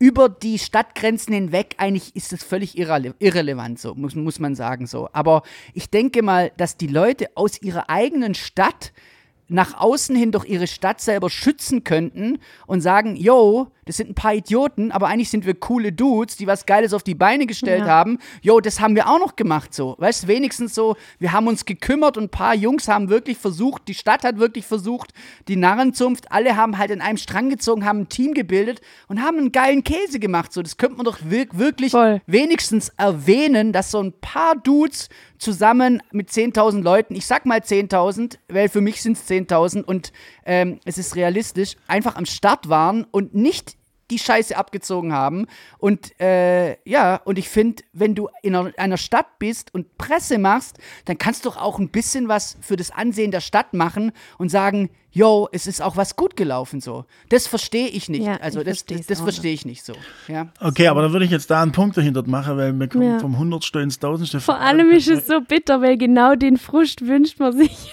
über 0.00 0.30
die 0.30 0.58
Stadtgrenzen 0.58 1.34
hinweg, 1.34 1.74
eigentlich 1.76 2.16
ist 2.16 2.32
es 2.32 2.42
völlig 2.42 2.76
irrele 2.76 3.14
irrelevant, 3.18 3.78
so 3.78 3.94
muss, 3.94 4.16
muss 4.16 4.40
man 4.40 4.56
sagen 4.56 4.86
so. 4.86 5.10
Aber 5.12 5.42
ich 5.74 5.90
denke 5.90 6.22
mal, 6.22 6.50
dass 6.56 6.76
die 6.78 6.86
Leute 6.88 7.28
aus 7.36 7.60
ihrer 7.62 7.90
eigenen 7.90 8.34
Stadt 8.34 8.92
nach 9.50 9.78
außen 9.78 10.14
hin 10.16 10.32
doch 10.32 10.44
ihre 10.44 10.66
Stadt 10.66 11.00
selber 11.00 11.28
schützen 11.30 11.84
könnten 11.84 12.38
und 12.66 12.80
sagen, 12.80 13.16
yo, 13.16 13.68
das 13.86 13.96
sind 13.96 14.10
ein 14.10 14.14
paar 14.14 14.34
Idioten, 14.34 14.92
aber 14.92 15.08
eigentlich 15.08 15.30
sind 15.30 15.44
wir 15.46 15.54
coole 15.54 15.90
Dudes, 15.92 16.36
die 16.36 16.46
was 16.46 16.64
Geiles 16.66 16.94
auf 16.94 17.02
die 17.02 17.16
Beine 17.16 17.46
gestellt 17.46 17.86
Ja. 17.86 17.90
haben. 17.92 18.18
Yo, 18.40 18.60
das 18.60 18.78
haben 18.80 18.94
wir 18.94 19.08
auch 19.08 19.18
noch 19.18 19.34
gemacht 19.34 19.74
so. 19.74 19.96
Weißt 19.98 20.22
du, 20.24 20.28
wenigstens 20.28 20.74
so, 20.74 20.96
wir 21.18 21.32
haben 21.32 21.48
uns 21.48 21.64
gekümmert 21.64 22.16
und 22.16 22.24
ein 22.24 22.28
paar 22.30 22.54
Jungs 22.54 22.86
haben 22.86 23.08
wirklich 23.08 23.38
versucht, 23.38 23.88
die 23.88 23.94
Stadt 23.94 24.22
hat 24.22 24.38
wirklich 24.38 24.64
versucht, 24.66 25.12
die 25.48 25.56
Narrenzunft, 25.56 26.30
alle 26.30 26.56
haben 26.56 26.78
halt 26.78 26.92
in 26.92 27.00
einem 27.00 27.16
Strang 27.18 27.48
gezogen, 27.50 27.84
haben 27.84 28.00
ein 28.02 28.08
Team 28.08 28.34
gebildet 28.34 28.80
und 29.08 29.20
haben 29.22 29.38
einen 29.38 29.50
geilen 29.52 29.82
Käse 29.82 30.20
gemacht. 30.20 30.52
So, 30.52 30.62
das 30.62 30.76
könnte 30.76 30.96
man 30.96 31.04
doch 31.06 31.18
wir 31.24 31.46
wirklich 31.54 31.90
Voll. 31.90 32.20
wenigstens 32.26 32.90
erwähnen, 32.96 33.72
dass 33.72 33.90
so 33.90 34.00
ein 34.00 34.12
paar 34.20 34.54
Dudes 34.54 35.08
zusammen 35.38 36.02
mit 36.12 36.28
10.000 36.28 36.82
Leuten, 36.82 37.14
ich 37.14 37.26
sag 37.26 37.46
mal 37.46 37.60
10.000, 37.60 38.36
weil 38.48 38.68
für 38.68 38.82
mich 38.82 39.00
sind 39.02 39.16
es 39.16 39.26
10.000 39.28 39.39
und 39.84 40.12
ähm, 40.44 40.80
es 40.84 40.98
ist 40.98 41.16
realistisch, 41.16 41.76
einfach 41.86 42.16
am 42.16 42.26
Start 42.26 42.68
waren 42.68 43.04
und 43.10 43.34
nicht 43.34 43.76
die 44.10 44.18
Scheiße 44.18 44.56
abgezogen 44.56 45.12
haben. 45.12 45.46
Und 45.78 46.18
äh, 46.20 46.76
ja, 46.88 47.16
und 47.24 47.38
ich 47.38 47.48
finde, 47.48 47.82
wenn 47.92 48.14
du 48.14 48.28
in 48.42 48.54
einer, 48.54 48.96
Stadt 48.96 49.38
bist 49.38 49.72
und 49.72 49.96
Presse 49.98 50.38
machst, 50.38 50.78
dann 51.04 51.16
kannst 51.16 51.44
du 51.44 51.50
doch 51.50 51.56
auch 51.56 51.78
ein 51.78 51.88
bisschen 51.88 52.28
was 52.28 52.58
für 52.60 52.76
das 52.76 52.90
Ansehen 52.90 53.30
der 53.30 53.40
Stadt 53.40 53.72
machen 53.72 54.12
und 54.36 54.50
sagen, 54.50 54.90
yo, 55.12 55.48
es 55.52 55.66
ist 55.66 55.80
auch 55.80 55.96
was 55.96 56.16
gut 56.16 56.36
gelaufen 56.36 56.80
so. 56.80 57.04
Das 57.28 57.46
verstehe 57.46 57.88
ich 57.88 58.08
nicht. 58.08 58.24
Ja, 58.24 58.36
also 58.36 58.60
ich 58.60 58.66
das, 58.66 58.84
das, 58.84 59.06
das 59.06 59.20
verstehe 59.20 59.52
ich 59.52 59.64
nicht 59.64 59.84
so. 59.84 59.94
Ja. 60.28 60.48
Okay, 60.60 60.88
aber 60.88 61.02
dann 61.02 61.12
würde 61.12 61.24
ich 61.24 61.30
jetzt 61.30 61.50
da 61.50 61.62
einen 61.62 61.72
Punkt 61.72 61.96
dahinter 61.96 62.22
machen, 62.26 62.56
weil 62.56 62.72
wir 62.72 62.88
kommen 62.88 63.04
Ja. 63.04 63.18
vom 63.18 63.38
Hundertste 63.38 63.80
ins 63.80 63.98
Tausendste. 63.98 64.40
Vor 64.40 64.58
allem 64.58 64.90
ist 64.90 65.08
es 65.08 65.26
so 65.26 65.40
bitter, 65.40 65.80
weil 65.80 65.96
genau 65.96 66.34
den 66.34 66.58
Frust 66.58 67.06
wünscht 67.06 67.38
man 67.38 67.56
sich. 67.56 67.92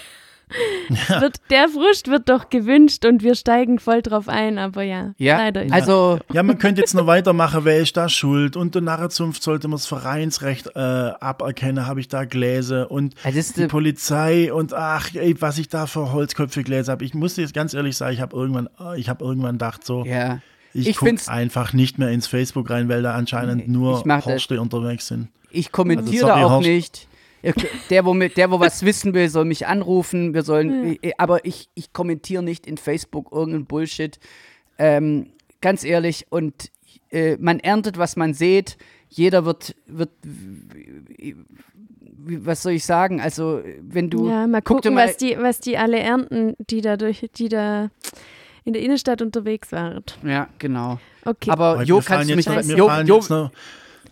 Wird, 1.20 1.36
der 1.50 1.68
Frust 1.68 2.08
wird 2.08 2.28
doch 2.28 2.48
gewünscht 2.50 3.04
und 3.04 3.22
wir 3.22 3.34
steigen 3.34 3.78
voll 3.78 4.02
drauf 4.02 4.28
ein, 4.28 4.58
aber 4.58 4.82
ja, 4.82 5.12
Ja, 5.18 5.36
leider 5.38 5.64
ist 5.64 5.72
also 5.72 6.18
Ja, 6.32 6.42
man 6.42 6.58
könnte 6.58 6.80
jetzt 6.80 6.94
noch 6.94 7.06
weitermachen, 7.06 7.64
wer 7.64 7.78
ist 7.78 7.96
da 7.96 8.08
schuld? 8.08 8.56
Und 8.56 8.74
der 8.74 8.82
Narrenzunft 8.82 9.42
sollte 9.42 9.68
man 9.68 9.76
das 9.76 9.86
Vereinsrecht 9.86 10.68
äh, 10.74 10.78
aberkennen, 10.78 11.86
habe 11.86 12.00
ich 12.00 12.08
da 12.08 12.24
Gläser 12.24 12.90
und 12.90 13.14
Ja, 13.24 13.30
ist 13.30 13.56
die 13.56 13.60
de- 13.62 13.68
Polizei 13.68 14.52
und 14.52 14.72
ach, 14.74 15.10
ey, 15.14 15.34
was 15.40 15.58
ich 15.58 15.68
da 15.68 15.86
für 15.86 16.12
Holzköpfe 16.12 16.62
Gläser 16.62 16.92
habe. 16.92 17.04
Ich 17.04 17.14
muss 17.14 17.36
jetzt 17.36 17.54
ganz 17.54 17.74
ehrlich 17.74 17.96
sagen, 17.96 18.14
ich 18.14 18.20
habe 18.20 18.36
irgendwann, 18.36 18.68
äh, 18.80 18.98
ich 18.98 19.08
habe 19.08 19.24
irgendwann 19.24 19.52
gedacht 19.52 19.84
so, 19.84 20.04
ja. 20.04 20.40
ich, 20.72 20.88
ich 20.88 20.96
gucke 20.96 21.16
einfach 21.28 21.72
nicht 21.72 21.98
mehr 21.98 22.08
ins 22.10 22.26
Facebook 22.26 22.70
rein, 22.70 22.88
weil 22.88 23.02
da 23.02 23.14
anscheinend 23.14 23.66
Nee, 23.68 23.72
nur 23.72 24.02
Horste 24.24 24.60
unterwegs 24.60 25.06
sind. 25.08 25.28
Ich 25.50 25.72
kommentiere 25.72 26.26
Also, 26.26 26.26
sorry, 26.34 26.44
auch 26.44 26.50
Horst. 26.50 26.68
nicht. 26.68 27.08
Der 27.90 28.04
wo, 28.04 28.14
mit, 28.14 28.36
der, 28.36 28.50
wo 28.50 28.58
was 28.60 28.84
wissen 28.84 29.14
will, 29.14 29.28
soll 29.28 29.44
mich 29.44 29.66
anrufen. 29.66 30.34
Wir 30.34 30.42
sollen, 30.42 30.98
äh, 31.02 31.12
aber 31.18 31.44
ich, 31.44 31.68
ich 31.74 31.92
kommentiere 31.92 32.42
nicht 32.42 32.66
in 32.66 32.76
Facebook 32.76 33.30
irgendeinen 33.32 33.66
Bullshit. 33.66 34.18
Ähm, 34.78 35.30
ganz 35.60 35.84
ehrlich, 35.84 36.26
und 36.30 36.70
äh, 37.10 37.36
man 37.38 37.60
erntet, 37.60 37.96
was 37.98 38.16
man 38.16 38.34
sieht. 38.34 38.76
Jeder 39.08 39.44
wird, 39.44 39.74
wird, 39.86 40.10
was 42.18 42.62
soll 42.62 42.72
ich 42.72 42.84
sagen? 42.84 43.20
Also, 43.20 43.62
wenn 43.80 44.10
du. 44.10 44.28
Ja, 44.28 44.46
mal 44.46 44.60
guck 44.62 44.82
dir 44.82 44.88
gucken, 44.90 44.94
mal- 44.94 45.08
was 45.08 45.16
die, 45.16 45.36
was 45.38 45.60
die 45.60 45.78
alle 45.78 45.98
ernten, 45.98 46.54
die 46.70 46.80
da 46.80 46.96
durch, 46.96 47.24
die 47.36 47.48
da 47.48 47.90
in 48.64 48.72
der 48.74 48.82
Innenstadt 48.82 49.22
unterwegs 49.22 49.72
waren. 49.72 50.02
Ja, 50.24 50.48
genau. 50.58 50.98
Okay. 51.24 51.50
Aber 51.50 51.82
Jo, 51.82 52.02
kannst 52.04 52.28
du 52.30 52.36
mich. 52.36 52.46
mir, 52.48 52.76
Jo, 52.76 52.86
fallen 52.88 53.06
Jo, 53.06 53.16
jetzt 53.16 53.30
noch, 53.30 53.50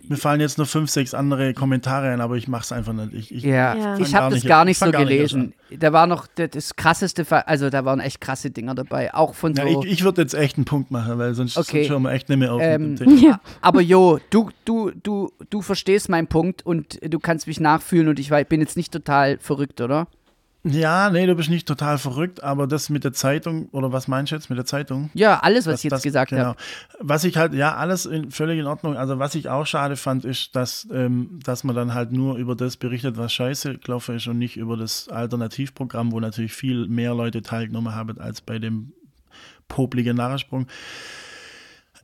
mir 0.09 0.17
fallen 0.17 0.39
jetzt 0.41 0.57
noch 0.57 0.67
fünf, 0.67 0.89
sechs 0.89 1.13
andere 1.13 1.53
Kommentare 1.53 2.09
ein, 2.11 2.21
aber 2.21 2.35
ich 2.35 2.47
mache 2.47 2.63
es 2.63 2.71
einfach 2.71 2.93
nicht. 2.93 3.13
Ich, 3.13 3.33
ich, 3.35 3.43
Ja, 3.43 3.75
Ja. 3.75 3.97
ich 3.97 4.13
habe 4.15 4.23
gar 4.23 4.29
das 4.29 4.33
nicht- 4.35 4.47
gar 4.47 4.65
nicht 4.65 4.77
so 4.79 4.91
gar 4.91 4.99
nicht 5.05 5.09
gelesen. 5.09 5.53
Da 5.79 5.91
war 5.93 6.07
noch 6.07 6.27
das, 6.35 6.49
das 6.51 6.75
krasseste, 6.75 7.25
also 7.47 7.69
da 7.69 7.83
waren 7.85 7.99
echt 7.99 8.21
krasse 8.21 8.49
Dinger 8.51 8.73
dabei, 8.75 9.13
auch 9.13 9.33
von 9.35 9.55
so. 9.55 9.61
Ja, 9.61 9.67
ich, 9.81 9.85
ich 9.91 10.03
würde 10.03 10.21
jetzt 10.21 10.33
echt 10.33 10.57
einen 10.57 10.65
Punkt 10.65 10.91
machen, 10.91 11.17
weil 11.17 11.33
sonst, 11.33 11.57
Okay. 11.57 11.79
sonst 11.83 11.89
hören 11.91 12.03
wir 12.03 12.11
echt 12.11 12.29
nicht 12.29 12.37
mehr 12.39 12.53
auf 12.53 12.61
Ähm, 12.61 12.91
mit 12.91 12.99
dem 13.01 13.07
Thema. 13.17 13.21
ja. 13.31 13.41
Aber 13.61 13.81
Jo, 13.81 14.19
du, 14.29 14.49
du, 14.65 14.91
du, 15.03 15.31
du 15.49 15.61
verstehst 15.61 16.09
meinen 16.09 16.27
Punkt 16.27 16.65
und 16.65 16.99
du 17.01 17.19
kannst 17.19 17.47
mich 17.47 17.59
nachfühlen 17.59 18.07
und 18.07 18.19
ich 18.19 18.29
bin 18.47 18.61
jetzt 18.61 18.77
nicht 18.77 18.91
total 18.93 19.37
verrückt, 19.39 19.81
oder? 19.81 20.07
Ja, 20.69 21.09
nee, 21.09 21.25
du 21.25 21.35
bist 21.35 21.49
nicht 21.49 21.67
total 21.67 21.97
verrückt, 21.97 22.43
aber 22.43 22.67
das 22.67 22.89
mit 22.89 23.03
der 23.03 23.13
Zeitung, 23.13 23.69
oder 23.69 23.91
was 23.93 24.07
meinst 24.07 24.31
du 24.31 24.35
jetzt 24.35 24.49
mit 24.49 24.57
der 24.57 24.65
Zeitung? 24.65 25.09
Ja, 25.13 25.39
alles, 25.39 25.65
was 25.65 25.73
Das- 25.73 25.79
ich 25.79 25.83
jetzt 25.85 25.91
das- 25.93 26.03
gesagt 26.03 26.29
genau. 26.31 26.43
habe. 26.43 26.59
Was 26.99 27.23
ich 27.23 27.37
halt, 27.37 27.53
ja, 27.53 27.75
alles 27.75 28.05
in, 28.05 28.31
völlig 28.31 28.59
in 28.59 28.65
Ordnung. 28.67 28.97
Also 28.97 29.19
was 29.19 29.35
ich 29.35 29.49
auch 29.49 29.65
schade 29.65 29.95
fand, 29.95 30.25
ist, 30.25 30.55
dass, 30.55 30.87
ähm, 30.91 31.39
dass 31.43 31.63
man 31.63 31.75
dann 31.75 31.93
halt 31.93 32.11
nur 32.11 32.37
über 32.37 32.55
das 32.55 32.77
berichtet, 32.77 33.17
was 33.17 33.31
scheiße 33.33 33.77
gelaufen 33.77 34.15
ist 34.15 34.27
und 34.27 34.37
nicht 34.39 34.57
über 34.57 34.75
das 34.77 35.09
Alternativprogramm, 35.09 36.11
wo 36.11 36.19
natürlich 36.19 36.53
viel 36.53 36.87
mehr 36.87 37.13
Leute 37.13 37.41
teilgenommen 37.41 37.93
haben 37.95 38.19
als 38.19 38.41
bei 38.41 38.59
dem 38.59 38.93
popligen 39.67 40.15
Nachsprung. 40.17 40.67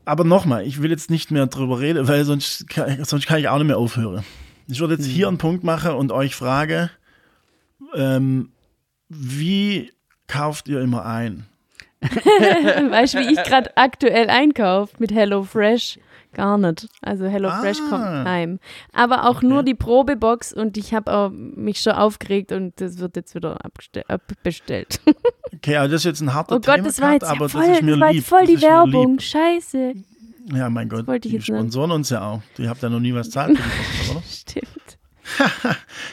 Aber 0.06 0.24
nochmal, 0.26 0.66
ich 0.68 0.82
will 0.82 0.92
jetzt 0.92 1.10
nicht 1.10 1.32
mehr 1.32 1.48
drüber 1.48 1.80
reden, 1.80 2.08
weil 2.08 2.26
sonst 2.26 2.68
kann, 2.70 3.04
sonst 3.06 3.26
kann 3.26 3.40
ich 3.40 3.48
auch 3.48 3.58
nicht 3.58 3.68
mehr 3.68 3.78
aufhören. 3.78 4.24
Ich 4.68 4.80
würde 4.80 4.96
jetzt 4.96 5.06
hier 5.06 5.28
einen 5.28 5.38
Punkt 5.38 5.64
machen 5.64 5.92
und 5.92 6.12
euch 6.12 6.36
frage, 6.36 6.90
ähm, 7.96 8.52
wie 9.10 9.92
kauft 10.28 10.68
ihr 10.68 10.82
immer 10.82 11.06
ein? 11.06 11.46
weißt 12.02 13.14
du, 13.14 13.20
wie 13.20 13.32
ich 13.34 13.44
gerade 13.44 13.76
aktuell 13.78 14.30
einkaufe 14.30 14.94
mit 15.00 15.14
HelloFresh? 15.14 16.00
Gar 16.34 16.58
nicht. 16.58 16.90
Also 17.02 17.26
HelloFresh 17.28 17.78
Ah. 17.86 17.90
kommt 17.90 18.28
heim. 18.28 18.60
Aber 18.92 19.30
auch 19.30 19.42
nur 19.44 19.62
die 19.64 19.76
Probebox 19.76 20.52
und 20.52 20.78
ich 20.78 20.94
habe 20.94 21.30
mich 21.32 21.80
schon 21.80 21.94
aufgeregt 21.94 22.52
und 22.52 22.74
das 22.82 22.98
wird 22.98 23.16
jetzt 23.16 23.36
wieder 23.36 23.60
abbestellt. 24.08 25.00
Okay, 25.56 25.78
also 25.78 25.94
das 25.94 26.02
ist 26.02 26.06
jetzt 26.06 26.22
ein 26.22 26.34
harter 26.34 26.56
Oh 26.56 26.60
Gott, 26.60 26.82
das 26.84 27.00
war 27.00 27.14
jetzt 27.14 27.24
aber 27.24 27.48
voll, 27.48 27.62
das 27.66 27.78
ist 27.78 27.84
mir 27.84 27.96
das 27.96 28.12
lieb. 28.12 28.26
voll 28.26 28.46
die 28.48 28.62
Werbung. 28.62 29.18
Scheiße. 29.20 29.94
Ja, 30.54 30.70
mein 30.70 30.90
Gott, 30.90 31.06
die 31.24 31.40
sponsoren 31.42 31.92
uns 31.92 32.10
ja 32.10 32.28
auch. 32.28 32.42
Die 32.58 32.68
habt 32.68 32.82
ja 32.84 32.90
noch 32.90 33.00
nie 33.00 33.14
was 33.14 33.30
den 33.30 33.56
Podcast, 33.56 34.12
oder? 34.12 34.22
Stimmt. 34.30 34.68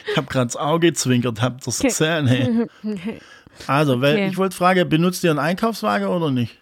Ich 0.09 0.17
habe 0.17 0.27
gerade 0.27 0.47
das 0.47 0.55
Auge 0.57 0.87
gezwinkert, 0.87 1.41
habt 1.41 1.61
ihr 1.61 1.65
das 1.65 1.79
gesehen? 1.79 2.27
Hey. 2.27 2.67
Also, 3.67 4.01
weil 4.01 4.13
Okay. 4.15 4.27
ich 4.29 4.37
wollte 4.37 4.55
fragen, 4.55 4.87
benutzt 4.89 5.23
ihr 5.23 5.29
einen 5.29 5.37
Einkaufswagen 5.39 6.07
oder 6.07 6.31
nicht? 6.31 6.57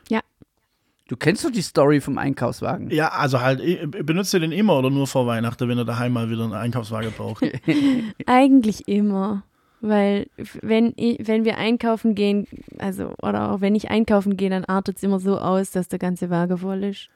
Du 1.08 1.16
kennst 1.16 1.44
doch 1.46 1.50
die 1.52 1.62
Story 1.62 2.02
vom 2.02 2.18
Einkaufswagen. 2.18 2.92
Ja, 2.92 3.10
also 3.10 3.42
halt, 3.42 3.62
benutzt 4.06 4.34
ihr 4.34 4.40
den 4.42 4.52
immer 4.52 4.78
oder 4.78 4.90
nur 4.92 5.08
vor 5.08 5.26
Weihnachten, 5.26 5.68
wenn 5.70 5.78
ihr 5.78 5.86
daheim 5.86 6.14
mal 6.14 6.30
wieder 6.30 6.44
einen 6.44 6.54
Einkaufswagen 6.54 7.12
braucht? 7.18 7.44
Eigentlich 8.28 8.88
immer. 8.88 9.44
Weil 9.82 10.28
wenn, 10.62 10.94
ich, 10.98 11.26
wenn 11.28 11.46
wir 11.46 11.58
einkaufen 11.58 12.14
gehen, 12.16 12.48
also 12.80 13.14
oder 13.22 13.52
auch 13.52 13.62
wenn 13.62 13.76
ich 13.76 13.90
einkaufen 13.90 14.36
gehe, 14.38 14.50
dann 14.50 14.66
artet 14.66 14.98
es 14.98 15.04
immer 15.04 15.20
so 15.20 15.40
aus, 15.40 15.72
dass 15.72 15.88
der 15.88 16.00
ganze 16.00 16.30
Wagen 16.30 16.58
voll 16.58 16.84
ist. 16.84 17.10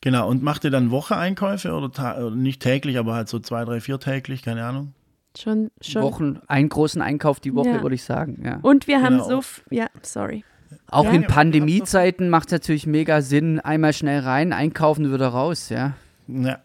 Genau, 0.00 0.28
und 0.28 0.42
macht 0.42 0.64
ihr 0.64 0.70
dann 0.70 0.90
Woche-Einkäufe 0.90 1.72
oder, 1.72 1.86
oder 2.18 2.30
nicht 2.34 2.62
täglich, 2.62 2.98
aber 2.98 3.14
halt 3.14 3.28
so 3.28 3.38
zwei, 3.38 3.64
drei, 3.64 3.80
vier 3.80 3.98
täglich, 4.00 4.42
keine 4.42 4.64
Ahnung? 4.64 4.94
Schon, 5.36 5.70
schon. 5.80 6.02
Wochen, 6.02 6.40
einen 6.48 6.68
großen 6.68 7.00
Einkauf 7.02 7.38
die 7.40 7.54
Woche, 7.54 7.68
Ja. 7.68 7.82
würde 7.82 7.94
ich 7.94 8.02
sagen. 8.02 8.42
Ja. 8.44 8.58
Und 8.62 8.86
wir 8.88 9.02
haben 9.02 9.18
Genau. 9.18 9.40
so, 9.40 9.42
ja, 9.70 9.86
sorry. 10.02 10.44
Auch 10.90 11.04
Ja. 11.04 11.10
in 11.12 11.26
Pandemiezeiten 11.26 12.28
macht 12.30 12.48
es 12.48 12.52
natürlich 12.52 12.86
mega 12.86 13.22
Sinn, 13.22 13.60
einmal 13.60 13.92
schnell 13.92 14.20
rein, 14.20 14.52
einkaufen 14.52 15.06
und 15.06 15.12
wieder 15.12 15.28
raus, 15.28 15.68
ja. 15.68 15.92
Ja. 16.26 16.58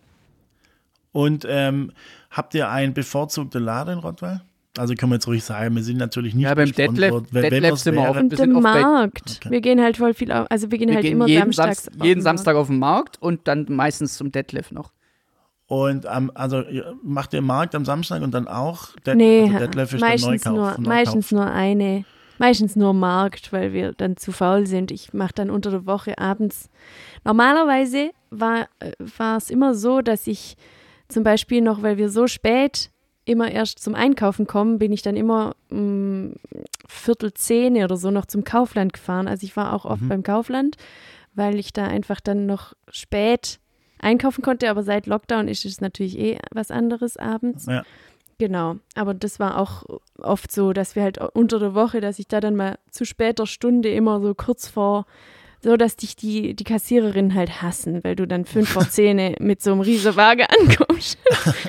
Und 1.12 1.46
ähm, 1.48 1.92
habt 2.32 2.56
ihr 2.56 2.70
einen 2.70 2.94
bevorzugten 2.94 3.64
Laden 3.64 3.94
in 3.96 4.00
Rottweil? 4.00 4.42
Also 4.78 4.95
können 4.95 5.11
wir 5.11 5.15
jetzt 5.17 5.28
ruhig 5.28 5.43
sagen, 5.43 5.76
wir 5.76 5.84
sind 5.84 5.97
natürlich 5.97 6.34
nicht 6.34 6.45
Ja, 6.45 6.55
beim 6.55 6.67
wir's 6.67 6.76
sind 6.76 6.97
wir 6.99 8.09
auch- 8.09 8.15
oft 8.15 8.63
bei- 8.63 8.82
Markt. 8.82 9.39
Okay. 9.41 9.51
Wir 9.51 9.61
gehen 9.61 9.80
halt 9.82 9.97
voll 9.97 10.13
viel 10.15 10.32
auf, 10.32 10.47
also 10.49 10.71
wir 10.71 10.78
gehen 10.80 10.89
Wir 10.89 10.95
halt 10.95 11.03
gehen 11.05 11.13
immer 11.13 11.28
jeden, 11.28 11.51
samstags. 11.51 11.84
Samst 11.84 11.99
auf 12.01 12.05
jeden 12.07 12.19
den 12.19 12.24
Samstag 12.24 12.55
auf 12.55 12.67
den 12.67 12.80
Markt 12.80 13.21
und 13.21 13.47
dann 13.47 13.65
meistens 13.69 14.17
zum 14.17 14.32
Detlef 14.32 14.71
noch. 14.71 14.91
Und 15.67 16.05
ähm, 16.11 16.32
also 16.34 16.63
macht 17.03 17.34
ihr 17.34 17.41
Markt 17.41 17.76
am 17.76 17.86
Samstag 17.86 18.21
und 18.24 18.34
dann 18.34 18.47
auch 18.47 18.89
Det 19.05 19.15
Nee, 19.15 19.43
also 19.43 19.59
Detlef 19.59 19.93
ist 19.93 20.01
der 20.01 20.09
meistens, 20.09 20.45
Neukauf, 20.45 20.55
nur, 20.57 20.67
Neukauf. 20.69 20.86
meistens 20.86 21.32
nur 21.32 21.45
eine. 21.45 22.05
Meistens 22.39 22.76
nur 22.76 22.93
Markt, 22.93 23.53
weil 23.53 23.74
wir 23.74 23.93
dann 23.93 24.17
zu 24.17 24.32
faul 24.32 24.65
sind. 24.65 24.89
Ich 24.91 25.13
mache 25.13 25.34
dann 25.36 25.51
unter 25.51 25.69
der 25.69 25.86
Woche 25.86 26.17
abends. 26.17 26.67
Normalerweise 27.24 28.11
war 28.32 28.67
war 29.17 29.38
es 29.38 29.49
immer 29.49 29.76
so, 29.76 30.01
dass 30.01 30.28
ich 30.28 30.57
zum 31.07 31.24
Beispiel 31.24 31.61
noch, 31.61 31.82
weil 31.84 31.97
wir 31.97 32.09
so 32.09 32.28
spät 32.28 32.89
immer 33.26 33.51
erst 33.51 33.80
zum 33.80 33.95
Einkaufen 33.95 34.47
kommen, 34.47 34.80
bin 34.80 34.91
ich 34.91 35.01
dann 35.01 35.15
immer 35.15 35.55
um, 35.69 36.34
Viertel 36.88 37.34
zehn 37.34 37.82
oder 37.84 37.95
so 37.97 38.11
noch 38.11 38.26
zum 38.26 38.43
Kaufland 38.43 38.93
gefahren. 38.93 39.28
Also 39.28 39.45
ich 39.45 39.55
war 39.55 39.74
auch 39.74 39.86
oft 39.86 40.01
Mhm. 40.01 40.09
beim 40.09 40.24
Kaufland, 40.24 40.76
weil 41.34 41.57
ich 41.59 41.74
da 41.74 41.86
einfach 41.86 42.19
dann 42.19 42.45
noch 42.45 42.74
spät 42.89 43.59
einkaufen 43.99 44.41
konnte. 44.41 44.69
Aber 44.69 44.84
seit 44.84 45.07
Lockdown 45.07 45.47
ist 45.47 45.65
es 45.65 45.80
natürlich 45.82 46.17
eh 46.19 46.38
was 46.51 46.71
anderes 46.71 47.17
abends. 47.17 47.65
Ja. 47.67 47.84
Genau, 48.39 48.78
aber 48.95 49.13
das 49.13 49.39
war 49.39 49.57
auch 49.59 49.84
oft 50.17 50.51
so, 50.51 50.74
dass 50.74 50.95
wir 50.95 51.03
halt 51.03 51.19
unter 51.19 51.59
der 51.59 51.76
Woche, 51.76 52.01
dass 52.01 52.19
ich 52.19 52.28
da 52.28 52.41
dann 52.41 52.55
mal 52.55 52.78
zu 52.91 53.05
später 53.05 53.45
Stunde 53.45 53.89
immer 53.93 54.19
so 54.21 54.34
kurz 54.34 54.67
vor, 54.67 55.05
so 55.64 55.78
dass 55.78 55.95
dich 55.95 56.16
die, 56.16 56.55
die 56.55 56.64
Kassiererin 56.64 57.34
halt 57.34 57.61
hassen, 57.61 58.03
weil 58.03 58.16
du 58.16 58.28
dann 58.28 58.45
fünf 58.45 58.70
vor 58.70 58.89
zehn 58.89 59.36
mit 59.39 59.61
so 59.61 59.72
einem 59.72 59.82
riesen 59.82 60.16
Waage 60.16 60.45
ankommst. 60.59 61.18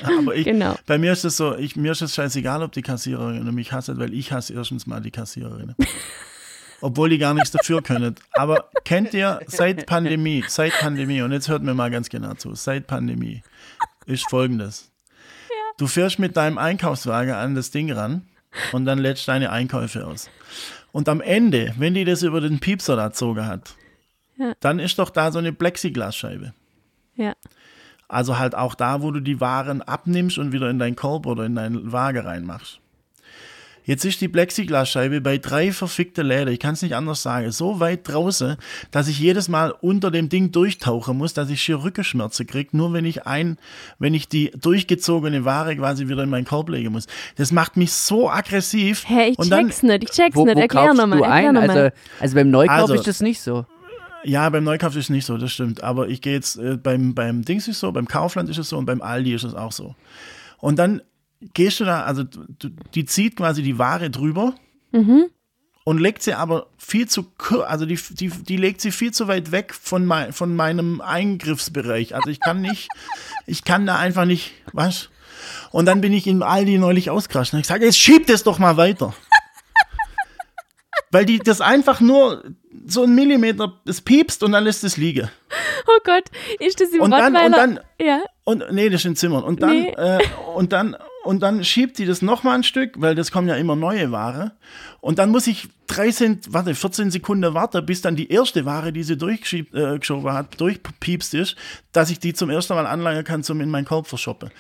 Aber 0.03 0.35
ich, 0.35 0.45
genau. 0.45 0.75
bei 0.87 0.99
mir 0.99 1.13
ist 1.13 1.25
es 1.25 1.37
so, 1.37 1.57
ich, 1.57 1.77
mir 1.77 1.93
ist 1.93 2.03
es 2.03 2.15
scheißegal, 2.15 2.63
ob 2.63 2.73
die 2.73 2.83
Kassiererin 2.83 3.55
mich 3.55 3.73
hasst, 3.73 3.97
weil 3.99 4.13
ich 4.13 4.33
hasse 4.33 4.53
erstens 4.55 4.87
mal 4.87 5.01
die 5.01 5.13
Kassiererin. 5.13 5.75
Obwohl 6.81 7.09
die 7.09 7.19
gar 7.19 7.33
nichts 7.33 7.53
dafür 7.53 7.81
können. 7.83 8.17
Aber 8.33 8.69
kennt 8.85 9.15
ihr 9.15 9.41
seit 9.47 9.87
Pandemie, 9.87 10.45
seit 10.49 10.73
Pandemie, 10.81 11.23
und 11.23 11.33
jetzt 11.33 11.49
hört 11.49 11.63
mir 11.63 11.73
mal 11.73 11.91
ganz 11.91 12.09
genau 12.11 12.35
zu, 12.35 12.55
seit 12.55 12.87
Pandemie 12.87 13.43
ist 14.07 14.29
folgendes. 14.29 14.91
Du 15.79 15.87
fährst 15.87 16.19
mit 16.19 16.37
deinem 16.37 16.59
Einkaufswagen 16.59 17.33
an 17.33 17.55
das 17.55 17.71
Ding 17.71 17.91
ran 17.91 18.27
und 18.73 18.85
dann 18.85 18.99
lädst 18.99 19.27
deine 19.29 19.51
Einkäufe 19.51 20.07
aus. 20.07 20.29
Und 20.93 21.09
am 21.09 21.21
Ende, 21.21 21.75
wenn 21.79 21.95
die 21.95 22.05
das 22.05 22.23
über 22.23 22.41
den 22.41 22.61
Piepser 22.61 22.97
da 22.97 23.09
gezogen 23.09 23.47
hat, 23.47 23.75
Ja. 24.37 24.55
dann 24.61 24.79
ist 24.79 24.99
doch 24.99 25.11
da 25.11 25.31
so 25.31 25.39
eine 25.39 25.53
Plexiglasscheibe. 25.53 26.53
Ja. 27.17 27.35
Also 28.09 28.39
halt 28.39 28.55
auch 28.55 28.75
da, 28.75 29.03
wo 29.03 29.11
du 29.11 29.21
die 29.21 29.41
Waren 29.41 29.81
abnimmst 29.81 30.39
und 30.39 30.53
wieder 30.53 30.69
in 30.71 30.79
deinen 30.79 30.97
Korb 30.97 31.27
oder 31.27 31.45
in 31.45 31.55
deinen 31.55 31.93
Waage 31.93 32.25
reinmachst. 32.25 32.81
Jetzt 33.87 34.07
ist 34.07 34.23
die 34.23 34.29
Plexiglasscheibe 34.29 35.21
bei 35.21 35.37
drei 35.37 35.71
verfickte 35.71 36.23
Läden, 36.23 36.53
ich 36.55 36.59
kann 36.59 36.73
es 36.73 36.81
nicht 36.81 36.95
anders 36.95 37.23
sagen, 37.23 37.51
so 37.51 37.81
weit 37.81 38.09
draußen, 38.09 38.57
dass 38.91 39.09
ich 39.09 39.19
jedes 39.19 39.49
Mal 39.49 39.75
unter 39.83 40.11
dem 40.11 40.31
Ding 40.31 40.53
durchtauchen 40.53 41.19
muss, 41.19 41.35
dass 41.35 41.51
ich 41.51 41.61
schier 41.63 41.83
Rückenschmerzen 41.85 42.47
kriege, 42.47 42.75
nur 42.75 42.95
wenn 42.95 43.05
ich 43.05 43.27
ein, 43.27 43.59
wenn 43.99 44.15
ich 44.15 44.27
die 44.27 44.53
durchgezogene 44.53 45.45
Ware 45.45 45.77
quasi 45.77 46.09
wieder 46.09 46.23
in 46.23 46.31
meinen 46.31 46.47
Korb 46.47 46.71
legen 46.71 46.93
muss. 46.93 47.07
Das 47.37 47.53
macht 47.53 47.77
mich 47.77 47.93
so 47.93 48.31
aggressiv. 48.31 49.05
Hä, 49.07 49.33
ich 49.33 49.39
und 49.39 49.51
dann, 49.51 49.67
check's 49.67 49.83
nicht, 49.83 50.05
ich 50.05 50.11
check's 50.13 50.35
Wo, 50.35 50.47
nicht. 50.47 50.57
Erklär 50.57 50.95
nochmal. 50.95 51.23
Also, 51.23 51.91
also 52.21 52.35
beim 52.35 52.51
Neukauf 52.51 52.79
Also- 52.81 52.95
ist 52.95 53.07
das 53.07 53.21
nicht 53.21 53.43
so. 53.43 53.67
Ja, 54.25 54.49
beim 54.49 54.65
Neukauf 54.65 54.97
ist 54.97 55.05
es 55.05 55.11
nicht 55.11 55.27
so, 55.27 55.37
das 55.37 55.53
stimmt. 55.53 55.83
Aber 55.83 56.09
ich 56.09 56.21
gehe 56.21 56.33
jetzt, 56.33 56.57
äh, 56.57 56.77
beim, 56.77 57.15
beim 57.15 57.45
Dings 57.45 57.69
ist 57.69 57.77
es 57.77 57.81
so, 57.81 57.93
beim 57.93 58.09
Kaufland 58.09 58.49
ist 58.49 58.59
es 58.59 58.69
so 58.69 58.79
und 58.79 58.87
beim 58.87 59.03
Aldi 59.03 59.35
ist 59.35 59.45
es 59.45 59.55
auch 59.55 59.73
so. 59.73 59.95
Und 60.59 60.79
dann 60.79 61.03
gehst 61.53 61.81
du 61.81 61.85
da, 61.85 62.05
also 62.05 62.25
du, 62.25 62.71
die 62.95 63.05
zieht 63.05 63.37
quasi 63.37 63.63
die 63.63 63.79
Ware 63.79 64.11
drüber 64.11 64.55
und 65.85 65.99
legt 66.01 66.23
sie 66.23 66.33
aber 66.33 66.69
viel 66.79 67.07
zu, 67.07 67.27
also 67.67 67.85
die, 67.85 67.99
die, 68.11 68.29
die 68.29 68.57
legt 68.57 68.81
sie 68.81 68.91
viel 68.91 69.13
zu 69.13 69.29
weit 69.29 69.53
weg 69.53 69.75
von, 69.75 70.07
mein, 70.07 70.33
von 70.33 70.57
meinem 70.57 71.03
Eingriffsbereich. 71.03 72.15
Also 72.15 72.31
ich 72.31 72.41
kann 72.41 72.63
nicht, 72.63 72.89
ich 73.47 73.65
kann 73.65 73.85
da 73.85 73.99
einfach 73.99 74.25
nicht, 74.25 74.53
was? 74.73 75.11
Und 75.71 75.87
dann 75.87 76.01
bin 76.01 76.15
ich 76.15 76.27
im 76.27 76.43
Aldi 76.43 76.79
neulich 76.79 77.11
ausgerascht 77.11 77.53
und 77.53 77.61
ich 77.61 77.67
sage, 77.67 77.85
jetzt 77.85 77.99
schiebt 77.99 78.31
es 78.31 78.45
doch 78.45 78.59
mal 78.59 78.79
weiter. 78.79 79.15
Weil 81.11 81.25
die 81.27 81.39
das 81.39 81.61
einfach 81.61 82.01
nur 82.01 82.45
so 82.87 83.05
einen 83.05 83.15
Millimeter, 83.15 83.73
es 83.87 84.01
piepst 84.01 84.43
und 84.43 84.53
dann 84.53 84.65
lässt 84.65 84.83
es 84.85 84.97
liegen. 84.97 85.29
oh 85.87 85.99
Gott, 86.05 86.25
ist 86.61 86.81
das 86.81 86.91
im 86.91 87.01
Und 87.01 87.11
dann- 87.13 87.35
und 87.37 87.53
dann- 87.53 87.81
ja. 88.01 88.21
Und 88.45 88.65
nee, 88.73 88.89
das 88.91 89.03
ist 89.03 89.05
in 89.07 89.17
Zimmern. 89.17 89.43
Und 89.45 89.63
dann, 89.63 89.71
Nee. 89.83 89.91
äh, 89.97 90.19
und 90.55 90.73
dann, 90.73 90.97
und 91.25 91.41
dann 91.43 91.65
schiebt 91.65 91.99
die 91.99 92.05
das 92.05 92.21
nochmal 92.21 92.57
ein 92.57 92.63
Stück, 92.65 93.01
weil 93.01 93.15
das 93.15 93.31
kommen 93.31 93.49
ja 93.49 93.55
immer 93.57 93.75
neue 93.77 94.11
Ware. 94.13 94.53
Und 95.01 95.19
dann 95.19 95.31
muss 95.31 95.47
ich 95.47 95.69
13, 95.87 96.41
warte, 96.49 96.75
14 96.75 97.11
Sekunden 97.11 97.55
warten, 97.55 97.85
bis 97.87 98.03
dann 98.03 98.17
die 98.17 98.31
erste 98.31 98.65
Ware, 98.67 98.93
die 98.93 99.03
sie 99.05 99.17
durchgeschoben 99.17 100.27
äh, 100.29 100.33
hat, 100.33 100.61
durchpiepst 100.61 101.33
ist, 101.35 101.57
dass 101.93 102.11
ich 102.11 102.19
die 102.19 102.35
zum 102.35 102.51
ersten 102.51 102.75
Mal 102.75 102.87
anlangen 102.87 103.25
kann, 103.25 103.43
zum 103.43 103.61
in 103.61 103.71
meinen 103.71 103.85
Korb 103.87 104.07
verschoppen. 104.09 104.51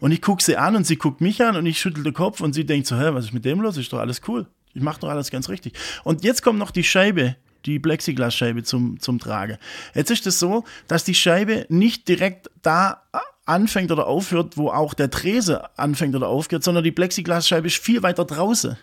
Und 0.00 0.12
ich 0.12 0.20
gucke 0.22 0.42
sie 0.42 0.56
an 0.56 0.76
und 0.76 0.86
sie 0.86 0.96
guckt 0.96 1.20
mich 1.20 1.42
an 1.42 1.56
und 1.56 1.66
ich 1.66 1.78
schüttel 1.80 2.02
den 2.02 2.14
Kopf 2.14 2.40
und 2.40 2.52
sie 2.54 2.64
denkt 2.64 2.86
so, 2.86 2.96
hä, 2.96 3.10
was 3.12 3.26
ist 3.26 3.32
mit 3.34 3.44
dem 3.44 3.60
los? 3.60 3.76
Ist 3.76 3.92
doch 3.92 3.98
alles 3.98 4.20
cool. 4.28 4.46
Ich 4.74 4.82
mache 4.82 5.00
doch 5.00 5.08
alles 5.08 5.30
ganz 5.30 5.48
richtig. 5.48 5.74
Und 6.04 6.24
jetzt 6.24 6.42
kommt 6.42 6.58
noch 6.58 6.70
die 6.70 6.84
Scheibe, 6.84 7.36
die 7.66 7.78
Plexiglasscheibe 7.78 8.62
zum, 8.62 9.00
zum 9.00 9.18
Tragen. 9.18 9.58
Jetzt 9.94 10.10
ist 10.10 10.26
es 10.26 10.38
so, 10.38 10.64
dass 10.88 11.04
die 11.04 11.14
Scheibe 11.14 11.66
nicht 11.68 12.08
direkt 12.08 12.50
da 12.62 13.02
anfängt 13.46 13.90
oder 13.90 14.06
aufhört, 14.06 14.56
wo 14.56 14.70
auch 14.70 14.94
der 14.94 15.10
Tresen 15.10 15.58
anfängt 15.76 16.14
oder 16.14 16.28
aufhört, 16.28 16.62
sondern 16.62 16.84
die 16.84 16.92
Plexiglasscheibe 16.92 17.66
ist 17.66 17.78
viel 17.78 18.02
weiter 18.02 18.24
draußen. 18.24 18.76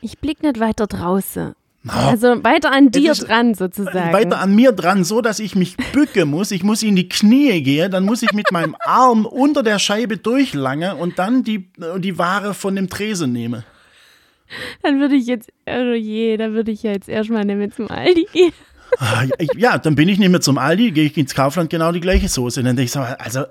Ich 0.00 0.18
blick 0.18 0.42
nicht 0.42 0.60
weiter 0.60 0.86
draußen. 0.86 1.54
Also 1.86 2.42
weiter 2.44 2.72
an 2.72 2.90
dir 2.90 3.14
dran 3.14 3.54
sozusagen. 3.54 4.12
Weiter 4.12 4.40
an 4.40 4.54
mir 4.54 4.72
dran, 4.72 5.04
so 5.04 5.20
dass 5.20 5.38
ich 5.38 5.54
mich 5.54 5.76
bücken 5.92 6.28
muss. 6.28 6.50
Ich 6.50 6.62
muss 6.62 6.82
in 6.82 6.96
die 6.96 7.08
Knie 7.08 7.62
gehen, 7.62 7.90
dann 7.90 8.04
muss 8.04 8.22
ich 8.22 8.32
mit 8.32 8.50
meinem 8.50 8.76
Arm 8.84 9.24
unter 9.26 9.62
der 9.62 9.78
Scheibe 9.78 10.16
durchlangen 10.16 10.98
und 10.98 11.18
dann 11.18 11.44
die, 11.44 11.70
äh, 11.80 11.98
die 11.98 12.18
Ware 12.18 12.52
von 12.52 12.74
dem 12.76 12.90
Tresen 12.90 13.32
nehmen. 13.32 13.64
Dann 14.82 15.00
würde 15.00 15.14
ich 15.16 15.26
jetzt, 15.26 15.50
oh 15.68 15.92
je, 15.94 16.36
da 16.36 16.52
würde 16.52 16.70
ich 16.72 16.82
ja 16.82 16.92
jetzt 16.92 17.08
erstmal 17.08 17.44
nicht 17.44 17.56
mehr 17.56 17.70
zum 17.70 17.90
Aldi 17.90 18.26
gehen. 18.32 18.52
Ah, 18.98 19.24
Ja, 19.56 19.76
dann 19.76 19.94
bin 19.96 20.08
ich 20.08 20.18
nicht 20.18 20.30
mehr 20.30 20.40
zum 20.40 20.56
Aldi, 20.56 20.92
gehe 20.92 21.04
ich 21.04 21.16
ins 21.18 21.34
Kaufland 21.34 21.68
genau 21.68 21.92
die 21.92 22.00
gleiche 22.00 22.28
Soße. 22.28 22.62
Dann 22.62 22.74
denke 22.76 22.84
ich 22.84 22.92
so, 22.92 23.00
also 23.00 23.44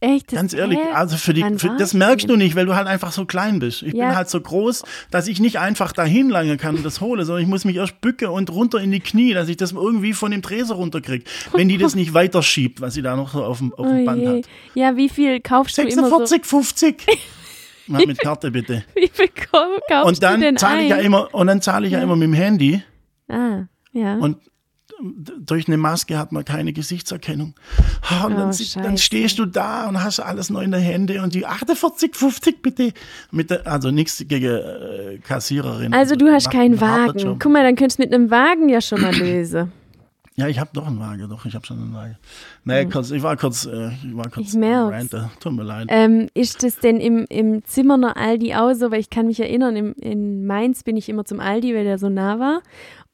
Echt? 0.00 0.28
Ganz 0.28 0.54
ehrlich, 0.54 0.78
hä? 0.78 0.92
also 0.94 1.16
für 1.16 1.34
die, 1.34 1.44
für, 1.56 1.74
das 1.76 1.92
merkst 1.92 2.30
du 2.30 2.36
nicht, 2.36 2.54
weil 2.54 2.66
du 2.66 2.76
halt 2.76 2.86
einfach 2.86 3.10
so 3.10 3.24
klein 3.24 3.58
bist. 3.58 3.82
Ich 3.82 3.94
Ja. 3.94 4.06
bin 4.06 4.16
halt 4.16 4.30
so 4.30 4.40
groß, 4.40 4.84
dass 5.10 5.26
ich 5.26 5.40
nicht 5.40 5.58
einfach 5.58 5.90
dahin 5.90 6.30
langen 6.30 6.56
kann 6.56 6.76
und 6.76 6.86
das 6.86 7.00
hole, 7.00 7.24
sondern 7.24 7.42
ich 7.42 7.48
muss 7.48 7.64
mich 7.64 7.74
erst 7.76 8.00
bücken 8.00 8.28
und 8.28 8.48
runter 8.50 8.78
in 8.80 8.92
die 8.92 9.00
Knie, 9.00 9.34
dass 9.34 9.48
ich 9.48 9.56
das 9.56 9.72
irgendwie 9.72 10.12
von 10.12 10.30
dem 10.30 10.40
Tresen 10.40 10.76
runterkriege. 10.76 11.24
Wenn 11.52 11.68
die 11.68 11.78
das 11.78 11.96
nicht 11.96 12.14
weiter 12.14 12.44
schiebt, 12.44 12.80
was 12.80 12.94
sie 12.94 13.02
da 13.02 13.16
noch 13.16 13.32
so 13.32 13.42
auf 13.44 13.58
dem, 13.58 13.74
auf 13.74 13.88
dem 13.88 14.02
Oh 14.02 14.04
Band 14.04 14.20
je. 14.22 14.28
hat. 14.28 14.44
Ja, 14.74 14.96
wie 14.96 15.08
viel 15.08 15.40
kaufst 15.40 15.76
du 15.78 15.82
immer 15.82 16.08
so? 16.08 16.24
46, 16.24 16.46
50. 16.46 17.06
Mach 17.88 18.04
mit 18.06 18.18
Karte 18.20 18.50
bitte. 18.50 18.84
Wie 18.94 19.08
viel 19.12 19.28
kaufst 19.28 20.06
Und 20.06 20.16
du 20.16 20.20
dann 20.20 20.40
denn 20.40 20.56
zahle 20.56 20.82
ich 20.82 20.90
ja 20.90 20.96
ein? 20.96 21.04
immer, 21.04 21.34
und 21.34 21.46
dann 21.46 21.60
zahle 21.62 21.86
ich 21.86 21.92
ja 21.92 22.00
immer 22.00 22.16
mit 22.16 22.24
dem 22.28 22.34
Handy. 22.34 22.82
Ah, 23.28 23.62
ja. 23.92 24.16
Und 24.16 24.36
durch 25.38 25.68
eine 25.68 25.76
Maske 25.76 26.18
hat 26.18 26.32
man 26.32 26.44
keine 26.44 26.72
Gesichtserkennung. 26.72 27.54
Und 28.24 28.32
Oh, 28.32 28.36
dann, 28.36 28.52
si- 28.52 28.80
dann 28.82 28.98
stehst 28.98 29.38
du 29.38 29.46
da 29.46 29.88
und 29.88 30.02
hast 30.02 30.18
alles 30.18 30.50
noch 30.50 30.60
in 30.60 30.72
der 30.72 30.80
Hände 30.80 31.22
und 31.22 31.34
die 31.34 31.46
48, 31.46 32.16
50 32.16 32.62
bitte. 32.62 32.92
Der, 33.30 33.64
also 33.66 33.90
nichts 33.92 34.24
gegen 34.26 34.46
äh, 34.56 35.18
Kassiererin. 35.22 35.92
also 35.94 36.16
du 36.16 36.32
hast 36.32 36.50
keinen 36.50 36.80
Wagen. 36.80 37.38
Guck 37.38 37.52
mal, 37.52 37.62
dann 37.62 37.76
könntest 37.76 37.98
du 37.98 38.02
mit 38.02 38.12
einem 38.12 38.30
Wagen 38.32 38.68
ja 38.68 38.80
schon 38.80 39.00
mal 39.00 39.14
lösen. 39.14 39.70
Ja, 40.38 40.46
ich 40.46 40.60
habe 40.60 40.70
doch 40.72 40.86
einen 40.86 41.00
Wagen, 41.00 41.28
doch, 41.28 41.44
ich 41.46 41.56
habe 41.56 41.66
schon 41.66 41.78
einen 41.78 41.94
Wagen. 41.94 42.16
Nee, 42.62 42.86
kurz, 42.86 43.10
ich 43.10 43.24
war 43.24 43.36
kurz, 43.36 43.66
äh, 43.66 43.88
ich 43.88 44.16
war 44.16 44.30
kurz 44.30 44.50
Ich 44.50 44.54
merk's. 44.54 44.92
Ranter. 44.92 45.30
Tut 45.40 45.52
mir 45.52 45.64
leid. 45.64 45.88
Ähm, 45.90 46.28
ist 46.32 46.62
das 46.62 46.78
denn 46.78 47.00
im, 47.00 47.26
im 47.28 47.64
Zimmer 47.64 47.96
noch 47.96 48.14
Aldi 48.14 48.54
auch 48.54 48.72
so? 48.74 48.92
Weil 48.92 49.00
ich 49.00 49.10
kann 49.10 49.26
mich 49.26 49.40
erinnern, 49.40 49.74
im, 49.74 49.94
in 49.94 50.46
Mainz 50.46 50.84
bin 50.84 50.96
ich 50.96 51.08
immer 51.08 51.24
zum 51.24 51.40
Aldi, 51.40 51.74
weil 51.74 51.82
der 51.82 51.98
so 51.98 52.08
nah 52.08 52.38
war. 52.38 52.62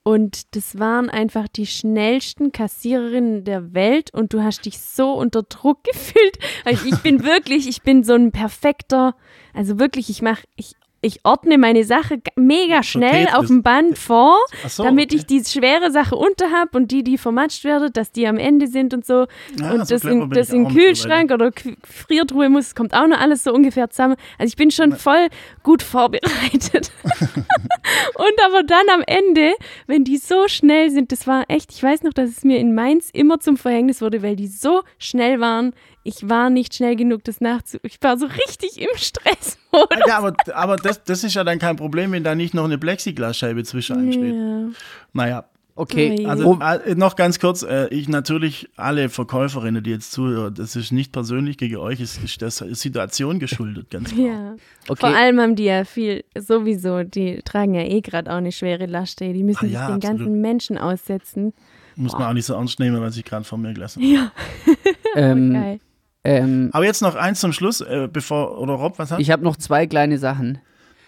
Und 0.03 0.55
das 0.55 0.79
waren 0.79 1.09
einfach 1.09 1.49
die 1.49 1.65
schnellsten 1.65 2.53
Kassiererinnen 2.53 3.45
der 3.45 3.73
Welt 3.73 4.13
und 4.13 4.35
du 4.35 4.43
hast 4.43 4.67
dich 4.67 4.79
so 4.79 5.15
unter 5.15 5.45
Druck 5.45 5.83
gefühlt. 5.93 6.39
Also 6.67 6.85
ich 6.87 6.99
bin 6.99 7.25
wirklich, 7.25 7.67
ich 7.67 7.81
bin 7.81 8.05
so 8.05 8.13
ein 8.13 8.33
perfekter, 8.33 9.17
also 9.55 9.79
wirklich, 9.79 10.11
ich 10.11 10.21
mache, 10.21 10.43
ich, 10.57 10.75
ich 11.05 11.21
ordne 11.25 11.59
meine 11.59 11.85
Sache 11.85 12.21
mega 12.35 12.83
schnell 12.83 13.27
Tetris. 13.27 13.35
auf 13.35 13.47
dem 13.47 13.63
Band 13.63 13.99
vor, 13.99 14.39
so, 14.67 14.83
damit 14.83 15.11
okay. 15.11 15.17
ich 15.17 15.27
die 15.27 15.45
schwere 15.45 15.91
Sache 15.91 16.17
unter 16.17 16.51
habe 16.51 16.77
und 16.77 16.91
die, 16.91 17.05
die 17.05 17.19
vermatscht 17.19 17.65
werden, 17.65 17.93
dass 17.93 18.11
die 18.11 18.27
am 18.27 18.39
Ende 18.39 18.67
sind 18.67 18.95
und 18.95 19.05
so. 19.05 19.27
Ja, 19.59 19.73
und 19.73 19.87
so 19.87 19.95
das 19.95 20.05
in, 20.05 20.31
das 20.31 20.49
ich 20.49 20.55
in 20.55 20.69
Kühlschrank 20.69 21.31
oder 21.31 21.51
Gefriertruhe 21.51 22.49
muss, 22.49 22.75
kommt 22.75 22.95
auch 22.95 23.07
noch 23.07 23.21
alles 23.21 23.45
so 23.45 23.53
ungefähr 23.53 23.91
zusammen. 23.91 24.17
Also 24.39 24.49
ich 24.49 24.57
bin 24.57 24.71
schon 24.71 24.93
voll 24.93 25.29
gut 25.63 25.83
vorbereitet. 25.83 26.91
und 27.21 28.45
aber 28.45 28.63
dann 28.63 28.89
am 28.93 29.03
Ende, 29.07 29.53
wenn 29.87 30.05
die 30.05 30.17
so 30.17 30.49
schnell 30.49 30.91
sind, 30.91 31.13
das 31.13 31.27
war 31.27 31.45
echt, 31.49 31.73
ich 31.73 31.83
weiß 31.83 32.03
noch, 32.03 32.13
dass 32.13 32.31
es 32.31 32.45
mir 32.45 32.59
in 32.59 32.75
Mainz 32.75 33.11
immer 33.13 33.41
zum 33.41 33.57
Verhängnis 33.57 34.01
wurde, 34.01 34.23
weil 34.23 34.37
die 34.37 34.49
so 34.49 34.83
schnell 34.99 35.41
waren. 35.41 35.75
Ich 36.05 36.29
war 36.29 36.51
nicht 36.51 36.75
schnell 36.75 36.97
genug, 36.97 37.25
das 37.25 37.41
nachzu. 37.41 37.79
Ich 37.83 37.99
war 38.03 38.19
so 38.19 38.27
richtig 38.27 38.81
im 38.81 38.97
Stress. 38.97 39.59
Ja, 40.07 40.19
aber, 40.19 40.35
aber 40.55 40.77
das, 40.77 41.03
das 41.03 41.25
ist 41.25 41.35
ja 41.35 41.43
dann 41.45 41.59
kein 41.59 41.77
Problem, 41.77 42.13
wenn 42.13 42.23
da 42.23 42.35
nicht 42.35 42.55
noch 42.55 42.65
eine 42.65 42.79
Plexiglasscheibe 42.79 43.65
zwischen 43.65 43.97
einsteht. 43.97 44.35
Ja. 44.35 44.69
Naja, 45.13 45.45
Okay. 45.77 46.25
Also 46.27 46.45
wo, 46.45 46.63
äh, 46.63 46.95
noch 46.95 47.17
ganz 47.17 47.41
kurz, 47.41 47.65
äh, 47.65 47.89
ich 47.89 48.09
natürlich 48.09 48.69
alle 48.77 49.09
Verkäuferinnen, 49.09 49.83
die 49.83 49.91
jetzt 49.91 50.13
zuhören, 50.13 50.55
das 50.55 50.77
ist 50.77 50.93
nicht 50.93 51.11
persönlich 51.11 51.59
gegen 51.59 51.79
euch, 51.79 52.01
es 52.01 52.17
ist 52.17 52.41
der 52.41 52.51
Situation 52.53 53.41
geschuldet, 53.41 53.91
ganz 53.91 54.11
klar. 54.15 54.25
Ja. 54.27 54.55
okay. 54.89 55.01
Vor 55.01 55.09
allem 55.09 55.41
haben 55.41 55.57
die 55.57 55.65
ja 55.65 55.85
viel, 55.85 56.23
sowieso, 56.39 57.03
die 57.03 57.41
tragen 57.45 57.75
ja 57.75 57.83
eh 57.83 58.03
gerade 58.03 58.31
auch 58.31 58.37
eine 58.37 58.53
schwere 58.53 58.87
Last. 58.87 59.19
Die 59.19 59.43
müssen 59.43 59.67
Ah, 59.67 59.69
ja, 59.69 59.79
sich 59.81 59.87
den 59.87 59.95
absolut. 59.97 60.19
ganzen 60.19 60.41
Menschen 60.41 60.79
aussetzen. 60.79 61.53
Muss 61.97 62.13
man 62.13 62.23
auch 62.23 62.33
nicht 62.33 62.47
so 62.47 62.55
ernst 62.55 62.79
nehmen, 62.79 63.01
was 63.01 63.17
ich 63.17 63.25
gerade 63.25 63.45
von 63.45 63.61
mir 63.61 63.73
gelassen 63.73 64.01
habe. 64.03 64.13
Ja, 64.15 64.33
ähm, 65.17 65.53
geil. 65.53 65.81
Ähm, 66.25 66.71
Aber 66.73 66.85
jetzt 66.85 67.03
noch 67.03 67.15
eins 67.15 67.41
zum 67.41 67.53
Schluss, 67.53 67.81
äh, 67.81 68.09
bevor, 68.13 68.59
oder 68.59 68.75
Rob, 68.75 68.99
was 68.99 69.11
hat? 69.11 69.21
ich 69.21 69.31
habe 69.31 69.45
noch 69.45 69.57
zwei 69.57 69.87
kleine 69.87 70.19
Sachen. 70.19 70.59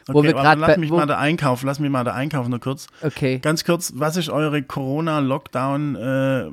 wo 0.08 0.22
wir 0.22 0.30
aber 0.30 0.42
grad 0.42 0.58
lass 0.58 0.76
mich 0.76 0.90
wo- 0.90 0.96
mal 0.96 1.06
der 1.06 1.18
Einkauf, 1.18 1.62
lass 1.64 1.80
mich 1.80 1.90
mal 1.90 2.04
der 2.04 2.14
Einkauf 2.14 2.48
nur 2.48 2.60
kurz. 2.60 2.86
Okay. 3.02 3.38
Ganz 3.40 3.64
kurz, 3.64 3.92
was 3.96 4.16
ist 4.16 4.28
eure 4.28 4.62
Corona-Lockdown 4.62 5.96
äh, 5.96 6.44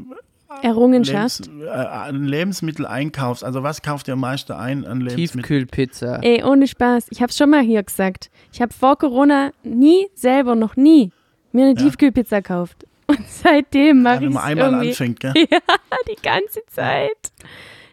Errungenschaft. 0.62 1.48
Lebens, 1.48 1.66
äh, 1.66 1.70
an 1.70 2.26
Lebensmitteleinkaufs? 2.26 3.44
Also 3.44 3.64
was 3.64 3.82
kauft 3.82 4.08
ihr 4.08 4.14
am 4.14 4.20
meisten 4.22 4.54
ein 4.54 4.86
an 4.86 5.02
Lebensmitteln? 5.02 5.42
Tiefkühlpizza. 5.68 6.20
Ey, 6.22 6.44
ohne 6.44 6.68
Spaß. 6.68 7.08
Ich 7.10 7.22
hab's 7.22 7.38
schon 7.38 7.50
mal 7.50 7.62
hier 7.62 7.84
gesagt. 7.84 8.30
Ich 8.52 8.62
habe 8.62 8.74
vor 8.74 8.98
Corona 8.98 9.52
nie 9.64 10.08
selber, 10.16 10.56
noch 10.56 10.76
nie, 10.76 11.12
mir 11.52 11.66
eine 11.66 11.76
Ja. 11.76 11.84
Tiefkühlpizza 11.86 12.38
gekauft. 12.40 12.86
Und 13.08 13.20
seitdem 13.28 13.98
Ja, 13.98 14.04
mache 14.04 14.22
wenn 14.22 14.28
ich 14.30 14.34
man 14.34 14.44
es 14.44 14.50
einmal 14.50 14.70
irgendwie 14.72 14.90
anfängt, 14.90 15.20
gell? 15.20 15.34
die 16.08 16.22
ganze 16.24 16.62
Zeit. 16.68 17.32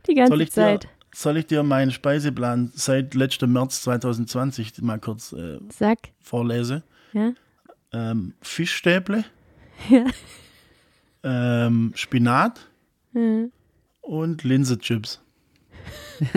Die 0.06 0.14
ganze 0.14 0.30
Soll 0.32 0.40
ich, 0.42 0.48
dir, 0.50 0.54
Zeit. 0.54 0.88
soll 1.14 1.36
ich 1.36 1.46
dir 1.46 1.62
meinen 1.62 1.90
Speiseplan 1.90 2.72
seit 2.74 3.14
letztem 3.14 3.52
März 3.52 3.82
2020 3.82 4.80
mal 4.82 4.98
kurz 4.98 5.32
äh, 5.32 5.58
Sag. 5.70 5.98
vorlesen? 6.20 6.82
Ja. 7.12 7.32
Ähm, 7.92 8.34
Fischstäble, 8.42 9.24
Ja. 9.90 10.04
ähm, 11.24 11.92
Spinat 11.94 12.68
Ja. 13.14 13.46
und 14.02 14.44
Linsenchips. 14.44 15.20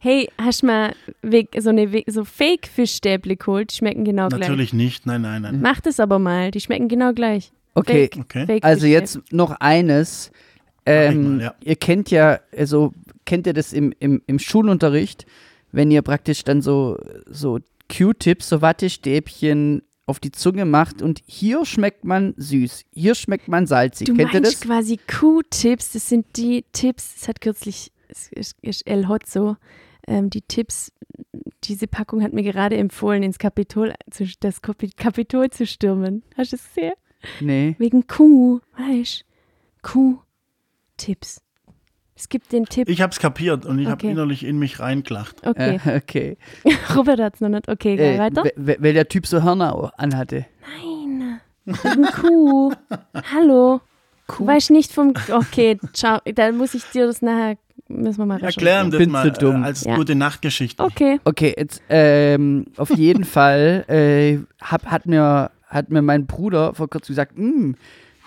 Hey, 0.00 0.28
hast 0.36 0.62
du 0.62 0.66
mal 0.66 0.96
weg, 1.22 1.50
so 1.58 1.68
eine 1.70 1.88
so 2.08 2.24
Fake-Fischstäble 2.24 3.36
geholt? 3.36 3.70
Die 3.72 3.76
schmecken 3.76 4.04
genau 4.04 4.28
gleich. 4.28 4.40
Natürlich 4.40 4.72
nicht, 4.72 5.06
nein, 5.06 5.22
nein, 5.22 5.42
nein. 5.42 5.60
Mach 5.60 5.80
das 5.80 6.00
aber 6.00 6.18
mal. 6.18 6.50
Die 6.50 6.58
schmecken 6.60 6.88
genau 6.88 7.12
gleich. 7.12 7.52
Okay, 7.74 8.08
Fake, 8.10 8.16
Okay. 8.24 8.46
Fake 8.46 8.64
also 8.64 8.86
jetzt 8.86 9.20
noch 9.30 9.52
eines. 9.60 10.32
Ähm, 10.86 11.36
mal, 11.36 11.42
ja. 11.44 11.54
Ihr 11.62 11.76
kennt 11.76 12.10
ja, 12.10 12.40
also 12.56 12.92
kennt 13.24 13.46
ihr 13.46 13.52
das 13.52 13.72
im, 13.72 13.92
im, 14.00 14.22
im 14.26 14.38
Schulunterricht, 14.38 15.26
wenn 15.70 15.90
ihr 15.90 16.02
praktisch 16.02 16.44
dann 16.44 16.60
so, 16.60 16.98
so 17.26 17.58
Q-Tips, 17.94 18.48
so 18.48 18.62
Wattestäbchen 18.62 19.82
auf 20.06 20.18
die 20.18 20.32
Zunge 20.32 20.64
macht 20.64 21.00
und 21.00 21.22
hier 21.26 21.64
schmeckt 21.64 22.04
man 22.04 22.34
süß, 22.36 22.82
hier 22.92 23.14
schmeckt 23.14 23.46
man 23.48 23.66
salzig. 23.66 24.08
Du 24.08 24.14
Kennt 24.14 24.34
ihr 24.34 24.40
meinst 24.40 24.54
das? 24.54 24.60
quasi 24.62 24.98
Q-Tips, 25.06 25.92
das 25.92 26.08
sind 26.08 26.26
die 26.36 26.64
Tipps, 26.72 27.14
es 27.16 27.28
hat 27.28 27.40
kürzlich, 27.40 27.92
es 28.08 28.28
ist, 28.32 28.56
ist 28.62 28.86
El 28.86 29.08
Hotzo, 29.08 29.56
ähm, 30.08 30.28
die 30.30 30.42
Tipps, 30.42 30.90
diese 31.64 31.86
Packung 31.86 32.22
hat 32.24 32.32
mir 32.32 32.42
gerade 32.42 32.76
empfohlen, 32.76 33.22
ins 33.22 33.38
Kapitol, 33.38 33.94
zu, 34.10 34.24
das 34.40 34.60
Kapi- 34.62 34.90
Kapitol 34.96 35.50
zu 35.50 35.64
stürmen. 35.64 36.24
Hast 36.36 36.52
du 36.52 36.56
es 36.56 36.66
gesehen? 36.74 36.92
Nee. 37.40 37.76
Wegen 37.78 38.06
Q, 38.08 38.58
weißt 38.76 39.24
Q-Tipps. 40.98 41.40
Es 42.14 42.28
gibt 42.28 42.52
den 42.52 42.66
Tipp, 42.66 42.88
Ich 42.88 43.00
hab's 43.00 43.18
kapiert 43.18 43.64
und 43.64 43.78
ich 43.78 43.86
hab 43.88 43.94
Okay. 43.94 44.10
innerlich 44.10 44.44
in 44.44 44.58
mich 44.58 44.78
reingelacht. 44.80 45.44
okay, 45.46 45.80
Äh, 45.84 45.96
okay. 45.96 46.36
Robert 46.94 47.18
hat 47.20 47.34
es 47.34 47.40
noch 47.40 47.48
nicht, 47.48 47.68
okay, 47.68 47.96
geil, 47.96 48.14
Äh, 48.14 48.18
weiter. 48.18 48.44
weil 48.56 48.92
der 48.92 49.08
Typ 49.08 49.26
so 49.26 49.42
Hörner 49.42 49.92
anhatte. 49.96 50.46
Nein, 50.78 51.40
wegen 51.64 52.04
Q. 52.12 52.72
Hallo. 53.32 53.80
Du 54.38 54.46
weißt 54.46 54.70
nicht 54.70 54.92
vom, 54.92 55.14
okay, 55.30 55.78
ciao, 55.92 56.20
dann 56.34 56.56
muss 56.56 56.74
ich 56.74 56.84
dir 56.84 57.06
das 57.06 57.22
nachher, 57.22 57.56
müssen 57.88 58.18
wir 58.18 58.26
mal 58.26 58.42
Erklär 58.42 58.82
ihm 58.82 58.90
das 58.90 58.98
Bin 58.98 59.10
mal 59.10 59.32
zu 59.34 59.40
dumm. 59.40 59.62
äh, 59.62 59.66
als 59.66 59.84
Ja. 59.84 59.96
gute 59.96 60.14
Nachtgeschichte. 60.14 60.82
Okay, 60.82 61.18
Okay, 61.24 61.54
jetzt 61.58 61.82
ähm, 61.88 62.66
auf 62.76 62.90
jeden 62.90 63.24
Fall 63.24 63.84
äh, 63.88 64.38
hab, 64.64 64.86
hat, 64.86 65.06
mir, 65.06 65.50
hat 65.66 65.90
mir 65.90 66.02
mein 66.02 66.26
Bruder 66.26 66.74
vor 66.74 66.88
kurzem 66.88 67.12
gesagt, 67.14 67.36
"Mm, 67.36 67.72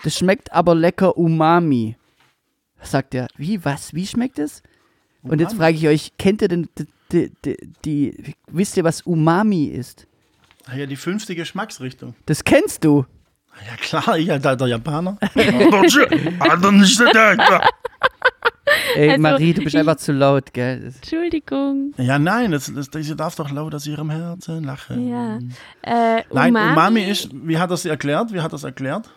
das 0.04 0.16
schmeckt 0.18 0.52
aber 0.52 0.74
lecker 0.74 1.16
Umami. 1.16 1.96
Sagt 2.86 3.14
er, 3.14 3.28
wie, 3.36 3.64
was, 3.64 3.92
wie 3.94 4.06
schmeckt 4.06 4.38
es? 4.38 4.62
Und 5.22 5.40
jetzt 5.40 5.54
frage 5.56 5.76
ich 5.76 5.86
euch, 5.88 6.12
kennt 6.18 6.40
ihr 6.42 6.48
denn 6.48 6.68
die, 6.78 6.86
die, 7.12 7.32
die, 7.44 7.56
die, 7.84 8.34
wisst 8.46 8.76
ihr, 8.76 8.84
was 8.84 9.02
Umami 9.02 9.64
ist? 9.64 10.06
Ah 10.66 10.76
Ja, 10.76 10.86
die 10.86 10.96
fünfte 10.96 11.34
Geschmacksrichtung. 11.34 12.14
Das 12.26 12.44
kennst 12.44 12.84
du. 12.84 13.04
Ah 13.52 13.56
Ja 13.70 13.76
klar, 13.76 14.18
ich 14.18 14.30
als 14.30 14.46
alter 14.46 14.66
Japaner. 14.68 15.18
Ey, 18.96 19.10
Also, 19.10 19.22
Marie, 19.22 19.52
du 19.54 19.62
bist 19.62 19.74
ich- 19.74 19.80
einfach 19.80 19.96
zu 19.96 20.12
laut, 20.12 20.52
gell? 20.52 20.80
Das- 20.80 20.96
Entschuldigung. 20.96 21.92
Ja, 21.98 22.18
nein, 22.18 22.50
das, 22.50 22.72
das, 22.74 22.90
diese 22.90 23.14
darf 23.14 23.36
doch 23.36 23.50
laut 23.50 23.74
aus 23.74 23.86
ihrem 23.86 24.10
Herzen 24.10 24.64
lachen. 24.64 25.08
Ja. 25.08 25.38
Äh, 25.82 26.22
Nein, 26.32 26.50
Umami, 26.54 26.72
Umami 26.72 27.02
ist, 27.04 27.28
wie 27.32 27.58
hat 27.58 27.70
er 27.70 27.74
es 27.74 27.84
erklärt? 27.84 28.32
Wie 28.32 28.40
hat 28.40 28.52
er 28.52 28.56
es 28.56 28.64
erklärt? 28.64 29.08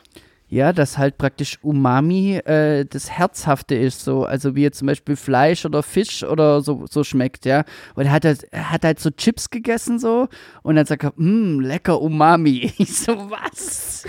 Ja, 0.52 0.74
dass 0.74 0.98
halt 0.98 1.20
praktisch 1.20 1.60
Umami 1.62 2.38
äh, 2.38 2.84
das 2.84 3.12
Herzhafte 3.12 3.76
ist, 3.76 4.04
so, 4.04 4.26
also 4.26 4.56
wie 4.56 4.64
jetzt 4.64 4.80
zum 4.80 4.88
Beispiel 4.88 5.16
Fleisch 5.16 5.64
oder 5.64 5.84
Fisch 5.84 6.24
oder 6.24 6.62
so, 6.62 6.86
so 6.90 7.04
schmeckt, 7.04 7.46
ja. 7.46 7.66
Und 7.94 8.06
er 8.06 8.12
hat 8.12 8.26
halt, 8.26 8.48
er 8.52 8.72
hat 8.72 8.84
halt 8.84 9.00
so 9.00 9.12
Chips 9.12 9.52
gegessen 9.52 10.00
so 10.00 10.28
und 10.64 10.76
dann 10.76 10.88
sagt 10.88 11.04
er, 11.04 11.14
mmm, 11.16 11.60
lecker 11.60 12.02
Umami. 12.02 12.74
Ich 12.80 12.98
so, 12.98 13.14
was? 13.30 14.06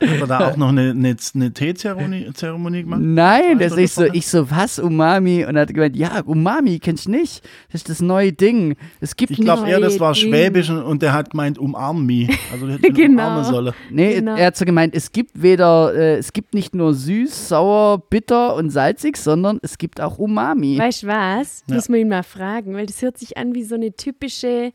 Hat 0.00 0.20
er 0.20 0.26
da 0.26 0.48
auch 0.50 0.56
noch 0.56 0.68
eine, 0.70 0.90
eine, 0.90 1.16
eine 1.34 1.52
Teezeremonie 1.52 2.30
Zeremonie 2.34 2.82
gemacht? 2.82 3.00
Nein, 3.02 3.58
das 3.58 3.76
ich 3.76 3.92
so, 3.92 4.04
ich 4.04 4.26
so, 4.26 4.50
was, 4.50 4.78
Umami? 4.78 5.44
Und 5.44 5.56
er 5.56 5.62
hat 5.62 5.74
gemeint, 5.74 5.94
ja, 5.96 6.20
Umami 6.24 6.78
kennst 6.78 7.06
du 7.06 7.10
nicht. 7.10 7.42
Das 7.70 7.82
ist 7.82 7.88
das 7.88 8.00
neue 8.00 8.32
Ding. 8.32 8.76
Es 9.00 9.14
gibt 9.16 9.32
Ich 9.32 9.38
glaube 9.40 9.68
eher, 9.68 9.80
das 9.80 10.00
war 10.00 10.12
Ding. 10.14 10.30
Schwäbisch 10.30 10.70
und- 10.70 10.82
und 10.82 11.02
der 11.02 11.12
hat 11.12 11.30
gemeint, 11.30 11.58
umarm 11.58 12.06
mich. 12.06 12.30
Also 12.52 12.66
der 12.66 12.76
hätte 12.76 12.92
Genau. 12.92 13.22
umarmen 13.24 13.44
sollen. 13.44 13.74
Nee, 13.90 14.14
Genau. 14.14 14.36
er 14.36 14.46
hat 14.46 14.56
so 14.56 14.64
gemeint, 14.64 14.94
es 14.94 15.12
gibt 15.12 15.40
weder, 15.42 15.94
äh, 15.94 16.16
es 16.16 16.32
gibt 16.32 16.54
nicht 16.54 16.74
nur 16.74 16.94
süß, 16.94 17.48
sauer, 17.48 18.02
bitter 18.10 18.54
und 18.56 18.70
salzig, 18.70 19.16
sondern 19.16 19.58
es 19.62 19.76
gibt 19.78 20.00
auch 20.00 20.18
Umami. 20.18 20.78
weißt 20.78 21.02
du 21.02 21.06
was? 21.08 21.62
Ja. 21.68 21.74
Muss 21.76 21.88
man 21.88 22.00
ihn 22.00 22.08
mal 22.08 22.22
fragen, 22.22 22.74
weil 22.74 22.86
das 22.86 23.02
hört 23.02 23.18
sich 23.18 23.36
an 23.36 23.54
wie 23.54 23.64
so 23.64 23.74
eine 23.74 23.92
typische, 23.92 24.72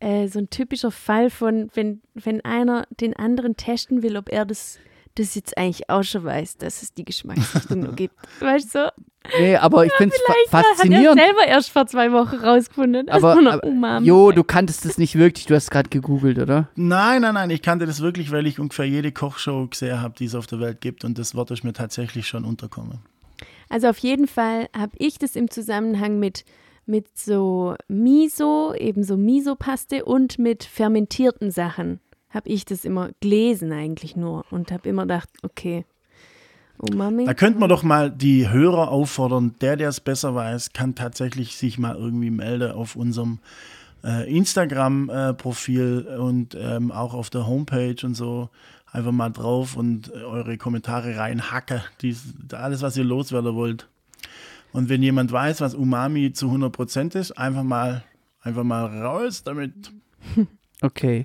äh, 0.00 0.28
so 0.28 0.38
ein 0.38 0.50
typischer 0.50 0.90
Fall 0.90 1.30
von, 1.30 1.70
wenn, 1.74 2.00
wenn 2.14 2.44
einer 2.44 2.86
den 3.00 3.14
anderen 3.14 3.56
testen 3.56 4.02
will, 4.02 4.16
ob 4.16 4.28
er 4.30 4.44
das, 4.44 4.78
das 5.14 5.34
jetzt 5.34 5.56
eigentlich 5.56 5.88
auch 5.88 6.02
schon 6.02 6.24
weiß, 6.24 6.58
dass 6.58 6.82
es 6.82 6.92
die 6.94 7.04
Geschmacksrichtung 7.04 7.80
noch 7.80 7.96
gibt. 7.96 8.14
Weißt 8.40 8.74
du? 8.74 8.92
Nee, 9.38 9.56
aber 9.56 9.84
ich 9.84 9.92
finde 9.94 10.14
es 10.14 10.22
fa 10.22 10.32
Vielleicht 10.32 10.52
hat 10.52 10.64
er 10.64 10.76
faszinierend. 10.76 11.20
selber 11.20 11.46
erst 11.48 11.70
vor 11.70 11.86
zwei 11.86 12.12
Wochen 12.12 12.36
rausgefunden, 12.36 13.08
Aber, 13.08 13.36
aber 13.36 14.00
Jo, 14.02 14.30
du 14.30 14.44
kanntest 14.44 14.84
es 14.86 14.98
nicht 14.98 15.16
wirklich, 15.16 15.46
du 15.46 15.54
hast 15.56 15.70
gerade 15.72 15.88
gegoogelt, 15.90 16.38
oder? 16.38 16.68
Nein, 16.76 17.22
nein, 17.22 17.34
nein, 17.34 17.50
ich 17.50 17.60
kannte 17.60 17.86
das 17.86 18.00
wirklich, 18.00 18.30
weil 18.30 18.46
ich 18.46 18.60
ungefähr 18.60 18.84
jede 18.84 19.10
Kochshow 19.10 19.66
gesehen 19.66 20.00
habe, 20.00 20.14
die 20.16 20.26
es 20.26 20.36
auf 20.36 20.46
der 20.46 20.60
Welt 20.60 20.80
gibt 20.80 21.04
und 21.04 21.18
das 21.18 21.34
Wort 21.34 21.50
ist 21.50 21.64
mir 21.64 21.72
tatsächlich 21.72 22.28
schon 22.28 22.44
unterkommen. 22.44 23.00
Also 23.68 23.88
auf 23.88 23.98
jeden 23.98 24.28
Fall 24.28 24.68
habe 24.76 24.92
ich 24.98 25.18
das 25.18 25.34
im 25.34 25.50
Zusammenhang 25.50 26.20
mit, 26.20 26.44
mit 26.86 27.16
so 27.16 27.74
Miso, 27.88 28.74
eben 28.74 29.02
so 29.02 29.16
Miso-Paste 29.16 30.04
und 30.04 30.38
mit 30.38 30.64
fermentierten 30.64 31.50
Sachen 31.50 32.00
habe 32.30 32.48
ich 32.48 32.64
das 32.64 32.84
immer 32.84 33.10
gelesen 33.20 33.72
eigentlich 33.72 34.16
nur 34.16 34.44
und 34.50 34.70
habe 34.70 34.88
immer 34.88 35.02
gedacht, 35.02 35.28
okay, 35.42 35.84
Umami. 36.78 37.24
Da 37.24 37.34
könnte 37.34 37.58
man 37.58 37.68
doch 37.68 37.82
mal 37.82 38.10
die 38.10 38.48
Hörer 38.48 38.90
auffordern, 38.90 39.54
der, 39.60 39.76
der 39.76 39.88
es 39.88 40.00
besser 40.00 40.34
weiß, 40.34 40.72
kann 40.72 40.94
tatsächlich 40.94 41.56
sich 41.56 41.78
mal 41.78 41.96
irgendwie 41.96 42.30
melden 42.30 42.72
auf 42.72 42.96
unserem 42.96 43.38
äh, 44.04 44.30
Instagram-Profil 44.30 46.16
und 46.18 46.54
ähm, 46.54 46.92
auch 46.92 47.14
auf 47.14 47.30
der 47.30 47.46
Homepage 47.46 47.96
und 48.04 48.14
so. 48.14 48.50
Einfach 48.92 49.12
mal 49.12 49.30
drauf 49.30 49.76
und 49.76 50.12
äh, 50.14 50.18
eure 50.22 50.58
Kommentare 50.58 51.16
reinhacke. 51.16 51.82
Alles, 52.52 52.82
was 52.82 52.96
ihr 52.96 53.04
loswerden 53.04 53.54
wollt. 53.54 53.88
Und 54.72 54.88
wenn 54.88 55.02
jemand 55.02 55.32
weiß, 55.32 55.60
was 55.60 55.74
Umami 55.74 56.32
zu 56.32 56.50
100% 56.50 57.18
ist, 57.18 57.32
einfach 57.32 57.62
mal, 57.62 58.04
einfach 58.40 58.64
mal 58.64 58.84
raus 59.02 59.42
damit. 59.42 59.72
Okay. 60.82 61.24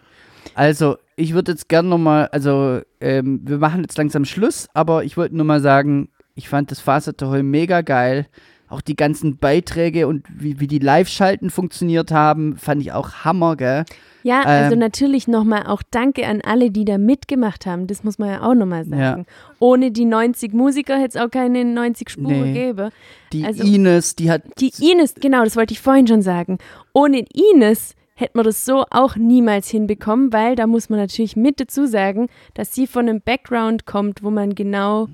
Also, 0.56 0.98
ich 1.18 1.34
würde 1.34 1.52
jetzt 1.52 1.68
gern 1.68 1.90
nochmal, 1.90 2.28
also, 2.28 2.82
ähm, 3.02 3.42
wir 3.44 3.58
machen 3.58 3.82
jetzt 3.82 3.98
langsam 3.98 4.24
Schluss, 4.24 4.70
aber 4.74 5.04
ich 5.04 5.18
wollte 5.18 5.36
nur 5.36 5.46
mal 5.46 5.60
sagen, 5.60 6.08
ich 6.36 6.48
fand 6.48 6.72
das 6.72 6.80
Fasertoll 6.80 7.44
mega 7.44 7.82
geil. 7.82 8.28
Auch 8.72 8.82
die 8.82 8.96
ganzen 8.96 9.38
Beiträge 9.38 10.08
und 10.08 10.26
wie, 10.34 10.60
wie 10.60 10.68
die 10.68 10.80
Live-Schalten 10.80 11.50
funktioniert 11.50 12.12
haben, 12.12 12.56
fand 12.58 12.82
ich 12.82 12.92
auch 12.94 13.12
Hammer, 13.26 13.56
gell? 13.58 13.84
Ja, 14.24 14.42
also 14.44 14.74
Ähm, 14.74 14.80
natürlich 14.80 15.28
nochmal 15.28 15.66
auch 15.68 15.82
Danke 15.92 16.28
an 16.28 16.42
alle, 16.42 16.70
die 16.72 16.86
da 16.86 16.98
mitgemacht 16.98 17.66
haben. 17.66 17.88
Das 17.88 18.04
muss 18.04 18.20
man 18.20 18.30
ja 18.30 18.44
auch 18.44 18.54
nochmal 18.54 18.86
sagen. 18.86 19.26
Ja. 19.28 19.34
Ohne 19.60 19.92
die 19.92 20.06
90 20.06 20.54
Musiker 20.54 20.96
hätte 20.98 21.18
es 21.18 21.24
auch 21.26 21.30
keine 21.32 21.66
90 21.66 22.10
Spuren 22.12 22.44
Nee. 22.44 22.54
gegeben. 22.54 22.90
Die 23.34 23.44
Also- 23.46 23.64
Ines, 23.64 24.16
die 24.16 24.30
hat. 24.32 24.44
Die 24.60 24.72
Ines, 24.80 25.16
genau, 25.16 25.44
das 25.44 25.56
wollte 25.56 25.74
ich 25.74 25.82
vorhin 25.82 26.08
schon 26.08 26.22
sagen. 26.22 26.60
Ohne 26.94 27.26
Ines 27.54 27.96
hätte 28.14 28.34
man 28.36 28.46
das 28.46 28.64
so 28.64 28.86
auch 28.92 29.16
niemals 29.16 29.70
hinbekommen, 29.70 30.32
weil 30.32 30.56
da 30.56 30.68
muss 30.68 30.90
man 30.90 31.00
natürlich 31.00 31.36
mit 31.36 31.60
dazu 31.60 31.88
sagen, 31.88 32.28
dass 32.54 32.76
sie 32.76 32.86
von 32.86 33.10
einem 33.10 33.22
Background 33.22 33.88
kommt, 33.88 34.22
wo 34.22 34.30
man 34.30 34.54
genau 34.54 35.08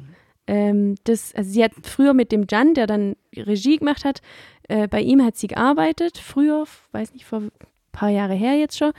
ähm, 0.47 0.95
das, 1.03 1.35
also 1.35 1.49
sie 1.49 1.63
hat 1.63 1.73
früher 1.83 2.13
mit 2.13 2.31
dem 2.31 2.45
Jan, 2.49 2.73
der 2.73 2.87
dann 2.87 3.15
Regie 3.35 3.77
gemacht 3.77 4.05
hat, 4.05 4.21
äh, 4.67 4.87
bei 4.87 5.01
ihm 5.01 5.23
hat 5.23 5.37
sie 5.37 5.47
gearbeitet, 5.47 6.17
früher, 6.17 6.65
weiß 6.91 7.13
nicht, 7.13 7.25
vor 7.25 7.39
ein 7.39 7.51
paar 7.91 8.09
Jahre 8.09 8.33
her 8.33 8.57
jetzt 8.57 8.77
schon. 8.77 8.91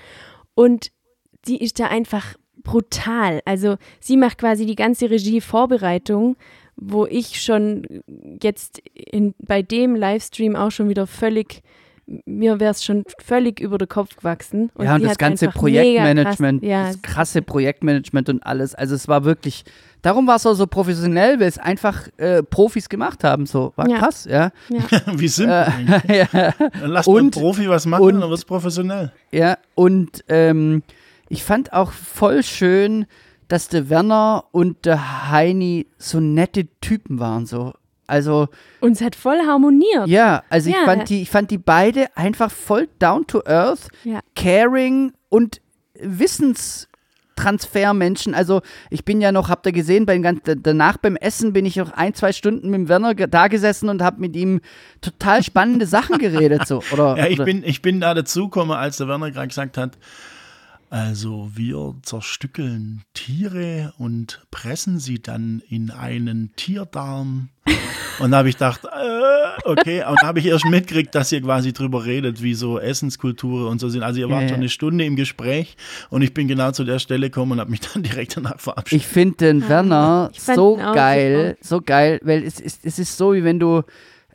Und 0.55 0.91
die 1.47 1.63
ist 1.63 1.81
da 1.81 1.87
einfach 1.87 2.35
brutal. 2.63 3.41
Also 3.45 3.77
sie 4.01 4.17
macht 4.17 4.39
quasi 4.39 4.67
die 4.67 4.77
ganze 4.77 5.11
Regie-Vorbereitung, 5.11 6.37
wo 6.77 7.07
ich 7.07 7.41
schon 7.41 8.03
jetzt 8.43 8.81
in, 8.95 9.35
bei 9.39 9.63
dem 9.63 9.97
Livestream 9.97 10.55
auch 10.55 10.71
schon 10.71 10.89
wieder 10.89 11.07
völlig, 11.07 11.63
mir 12.25 12.59
wäre 12.61 12.71
es 12.71 12.83
schon 12.85 13.05
völlig 13.23 13.61
über 13.61 13.77
den 13.79 13.89
Kopf 13.89 14.17
gewachsen. 14.17 14.71
ja, 14.81 14.95
und 14.95 15.05
das 15.05 15.19
ganze 15.19 15.49
Projektmanagement, 15.49 16.63
Krass, 16.63 16.71
ja, 16.71 16.87
das 16.89 17.03
krasse 17.03 17.43
Projektmanagement 17.43 18.29
und 18.29 18.43
alles. 18.47 18.75
Also, 18.75 18.95
es 18.95 19.09
war 19.09 19.25
wirklich. 19.25 19.65
Darum 20.01 20.27
war 20.29 20.37
es 20.37 20.47
auch 20.47 20.55
so 20.55 20.67
professionell, 20.69 21.41
weil 21.41 21.49
es 21.49 21.59
einfach 21.59 22.07
äh, 22.19 22.43
Profis 22.45 22.89
gemacht 22.89 23.25
haben. 23.25 23.47
So, 23.47 23.73
war 23.77 23.89
Ja. 23.89 23.99
krass, 23.99 24.27
ja. 24.31 24.53
Wie 25.15 25.27
simpel 25.29 25.67
Äh, 26.09 26.19
ja. 26.33 26.53
Dann 26.81 26.91
Lass 26.91 27.07
und- 27.09 27.33
Profi 27.33 27.69
was 27.69 27.85
machen, 27.85 28.03
und- 28.05 28.21
dann 28.21 28.29
wird 28.31 28.39
es 28.39 28.45
professionell. 28.45 29.13
Ja, 29.33 29.59
und 29.75 30.25
ähm, 30.29 30.83
ich 31.29 31.43
fand 31.43 31.73
auch 31.73 31.91
voll 31.91 32.43
schön, 32.45 33.07
dass 33.49 33.69
der 33.69 33.91
Werner 33.91 34.45
und 34.53 34.85
der 34.87 35.31
Heini 35.33 35.87
so 35.99 36.21
nette 36.21 36.69
Typen 36.81 37.19
waren. 37.19 37.45
So. 37.47 37.73
Also, 38.09 38.49
Und 38.81 38.93
es 38.93 39.01
hat 39.03 39.15
voll 39.15 39.39
harmoniert. 39.47 40.09
ja, 40.09 40.43
also 40.51 40.71
ich, 40.71 40.77
Ja. 40.77 40.85
fand 40.85 41.09
die, 41.09 41.23
ich 41.23 41.31
fand 41.31 41.51
die 41.51 41.59
beide 41.59 42.09
einfach 42.17 42.51
voll 42.51 42.89
down 42.99 43.27
to 43.27 43.43
earth, 43.47 43.89
Ja. 44.03 44.21
caring 44.35 45.13
und 45.29 45.61
Wissenstransfermenschen. 46.01 48.35
Also 48.35 48.63
ich 48.91 49.05
bin 49.05 49.21
ja 49.21 49.33
noch, 49.33 49.49
habt 49.49 49.67
ihr 49.67 49.73
gesehen, 49.73 50.07
bei 50.07 50.15
den 50.15 50.23
ganzen, 50.23 50.63
danach 50.63 50.97
beim 50.97 51.17
Essen 51.17 51.53
bin 51.53 51.67
ich 51.67 51.77
noch 51.77 51.93
ein, 51.93 52.15
zwei 52.15 52.33
Stunden 52.33 52.71
mit 52.71 52.79
dem 52.81 52.89
Werner 52.89 53.15
da 53.15 53.49
gesessen 53.49 53.89
und 53.89 54.03
habe 54.03 54.21
mit 54.21 54.37
ihm 54.37 54.61
total 55.01 55.43
spannende 55.43 55.87
Sachen 55.87 56.19
geredet. 56.19 56.67
So. 56.67 56.83
Oder, 56.93 57.17
Ja, 57.19 57.27
ich 57.27 57.37
oder, 57.39 57.45
bin, 57.45 57.63
ich 57.65 57.83
bin 57.83 58.01
da 58.01 58.15
dazugekommen, 58.15 58.77
als 58.77 58.97
der 58.99 59.09
Werner 59.09 59.31
gerade 59.31 59.49
gesagt 59.49 59.77
hat, 59.77 59.99
Also 60.91 61.51
wir 61.55 61.97
zerstückeln 62.03 63.03
Tiere 63.13 63.93
und 63.99 64.41
pressen 64.51 64.99
sie 64.99 65.21
dann 65.21 65.63
in 65.69 65.91
einen 65.91 66.53
Tierdarm. 66.57 67.51
Und 68.19 68.31
da 68.33 68.39
habe 68.39 68.49
ich 68.49 68.57
gedacht, 68.57 68.85
äh, 68.85 69.69
okay, 69.69 70.03
und 70.09 70.17
da 70.21 70.27
habe 70.27 70.39
ich 70.39 70.47
erst 70.47 70.65
mitgekriegt, 70.65 71.15
dass 71.15 71.31
ihr 71.31 71.43
quasi 71.43 71.73
drüber 71.73 72.05
redet, 72.07 72.43
wie 72.43 72.55
so 72.55 72.79
Essenskultur 72.79 73.69
und 73.69 73.81
so 73.81 73.91
sind. 73.91 74.03
Also 74.03 74.21
ihr 74.21 74.31
wart 74.31 74.43
Ja, 74.43 74.49
schon 74.49 74.57
eine 74.57 74.69
Stunde 74.71 75.05
im 75.05 75.15
Gespräch 75.15 75.77
und 76.11 76.23
ich 76.23 76.33
bin 76.35 76.49
genau 76.49 76.73
zu 76.73 76.85
der 76.85 76.99
Stelle 76.99 77.29
gekommen 77.29 77.53
und 77.53 77.61
habe 77.61 77.71
mich 77.71 77.81
dann 77.81 78.03
direkt 78.03 78.37
danach 78.37 78.59
verabschiedet. 78.59 79.05
Ich 79.05 79.09
finde 79.09 79.37
den 79.37 79.69
Werner 79.69 80.31
Ich 80.33 80.43
so 80.43 80.77
geil, 80.77 81.59
so 81.61 81.81
geil, 81.83 82.19
weil 82.23 82.43
es 82.43 82.59
ist, 82.61 82.85
es 82.85 82.99
ist 82.99 83.17
so, 83.17 83.35
wie 83.35 83.45
wenn 83.45 83.61
du, 83.61 83.83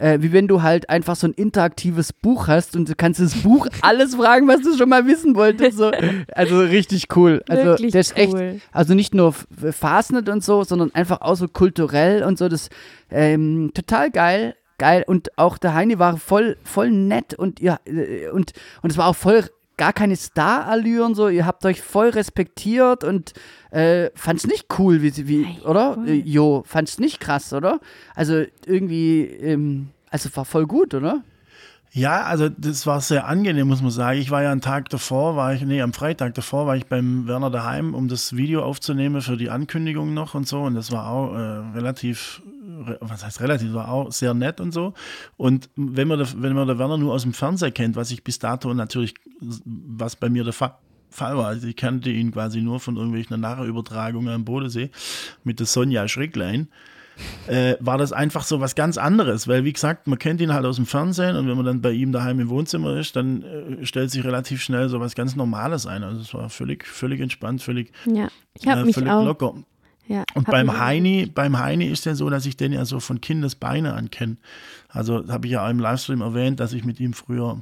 äh, 0.03 0.21
wie 0.21 0.33
wenn 0.33 0.49
du 0.49 0.61
halt 0.61 0.89
einfach 0.89 1.15
so 1.15 1.27
ein 1.27 1.33
interaktives 1.33 2.11
Buch 2.11 2.47
hast 2.47 2.75
und 2.75 2.89
du 2.89 2.95
kannst 2.95 3.21
das 3.21 3.35
Buch 3.35 3.67
alles 3.81 4.15
fragen, 4.15 4.49
was 4.49 4.61
du 4.61 4.75
schon 4.77 4.89
mal 4.89 5.07
wissen 5.07 5.33
wolltest. 5.35 5.77
So. 5.77 5.91
Also 6.33 6.59
richtig 6.59 7.15
cool. 7.15 7.41
Also 7.47 7.63
Wirklich 7.63 7.93
das 7.93 8.07
ist 8.07 8.17
echt, 8.17 8.33
cool. 8.33 8.59
also 8.73 8.95
nicht 8.95 9.15
nur 9.15 9.33
Fastnet 9.71 10.27
und 10.27 10.43
so, 10.43 10.65
sondern 10.65 10.93
einfach 10.93 11.21
auch 11.21 11.35
so 11.35 11.47
kulturell 11.47 12.23
und 12.23 12.37
so. 12.37 12.49
Das 12.49 12.69
ähm, 13.09 13.71
total 13.73 14.11
geil. 14.11 14.55
Geil. 14.77 15.05
Und 15.07 15.37
auch 15.37 15.57
der 15.57 15.73
Heini 15.73 15.99
war 15.99 16.17
voll, 16.17 16.57
voll 16.63 16.91
nett 16.91 17.33
und 17.35 17.61
ja, 17.61 17.79
äh, 17.85 18.27
und, 18.27 18.51
und 18.81 18.91
es 18.91 18.97
war 18.97 19.07
auch 19.07 19.15
voll 19.15 19.45
gar 19.77 19.93
keine 19.93 20.15
Star-Allüren 20.15 21.15
so. 21.15 21.29
Ihr 21.29 21.45
habt 21.45 21.65
euch 21.65 21.81
voll 21.81 22.09
respektiert 22.09 23.03
und 23.03 23.33
äh, 23.71 24.09
fand's 24.15 24.45
nicht 24.45 24.67
cool, 24.77 25.01
wie 25.01 25.09
sie, 25.09 25.27
wie, 25.27 25.59
oder? 25.65 25.97
cool. 25.97 26.09
Äh, 26.09 26.13
jo, 26.13 26.63
fand's 26.65 26.99
nicht 26.99 27.19
krass, 27.19 27.53
oder? 27.53 27.79
Also 28.15 28.43
irgendwie, 28.65 29.21
ähm, 29.23 29.89
also 30.09 30.29
war 30.35 30.45
voll 30.45 30.67
gut, 30.67 30.93
oder? 30.93 31.23
Ja, 31.95 32.23
also 32.23 32.49
das 32.49 32.87
war 32.87 33.01
sehr 33.01 33.27
angenehm, 33.27 33.67
muss 33.67 33.83
man 33.83 33.91
sagen. 33.91 34.19
Ich 34.19 34.31
war 34.31 34.41
ja 34.41 34.51
einen 34.51 34.61
Tag 34.61 34.89
davor, 34.89 35.35
war 35.35 35.53
ich, 35.53 35.61
nee, 35.61 35.79
am 35.79 35.93
Freitag 35.93 36.33
davor 36.33 36.65
war 36.65 36.75
ich 36.75 36.87
beim 36.87 37.27
Werner 37.27 37.51
daheim, 37.51 37.93
um 37.93 38.07
das 38.07 38.35
Video 38.35 38.63
aufzunehmen 38.63 39.21
für 39.21 39.37
die 39.37 39.51
Ankündigung 39.51 40.11
noch 40.11 40.33
und 40.33 40.47
so. 40.47 40.61
Und 40.61 40.73
das 40.73 40.91
war 40.91 41.07
auch 41.07 41.35
äh, 41.35 41.37
relativ, 41.37 42.41
re, 42.45 42.52
was 42.99 43.25
heißt 43.25 43.41
relativ, 43.41 43.73
war 43.73 43.89
auch 43.89 44.11
sehr 44.11 44.33
nett 44.33 44.59
und 44.59 44.71
so. 44.71 44.93
Und 45.37 45.69
wenn 45.75 46.07
man, 46.07 46.19
der, 46.19 46.27
wenn 46.37 46.53
man 46.53 46.67
der 46.67 46.79
Werner 46.79 46.97
nur 46.97 47.13
aus 47.13 47.23
dem 47.23 47.33
Fernseher 47.33 47.71
kennt, 47.71 47.95
was 47.95 48.11
ich 48.11 48.23
bis 48.23 48.39
dato 48.39 48.73
natürlich, 48.73 49.13
was 49.39 50.15
bei 50.15 50.29
mir 50.29 50.43
der 50.43 50.53
Fall 50.53 50.75
Fall 51.09 51.37
war. 51.37 51.45
Also 51.45 51.67
ich 51.67 51.75
kannte 51.75 52.09
ihn 52.09 52.31
quasi 52.31 52.61
nur 52.61 52.79
von 52.79 52.97
irgendwelchen 52.97 53.39
Nachübertragungen 53.39 54.33
am 54.33 54.45
Bodensee 54.45 54.89
mit 55.43 55.59
der 55.59 55.67
Sonja 55.67 56.07
Schricklein 56.07 56.69
äh, 57.47 57.75
war 57.79 57.97
das 57.97 58.11
einfach 58.11 58.43
so 58.43 58.59
was 58.59 58.75
ganz 58.75 58.97
anderes, 58.97 59.47
weil 59.47 59.63
wie 59.63 59.73
gesagt, 59.73 60.07
man 60.07 60.19
kennt 60.19 60.41
ihn 60.41 60.53
halt 60.53 60.65
aus 60.65 60.77
dem 60.77 60.85
Fernsehen 60.85 61.35
und 61.35 61.47
wenn 61.47 61.55
man 61.55 61.65
dann 61.65 61.81
bei 61.81 61.91
ihm 61.91 62.11
daheim 62.11 62.39
im 62.39 62.49
Wohnzimmer 62.49 62.97
ist, 62.97 63.15
dann 63.15 63.43
äh, 63.43 63.85
stellt 63.85 64.11
sich 64.11 64.23
relativ 64.23 64.61
schnell 64.61 64.89
so 64.89 64.99
was 64.99 65.15
ganz 65.15 65.35
Normales 65.35 65.85
ein. 65.85 66.03
Also 66.03 66.21
es 66.21 66.33
war 66.33 66.49
völlig, 66.49 66.85
völlig 66.85 67.19
entspannt, 67.21 67.61
völlig, 67.61 67.91
Ja, 68.05 68.29
ich 68.53 68.65
äh, 68.65 68.83
mich 68.83 68.95
völlig 68.95 69.11
auch. 69.11 69.25
locker. 69.25 69.55
Ja, 70.07 70.23
Und 70.33 70.47
beim 70.47 70.79
Heini, 70.79 71.25
beim 71.25 71.57
Heini 71.57 71.85
ist 71.85 72.05
ja 72.05 72.13
so, 72.15 72.29
dass 72.29 72.45
ich 72.45 72.57
den 72.57 72.73
ja 72.73 72.83
so 72.85 72.99
von 72.99 73.21
Kindesbeine 73.21 73.93
an 73.93 74.09
kenne. 74.09 74.37
Also 74.89 75.27
habe 75.29 75.47
ich 75.47 75.53
ja 75.53 75.65
auch 75.65 75.69
im 75.69 75.79
Livestream 75.79 76.21
erwähnt, 76.21 76.59
dass 76.59 76.73
ich 76.73 76.83
mit 76.83 76.99
ihm 76.99 77.13
früher 77.13 77.61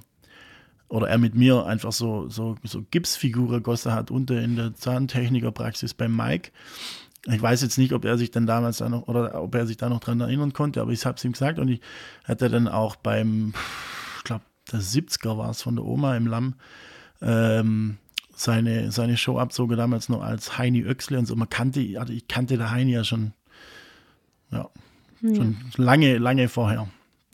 oder 0.92 1.08
er 1.08 1.18
mit 1.18 1.36
mir 1.36 1.66
einfach 1.66 1.94
so, 1.94 2.28
so, 2.28 2.58
so 2.64 2.84
Gipsfiguren 2.92 3.64
gossen 3.64 3.94
hat 3.94 4.12
unter 4.12 4.42
in 4.42 4.58
der 4.58 4.76
Zahntechnikerpraxis 4.76 5.94
beim 5.94 6.16
Mike. 6.16 6.52
Ich 7.28 7.42
weiß 7.42 7.62
jetzt 7.62 7.78
nicht, 7.78 7.94
ob 7.94 8.04
er 8.04 8.18
sich 8.18 8.32
dann 8.32 8.48
damals 8.48 8.78
da 8.80 8.90
noch 8.90 9.08
oder 9.08 9.42
ob 9.42 9.56
er 9.56 9.68
sich 9.68 9.78
da 9.78 9.88
noch 9.88 10.00
dran 10.00 10.20
erinnern 10.20 10.54
konnte, 10.54 10.82
aber 10.82 10.92
ich 10.92 11.06
habe 11.06 11.18
es 11.18 11.24
ihm 11.24 11.32
gesagt 11.32 11.60
und 11.60 11.70
ich 11.70 11.80
hatte 12.26 12.50
dann 12.50 12.68
auch 12.68 12.96
beim, 12.98 13.54
ich 14.18 14.24
glaube, 14.24 14.44
der 14.72 14.82
70er 14.82 15.38
war 15.38 15.52
es 15.52 15.62
von 15.62 15.76
der 15.76 15.86
Oma 15.86 16.18
im 16.18 16.28
Lamm, 16.28 16.56
ähm, 17.22 17.98
seine, 18.44 18.92
seine 18.92 19.18
Show 19.18 19.38
abzogen, 19.38 19.78
damals 19.78 20.10
noch 20.10 20.22
als 20.22 20.58
Heini 20.58 20.86
Oechsle 20.86 21.20
und 21.20 21.26
so. 21.26 21.36
Man 21.36 21.50
kannte, 21.50 21.80
also 22.00 22.12
ich 22.14 22.28
kannte 22.28 22.58
der 22.58 22.72
Heini 22.72 22.92
ja 22.94 23.04
schon, 23.04 23.34
ja, 24.52 24.70
schon 25.22 25.58
lange, 25.78 26.18
lange 26.18 26.48
vorher. 26.50 26.88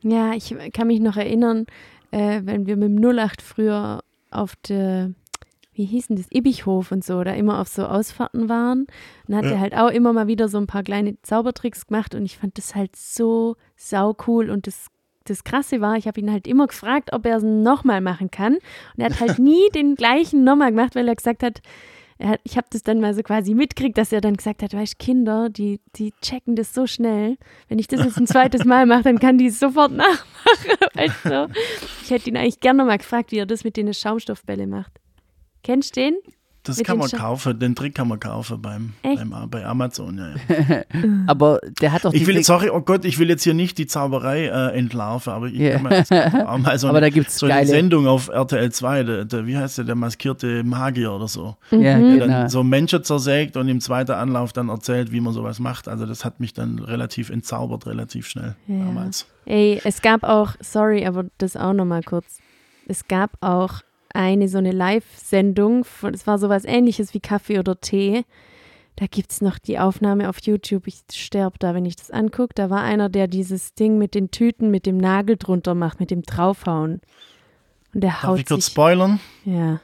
Ja, 0.03 0.34
ich 0.34 0.53
kann 0.73 0.88
mich 0.88 0.99
noch 0.99 1.17
erinnern, 1.17 1.65
äh, 2.11 2.41
wenn 2.43 2.65
wir 2.67 2.77
mit 2.77 2.89
dem 2.89 3.17
08 3.19 3.41
früher 3.41 4.03
auf 4.29 4.55
der, 4.67 5.11
wie 5.73 5.85
hieß 5.85 6.07
denn 6.07 6.17
das, 6.17 6.27
Ibichhof 6.31 6.91
und 6.91 7.03
so, 7.03 7.23
da 7.23 7.31
immer 7.34 7.59
auf 7.59 7.67
so 7.69 7.85
Ausfahrten 7.85 8.49
waren. 8.49 8.88
Dann 9.27 9.38
hat 9.38 9.45
Ja. 9.45 9.51
er 9.51 9.59
halt 9.59 9.75
auch 9.75 9.89
immer 9.89 10.13
mal 10.13 10.27
wieder 10.27 10.49
so 10.49 10.57
ein 10.57 10.67
paar 10.67 10.84
kleine 10.84 11.19
Zaubertricks 11.21 11.88
gemacht 11.88 12.13
und 12.15 12.25
ich 12.25 12.38
fand 12.38 12.57
das 12.57 12.75
halt 12.75 12.95
so 12.95 13.55
sau 13.75 14.15
cool 14.27 14.49
und 14.49 14.67
das 14.67 14.88
das 15.29 15.43
Krasse 15.43 15.81
war, 15.81 15.95
ich 15.97 16.07
habe 16.07 16.19
ihn 16.19 16.31
halt 16.31 16.47
immer 16.47 16.67
gefragt, 16.67 17.13
ob 17.13 17.25
er 17.25 17.37
es 17.37 17.43
nochmal 17.43 18.01
machen 18.01 18.31
kann. 18.31 18.55
Und 18.55 18.61
er 18.97 19.05
hat 19.05 19.19
halt 19.19 19.39
nie 19.39 19.69
den 19.75 19.95
gleichen 19.95 20.43
nochmal 20.43 20.71
gemacht, 20.71 20.95
weil 20.95 21.07
er 21.07 21.15
gesagt 21.15 21.43
hat, 21.43 21.61
er 22.19 22.29
hat 22.29 22.41
ich 22.43 22.57
habe 22.57 22.67
das 22.71 22.81
dann 22.81 22.99
mal 22.99 23.13
so 23.13 23.21
quasi 23.21 23.53
mitgekriegt, 23.53 23.97
dass 23.97 24.11
er 24.11 24.21
dann 24.21 24.35
gesagt 24.35 24.63
hat, 24.63 24.73
weißt 24.73 24.97
Kinder, 24.97 25.49
die, 25.49 25.79
die 25.95 26.13
checken 26.21 26.55
das 26.55 26.73
so 26.73 26.87
schnell. 26.87 27.37
Wenn 27.67 27.77
ich 27.77 27.87
das 27.87 28.03
jetzt 28.03 28.17
ein 28.17 28.25
zweites 28.25 28.65
Mal 28.65 28.85
mache, 28.87 29.03
dann 29.03 29.19
kann 29.19 29.37
die 29.37 29.47
es 29.47 29.59
sofort 29.59 29.91
nachmachen. 29.91 30.25
Weißt 30.95 31.25
du? 31.25 31.49
Ich 32.03 32.09
hätte 32.09 32.29
ihn 32.29 32.37
eigentlich 32.37 32.59
gerne 32.59 32.79
nochmal 32.79 32.97
gefragt, 32.97 33.31
wie 33.31 33.37
er 33.37 33.45
das 33.45 33.63
mit 33.63 33.77
den 33.77 33.93
Schaumstoffbälle 33.93 34.65
macht. 34.65 34.93
Kennst 35.63 35.95
du 35.95 36.01
den? 36.01 36.15
Das 36.68 36.84
kann 36.84 36.98
man 36.98 37.07
Scha- 37.07 37.18
kaufen, 37.18 37.57
den 37.60 37.76
Trick 37.76 37.95
kann 37.95 38.07
man 38.07 38.19
kaufen 38.19 38.61
beim, 38.61 38.94
beim 39.03 39.34
bei 39.49 39.65
Amazon. 39.65 40.18
Ja, 40.18 40.56
ja. 40.69 40.84
Aber 41.27 41.60
der 41.81 41.91
hat 41.91 42.06
doch 42.06 42.14
Ich 42.14 42.26
will, 42.27 42.44
sorry, 42.44 42.69
oh 42.69 42.81
Gott, 42.81 43.06
ich 43.06 43.18
will 43.19 43.30
jetzt 43.30 43.44
hier 43.44 43.53
nicht 43.53 43.77
die 43.77 43.88
Zauberei 43.88 44.45
äh, 44.45 44.77
entlarven, 44.77 45.34
aber 45.34 45.48
ich 45.48 45.72
kann 45.73 45.84
mal, 45.84 46.06
mal 46.60 46.77
so, 46.80 46.88
Aber 46.88 46.98
eine, 46.98 47.07
da 47.07 47.10
gibt's 47.10 47.38
so 47.39 47.45
eine 47.45 47.56
geile- 47.56 47.68
Sendung 47.68 48.07
auf 48.07 48.27
RTL 48.30 48.72
2, 48.72 49.03
der, 49.03 49.26
der, 49.26 49.45
wie 49.48 49.57
heißt 49.57 49.77
der, 49.80 49.85
der 49.85 49.95
maskierte 49.95 50.64
Magier 50.64 51.11
oder 51.14 51.27
so. 51.27 51.56
ja, 51.72 51.77
Der 51.80 51.99
genau. 51.99 52.27
dann 52.27 52.49
so 52.49 52.64
Menschen 52.64 53.03
zersägt 53.03 53.57
und 53.57 53.68
im 53.68 53.81
zweiten 53.81 54.11
Anlauf 54.11 54.53
dann 54.53 54.69
erzählt, 54.69 55.11
wie 55.11 55.22
man 55.22 55.34
sowas 55.34 55.60
macht. 55.60 55.88
Also 55.88 56.06
das 56.06 56.23
hat 56.26 56.39
mich 56.39 56.53
dann 56.53 56.80
relativ 56.80 57.30
entzaubert, 57.30 57.85
relativ 57.88 58.27
schnell 58.27 58.56
Ja. 58.68 58.80
damals. 58.80 59.26
Ey, 59.45 59.80
es 59.84 60.02
gab 60.02 60.23
auch, 60.23 60.52
sorry, 60.60 61.06
aber 61.06 61.26
das 61.38 61.56
auch 61.56 61.73
nochmal 61.73 62.03
kurz. 62.03 62.39
Es 62.88 63.07
gab 63.07 63.31
auch 63.41 63.81
eine 64.13 64.47
so 64.47 64.57
eine 64.57 64.71
Live-Sendung, 64.71 65.85
es 66.13 66.27
war 66.27 66.38
sowas 66.38 66.65
ähnliches 66.65 67.13
wie 67.13 67.19
Kaffee 67.19 67.59
oder 67.59 67.79
Tee. 67.79 68.23
Da 68.95 69.05
gibt 69.05 69.31
es 69.31 69.41
noch 69.41 69.59
die 69.59 69.77
Aufnahme 69.77 70.27
auf 70.27 70.39
YouTube. 70.41 70.88
Ich 70.88 71.01
sterbe 71.13 71.59
da, 71.59 71.75
wenn 71.75 71.85
ich 71.85 71.95
das 71.95 72.09
angucke. 72.09 72.53
Da 72.55 72.71
war 72.71 72.81
einer, 72.81 73.09
der 73.09 73.27
dieses 73.27 73.75
Ding 73.75 73.99
mit 73.99 74.15
den 74.15 74.31
Tüten 74.31 74.71
mit 74.71 74.88
dem 74.88 74.97
Nagel 74.97 75.38
drunter 75.38 75.75
macht, 75.75 75.99
mit 75.99 76.09
dem 76.09 76.23
Draufhauen. 76.23 77.01
Und 77.93 78.01
der 78.01 78.09
Darf 78.11 78.23
haut 78.23 78.39
ich 78.39 78.45
kurz 78.47 78.65
sich. 78.65 78.73
spoilern? 78.73 79.19
Ja. 79.45 79.81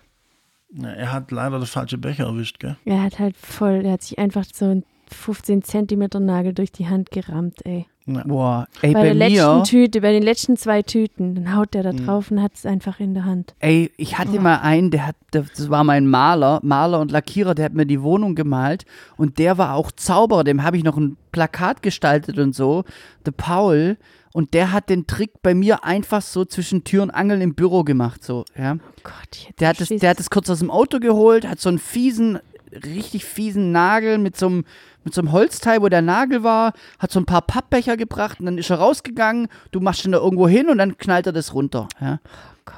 Ja, 0.76 0.90
er 0.90 1.12
hat 1.12 1.30
leider 1.30 1.60
den 1.60 1.68
falschen 1.68 2.02
Becher 2.02 2.26
erwischt, 2.26 2.60
gell? 2.60 2.76
Er 2.86 3.04
hat 3.04 3.20
halt 3.20 3.38
voll, 3.38 3.84
der 3.84 3.92
hat 3.92 4.02
sich 4.02 4.18
einfach 4.18 4.46
so 4.52 4.66
einen 4.66 4.84
15 5.12 5.62
Zentimeter 5.62 6.20
Nagel 6.20 6.54
durch 6.54 6.72
die 6.72 6.88
Hand 6.88 7.12
gerammt, 7.12 7.64
ey. 7.66 7.86
Ja. 8.06 8.24
Boah, 8.26 8.68
ey, 8.82 8.92
Bei, 8.94 9.00
bei, 9.00 9.06
der 9.06 9.14
letzten 9.14 9.58
mir, 9.58 9.64
Tüte, 9.64 10.02
bei 10.02 10.12
den 10.12 10.24
letzten 10.24 10.58
zwei 10.58 10.82
Tüten, 10.82 11.36
dann 11.36 11.56
haut 11.56 11.74
der 11.74 11.84
da 11.84 11.94
Mhm. 11.94 12.06
drauf 12.06 12.32
und 12.32 12.42
hat 12.42 12.54
es 12.56 12.66
einfach 12.66 13.00
in 13.00 13.14
der 13.14 13.24
Hand. 13.24 13.56
ey, 13.60 13.92
ich 13.96 14.18
hatte 14.18 14.40
mal 14.42 14.58
einen, 14.58 14.92
der 14.92 15.08
hat, 15.08 15.16
das 15.32 15.70
war 15.70 15.84
mein 15.86 16.08
Maler, 16.08 16.60
Maler 16.64 17.00
und 17.00 17.12
Lackierer, 17.12 17.56
der 17.56 17.66
hat 17.66 17.74
mir 17.74 17.86
die 17.86 18.02
Wohnung 18.02 18.36
gemalt 18.36 18.84
und 19.16 19.38
der 19.40 19.58
war 19.58 19.76
auch 19.76 19.92
Zauberer, 19.92 20.44
dem 20.44 20.64
habe 20.64 20.76
ich 20.78 20.84
noch 20.84 20.98
ein 20.98 21.16
Plakat 21.32 21.82
gestaltet 21.82 22.38
und 22.40 22.54
so, 22.54 22.84
der 23.26 23.32
Paul, 23.32 23.98
und 24.34 24.54
der 24.56 24.72
hat 24.72 24.90
den 24.90 25.06
Trick 25.08 25.42
bei 25.44 25.54
mir 25.54 25.84
einfach 25.86 26.22
so 26.24 26.44
zwischen 26.44 26.84
Tür 26.84 27.04
und 27.04 27.12
Angel 27.12 27.42
im 27.42 27.54
Büro 27.56 27.84
gemacht, 27.84 28.24
so, 28.24 28.44
ja. 28.58 28.74
Oh 28.74 29.02
Gott, 29.04 29.14
ich 29.34 29.44
hätte 29.48 29.60
Der 29.60 29.68
hat, 29.70 29.80
das, 29.80 29.88
der 29.90 30.10
hat 30.10 30.20
das 30.20 30.30
kurz 30.30 30.50
aus 30.50 30.60
dem 30.60 30.72
Auto 30.72 31.00
geholt, 31.00 31.48
hat 31.48 31.60
so 31.62 31.70
einen 31.70 31.80
fiesen, 31.80 32.40
richtig 32.86 33.26
fiesen 33.26 33.72
Nagel 33.72 34.18
mit 34.18 34.38
so 34.38 34.48
einem, 34.48 34.66
mit 35.04 35.14
so 35.14 35.22
einem 35.22 35.32
Holzteil, 35.32 35.82
wo 35.82 35.90
der 35.90 36.02
Nagel 36.02 36.44
war, 36.44 36.74
hat 37.00 37.12
so 37.12 37.20
ein 37.20 37.26
paar 37.26 37.42
Pappbecher 37.42 37.98
gebracht 37.98 38.40
und 38.40 38.46
dann 38.46 38.58
ist 38.58 38.70
er 38.70 38.78
rausgegangen, 38.78 39.48
du 39.72 39.80
machst 39.80 40.06
ihn 40.06 40.12
da 40.12 40.20
irgendwo 40.20 40.48
hin 40.48 40.70
und 40.70 40.78
dann 40.78 40.98
knallt 40.98 41.28
er 41.28 41.34
das 41.34 41.54
runter, 41.54 41.88
ja. 42.00 42.20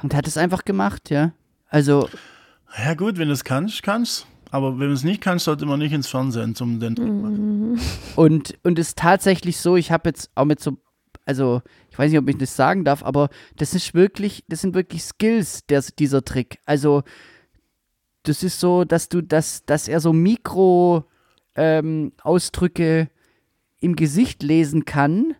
Und 0.01 0.15
hat 0.15 0.27
es 0.27 0.37
einfach 0.37 0.65
gemacht, 0.65 1.09
ja. 1.09 1.31
Also, 1.69 2.09
ja 2.83 2.93
gut, 2.93 3.17
wenn 3.17 3.27
du 3.27 3.33
es 3.33 3.43
kannst, 3.43 3.83
kannst. 3.83 4.25
Aber 4.51 4.79
wenn 4.79 4.87
du 4.87 4.93
es 4.93 5.03
nicht 5.03 5.21
kannst, 5.21 5.45
sollte 5.45 5.65
man 5.65 5.79
nicht 5.79 5.91
ins 5.91 6.07
Fernsehen 6.07 6.55
zum 6.55 6.79
den 6.79 6.95
Trick 6.95 7.11
machen. 7.11 7.79
und, 8.15 8.57
und 8.63 8.79
es 8.79 8.89
ist 8.89 8.97
tatsächlich 8.97 9.57
so, 9.57 9.75
ich 9.75 9.91
habe 9.91 10.09
jetzt 10.09 10.29
auch 10.35 10.45
mit 10.45 10.61
so, 10.61 10.77
also, 11.25 11.61
ich 11.91 11.97
weiß 11.97 12.11
nicht, 12.11 12.19
ob 12.19 12.29
ich 12.29 12.37
das 12.37 12.55
sagen 12.55 12.85
darf, 12.85 13.03
aber 13.03 13.29
das 13.57 13.73
ist 13.73 13.93
wirklich, 13.93 14.43
das 14.47 14.61
sind 14.61 14.75
wirklich 14.75 15.03
Skills, 15.03 15.65
der, 15.65 15.83
dieser 15.97 16.23
Trick. 16.23 16.59
Also, 16.65 17.03
das 18.27 18.43
ist 18.43 18.59
so, 18.59 18.83
dass 18.83 19.09
du, 19.09 19.21
dass, 19.21 19.65
dass 19.65 19.87
er 19.87 19.99
so 19.99 20.13
Mikro 20.13 21.05
ähm, 21.55 22.11
im 23.79 23.95
Gesicht 23.95 24.43
lesen 24.43 24.85
kann, 24.85 25.35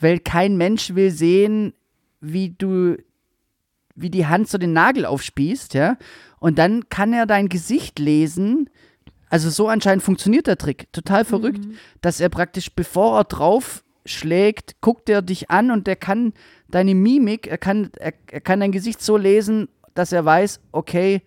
weil 0.00 0.18
kein 0.18 0.56
Mensch 0.56 0.94
will 0.94 1.10
sehen, 1.10 1.72
wie 2.20 2.50
du, 2.50 2.96
wie 3.94 4.10
die 4.10 4.26
Hand 4.26 4.48
so 4.48 4.58
den 4.58 4.72
Nagel 4.72 5.06
aufspießt, 5.06 5.74
ja. 5.74 5.96
Und 6.40 6.58
dann 6.58 6.88
kann 6.88 7.12
er 7.12 7.26
dein 7.26 7.48
Gesicht 7.48 7.98
lesen. 7.98 8.70
Also 9.28 9.50
so 9.50 9.68
anscheinend 9.68 10.04
funktioniert 10.04 10.46
der 10.46 10.56
Trick. 10.56 10.92
Total 10.92 11.24
verrückt, 11.24 11.66
dass 12.00 12.20
er 12.20 12.28
praktisch, 12.28 12.72
bevor 12.72 13.18
er 13.18 13.24
drauf 13.24 13.84
schlägt, 14.06 14.80
guckt 14.80 15.08
er 15.08 15.22
dich 15.22 15.50
an 15.50 15.70
und 15.70 15.88
er 15.88 15.96
kann 15.96 16.32
deine 16.68 16.94
Mimik, 16.94 17.46
er 17.46 17.58
kann, 17.58 17.90
er, 17.98 18.14
er 18.30 18.40
kann 18.40 18.60
dein 18.60 18.72
Gesicht 18.72 19.02
so 19.02 19.16
lesen, 19.16 19.68
dass 19.94 20.12
er 20.12 20.24
weiß, 20.24 20.60
okay, 20.72 21.22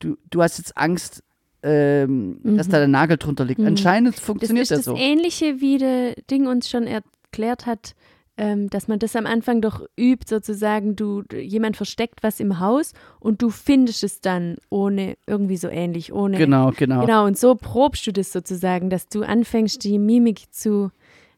du, 0.00 0.16
du 0.30 0.42
hast 0.42 0.58
jetzt 0.58 0.76
Angst, 0.76 1.22
ähm, 1.62 2.40
dass 2.42 2.68
da 2.68 2.78
der 2.78 2.88
Nagel 2.88 3.16
drunter 3.18 3.44
liegt. 3.44 3.60
Mhm. 3.60 3.66
Anscheinend 3.68 4.16
Das 4.16 4.24
funktioniert 4.24 4.64
ist 4.64 4.70
das, 4.70 4.78
das 4.78 4.84
so. 4.86 4.96
Ähnliche, 4.96 5.60
wie 5.60 5.78
der 5.78 6.14
Ding 6.30 6.46
uns 6.46 6.68
schon 6.68 6.86
erklärt 6.86 7.66
hat, 7.66 7.94
ähm, 8.38 8.70
dass 8.70 8.88
man 8.88 8.98
das 8.98 9.14
am 9.14 9.26
Anfang 9.26 9.60
doch 9.60 9.86
übt, 9.98 10.26
sozusagen, 10.26 10.96
du, 10.96 11.20
du- 11.22 11.36
jemand 11.38 11.76
versteckt 11.76 12.22
was 12.22 12.40
im 12.40 12.58
Haus 12.60 12.94
und 13.18 13.42
du 13.42 13.50
findest 13.50 14.02
es 14.02 14.22
dann 14.22 14.56
ohne, 14.70 15.16
irgendwie 15.26 15.58
so 15.58 15.68
ähnlich, 15.68 16.12
ohne. 16.14 16.38
Genau, 16.38 16.70
genau. 16.74 17.02
Genau, 17.04 17.26
und 17.26 17.36
so 17.38 17.54
probst 17.54 18.06
du 18.06 18.12
das 18.12 18.32
sozusagen, 18.32 18.88
dass 18.88 19.08
du 19.08 19.22
anfängst, 19.22 19.84
die 19.84 19.98
Mimik 19.98 20.50
zu, 20.54 20.90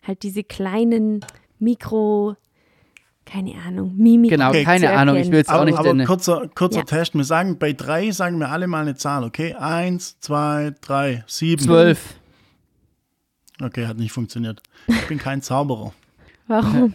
halt 0.07 0.23
diese 0.23 0.45
kleinen 0.45 1.25
Mikro, 1.59 2.37
keine 3.33 3.55
Ahnung, 3.67 3.95
Mimik. 3.97 4.31
Genau, 4.31 4.51
Okay. 4.51 4.65
keine 4.65 4.91
Ahnung, 4.93 5.17
ich 5.17 5.29
will 5.31 5.39
jetzt 5.39 5.51
auch 5.51 5.65
nicht 5.65 5.79
aber 5.79 5.95
den, 5.95 6.05
kurzer, 6.07 6.49
kurzer 6.55 6.81
Ja. 6.81 6.85
Test. 6.85 7.15
Wir 7.15 7.25
sagen 7.25 7.59
bei 7.59 7.73
drei, 7.73 8.11
sagen 8.11 8.39
wir 8.39 8.51
alle 8.51 8.67
mal 8.67 8.83
eine 8.83 8.95
Zahl, 8.95 9.25
okay? 9.25 9.55
Eins, 9.55 10.19
zwei, 10.21 10.73
drei, 10.81 11.25
sieben. 11.27 11.63
zwölf. 11.63 12.15
Okay, 13.63 13.87
hat 13.87 13.97
nicht 13.97 14.13
funktioniert. 14.13 14.61
Ich 14.87 15.07
bin 15.09 15.19
kein 15.19 15.41
Zauberer. 15.43 15.93
Warum? 16.49 16.95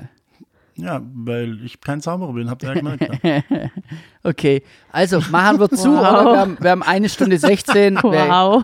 Ja, 0.76 1.02
weil 1.16 1.64
ich 1.66 1.82
kein 1.82 2.02
Zauberer 2.02 2.34
bin, 2.34 2.50
habt 2.52 2.62
ihr 2.64 2.70
ja 2.70 2.76
gemerkt. 2.76 3.24
Ja. 3.24 3.42
Okay, 4.24 4.62
also 4.92 5.22
machen 5.32 5.60
wir 5.60 5.70
zu, 5.70 5.90
Wow. 5.90 6.00
oder? 6.00 6.24
Wir 6.34 6.40
haben, 6.40 6.58
wir 6.60 6.72
haben 6.72 6.84
eine 6.84 7.08
Stunde 7.10 7.38
16. 7.38 7.96
Wir, 8.04 8.04
Wow. 8.04 8.64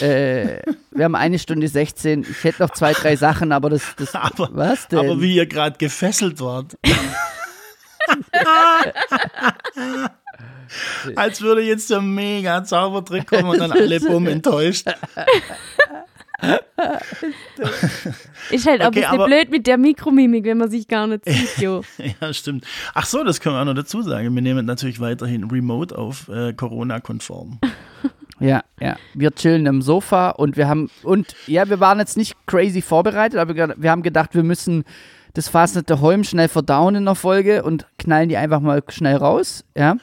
Äh, 0.00 0.60
wir 0.90 1.04
haben 1.04 1.14
eine 1.14 1.38
Stunde 1.38 1.68
16. 1.68 2.26
Ich 2.28 2.44
hätte 2.44 2.62
noch 2.62 2.70
zwei, 2.70 2.92
drei 2.92 3.16
Sachen, 3.16 3.52
aber 3.52 3.70
das. 3.70 3.82
das 3.96 4.14
Aber- 4.16 4.48
was 4.52 4.88
denn? 4.88 4.98
Aber 4.98 5.20
wie 5.20 5.34
ihr 5.36 5.46
gerade 5.46 5.76
gefesselt 5.78 6.40
wart. 6.40 6.76
Als 11.16 11.40
würde 11.42 11.62
jetzt 11.62 11.90
der 11.90 12.00
mega 12.00 12.62
Zaubertrick 12.64 13.26
kommen 13.28 13.46
und 13.50 13.58
dann 13.58 13.72
alle 13.72 14.00
bumm 14.00 14.26
enttäuscht. 14.28 14.86
Ist 18.50 18.66
halt 18.66 18.82
auch 18.82 18.88
Okay, 18.88 19.04
ein 19.04 19.10
bisschen 19.12 19.26
blöd 19.26 19.50
mit 19.50 19.66
der 19.66 19.78
Mikromimik, 19.78 20.44
wenn 20.44 20.58
man 20.58 20.70
sich 20.70 20.86
gar 20.88 21.06
nicht 21.06 21.24
sieht, 21.24 21.58
jo. 21.58 21.82
Ja, 22.20 22.32
stimmt. 22.34 22.66
Ach 22.94 23.06
so, 23.06 23.24
das 23.24 23.40
können 23.40 23.54
wir 23.56 23.60
auch 23.62 23.64
noch 23.64 23.74
dazu 23.74 24.02
sagen. 24.02 24.34
Wir 24.34 24.42
nehmen 24.42 24.66
natürlich 24.66 25.00
weiterhin 25.00 25.44
remote 25.50 25.96
auf, 25.96 26.28
äh, 26.28 26.52
Corona-konform. 26.52 27.58
Ja, 28.38 28.62
ja. 28.80 28.96
Wir 29.14 29.30
chillen 29.34 29.66
im 29.66 29.82
Sofa 29.82 30.30
und 30.30 30.56
wir 30.56 30.68
haben, 30.68 30.90
und 31.02 31.34
ja, 31.46 31.68
wir 31.68 31.80
waren 31.80 31.98
jetzt 31.98 32.16
nicht 32.16 32.34
crazy 32.46 32.82
vorbereitet, 32.82 33.38
aber 33.38 33.54
wir, 33.54 33.90
haben 33.90 34.02
gedacht, 34.02 34.34
wir 34.34 34.42
müssen 34.42 34.84
das 35.34 35.48
Fastnet 35.48 35.90
Holm 35.90 36.24
schnell 36.24 36.48
verdauen 36.48 36.94
in 36.94 37.04
der 37.04 37.14
Folge 37.14 37.62
und 37.62 37.86
knallen 37.98 38.28
die 38.28 38.36
einfach 38.36 38.60
mal 38.60 38.82
schnell 38.88 39.16
raus. 39.16 39.64
Ja. 39.76 39.96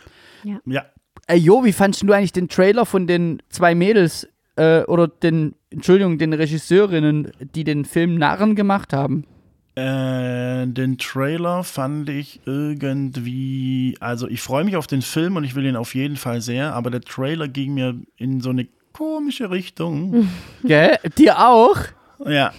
Ja, 0.44 0.86
Ey, 1.28 1.38
Jo, 1.38 1.64
wie 1.64 1.72
fandst 1.72 2.02
du 2.04 2.12
eigentlich 2.12 2.34
den 2.34 2.50
Trailer 2.50 2.86
von 2.86 3.08
den 3.08 3.42
zwei 3.50 3.76
Mädels 3.76 4.28
äh, 4.58 4.84
oder 4.84 5.08
den, 5.08 5.56
Entschuldigung, 5.70 6.18
den 6.18 6.34
Regisseurinnen, 6.34 7.32
die 7.40 7.64
den 7.64 7.86
Film 7.86 8.16
Narren 8.16 8.56
gemacht 8.56 8.94
haben? 8.94 9.26
Äh, 9.76 10.68
den 10.68 10.98
Trailer 11.00 11.64
fand 11.64 12.08
ich 12.10 12.42
irgendwie, 12.46 13.98
also 14.00 14.28
ich 14.28 14.40
freue 14.42 14.64
mich 14.64 14.76
auf 14.76 14.86
den 14.86 15.02
Film 15.02 15.36
und 15.36 15.44
ich 15.44 15.56
will 15.56 15.66
ihn 15.66 15.76
auf 15.76 15.96
jeden 15.96 16.16
Fall 16.16 16.42
sehr, 16.42 16.76
aber 16.76 16.92
der 16.92 17.02
Trailer 17.02 17.48
ging 17.48 17.74
mir 17.74 17.96
in 18.18 18.40
so 18.40 18.52
eine 18.52 18.68
komische 18.92 19.50
Richtung. 19.50 20.30
Gell? 20.64 20.98
Dir 21.18 21.40
auch? 21.40 21.78
Ja, 22.26 22.52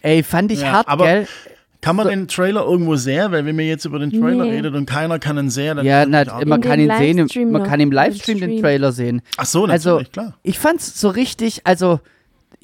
Ey, 0.00 0.22
fand 0.22 0.52
ich 0.52 0.60
Ja, 0.62 0.72
hart, 0.72 0.88
aber- 0.88 1.04
gell? 1.04 1.28
kann 1.82 1.96
man 1.96 2.04
So- 2.06 2.10
den 2.10 2.28
Trailer 2.28 2.64
irgendwo 2.64 2.96
sehr, 2.96 3.30
weil 3.30 3.44
wenn 3.44 3.56
man 3.56 3.66
jetzt 3.66 3.84
über 3.84 3.98
den 3.98 4.10
Trailer 4.10 4.44
Nee. 4.46 4.52
redet 4.56 4.74
und 4.74 4.86
keiner 4.86 5.18
kann 5.18 5.36
ihn 5.36 5.50
sehr, 5.50 5.74
dann 5.74 5.84
Ja, 5.84 6.06
na, 6.06 6.24
man 6.46 6.62
kann 6.62 6.80
ihn 6.80 6.90
sehen, 6.96 7.18
im- 7.18 7.24
Livestream 7.26 7.50
man 7.52 7.60
noch, 7.62 7.68
kann 7.68 7.80
im 7.80 7.92
Livestream 7.92 8.40
den. 8.40 8.60
Trailer 8.62 8.90
sehen. 8.92 9.20
Ach 9.36 9.44
so, 9.44 9.66
Also, 9.66 9.90
natürlich, 9.90 10.12
klar. 10.12 10.38
Ich 10.42 10.58
fand's 10.58 10.98
so 10.98 11.10
richtig, 11.10 11.60
also 11.66 12.00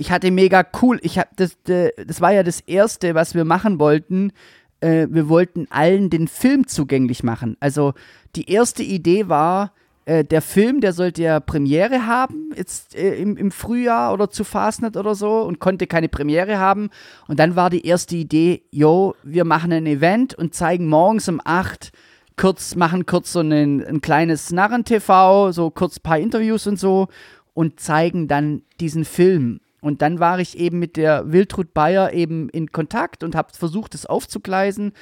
ich 0.01 0.11
hatte 0.11 0.31
mega 0.31 0.65
cool. 0.81 0.99
Ich 1.03 1.19
hab 1.19 1.37
das, 1.37 1.59
das 1.63 2.21
war 2.23 2.33
ja 2.33 2.43
das 2.43 2.61
erste, 2.61 3.15
was 3.15 3.35
wir 3.35 3.45
machen 3.45 3.79
wollten. 3.79 4.33
Äh, 4.81 5.09
wir 5.11 5.29
wollten 5.29 5.67
allen 5.69 6.09
den 6.09 6.27
Film 6.27 6.67
zugänglich 6.67 7.23
machen. 7.23 7.59
Also 7.61 7.93
die 8.35 8.51
erste 8.51 8.83
Idee 8.83 9.29
war, 9.29 9.75
äh, 10.07 10.25
der 10.25 10.41
Film, 10.41 10.81
der 10.81 10.95
sollte 10.95 11.23
ja 11.23 11.39
Premiere 11.39 12.07
haben, 12.07 12.51
jetzt 12.57 12.95
äh, 12.95 13.17
im, 13.17 13.37
im 13.37 13.51
Frühjahr 13.51 14.15
oder 14.15 14.31
zu 14.31 14.43
Fastnet 14.43 14.97
oder 14.97 15.15
so 15.15 15.43
und 15.43 15.59
konnte 15.59 15.87
keine 15.87 16.09
Premiere 16.09 16.59
haben. 16.59 16.89
Und 17.29 17.39
dann 17.39 17.55
war 17.55 17.69
die 17.69 17.87
erste 17.87 18.17
Idee, 18.17 18.63
yo, 18.71 19.15
wir 19.23 19.45
machen 19.45 19.71
ein 19.71 19.85
Event 19.85 20.33
und 20.33 20.55
zeigen 20.55 20.89
morgens 20.89 21.29
um 21.29 21.43
8 21.45 21.93
kurz, 22.39 22.75
machen 22.75 23.05
kurz 23.05 23.33
so 23.33 23.41
ein, 23.41 23.85
ein 23.85 24.01
kleines 24.01 24.51
Narren-TV, 24.51 25.53
so 25.53 25.69
kurz 25.69 25.99
ein 25.99 26.03
paar 26.03 26.19
Interviews 26.19 26.67
und 26.67 26.79
so 26.79 27.09
und 27.53 27.81
zeigen 27.81 28.29
dann 28.29 28.63
diesen 28.81 29.05
Film. 29.05 29.61
Und 29.81 30.03
dann 30.03 30.21
war 30.21 30.39
ich 30.41 30.59
eben 30.59 30.79
mit 30.79 30.97
der 30.97 31.33
Wildrut 31.33 31.75
Bayer 31.75 32.13
eben 32.13 32.49
in 32.51 32.73
Kontakt 32.73 33.25
und 33.25 33.35
habe 33.35 33.53
versucht, 33.53 33.95
das 33.95 34.07
aufzugleisen. 34.07 34.93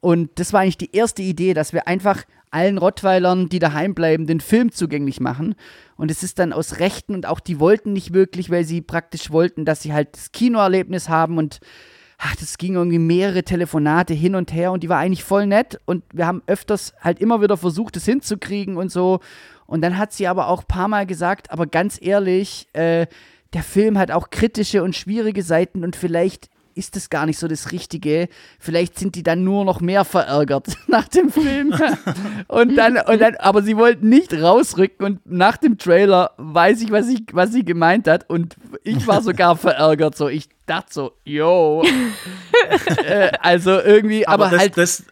Und 0.00 0.38
das 0.38 0.52
war 0.52 0.60
eigentlich 0.60 0.78
die 0.78 0.94
erste 0.94 1.22
Idee, 1.22 1.54
dass 1.54 1.72
wir 1.72 1.88
einfach 1.88 2.24
allen 2.50 2.78
Rottweilern, 2.78 3.48
die 3.48 3.58
daheim 3.58 3.94
bleiben, 3.94 4.26
den 4.26 4.40
Film 4.40 4.72
zugänglich 4.72 5.20
machen. 5.20 5.54
Und 5.96 6.10
es 6.10 6.22
ist 6.22 6.38
dann 6.38 6.52
aus 6.52 6.78
Rechten 6.78 7.14
und 7.14 7.26
auch 7.26 7.40
die 7.40 7.60
wollten 7.60 7.92
nicht 7.92 8.12
wirklich, 8.12 8.50
weil 8.50 8.64
sie 8.64 8.82
praktisch 8.82 9.30
wollten, 9.30 9.64
dass 9.64 9.82
sie 9.82 9.92
halt 9.92 10.16
das 10.16 10.32
Kinoerlebnis 10.32 11.08
haben 11.08 11.38
und 11.38 11.60
ach, 12.18 12.34
das 12.36 12.56
ging 12.56 12.74
irgendwie 12.74 12.98
mehrere 12.98 13.42
Telefonate 13.42 14.14
hin 14.14 14.34
und 14.34 14.52
her 14.52 14.72
und 14.72 14.82
die 14.82 14.88
war 14.88 14.98
eigentlich 14.98 15.24
voll 15.24 15.46
nett 15.46 15.78
und 15.84 16.02
wir 16.12 16.26
haben 16.26 16.42
öfters 16.46 16.94
halt 17.00 17.20
immer 17.20 17.42
wieder 17.42 17.56
versucht, 17.56 17.96
das 17.96 18.04
hinzukriegen 18.04 18.76
und 18.76 18.90
so. 18.90 19.20
Und 19.66 19.82
dann 19.82 19.98
hat 19.98 20.12
sie 20.12 20.26
aber 20.26 20.48
auch 20.48 20.62
ein 20.62 20.68
paar 20.68 20.88
Mal 20.88 21.06
gesagt, 21.06 21.50
aber 21.50 21.66
ganz 21.66 21.98
ehrlich, 22.00 22.68
äh, 22.72 23.06
der 23.52 23.62
Film 23.62 23.96
hat 23.98 24.10
auch 24.10 24.30
kritische 24.30 24.82
und 24.82 24.94
schwierige 24.96 25.42
Seiten 25.42 25.84
und 25.84 25.96
vielleicht 25.96 26.48
ist 26.74 26.94
das 26.94 27.08
gar 27.08 27.24
nicht 27.24 27.38
so 27.38 27.48
das 27.48 27.72
Richtige. 27.72 28.28
Vielleicht 28.58 28.98
sind 28.98 29.14
die 29.14 29.22
dann 29.22 29.44
nur 29.44 29.64
noch 29.64 29.80
mehr 29.80 30.04
verärgert 30.04 30.66
nach 30.88 31.08
dem 31.08 31.30
Film. 31.30 31.72
und 32.48 32.76
dann, 32.76 32.98
und 32.98 33.18
dann, 33.18 33.34
aber 33.36 33.62
sie 33.62 33.78
wollten 33.78 34.10
nicht 34.10 34.34
rausrücken 34.34 35.06
und 35.06 35.20
nach 35.24 35.56
dem 35.56 35.78
Trailer 35.78 36.32
weiß 36.36 36.82
ich, 36.82 36.90
was, 36.90 37.08
ich, 37.08 37.22
was 37.32 37.50
sie 37.52 37.64
gemeint 37.64 38.06
hat 38.06 38.28
und 38.28 38.56
ich 38.84 39.06
war 39.06 39.22
sogar 39.22 39.56
verärgert. 39.56 40.18
So, 40.18 40.28
ich 40.28 40.50
dachte 40.66 40.92
so, 40.92 41.12
yo. 41.24 41.82
äh, 43.06 43.30
also 43.40 43.80
irgendwie, 43.80 44.26
aber, 44.26 44.44
Aber, 44.46 44.50
das, 44.56 44.60
halt. 44.60 44.76
das, 44.76 45.04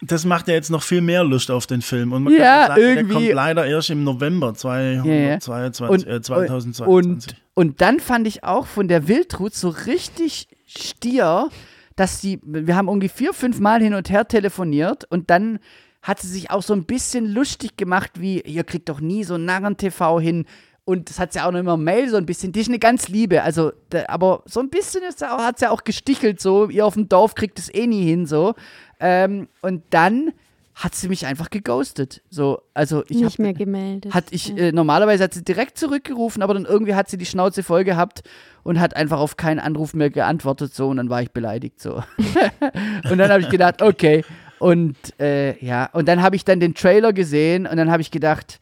das 0.00 0.24
macht 0.24 0.46
ja 0.46 0.54
jetzt 0.54 0.70
noch 0.70 0.82
viel 0.84 1.00
mehr 1.00 1.24
Lust 1.24 1.50
auf 1.50 1.66
den 1.66 1.82
Film. 1.82 2.12
Und 2.12 2.24
man 2.24 2.32
Ja, 2.34 2.66
kann 2.68 2.76
sagen, 2.76 2.80
irgendwie- 2.82 3.06
der 3.14 3.14
kommt 3.22 3.32
leider 3.34 3.66
erst 3.66 3.90
im 3.90 4.04
November 4.04 4.54
222, 4.54 5.88
Und- 5.88 6.06
äh, 6.06 6.20
2022. 6.22 6.86
Und, 6.86 7.26
und 7.58 7.80
dann 7.80 7.98
fand 7.98 8.28
ich 8.28 8.44
auch 8.44 8.66
von 8.66 8.86
der 8.86 9.08
Wildrut 9.08 9.52
so 9.52 9.68
richtig 9.70 10.46
stier, 10.64 11.48
dass 11.96 12.20
die, 12.20 12.38
wir 12.44 12.76
haben 12.76 12.86
irgendwie 12.86 13.08
vier, 13.08 13.32
fünf 13.32 13.58
Mal 13.58 13.82
hin 13.82 13.94
und 13.94 14.10
her 14.10 14.28
telefoniert 14.28 15.06
und 15.10 15.28
dann 15.28 15.58
hat 16.00 16.20
sie 16.20 16.28
sich 16.28 16.52
auch 16.52 16.62
so 16.62 16.72
ein 16.72 16.84
bisschen 16.84 17.26
lustig 17.26 17.76
gemacht, 17.76 18.12
wie, 18.20 18.42
ihr 18.42 18.62
kriegt 18.62 18.88
doch 18.88 19.00
nie 19.00 19.24
so 19.24 19.36
Narren-TV 19.38 20.20
hin. 20.20 20.44
Und 20.84 21.10
das 21.10 21.18
hat 21.18 21.32
sie 21.32 21.40
auch 21.40 21.50
noch 21.50 21.58
immer 21.58 21.76
Mail 21.76 22.08
so 22.08 22.16
ein 22.16 22.26
bisschen. 22.26 22.52
Die 22.52 22.60
ist 22.60 22.68
eine 22.68 22.78
ganz 22.78 23.08
liebe. 23.08 23.42
Also, 23.42 23.72
da, 23.90 24.04
aber 24.06 24.44
so 24.46 24.60
ein 24.60 24.70
bisschen 24.70 25.02
ist, 25.02 25.18
sie 25.18 25.28
auch- 25.28 25.42
hat 25.42 25.58
sie 25.58 25.68
auch 25.68 25.82
gestichelt, 25.82 26.40
so, 26.40 26.68
ihr 26.68 26.86
auf 26.86 26.94
dem 26.94 27.08
Dorf 27.08 27.34
kriegt 27.34 27.58
es 27.58 27.74
eh 27.74 27.88
nie 27.88 28.04
hin, 28.04 28.24
so. 28.24 28.54
Ähm, 29.00 29.48
und 29.62 29.82
dann 29.90 30.32
hat 30.78 30.94
sie 30.94 31.08
mich 31.08 31.26
einfach 31.26 31.50
geghostet. 31.50 32.22
So, 32.30 32.62
also 32.72 33.02
ich 33.08 33.18
Nicht 33.18 33.32
hab, 33.32 33.38
mehr 33.40 33.52
gemeldet. 33.52 34.14
hat 34.14 34.26
ich, 34.30 34.56
äh, 34.56 34.70
normalerweise 34.70 35.24
hat 35.24 35.34
sie 35.34 35.42
direkt 35.42 35.76
zurückgerufen, 35.76 36.40
aber 36.40 36.54
dann 36.54 36.66
irgendwie 36.66 36.94
hat 36.94 37.10
sie 37.10 37.18
die 37.18 37.26
Schnauze 37.26 37.64
voll 37.64 37.82
gehabt 37.82 38.22
und 38.62 38.78
hat 38.78 38.94
einfach 38.94 39.18
auf 39.18 39.36
keinen 39.36 39.58
Anruf 39.58 39.92
mehr 39.92 40.10
geantwortet, 40.10 40.72
so, 40.72 40.86
und 40.88 40.98
dann 40.98 41.10
war 41.10 41.20
ich 41.20 41.32
beleidigt, 41.32 41.80
so. 41.80 41.94
und 43.10 43.18
dann 43.18 43.28
habe 43.30 43.40
ich 43.40 43.48
gedacht, 43.48 43.82
okay. 43.82 44.24
Und 44.60 44.96
äh, 45.20 45.58
ja, 45.64 45.86
und 45.92 46.06
dann 46.06 46.22
habe 46.22 46.36
ich 46.36 46.44
dann 46.44 46.60
den 46.60 46.74
Trailer 46.74 47.12
gesehen 47.12 47.66
und 47.66 47.76
dann 47.76 47.90
habe 47.90 48.00
ich 48.00 48.12
gedacht, 48.12 48.60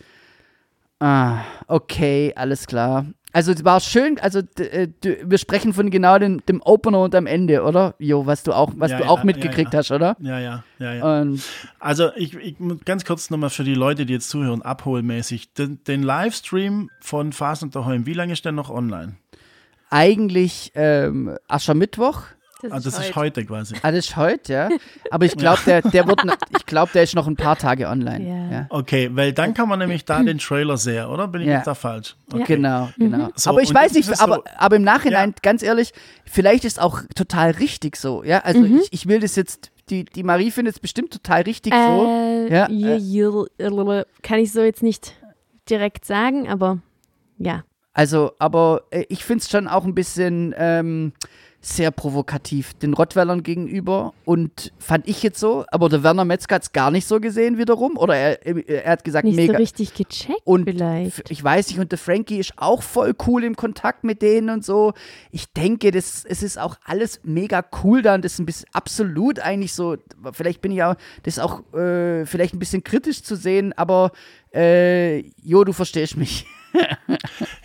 ah, 1.01 1.41
okay, 1.69 2.33
alles 2.35 2.67
klar. 2.67 3.05
Also 3.37 3.53
es 3.53 3.67
war 3.67 3.81
schön, 3.81 4.19
also 4.19 4.39
äh, 4.59 4.89
wir 5.03 5.37
sprechen 5.37 5.75
von 5.75 5.91
genau 5.91 6.19
dem, 6.19 6.41
dem 6.47 6.63
Opener 6.63 7.03
und 7.03 7.15
am 7.15 7.27
Ende, 7.27 7.65
oder? 7.65 7.95
Jo, 7.99 8.25
was 8.25 8.45
du 8.45 8.55
auch, 8.55 8.73
was 8.77 8.93
Ja, 8.93 8.97
du 8.97 9.05
ja, 9.05 9.11
auch 9.11 9.25
mitgekriegt 9.25 9.75
ja. 9.75 9.81
hast, 9.81 9.91
oder? 9.91 10.17
ja, 10.21 10.39
ja, 10.39 10.65
ja, 10.79 10.95
ja. 10.95 11.21
Und 11.21 11.43
Also 11.79 12.09
ich, 12.17 12.35
ich 12.35 12.59
muss 12.59 12.79
ganz 12.87 13.05
kurz 13.05 13.29
nochmal 13.29 13.51
für 13.51 13.63
die 13.63 13.75
Leute, 13.75 14.07
die 14.07 14.15
jetzt 14.15 14.31
zuhören, 14.31 14.63
abholmäßig. 14.63 15.53
Den, 15.53 15.85
den 15.85 16.03
Livestream 16.03 16.89
von 17.01 17.35
Fast 17.35 17.63
und 17.63 17.77
Daheim, 17.77 18.07
wie 18.07 18.15
lange 18.15 18.33
ist 18.33 18.47
der 18.47 18.53
noch 18.53 18.71
online? 18.71 19.17
eigentlich 19.91 20.73
ähm, 20.75 21.37
Aschermittwoch. 21.47 22.23
Das 22.69 22.73
Ah, 22.87 22.91
das 22.91 22.99
ist 23.07 23.17
heute 23.17 23.45
quasi. 23.45 23.75
Ah, 23.83 23.91
das 23.91 24.07
ist 24.07 24.17
heute, 24.17 24.53
ja. 24.53 24.69
Aber 25.11 25.25
ich 25.25 25.37
glaube, 25.37 25.61
der, 25.67 25.83
der 25.83 26.07
wird, 26.07 26.25
noch- 26.25 26.37
ich 26.57 26.67
glaube, 26.67 26.91
der 26.95 27.03
ist 27.03 27.15
noch 27.15 27.27
ein 27.27 27.37
paar 27.37 27.57
Tage 27.57 27.89
online. 27.89 28.29
Ja. 28.29 28.53
Ja. 28.59 28.67
Okay, 28.71 29.11
weil 29.13 29.33
dann 29.33 29.55
kann 29.55 29.69
man 29.69 29.79
nämlich 29.79 30.05
da 30.05 30.23
den 30.23 30.39
Trailer 30.39 30.77
sehen, 30.77 31.07
oder? 31.07 31.29
Bin 31.29 31.41
ich 31.43 31.47
Ja. 31.49 31.55
jetzt 31.57 31.67
da 31.67 31.75
falsch? 31.75 32.17
Ja. 32.33 32.39
Okay. 32.41 32.57
Genau, 32.57 32.89
genau. 32.99 33.29
So, 33.37 33.51
aber 33.51 33.63
ich 33.63 33.73
weiß 33.73 33.93
nicht, 33.95 34.09
ist 34.09 34.21
aber, 34.23 34.37
so- 34.37 34.43
aber 34.57 34.77
im 34.77 34.83
Nachhinein, 34.83 35.35
ganz 35.43 35.63
ehrlich, 35.63 35.93
vielleicht 36.25 36.65
ist 36.65 36.81
auch 36.81 37.01
total 37.15 37.53
richtig 37.53 37.97
so. 37.97 38.23
Ja, 38.25 38.41
also 38.41 38.65
ich, 38.65 38.89
ich 38.93 39.07
will 39.09 39.21
das 39.21 39.37
jetzt, 39.37 39.71
die, 39.91 40.05
die 40.05 40.23
Marie 40.23 40.51
findet 40.51 40.75
es 40.75 40.81
bestimmt 40.81 41.13
total 41.13 41.43
richtig 41.43 41.73
so. 41.73 42.07
Äh, 42.07 42.53
Ja, 42.53 42.69
j- 42.69 43.01
j- 43.01 44.07
kann 44.23 44.39
ich 44.39 44.53
so 44.53 44.63
jetzt 44.63 44.83
nicht 44.83 45.15
direkt 45.69 46.05
sagen, 46.05 46.49
aber 46.49 46.79
ja. 47.39 47.65
Also, 47.93 48.33
aber 48.39 48.83
äh, 48.91 49.05
ich 49.09 49.25
finde 49.25 49.43
es 49.43 49.51
schon 49.51 49.69
auch 49.69 49.85
ein 49.85 49.95
bisschen 49.95 50.55
ähm, 50.59 51.13
sehr 51.69 51.91
provokativ 51.91 52.75
den 52.75 52.95
Rottweilern 52.95 53.43
gegenüber 53.43 54.15
und 54.25 54.73
fand 54.79 55.09
ich 55.09 55.25
jetzt 55.25 55.41
so, 55.41 55.65
aber 55.73 55.89
der 55.89 56.05
Werner 56.05 56.25
Metzger 56.25 56.55
hat 56.55 56.63
es 56.63 56.73
gar 56.73 56.93
nicht 56.93 57.09
so 57.09 57.19
gesehen 57.19 57.59
wiederum 57.59 57.97
oder 57.97 58.15
er, 58.15 58.69
er 58.69 58.93
hat 58.93 59.03
gesagt, 59.03 59.25
Nicht 59.25 59.35
mega. 59.35 59.55
so 59.55 59.59
richtig 59.59 59.93
gecheckt 59.95 60.41
Und 60.45 60.71
vielleicht. 60.71 61.29
ich 61.29 61.43
weiß 61.43 61.67
nicht, 61.69 61.81
und 61.81 61.91
der 61.91 61.99
Frankie 61.99 62.39
ist 62.39 62.53
auch 62.55 62.83
voll 62.83 63.15
cool 63.27 63.43
im 63.43 63.57
Kontakt 63.57 64.05
mit 64.05 64.23
denen 64.23 64.49
und 64.51 64.65
so. 64.65 64.93
Ich 65.33 65.53
denke, 65.55 65.91
das, 65.91 66.25
es 66.25 66.45
ist 66.45 66.57
auch 66.57 66.77
alles 66.85 67.19
mega 67.25 67.65
cool 67.83 68.01
da 68.01 68.15
und 68.15 68.25
das 68.25 68.35
ist 68.35 68.39
ein 68.39 68.47
bisschen 68.47 68.69
absolut 68.73 69.41
eigentlich 69.41 69.75
so, 69.75 69.97
vielleicht 70.33 70.61
bin 70.61 70.71
ich 70.71 70.85
auch, 70.85 70.95
das 71.25 71.39
ist 71.39 71.43
auch 71.43 71.65
äh, 71.75 72.25
vielleicht 72.27 72.55
ein 72.55 72.61
bisschen 72.61 72.85
kritisch 72.85 73.25
zu 73.25 73.35
sehen, 73.35 73.73
aber 73.77 74.13
äh, 74.55 75.19
Jo, 75.43 75.65
du 75.65 75.73
verstehst 75.73 76.17
mich. 76.17 76.47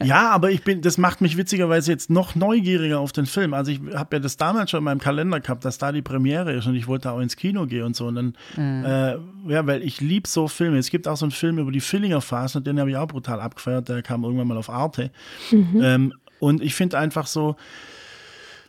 Ja, 0.03 0.29
aber 0.31 0.51
ich 0.51 0.63
bin, 0.63 0.81
das 0.81 0.97
macht 0.97 1.21
mich 1.21 1.37
witzigerweise 1.37 1.91
jetzt 1.91 2.09
noch 2.09 2.35
neugieriger 2.35 2.99
auf 2.99 3.11
den 3.11 3.25
Film. 3.25 3.53
Also 3.53 3.71
ich 3.71 3.79
habe 3.93 4.15
ja 4.15 4.19
das 4.19 4.37
damals 4.37 4.71
schon 4.71 4.79
in 4.79 4.83
meinem 4.85 4.99
Kalender 4.99 5.39
gehabt, 5.39 5.63
dass 5.65 5.77
da 5.77 5.91
die 5.91 6.01
Premiere 6.01 6.53
ist 6.53 6.67
und 6.67 6.75
ich 6.75 6.87
wollte 6.87 7.11
auch 7.11 7.19
ins 7.19 7.35
Kino 7.35 7.65
gehen 7.67 7.83
und 7.83 7.95
so. 7.95 8.07
Und 8.07 8.15
dann, 8.15 8.35
äh, 8.83 9.17
ja, 9.51 9.67
weil 9.67 9.83
ich 9.83 10.01
lieb 10.01 10.27
so 10.27 10.47
Filme. 10.47 10.77
Es 10.77 10.89
gibt 10.89 11.07
auch 11.07 11.17
so 11.17 11.25
einen 11.25 11.31
Film 11.31 11.57
über 11.59 11.71
die 11.71 11.81
Fillinger 11.81 12.21
Phase 12.21 12.57
und 12.57 12.67
den 12.67 12.79
habe 12.79 12.89
ich 12.89 12.97
auch 12.97 13.07
brutal 13.07 13.39
abgefeiert. 13.39 13.89
Der 13.89 14.01
kam 14.01 14.23
irgendwann 14.23 14.47
mal 14.47 14.57
auf 14.57 14.69
Arte. 14.69 15.11
Ähm, 15.51 16.13
und 16.39 16.61
ich 16.63 16.73
finde 16.73 16.97
einfach 16.97 17.27
so, 17.27 17.55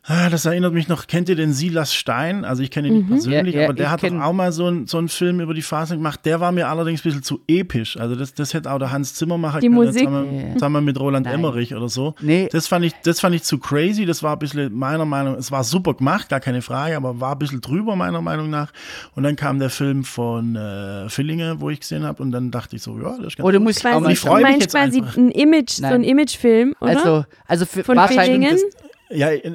Ah, 0.04 0.28
das 0.30 0.44
erinnert 0.46 0.72
mich 0.74 0.88
noch, 0.88 1.06
kennt 1.06 1.28
ihr 1.28 1.36
den 1.36 1.52
Silas 1.52 1.94
Stein? 1.94 2.44
Also 2.44 2.64
ich 2.64 2.72
kenne 2.72 2.88
ihn 2.88 2.94
nicht 2.94 3.08
persönlich, 3.08 3.54
Ja, 3.54 3.60
ja, 3.60 3.66
aber 3.68 3.74
der 3.74 3.88
hat 3.92 4.02
doch 4.02 4.12
auch 4.20 4.32
mal 4.32 4.50
so, 4.50 4.66
ein, 4.66 4.88
so 4.88 4.98
einen 4.98 5.08
Film 5.08 5.38
über 5.38 5.54
die 5.54 5.62
Phase 5.62 5.94
gemacht. 5.94 6.20
Der 6.24 6.40
war 6.40 6.50
mir 6.50 6.66
allerdings 6.68 7.00
ein 7.00 7.02
bisschen 7.04 7.22
zu 7.22 7.40
episch. 7.46 7.96
Also 7.96 8.16
das, 8.16 8.34
das 8.34 8.52
hätte 8.52 8.72
auch 8.72 8.80
der 8.80 8.90
Hans 8.90 9.14
Zimmer 9.14 9.38
machen 9.38 9.60
Die 9.60 9.68
können. 9.68 9.76
Musik. 9.76 10.02
Zusammen, 10.08 10.52
zusammen 10.54 10.84
mit 10.84 10.98
Roland 10.98 11.26
Nein. 11.26 11.36
Emmerich 11.36 11.72
oder 11.76 11.88
so. 11.88 12.16
Nee. 12.20 12.48
Das 12.50 12.66
fand, 12.66 12.84
ich, 12.84 12.94
das 13.04 13.20
fand 13.20 13.36
ich 13.36 13.44
zu 13.44 13.58
crazy. 13.58 14.04
Das 14.04 14.24
war 14.24 14.32
ein 14.32 14.40
bisschen 14.40 14.74
meiner 14.74 15.04
Meinung 15.04 15.36
es 15.36 15.52
war 15.52 15.62
super 15.62 15.94
gemacht, 15.94 16.28
gar 16.28 16.40
keine 16.40 16.62
Frage, 16.62 16.96
aber 16.96 17.20
war 17.20 17.32
ein 17.34 17.38
bisschen 17.38 17.60
drüber 17.60 17.94
meiner 17.94 18.22
Meinung 18.22 18.50
nach. 18.50 18.72
Und 19.14 19.22
dann 19.22 19.36
kam 19.36 19.60
der 19.60 19.70
Film 19.70 20.02
von 20.02 20.56
äh, 20.56 21.08
Fillinge, 21.10 21.60
wo 21.60 21.70
ich 21.70 21.78
gesehen 21.78 22.02
habe 22.02 22.20
und 22.24 22.32
dann 22.32 22.50
dachte 22.50 22.74
ich 22.74 22.82
so, 22.82 22.98
ja, 22.98 23.10
das 23.18 23.26
ist 23.28 23.36
ganz 23.36 23.46
Oder 23.46 23.58
gut. 23.58 23.68
muss 23.68 23.76
ich 23.78 23.86
auch 23.86 23.90
Quasi, 23.90 24.02
mal 24.02 24.12
ich 24.12 24.18
freu 24.18 24.30
du 24.30 24.34
mich 24.38 24.42
meinst 24.46 24.60
jetzt 24.62 24.72
quasi 24.74 24.98
einfach. 24.98 25.16
ein 25.16 25.30
Image, 25.30 25.70
so 25.70 25.82
Nein. 25.82 25.92
ein 25.92 26.02
Imagefilm, 26.02 26.74
oder? 26.80 26.90
Also, 26.90 27.24
also 27.46 27.66
für, 27.66 27.84
Von 27.84 27.96
wahrscheinlich. 27.96 28.48
Fillingen? 28.48 28.58
Ja, 29.14 29.28
äh, 29.30 29.52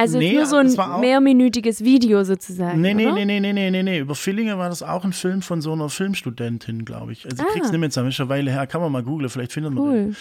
also 0.00 0.18
nee, 0.18 0.34
nur 0.34 0.46
so 0.46 0.56
ein 0.56 0.78
auch- 0.78 1.00
mehrminütiges 1.00 1.84
Video 1.84 2.24
sozusagen. 2.24 2.80
Nee, 2.80 2.94
nee, 2.94 3.06
oder? 3.06 3.14
nee, 3.14 3.24
nee, 3.24 3.40
nee, 3.40 3.52
nee, 3.52 3.70
nee, 3.70 3.82
nee. 3.82 3.98
Über 4.00 4.14
Fillinge 4.14 4.58
war 4.58 4.68
das 4.68 4.82
auch 4.82 5.04
ein 5.04 5.12
Film 5.12 5.42
von 5.42 5.60
so 5.60 5.72
einer 5.72 5.88
Filmstudentin, 5.88 6.84
glaube 6.84 7.12
ich. 7.12 7.24
Also 7.24 7.42
ich 7.42 7.48
Ah. 7.48 7.52
krieg's 7.52 7.70
nicht 7.70 7.80
mehr 7.80 7.90
zusammen, 7.90 8.08
ist 8.10 8.20
eine 8.20 8.28
Weile 8.28 8.50
her. 8.50 8.66
Kann 8.66 8.80
man 8.80 8.90
mal 8.92 9.02
googeln, 9.02 9.28
vielleicht 9.28 9.52
findet 9.52 9.72
man 9.74 9.84
den. 9.92 10.06
Cool. 10.08 10.14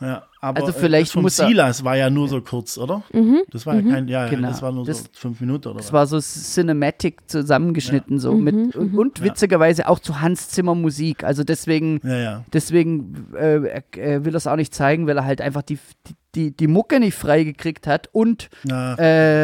Ja, 0.00 0.24
aber 0.40 0.62
Also 0.62 0.72
äh, 0.76 0.80
vielleicht 0.80 1.06
das 1.08 1.12
vom 1.12 1.22
muss 1.22 1.36
Silas 1.36 1.84
war 1.84 1.96
ja 1.96 2.10
nur 2.10 2.26
so 2.26 2.40
kurz, 2.40 2.76
oder? 2.76 3.04
Mhm. 3.12 3.42
Das 3.50 3.66
war 3.66 3.76
ja 3.76 3.82
kein, 3.82 4.08
ja, 4.08 4.24
ja, 4.24 4.30
Genau. 4.30 4.48
das 4.48 4.60
war 4.60 4.72
nur 4.72 4.84
Das- 4.84 4.98
so 5.02 5.04
fünf 5.12 5.40
Minuten 5.40 5.68
oder 5.68 5.76
Das 5.76 5.86
was. 5.88 5.92
war 5.92 6.06
so 6.06 6.18
Cinematic 6.18 7.28
zusammengeschnitten, 7.28 8.18
so 8.18 8.32
Mhm, 8.32 8.42
mit 8.44 8.76
und, 8.76 8.94
und 8.98 9.22
witzigerweise 9.22 9.88
auch 9.88 10.00
zu 10.00 10.20
Hans 10.20 10.48
Zimmer 10.48 10.74
Musik. 10.74 11.22
Also 11.22 11.44
deswegen, 11.44 12.00
Ja, 12.02 12.16
ja. 12.18 12.44
deswegen 12.52 13.28
äh, 13.34 13.62
will 14.24 14.34
er 14.34 14.36
es 14.36 14.46
auch 14.48 14.56
nicht 14.56 14.74
zeigen, 14.74 15.06
weil 15.06 15.16
er 15.16 15.24
halt 15.24 15.40
einfach 15.40 15.62
die, 15.62 15.78
die, 16.08 16.14
die, 16.34 16.56
die 16.56 16.66
Mucke 16.66 16.98
nicht 16.98 17.14
freigekriegt 17.14 17.86
hat 17.86 18.08
und, 18.12 18.48
ja. 18.64 18.94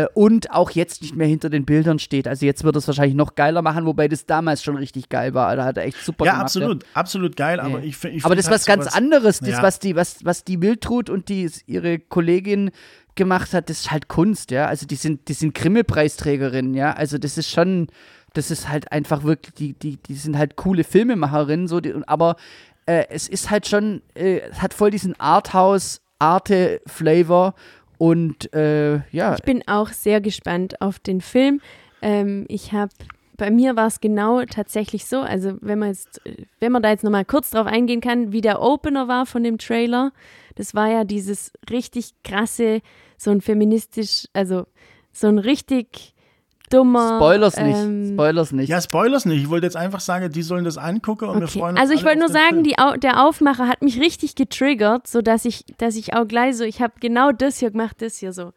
äh, 0.03 0.07
und 0.15 0.51
auch 0.51 0.71
jetzt 0.71 1.03
nicht 1.03 1.15
mehr 1.15 1.27
hinter 1.27 1.51
den 1.51 1.65
Bildern 1.65 1.99
steht. 1.99 2.27
Also 2.27 2.47
jetzt 2.47 2.65
wird 2.65 2.77
es 2.77 2.87
wahrscheinlich 2.87 3.15
noch 3.15 3.35
geiler 3.35 3.61
machen, 3.63 3.85
wobei 3.85 4.09
das 4.09 4.25
damals 4.27 4.63
schon 4.63 4.77
richtig 4.77 5.09
geil 5.09 5.35
war. 5.35 5.55
Da 5.57 5.65
hat 5.65 5.77
er 5.77 5.85
echt 5.85 5.99
super 6.03 6.25
ja, 6.25 6.33
gemacht. 6.33 6.45
absolut, 6.47 6.87
absolut 6.95 7.37
geil, 7.37 7.61
aber 7.61 7.81
Ja. 7.81 7.85
ich, 7.85 8.03
ich 8.05 8.25
Aber 8.25 8.35
das 8.35 8.47
ist 8.47 8.51
halt 8.51 8.61
was 8.61 8.67
ganz 8.67 8.87
anderes. 8.87 9.41
Das, 9.41 9.49
Ja. 9.51 9.63
was 9.63 9.79
die, 9.81 9.97
was, 9.97 10.25
was 10.25 10.45
die 10.45 10.63
Wildtrud 10.63 11.11
und 11.11 11.29
die, 11.29 11.51
ihre 11.67 11.99
Kollegin 11.99 12.71
gemacht 13.17 13.53
hat, 13.53 13.69
das 13.69 13.81
ist 13.81 13.91
halt 13.91 14.09
Kunst, 14.09 14.51
ja. 14.51 14.67
Also 14.67 14.87
die 14.87 14.95
sind, 14.97 15.29
die 15.29 15.35
sind 15.35 15.55
Grimme-Preisträgerinnen, 15.55 16.75
ja. 16.75 16.93
Also 16.93 17.19
das 17.19 17.37
ist 17.37 17.51
schon, 17.51 17.89
das 18.33 18.51
ist 18.51 18.69
halt 18.69 18.93
einfach 18.93 19.25
wirklich, 19.25 19.55
die, 19.55 19.73
die, 19.75 19.97
die 19.97 20.15
sind 20.15 20.39
halt 20.39 20.57
coole 20.57 20.85
Filmemacherinnen, 20.85 21.69
so, 21.69 21.81
die, 21.81 21.95
aber 22.07 22.37
äh, 22.87 23.05
es 23.11 23.29
ist 23.29 23.51
halt 23.51 23.67
schon, 23.69 24.03
äh, 24.15 24.39
es 24.51 24.63
hat 24.63 24.73
voll 24.73 24.91
diesen 24.91 25.19
Arthouse, 25.21 26.01
Arte-Flavor 26.19 27.55
und 27.99 28.53
äh, 28.55 29.01
ja, 29.11 29.35
Ich 29.35 29.43
bin 29.43 29.67
auch 29.67 29.89
sehr 29.89 30.21
gespannt 30.21 30.81
auf 30.81 30.99
den 30.99 31.21
Film. 31.21 31.61
Ähm, 32.01 32.45
ich 32.49 32.73
habe, 32.73 32.93
bei 33.37 33.51
mir 33.51 33.77
war 33.77 33.89
es 33.89 34.01
genau 34.01 34.45
tatsächlich 34.45 35.07
so, 35.07 35.21
also 35.21 35.55
wenn 35.61 35.81
man 35.81 35.89
jetzt, 35.89 36.21
wenn 36.61 36.73
man 36.73 36.83
da 36.83 36.91
jetzt 36.91 37.05
nochmal 37.05 37.25
kurz 37.25 37.51
drauf 37.51 37.67
eingehen 37.67 38.01
kann, 38.01 38.33
wie 38.33 38.41
der 38.41 38.63
Opener 38.63 39.09
war 39.09 39.27
von 39.27 39.43
dem 39.43 39.59
Trailer, 39.59 40.13
das 40.55 40.75
war 40.75 40.89
ja 40.89 41.05
dieses 41.05 41.53
richtig 41.71 42.13
krasse, 42.23 42.81
so 43.17 43.31
ein 43.31 43.41
feministisch, 43.41 44.27
also 44.33 44.67
so 45.13 45.27
ein 45.27 45.39
richtig 45.39 46.15
dummer. 46.73 47.19
Spoilers 47.19 47.57
nicht, 47.57 47.77
ähm, 47.79 48.13
Spoilers 48.15 48.53
nicht. 48.53 48.69
Ja, 48.69 48.81
Spoilers 48.81 49.25
nicht. 49.25 49.43
Ich 49.43 49.51
wollte 49.51 49.67
jetzt 49.67 49.77
einfach 49.77 50.01
sagen, 50.01 50.31
die 50.31 50.43
sollen 50.43 50.65
das 50.65 50.79
angucken 50.79 51.27
und 51.29 51.41
wir 51.41 51.49
Okay. 51.49 51.59
freuen 51.61 51.73
uns. 51.77 51.81
Also 51.81 51.95
ich 51.95 52.05
wollte 52.05 52.19
nur 52.21 52.29
sagen, 52.29 52.65
Au- 52.79 52.97
der 52.97 53.25
Aufmacher 53.25 53.69
hat 53.69 53.83
mich 53.83 54.01
richtig 54.01 54.35
getriggert, 54.35 55.07
so 55.07 55.23
dass 55.23 55.45
ich, 55.45 55.65
dass 55.79 55.97
ich 55.97 56.15
auch 56.15 56.27
gleich 56.27 56.57
so, 56.57 56.65
ich 56.65 56.81
habe 56.81 56.95
genau 57.01 57.33
das 57.33 57.59
hier 57.59 57.71
gemacht, 57.71 57.97
das 58.01 58.17
hier 58.19 58.33
so, 58.33 58.53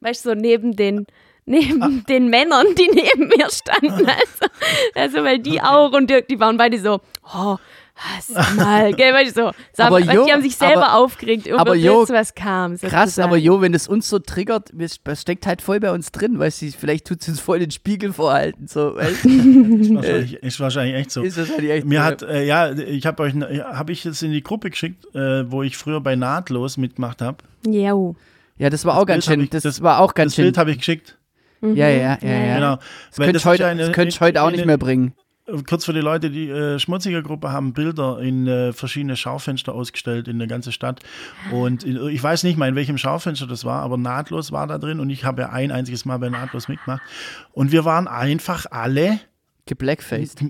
weißt 0.00 0.24
du, 0.24 0.30
so 0.30 0.34
neben 0.34 0.76
den 0.76 1.06
neben 1.50 1.82
Ah. 1.82 1.88
den 2.08 2.28
Männern, 2.28 2.66
die 2.76 2.90
neben 2.92 3.28
mir 3.28 3.48
standen. 3.50 4.06
Also, 4.06 4.46
also 4.94 5.24
weil 5.24 5.38
die 5.38 5.62
auch 5.62 5.92
und 5.92 6.10
die, 6.10 6.22
die 6.28 6.38
waren 6.38 6.58
beide 6.58 6.78
so, 6.78 7.00
oh, 7.34 7.56
hast 7.98 8.56
mal, 8.56 8.92
gell, 8.94 9.12
weißt 9.12 9.36
du, 9.36 9.42
so. 9.46 9.50
so 9.76 9.82
Aber 9.82 9.98
Jo, 10.00 10.24
die 10.26 10.32
haben 10.32 10.42
sich 10.42 10.56
selber 10.56 10.88
aber- 10.90 10.98
aufgeregt 10.98 11.46
über 11.46 11.58
aber 11.60 11.74
das, 11.74 11.82
Jo, 11.84 12.06
was 12.08 12.34
kam. 12.34 12.76
Krass, 12.78 12.90
sozusagen. 12.90 13.28
aber 13.28 13.36
Jo, 13.36 13.60
wenn 13.60 13.74
es 13.74 13.88
uns 13.88 14.08
so 14.08 14.18
triggert, 14.18 14.70
es 14.78 15.00
steckt 15.20 15.46
halt 15.46 15.60
voll 15.62 15.80
bei 15.80 15.90
uns 15.92 16.12
drin, 16.12 16.38
weißt 16.38 16.62
du, 16.62 16.70
vielleicht 16.72 17.06
tut 17.06 17.20
es 17.22 17.28
uns 17.28 17.40
voll 17.40 17.58
den 17.58 17.70
Spiegel 17.70 18.12
vorhalten, 18.12 18.66
so, 18.68 18.94
weißt 18.96 19.24
du? 19.24 19.28
ist 19.80 19.94
wahrscheinlich, 19.94 20.34
ist 20.42 20.60
wahrscheinlich 20.60 20.94
echt 20.96 21.10
so. 21.10 21.22
Ist 21.22 21.36
wahrscheinlich 21.36 21.70
echt 21.70 21.86
Mir 21.86 22.00
so. 22.00 22.04
hat, 22.04 22.22
äh, 22.22 22.44
ja, 22.44 22.72
ich 22.72 23.04
habe 23.06 23.22
euch, 23.24 23.34
habe 23.34 23.92
ich 23.92 24.06
es 24.06 24.22
in 24.22 24.32
die 24.32 24.42
Gruppe 24.42 24.70
geschickt, 24.70 25.04
äh, 25.14 25.50
wo 25.50 25.62
ich 25.62 25.76
früher 25.76 26.00
bei 26.00 26.14
Nahtlos 26.16 26.76
mitgemacht 26.76 27.20
habe. 27.20 27.38
Ja. 27.66 27.92
Ja, 28.58 28.70
das 28.70 28.84
war 28.84 28.96
auch 28.98 29.06
ganz 29.06 29.26
Bild 29.26 29.26
hab 29.26 29.34
schön, 29.34 29.44
ich- 29.44 29.50
das, 29.50 29.62
das- 29.64 29.82
war 29.82 30.00
auch 30.00 30.14
ganz 30.14 30.32
Das 30.32 30.36
schön. 30.36 30.44
Bild 30.46 30.58
habe 30.58 30.70
ich 30.72 30.78
geschickt. 30.78 31.16
Mhm. 31.60 31.74
Ja, 31.76 31.88
ja, 31.88 32.18
ja, 32.22 32.28
ja. 32.28 32.54
Genau. 32.56 32.76
Das 32.76 33.18
Weil 33.18 33.26
könnte 33.26 33.32
das 33.34 33.42
ich 33.42 33.46
heute, 33.46 33.66
eine- 33.66 33.80
das 33.82 33.92
könnte 33.92 34.08
ich 34.10 34.20
heute 34.20 34.42
auch 34.42 34.46
in- 34.48 34.52
nicht 34.52 34.60
in- 34.62 34.66
mehr 34.68 34.78
bringen. 34.78 35.12
Kurz 35.66 35.86
für 35.86 35.94
die 35.94 36.00
Leute, 36.00 36.30
die 36.30 36.50
äh, 36.50 36.78
schmutzige 36.78 37.22
Gruppe 37.22 37.50
haben 37.50 37.72
Bilder 37.72 38.18
in 38.20 38.46
äh, 38.46 38.72
verschiedene 38.74 39.16
Schaufenster 39.16 39.74
ausgestellt 39.74 40.28
in 40.28 40.38
der 40.38 40.46
ganzen 40.46 40.72
Stadt. 40.72 41.00
Und 41.50 41.84
in, 41.84 42.06
ich 42.08 42.22
weiß 42.22 42.42
nicht 42.42 42.58
mal, 42.58 42.68
in 42.68 42.74
welchem 42.74 42.98
Schaufenster 42.98 43.46
das 43.46 43.64
war, 43.64 43.82
aber 43.82 43.96
Nahtlos 43.96 44.52
war 44.52 44.66
da 44.66 44.76
drin 44.76 45.00
und 45.00 45.08
ich 45.08 45.24
habe 45.24 45.42
ja 45.42 45.48
ein 45.50 45.70
einziges 45.70 46.04
Mal 46.04 46.18
bei 46.18 46.28
Nahtlos 46.28 46.68
mitgemacht. 46.68 47.02
Und 47.52 47.72
wir 47.72 47.86
waren 47.86 48.08
einfach 48.08 48.66
alle 48.70 49.20
Geblackfaced. 49.64 50.44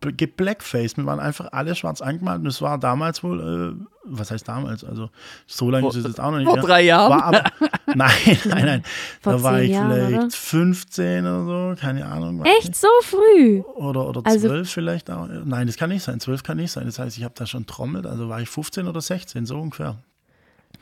Geblackfaced. 0.00 0.96
Wir 0.96 1.06
waren 1.06 1.20
einfach 1.20 1.48
alle 1.52 1.74
schwarz 1.74 2.00
angemalt 2.00 2.40
und 2.40 2.46
es 2.46 2.60
war 2.60 2.78
damals 2.78 3.22
wohl, 3.22 3.76
äh, 3.80 3.84
was 4.04 4.30
heißt 4.30 4.48
damals? 4.48 4.82
Also 4.84 5.10
so 5.46 5.70
lange 5.70 5.82
Vor- 5.82 5.90
ist 5.90 5.96
es 5.96 6.04
jetzt 6.04 6.20
auch 6.20 6.30
noch 6.30 6.38
nicht. 6.38 6.46
vor 6.46 6.56
her. 6.56 6.62
drei 6.64 6.82
Jahren? 6.82 7.10
War 7.10 7.24
aber, 7.24 7.44
nein, 7.94 8.10
nein, 8.46 8.64
nein. 8.66 8.82
Vor 9.20 9.32
da 9.34 9.42
war 9.42 9.54
zehn 9.56 9.64
ich 9.64 9.70
Jahren, 9.70 9.90
vielleicht 9.92 10.18
oder? 10.18 10.30
15 10.30 11.26
oder 11.26 11.44
so, 11.76 11.80
keine 11.80 12.06
Ahnung. 12.06 12.44
Echt 12.44 12.74
so 12.74 12.88
früh? 13.02 13.60
oder, 13.74 14.08
oder 14.08 14.22
Also- 14.24 14.48
12 14.48 14.70
vielleicht 14.70 15.10
auch. 15.10 15.28
Nein, 15.44 15.66
das 15.66 15.76
kann 15.76 15.90
nicht 15.90 16.02
sein. 16.02 16.18
12 16.20 16.42
kann 16.42 16.56
nicht 16.56 16.72
sein. 16.72 16.86
Das 16.86 16.98
heißt, 16.98 17.16
ich 17.16 17.24
habe 17.24 17.34
da 17.36 17.46
schon 17.46 17.66
trommelt. 17.66 18.06
Also 18.06 18.28
war 18.28 18.40
ich 18.40 18.48
15 18.48 18.86
oder 18.88 19.00
16, 19.00 19.46
so 19.46 19.58
ungefähr. 19.60 19.96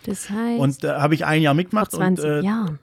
Das 0.05 0.31
heißt, 0.31 0.60
Und 0.60 0.85
da 0.85 1.01
habe 1.01 1.14
ich 1.14 1.24
ein 1.24 1.43
Jahr 1.43 1.52
vor 1.55 1.56
mitgemacht. 1.56 1.90
20 1.93 2.24
und, 2.24 2.31
äh, 2.31 2.40
Jahren. 2.43 2.78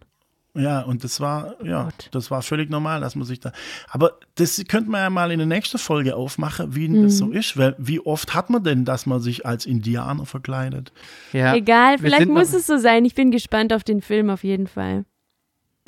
Ja, 0.56 0.82
und 0.82 1.04
das 1.04 1.20
war, 1.20 1.56
ja, 1.64 1.86
Gott. 1.86 2.10
das 2.12 2.30
war 2.30 2.42
völlig 2.44 2.70
normal, 2.70 3.02
dass 3.02 3.16
man 3.16 3.26
sich 3.26 3.40
da. 3.40 3.52
Aber 3.90 4.20
das 4.36 4.64
könnte 4.68 4.90
man 4.92 5.02
ja 5.02 5.10
mal 5.10 5.32
in 5.32 5.40
der 5.40 5.48
nächsten 5.48 5.78
Folge 5.80 6.16
aufmachen, 6.16 6.76
wie 6.76 6.88
denn 6.88 7.04
das 7.04 7.18
so 7.18 7.26
Mhm. 7.28 7.34
ist. 7.34 7.58
Weil 7.58 7.76
wie 7.80 8.00
oft 8.00 8.34
hat 8.36 8.50
man 8.50 8.64
denn, 8.64 8.86
dass 8.86 9.06
man 9.06 9.20
sich 9.20 9.46
als 9.46 9.66
Indianer 9.66 10.26
verkleidet? 10.26 10.92
Ja. 11.32 11.56
Egal, 11.56 11.98
vielleicht 11.98 12.28
muss 12.30 12.54
es 12.54 12.68
so 12.68 12.78
sein. 12.78 13.04
Ich 13.06 13.16
bin 13.16 13.32
gespannt 13.32 13.74
auf 13.74 13.84
den 13.84 14.02
Film 14.02 14.30
auf 14.30 14.44
jeden 14.44 14.68
Fall. 14.68 15.06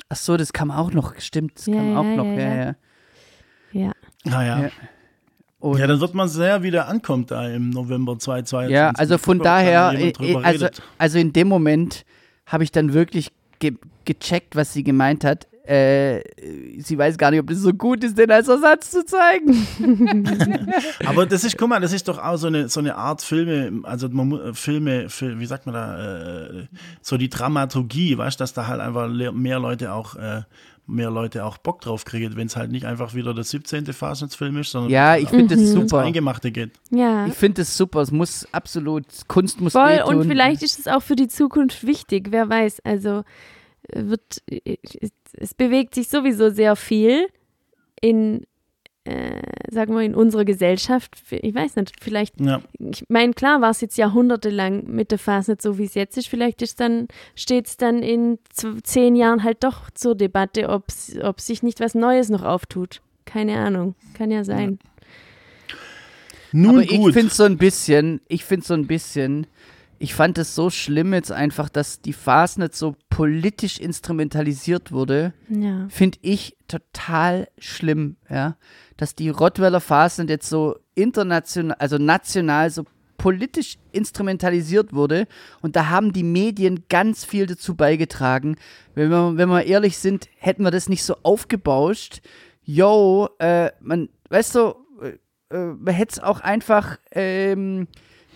Ach 0.08 0.16
so, 0.16 0.36
das 0.36 0.52
kam 0.52 0.70
auch 0.70 0.92
noch, 0.92 1.14
stimmt, 1.18 1.58
das 1.58 1.66
Ja, 1.66 1.74
kam 1.76 1.96
auch 1.96 2.04
ja, 2.04 2.16
noch, 2.16 2.24
ja, 2.26 2.32
ja, 2.32 2.54
ja. 2.54 2.64
ja. 2.64 2.72
Ja. 3.72 3.92
Naja. 4.24 4.58
Ja. 4.58 4.64
Ja. 4.64 4.70
Und 5.58 5.80
dann 5.80 6.00
wird 6.00 6.14
man 6.14 6.28
sehr 6.28 6.62
wieder 6.62 6.86
ankommt 6.86 7.30
da 7.30 7.48
im 7.48 7.70
November 7.70 8.18
2022. 8.18 8.72
Ja, 8.74 8.90
also 8.96 9.18
von 9.18 9.38
daher, 9.38 9.92
äh, 9.98 10.12
drüber 10.12 10.44
also, 10.44 10.66
redet. 10.66 10.82
also 10.98 11.18
in 11.18 11.32
dem 11.32 11.48
Moment 11.48 12.04
habe 12.46 12.62
ich 12.62 12.70
dann 12.72 12.92
wirklich 12.92 13.32
ge 13.58 13.74
gecheckt, 14.06 14.56
was 14.56 14.72
sie 14.72 14.82
gemeint 14.84 15.24
hat. 15.24 15.46
Äh, 15.68 16.22
sie 16.80 16.96
weiß 16.96 17.18
gar 17.18 17.32
nicht, 17.32 17.40
ob 17.40 17.48
das 17.48 17.58
so 17.58 17.72
gut 17.72 18.04
ist, 18.04 18.16
den 18.16 18.30
als 18.30 18.46
Ersatz 18.46 18.92
zu 18.92 19.04
zeigen. 19.04 19.66
Aber 21.06 21.26
das 21.26 21.42
ist, 21.42 21.58
guck 21.58 21.68
mal, 21.68 21.80
das 21.80 21.92
ist 21.92 22.06
doch 22.06 22.18
auch 22.22 22.36
so 22.36 22.46
eine, 22.46 22.68
so 22.68 22.78
eine 22.80 22.94
Art 22.96 23.20
Filme, 23.20 23.80
also 23.82 24.08
man, 24.08 24.54
Filme, 24.54 25.08
Fil- 25.08 25.38
wie 25.40 25.46
sagt 25.46 25.66
man 25.66 25.74
da, 25.74 26.46
äh, 26.46 26.66
so 27.02 27.16
die 27.16 27.28
Dramaturgie, 27.28 28.16
weißt 28.16 28.38
du, 28.38 28.42
dass 28.42 28.52
da 28.52 28.68
halt 28.68 28.80
einfach 28.80 29.08
mehr 29.32 29.58
Leute 29.58 29.92
auch 29.92 30.14
äh, 30.14 30.42
mehr 30.88 31.10
Leute 31.10 31.44
auch 31.44 31.58
Bock 31.58 31.80
drauf 31.80 32.04
kriegen, 32.04 32.36
wenn 32.36 32.46
es 32.46 32.54
halt 32.54 32.70
nicht 32.70 32.84
einfach 32.86 33.12
wieder 33.14 33.34
der 33.34 33.42
17. 33.42 33.86
Fastnachtsfilm 33.86 34.56
ist, 34.58 34.70
sondern 34.70 34.92
Ja, 34.92 35.16
ich 35.16 35.28
finde 35.28 35.56
das 35.56 35.58
ins 35.58 35.72
super. 35.72 35.98
Eingemachte 36.02 36.52
geht. 36.52 36.70
Ja. 36.90 37.26
Ich 37.26 37.34
finde 37.34 37.62
es 37.62 37.76
super. 37.76 38.02
Es 38.02 38.12
muss 38.12 38.46
absolut, 38.52 39.04
Kunst 39.26 39.60
muss 39.60 39.72
Voll 39.72 39.88
wehtun. 39.96 40.14
und 40.14 40.28
vielleicht 40.28 40.62
ist 40.62 40.78
es 40.78 40.86
auch 40.86 41.02
für 41.02 41.16
die 41.16 41.26
Zukunft 41.26 41.84
wichtig, 41.84 42.28
wer 42.30 42.48
weiß. 42.48 42.82
Also 42.84 43.24
wird 43.92 44.42
es, 45.38 45.54
bewegt 45.54 45.94
sich 45.94 46.08
sowieso 46.08 46.50
sehr 46.50 46.76
viel 46.76 47.26
in 48.00 48.44
äh, 49.04 49.40
sagen 49.70 49.94
wir 49.94 50.02
in 50.02 50.16
unserer 50.16 50.44
Gesellschaft. 50.44 51.14
Ich 51.30 51.54
weiß 51.54 51.76
nicht, 51.76 51.92
vielleicht 52.02 52.40
Ja. 52.40 52.60
ich 52.80 53.04
meine, 53.08 53.34
klar 53.34 53.60
war 53.60 53.70
es 53.70 53.80
jetzt 53.80 53.96
jahrhundertelang 53.96 54.84
mit 54.88 55.12
der 55.12 55.20
Fasnet 55.20 55.62
so, 55.62 55.78
wie 55.78 55.84
es 55.84 55.94
jetzt 55.94 56.18
ist. 56.18 56.26
Vielleicht 56.26 56.60
ist 56.60 56.80
dann, 56.80 57.06
steht 57.36 57.68
es 57.68 57.76
dann 57.76 58.02
in 58.02 58.40
zehn 58.82 59.14
Jahren 59.14 59.44
halt 59.44 59.62
doch 59.62 59.90
zur 59.90 60.16
Debatte, 60.16 60.68
ob's, 60.70 61.16
ob 61.22 61.40
sich 61.40 61.62
nicht 61.62 61.78
was 61.78 61.94
Neues 61.94 62.30
noch 62.30 62.42
auftut. 62.42 63.00
Keine 63.24 63.58
Ahnung. 63.58 63.94
Kann 64.14 64.32
ja 64.32 64.42
sein. 64.42 64.80
Nun 66.50 66.70
Aber 66.70 66.82
ich 66.82 66.96
gut. 66.96 67.12
finde 67.12 67.32
so 67.32 67.44
ein 67.44 67.58
bisschen, 67.58 68.20
ich 68.26 68.44
finde 68.44 68.66
so 68.66 68.74
ein 68.74 68.86
bisschen, 68.88 69.46
ich 69.98 70.14
fand 70.14 70.38
es 70.38 70.54
so 70.54 70.70
schlimm 70.70 71.14
jetzt 71.14 71.32
einfach, 71.32 71.68
dass 71.68 72.00
die 72.00 72.12
Fastnet 72.12 72.74
so 72.74 72.94
politisch 73.08 73.78
instrumentalisiert 73.78 74.92
wurde. 74.92 75.32
Ja. 75.48 75.86
Finde 75.88 76.18
ich 76.22 76.56
total 76.68 77.48
schlimm, 77.58 78.16
ja. 78.28 78.56
Dass 78.96 79.14
die 79.14 79.28
Rottweiler 79.28 79.80
Fastnet 79.80 80.30
jetzt 80.30 80.48
so 80.48 80.76
international, 80.94 81.76
also 81.78 81.98
national 81.98 82.70
so 82.70 82.84
politisch 83.16 83.78
instrumentalisiert 83.92 84.92
wurde 84.92 85.26
und 85.62 85.74
da 85.74 85.88
haben 85.88 86.12
die 86.12 86.22
Medien 86.22 86.84
ganz 86.88 87.24
viel 87.24 87.46
dazu 87.46 87.74
beigetragen. 87.74 88.56
Wenn 88.94 89.10
wir, 89.10 89.36
wenn 89.36 89.48
wir 89.48 89.64
ehrlich 89.64 89.98
sind, 89.98 90.28
hätten 90.36 90.62
wir 90.64 90.70
das 90.70 90.88
nicht 90.88 91.02
so 91.02 91.16
aufgebauscht. 91.22 92.20
Yo, 92.62 93.28
äh, 93.38 93.70
man, 93.80 94.08
weißt 94.28 94.54
du, 94.54 94.74
äh, 95.02 95.54
äh, 95.54 95.74
man 95.78 95.94
hätte 95.94 96.12
es 96.12 96.22
auch 96.22 96.40
einfach, 96.40 96.98
ähm, 97.12 97.88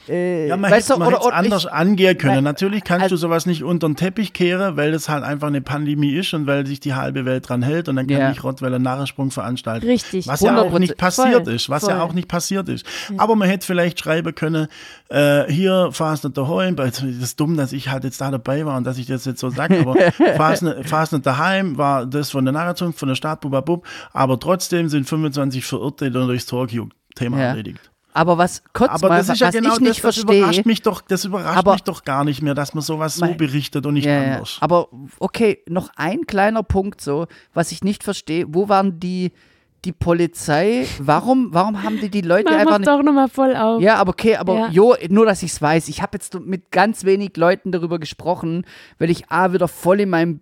äh, 0.08 0.48
Ja, 0.48 0.56
man 0.56 0.70
weißt 0.70 0.90
hätte 0.90 1.02
es 1.02 1.26
anders 1.26 1.64
ich, 1.64 1.72
angehen 1.72 2.16
können. 2.18 2.36
Weil- 2.36 2.42
Natürlich 2.42 2.84
kannst 2.84 3.04
also- 3.04 3.14
du 3.16 3.20
sowas 3.20 3.46
nicht 3.46 3.62
unter 3.62 3.88
den 3.88 3.96
Teppich 3.96 4.32
kehren, 4.32 4.76
weil 4.76 4.92
das 4.92 5.08
halt 5.08 5.24
einfach 5.24 5.48
eine 5.48 5.60
Pandemie 5.60 6.12
ist 6.14 6.32
und 6.34 6.46
weil 6.46 6.66
sich 6.66 6.80
die 6.80 6.94
halbe 6.94 7.24
Welt 7.24 7.48
dran 7.48 7.62
hält 7.62 7.88
und 7.88 7.96
dann 7.96 8.06
kann 8.06 8.18
Ja. 8.18 8.28
nicht 8.30 8.42
Rottweiler 8.44 8.78
Narrensprung 8.78 9.30
veranstalten. 9.30 9.86
Richtig. 9.86 10.26
Was 10.26 10.40
ja 10.40 10.50
auch 10.56 10.66
100%. 10.72 10.78
nicht 10.80 10.96
passiert 10.96 11.44
Voll, 11.44 11.54
ist, 11.54 11.68
was 11.70 11.84
voll. 11.84 11.92
ja 11.92 12.02
auch 12.02 12.12
nicht 12.12 12.28
passiert 12.28 12.68
ist. 12.68 12.84
Aber 13.18 13.36
man 13.36 13.48
hätte 13.48 13.66
vielleicht 13.66 13.98
schreiben 14.00 14.34
können, 14.34 14.68
äh, 15.08 15.44
hier 15.52 15.90
Fastnet 15.92 16.36
daheim, 16.36 16.76
weil 16.78 16.88
es 16.88 17.02
ist 17.02 17.38
dumm, 17.40 17.56
dass 17.56 17.72
ich 17.72 17.88
halt 17.90 18.04
jetzt 18.04 18.20
da 18.20 18.30
dabei 18.30 18.64
war 18.66 18.76
und 18.76 18.84
dass 18.84 18.98
ich 18.98 19.06
das 19.06 19.24
jetzt 19.24 19.40
so 19.40 19.50
sage, 19.50 19.80
aber 19.80 19.94
Fastnet, 20.36 20.88
Fastnet 20.88 21.26
daheim 21.26 21.76
war 21.78 22.06
das 22.06 22.30
von 22.30 22.44
der 22.44 22.52
Narrenzunft, 22.52 22.98
von 22.98 23.08
der 23.08 23.14
Stadt, 23.16 23.40
bubabub, 23.40 23.86
aber 24.12 24.38
trotzdem 24.38 24.88
sind 24.88 25.08
25 25.08 25.64
Verirrte 25.64 26.10
dann 26.10 26.26
durchs 26.26 26.46
Tor 26.46 26.66
gejuckt. 26.66 26.94
Thema 27.16 27.38
Ja. 27.38 27.44
erledigt. 27.48 27.89
Aber 28.12 28.38
was 28.38 28.62
kurz 28.72 28.90
Aber 28.90 29.08
mal, 29.08 29.18
das 29.18 29.28
ist 29.30 29.40
ja 29.40 29.48
was 29.48 29.54
genau 29.54 29.74
ich 29.74 29.80
nicht 29.80 29.90
das, 30.04 30.14
das 30.14 30.14
verstehe, 30.16 30.38
überrascht 30.40 30.66
mich 30.66 30.82
doch, 30.82 31.00
das 31.00 31.24
überrascht 31.24 31.58
Aber- 31.58 31.72
mich 31.72 31.82
doch 31.82 32.04
gar 32.04 32.24
nicht 32.24 32.42
mehr, 32.42 32.54
dass 32.54 32.74
man 32.74 32.82
sowas 32.82 33.16
so 33.16 33.24
Mein- 33.26 33.36
berichtet 33.36 33.86
und 33.86 33.94
nicht 33.94 34.06
Ja, 34.06 34.20
anders. 34.34 34.58
Aber 34.60 34.88
okay, 35.18 35.58
noch 35.68 35.90
ein 35.96 36.26
kleiner 36.26 36.62
Punkt 36.62 37.00
so, 37.00 37.26
was 37.54 37.72
ich 37.72 37.82
nicht 37.84 38.02
verstehe. 38.04 38.46
Wo 38.48 38.68
waren 38.68 38.98
die, 39.00 39.32
die 39.84 39.92
Polizei? 39.92 40.86
Warum, 40.98 41.48
warum 41.54 41.82
haben 41.82 41.98
die 42.00 42.10
die 42.10 42.20
Leute 42.20 42.50
Mach 42.52 42.58
einfach 42.58 42.78
nicht. 42.78 42.88
doch 42.88 43.02
nochmal 43.02 43.28
voll 43.28 43.56
auf. 43.56 43.80
Ja, 43.80 43.96
aber 43.96 44.10
okay, 44.10 44.36
aber 44.36 44.54
Ja. 44.54 44.68
jo, 44.70 44.94
nur 45.08 45.24
dass 45.26 45.42
ich 45.42 45.52
es 45.52 45.62
weiß. 45.62 45.88
Ich 45.88 46.02
habe 46.02 46.10
jetzt 46.18 46.38
mit 46.38 46.70
ganz 46.70 47.04
wenig 47.04 47.36
Leuten 47.36 47.72
darüber 47.72 47.98
gesprochen, 47.98 48.64
weil 48.98 49.08
ich 49.10 49.30
A 49.30 49.52
wieder 49.54 49.68
voll 49.68 50.00
in 50.00 50.10
meinem 50.10 50.40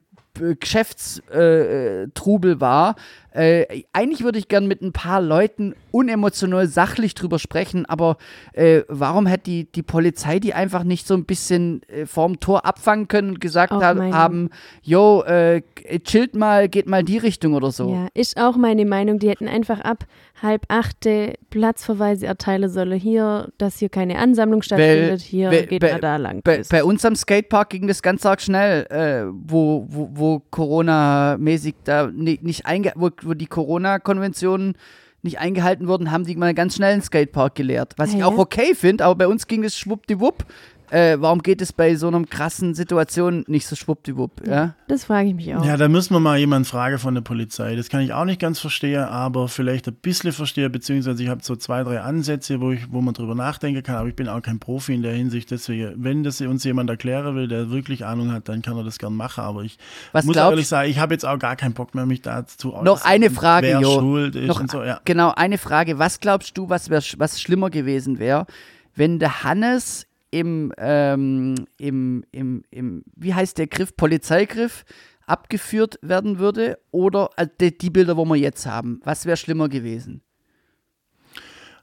Geschäftstrubel 0.60 2.06
äh, 2.06 2.10
Trubel 2.14 2.60
war. 2.60 2.94
Äh, 3.32 3.82
eigentlich 3.92 4.24
würde 4.24 4.38
ich 4.38 4.48
gern 4.48 4.66
mit 4.66 4.80
ein 4.82 4.92
paar 4.92 5.20
Leuten 5.20 5.74
unemotional 5.90 6.66
sachlich 6.66 7.14
drüber 7.14 7.38
sprechen, 7.38 7.84
aber 7.86 8.16
äh, 8.52 8.82
warum 8.88 9.26
hätte 9.26 9.44
die, 9.44 9.64
die 9.70 9.82
Polizei 9.82 10.38
die 10.38 10.54
einfach 10.54 10.82
nicht 10.84 11.06
so 11.06 11.14
ein 11.14 11.24
bisschen 11.24 11.82
äh, 11.88 12.06
vorm 12.06 12.40
Tor 12.40 12.64
abfangen 12.64 13.08
können 13.08 13.30
und 13.30 13.40
gesagt 13.40 13.72
Auch 13.72 13.82
haben, 13.82 14.50
yo, 14.82 15.22
äh, 15.22 15.62
chillt 16.04 16.34
mal, 16.34 16.68
geht 16.68 16.86
mal 16.88 17.00
in 17.00 17.06
die 17.06 17.18
Richtung 17.18 17.54
oder 17.54 17.70
so. 17.70 17.90
Ja, 17.92 18.08
ist 18.14 18.38
auch 18.40 18.56
meine 18.56 18.84
Meinung. 18.84 19.18
Die 19.18 19.28
hätten 19.28 19.48
einfach 19.48 19.80
ab 19.80 20.04
halb 20.42 20.64
achte 20.68 21.34
Platzverweise 21.50 22.26
erteilen 22.26 22.68
sollen. 22.70 22.98
Hier, 22.98 23.48
dass 23.58 23.78
hier 23.78 23.88
keine 23.88 24.18
Ansammlung 24.18 24.62
stattfindet. 24.62 25.20
Hier 25.20 25.50
weil- 25.50 25.66
geht 25.66 25.80
bei- 25.82 25.92
man 25.92 26.00
da 26.00 26.16
lang. 26.16 26.40
Bei, 26.44 26.62
bei 26.70 26.84
uns 26.84 27.04
am 27.04 27.16
Skatepark 27.16 27.70
ging 27.70 27.88
das 27.88 28.02
ganz 28.02 28.24
arg 28.24 28.40
schnell, 28.40 28.86
äh, 28.90 29.30
wo, 29.32 29.86
wo, 29.88 30.10
wo 30.12 30.42
Corona-mäßig 30.50 31.74
da 31.84 32.06
ni- 32.12 32.38
nicht 32.42 32.66
einge 32.66 32.92
wo, 32.94 33.10
wo 33.24 33.34
die 33.34 33.46
Corona-Konventionen 33.46 34.74
nicht 35.22 35.38
eingehalten 35.38 35.88
wurden, 35.88 36.10
haben 36.10 36.24
die 36.24 36.36
mal 36.36 36.54
ganz 36.54 36.76
schnell 36.76 36.92
einen 36.92 37.02
Skatepark 37.02 37.54
geleert. 37.54 37.94
Was 37.96 38.10
ich 38.12 38.20
Ja, 38.20 38.26
auch 38.26 38.38
okay 38.38 38.74
finde, 38.74 39.04
aber 39.04 39.16
bei 39.16 39.26
uns 39.28 39.46
ging 39.46 39.64
es 39.64 39.76
schwuppdiwupp. 39.76 40.44
Äh, 40.90 41.16
warum 41.20 41.42
geht 41.42 41.60
es 41.60 41.72
bei 41.72 41.94
so 41.96 42.08
einer 42.08 42.22
krassen 42.24 42.74
Situation 42.74 43.44
nicht 43.46 43.66
so 43.66 43.76
schwuppdiwupp? 43.76 44.46
Ja? 44.46 44.74
das 44.88 45.04
frage 45.04 45.28
ich 45.28 45.34
mich 45.34 45.54
auch. 45.54 45.64
Ja, 45.64 45.76
da 45.76 45.88
müssen 45.88 46.14
wir 46.14 46.20
mal 46.20 46.38
jemanden 46.38 46.64
fragen 46.64 46.98
von 46.98 47.14
der 47.14 47.20
Polizei. 47.22 47.76
Das 47.76 47.88
kann 47.88 48.00
ich 48.00 48.12
auch 48.14 48.24
nicht 48.24 48.40
ganz 48.40 48.58
verstehen, 48.58 49.04
aber 49.04 49.48
vielleicht 49.48 49.86
ein 49.88 49.94
bisschen 49.94 50.32
verstehe, 50.32 50.70
beziehungsweise 50.70 51.22
ich 51.22 51.28
habe 51.28 51.42
so 51.42 51.56
zwei, 51.56 51.82
drei 51.84 52.00
Ansätze, 52.00 52.60
wo, 52.60 52.70
ich, 52.72 52.90
wo 52.90 53.00
man 53.02 53.12
drüber 53.14 53.34
nachdenken 53.34 53.82
kann, 53.82 53.96
aber 53.96 54.08
ich 54.08 54.16
bin 54.16 54.28
auch 54.28 54.40
kein 54.40 54.58
Profi 54.58 54.94
in 54.94 55.02
der 55.02 55.12
Hinsicht. 55.12 55.50
Deswegen, 55.50 55.92
wenn 56.02 56.22
das 56.24 56.40
uns 56.40 56.64
jemand 56.64 56.88
erklären 56.90 57.34
will, 57.36 57.48
der 57.48 57.70
wirklich 57.70 58.06
Ahnung 58.06 58.32
hat, 58.32 58.48
dann 58.48 58.62
kann 58.62 58.76
er 58.76 58.84
das 58.84 58.98
gern 58.98 59.14
machen. 59.14 59.44
Aber 59.44 59.62
ich 59.62 59.78
Was 60.12 60.24
muss 60.24 60.34
glaubst- 60.34 60.50
ehrlich 60.52 60.68
sagen, 60.68 60.90
ich 60.90 60.98
habe 60.98 61.12
jetzt 61.14 61.24
auch 61.26 61.38
gar 61.38 61.56
keinen 61.56 61.74
Bock 61.74 61.94
mehr, 61.94 62.06
mich 62.06 62.22
dazu 62.22 62.74
Noch 62.82 63.04
eine 63.04 63.30
Frage, 63.30 63.66
wer 63.66 63.80
Jo. 63.80 63.98
schuld 64.00 64.36
ist 64.36 64.46
Noch, 64.46 64.60
und 64.60 64.70
so. 64.70 64.82
Ja. 64.82 65.00
Genau, 65.04 65.32
eine 65.36 65.58
Frage. 65.58 65.98
Was 65.98 66.20
glaubst 66.20 66.56
du, 66.56 66.68
was, 66.70 66.88
wär, 66.90 67.02
was 67.18 67.40
schlimmer 67.40 67.70
gewesen 67.70 68.18
wäre, 68.18 68.46
wenn 68.94 69.18
der 69.18 69.44
Hannes 69.44 70.06
im, 70.30 70.72
ähm, 70.78 71.54
im, 71.78 72.24
im, 72.32 72.64
im, 72.70 73.04
wie 73.16 73.34
heißt 73.34 73.58
der 73.58 73.66
Griff, 73.66 73.96
Polizeigriff 73.96 74.84
abgeführt 75.26 75.98
werden 76.02 76.38
würde 76.38 76.78
oder 76.90 77.30
äh, 77.36 77.46
die, 77.60 77.76
die 77.76 77.90
Bilder, 77.90 78.16
wo 78.16 78.24
wir 78.24 78.36
jetzt 78.36 78.66
haben? 78.66 79.00
Was 79.04 79.26
wäre 79.26 79.36
schlimmer 79.36 79.68
gewesen? 79.68 80.22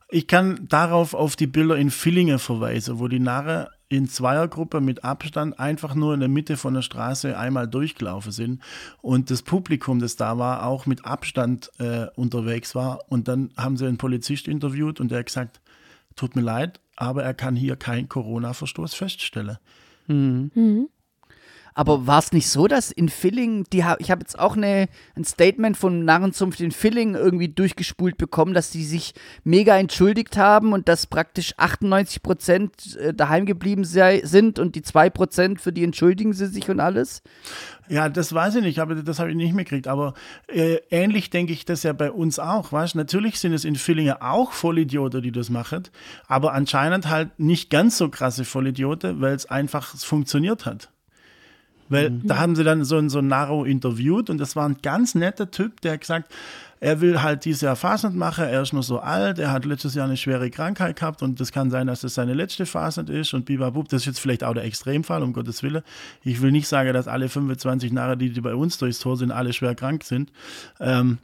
Ich 0.10 0.28
kann 0.28 0.68
darauf 0.70 1.14
auf 1.14 1.36
die 1.36 1.48
Bilder 1.48 1.76
in 1.78 1.90
Villingen 1.90 2.40
verweisen, 2.40 3.00
wo 3.00 3.08
die 3.08 3.20
Narre 3.20 3.72
in 3.88 4.08
Zweiergruppe 4.08 4.82
mit 4.82 5.04
Abstand 5.04 5.60
einfach 5.60 5.96
nur 5.96 6.14
in 6.14 6.20
der 6.20 6.30
Mitte 6.30 6.58
von 6.58 6.74
der 6.74 6.82
Straße 6.82 7.38
einmal 7.38 7.68
durchgelaufen 7.68 8.32
sind 8.32 8.62
und 9.02 9.30
das 9.30 9.42
Publikum, 9.42 10.00
das 10.00 10.16
da 10.16 10.38
war, 10.38 10.66
auch 10.66 10.86
mit 10.86 11.06
Abstand 11.06 11.72
äh, 11.80 12.08
unterwegs 12.16 12.76
war. 12.76 13.00
Und 13.10 13.28
dann 13.28 13.52
haben 13.58 13.78
sie 13.78 13.86
einen 13.86 13.98
Polizist 13.98 14.48
interviewt 14.48 15.00
und 15.00 15.12
der 15.12 15.20
hat 15.20 15.28
gesagt, 15.28 15.62
tut 16.16 16.36
mir 16.36 16.42
leid, 16.42 16.80
aber 16.96 17.24
er 17.24 17.34
kann 17.34 17.56
hier 17.56 17.76
keinen 17.76 18.10
Corona-Verstoß 18.10 18.94
feststellen. 18.94 19.58
Aber 21.78 22.08
war 22.08 22.20
es 22.20 22.32
nicht 22.32 22.50
so, 22.50 22.68
dass 22.68 22.90
in 22.90 23.10
Villingen, 23.10 23.66
die 23.74 23.84
ha 23.84 23.98
ich 24.00 24.10
habe 24.10 24.22
jetzt 24.22 24.40
auch 24.40 24.56
eine, 24.56 24.88
ein 25.16 25.26
Statement 25.26 25.76
von 25.76 26.06
Narrenzunft 26.06 26.62
in 26.62 26.72
Villingen 26.72 27.16
irgendwie 27.16 27.50
durchgespult 27.50 28.18
bekommen, 28.18 28.54
dass 28.54 28.72
die 28.72 28.86
sich 28.86 29.14
mega 29.44 29.78
entschuldigt 29.78 30.38
haben 30.38 30.72
und 30.72 30.88
dass 30.88 31.06
praktisch 31.06 31.54
98 31.58 32.24
Prozent 32.24 32.96
äh, 32.96 33.14
daheim 33.14 33.46
geblieben 33.46 33.84
sei, 33.84 34.22
sind 34.24 34.58
und 34.58 34.76
die 34.76 34.84
2 34.84 35.10
Prozent, 35.10 35.60
für 35.60 35.74
die 35.74 35.84
entschuldigen 35.84 36.32
sie 36.32 36.48
sich 36.48 36.70
und 36.70 36.80
alles? 36.80 37.22
Ja, 37.90 38.08
das 38.08 38.34
weiß 38.34 38.56
ich 38.56 38.64
nicht, 38.64 38.80
aber 38.80 38.96
das 38.96 39.20
habe 39.20 39.32
ich 39.32 39.36
nicht 39.36 39.54
mitgekriegt. 39.54 39.90
Aber 39.90 40.14
äh, 40.48 40.78
ähnlich 40.90 41.30
denke 41.30 41.52
ich 41.52 41.66
das 41.66 41.84
ja 41.84 41.92
bei 41.92 42.10
uns 42.10 42.40
auch. 42.40 42.72
Weißt? 42.72 42.96
Natürlich 42.96 43.38
sind 43.40 43.52
es 43.52 43.66
in 43.66 43.76
Villingen 43.76 44.16
auch 44.22 44.54
Vollidioten, 44.54 45.22
die 45.22 45.34
das 45.34 45.50
machen, 45.50 45.84
aber 46.28 46.54
anscheinend 46.54 47.10
halt 47.10 47.38
nicht 47.38 47.70
ganz 47.70 47.98
so 47.98 48.08
krasse 48.08 48.46
Vollidioten, 48.46 49.20
weil 49.20 49.36
es 49.36 49.46
einfach 49.48 49.98
funktioniert 49.98 50.66
hat. 50.66 50.90
Weil 51.90 52.10
da 52.24 52.38
haben 52.40 52.56
sie 52.56 52.64
dann 52.64 52.84
so, 52.84 52.98
einen- 52.98 53.10
so 53.10 53.20
einen 53.20 53.28
Naro 53.28 53.64
interviewt 53.64 54.30
und 54.30 54.38
das 54.40 54.56
war 54.56 54.68
ein 54.68 54.78
ganz 54.82 55.14
netter 55.16 55.52
Typ, 55.52 55.82
der 55.82 55.94
hat 55.94 56.02
gesagt, 56.02 56.32
er 56.82 57.00
will 57.00 57.22
halt 57.22 57.46
dieses 57.46 57.62
Jahr 57.62 57.76
Fasnet 57.76 58.16
machen, 58.16 58.46
er 58.46 58.62
ist 58.62 58.74
noch 58.74 58.84
so 58.84 59.00
alt, 59.00 59.40
er 59.40 59.52
hat 59.52 59.66
letztes 59.66 59.96
Jahr 59.96 60.06
eine 60.06 60.18
schwere 60.18 60.50
Krankheit 60.50 60.98
gehabt 60.98 61.22
und 61.24 61.40
das 61.40 61.52
kann 61.52 61.72
sein, 61.72 61.88
dass 61.88 62.02
das 62.02 62.16
seine 62.16 62.34
letzte 62.34 62.66
Fasnet 62.66 63.10
ist 63.10 63.34
und 63.34 63.46
bibabub, 63.46 63.88
das 63.88 64.02
ist 64.02 64.06
jetzt 64.08 64.20
vielleicht 64.20 64.44
auch 64.44 64.54
der 64.54 64.66
Extremfall, 64.66 65.24
um 65.24 65.32
Gottes 65.34 65.64
Willen. 65.64 65.84
Ich 66.24 66.42
will 66.42 66.52
nicht 66.52 66.68
sagen, 66.68 66.92
dass 66.94 67.08
alle 67.08 67.30
25 67.30 67.94
Narre, 67.94 68.18
die, 68.18 68.30
die 68.32 68.42
bei 68.42 68.56
uns 68.56 68.78
durchs 68.78 69.00
Tor 69.00 69.16
sind, 69.18 69.32
alle 69.32 69.54
schwer 69.54 69.74
krank 69.76 70.04
sind. 70.04 70.32
Ähm, 70.80 71.20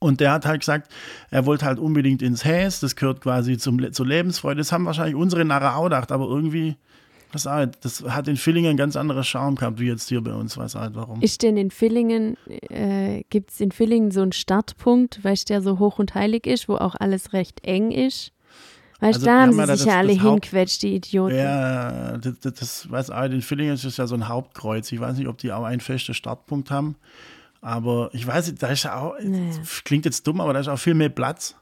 und 0.00 0.20
der 0.20 0.30
hat 0.32 0.46
halt 0.46 0.60
gesagt, 0.60 0.92
er 1.30 1.44
wollte 1.46 1.64
halt 1.64 1.78
unbedingt 1.80 2.22
ins 2.22 2.44
Häs, 2.44 2.78
das 2.78 2.94
gehört 2.94 3.20
quasi 3.20 3.58
zum, 3.58 3.92
zur 3.92 4.06
Lebensfreude. 4.06 4.58
Das 4.58 4.70
haben 4.70 4.84
wahrscheinlich 4.86 5.16
unsere 5.16 5.44
Narre 5.44 5.74
auch 5.74 5.84
gedacht, 5.84 6.12
aber 6.12 6.26
irgendwie, 6.28 6.76
was 7.32 7.46
halt, 7.46 7.78
das 7.84 8.02
hat 8.04 8.26
in 8.28 8.36
Villingen 8.36 8.70
einen 8.70 8.78
ganz 8.78 8.96
anderen 8.96 9.22
Charme 9.24 9.56
gehabt, 9.56 9.78
wie 9.80 9.86
jetzt 9.86 10.08
hier 10.08 10.20
bei 10.22 10.32
uns, 10.32 10.56
weiß 10.56 10.74
halt 10.76 10.94
warum. 10.94 11.20
Ist 11.20 11.42
denn 11.42 11.56
in 11.56 11.70
Villingen, 11.70 12.36
äh, 12.70 13.22
gibt 13.30 13.50
es 13.50 13.60
in 13.60 13.70
Villingen 13.72 14.10
so 14.10 14.22
einen 14.22 14.32
Startpunkt, 14.32 15.22
du, 15.24 15.44
der 15.44 15.60
so 15.62 15.78
hoch 15.78 15.98
und 15.98 16.14
heilig 16.14 16.46
ist, 16.46 16.68
wo 16.68 16.76
auch 16.76 16.94
alles 16.98 17.32
recht 17.32 17.64
eng 17.66 17.90
ist? 17.90 18.32
Weißt 19.00 19.14
Also, 19.16 19.26
da 19.26 19.42
haben 19.42 19.52
sie 19.52 19.58
ja 19.58 19.66
sich 19.66 19.76
das- 19.76 19.84
ja 19.86 19.98
alle 19.98 20.14
das 20.14 20.22
hinquetscht, 20.24 20.82
die 20.82 20.94
Idioten. 20.96 21.36
Ja, 21.36 22.16
das, 22.18 22.40
das, 22.40 22.54
das 22.54 22.90
weiß 22.90 23.10
auch, 23.10 23.24
in 23.24 23.42
Villingen 23.42 23.74
ist 23.74 23.84
das 23.84 23.96
ja 23.96 24.06
so 24.08 24.14
ein 24.16 24.26
Hauptkreuz. 24.26 24.90
Ich 24.90 24.98
weiß 24.98 25.16
nicht, 25.18 25.28
ob 25.28 25.38
die 25.38 25.52
auch 25.52 25.62
einen 25.64 25.80
festen 25.80 26.14
Startpunkt 26.14 26.70
haben. 26.72 26.96
Aber 27.60 28.10
ich 28.12 28.26
weiß 28.26 28.54
da 28.56 28.68
ist 28.68 28.86
auch, 28.86 29.14
Naja. 29.20 29.52
klingt 29.84 30.04
jetzt 30.04 30.26
dumm, 30.26 30.40
aber 30.40 30.52
da 30.52 30.60
ist 30.60 30.68
auch 30.68 30.78
viel 30.78 30.94
mehr 30.94 31.08
Platz. 31.10 31.54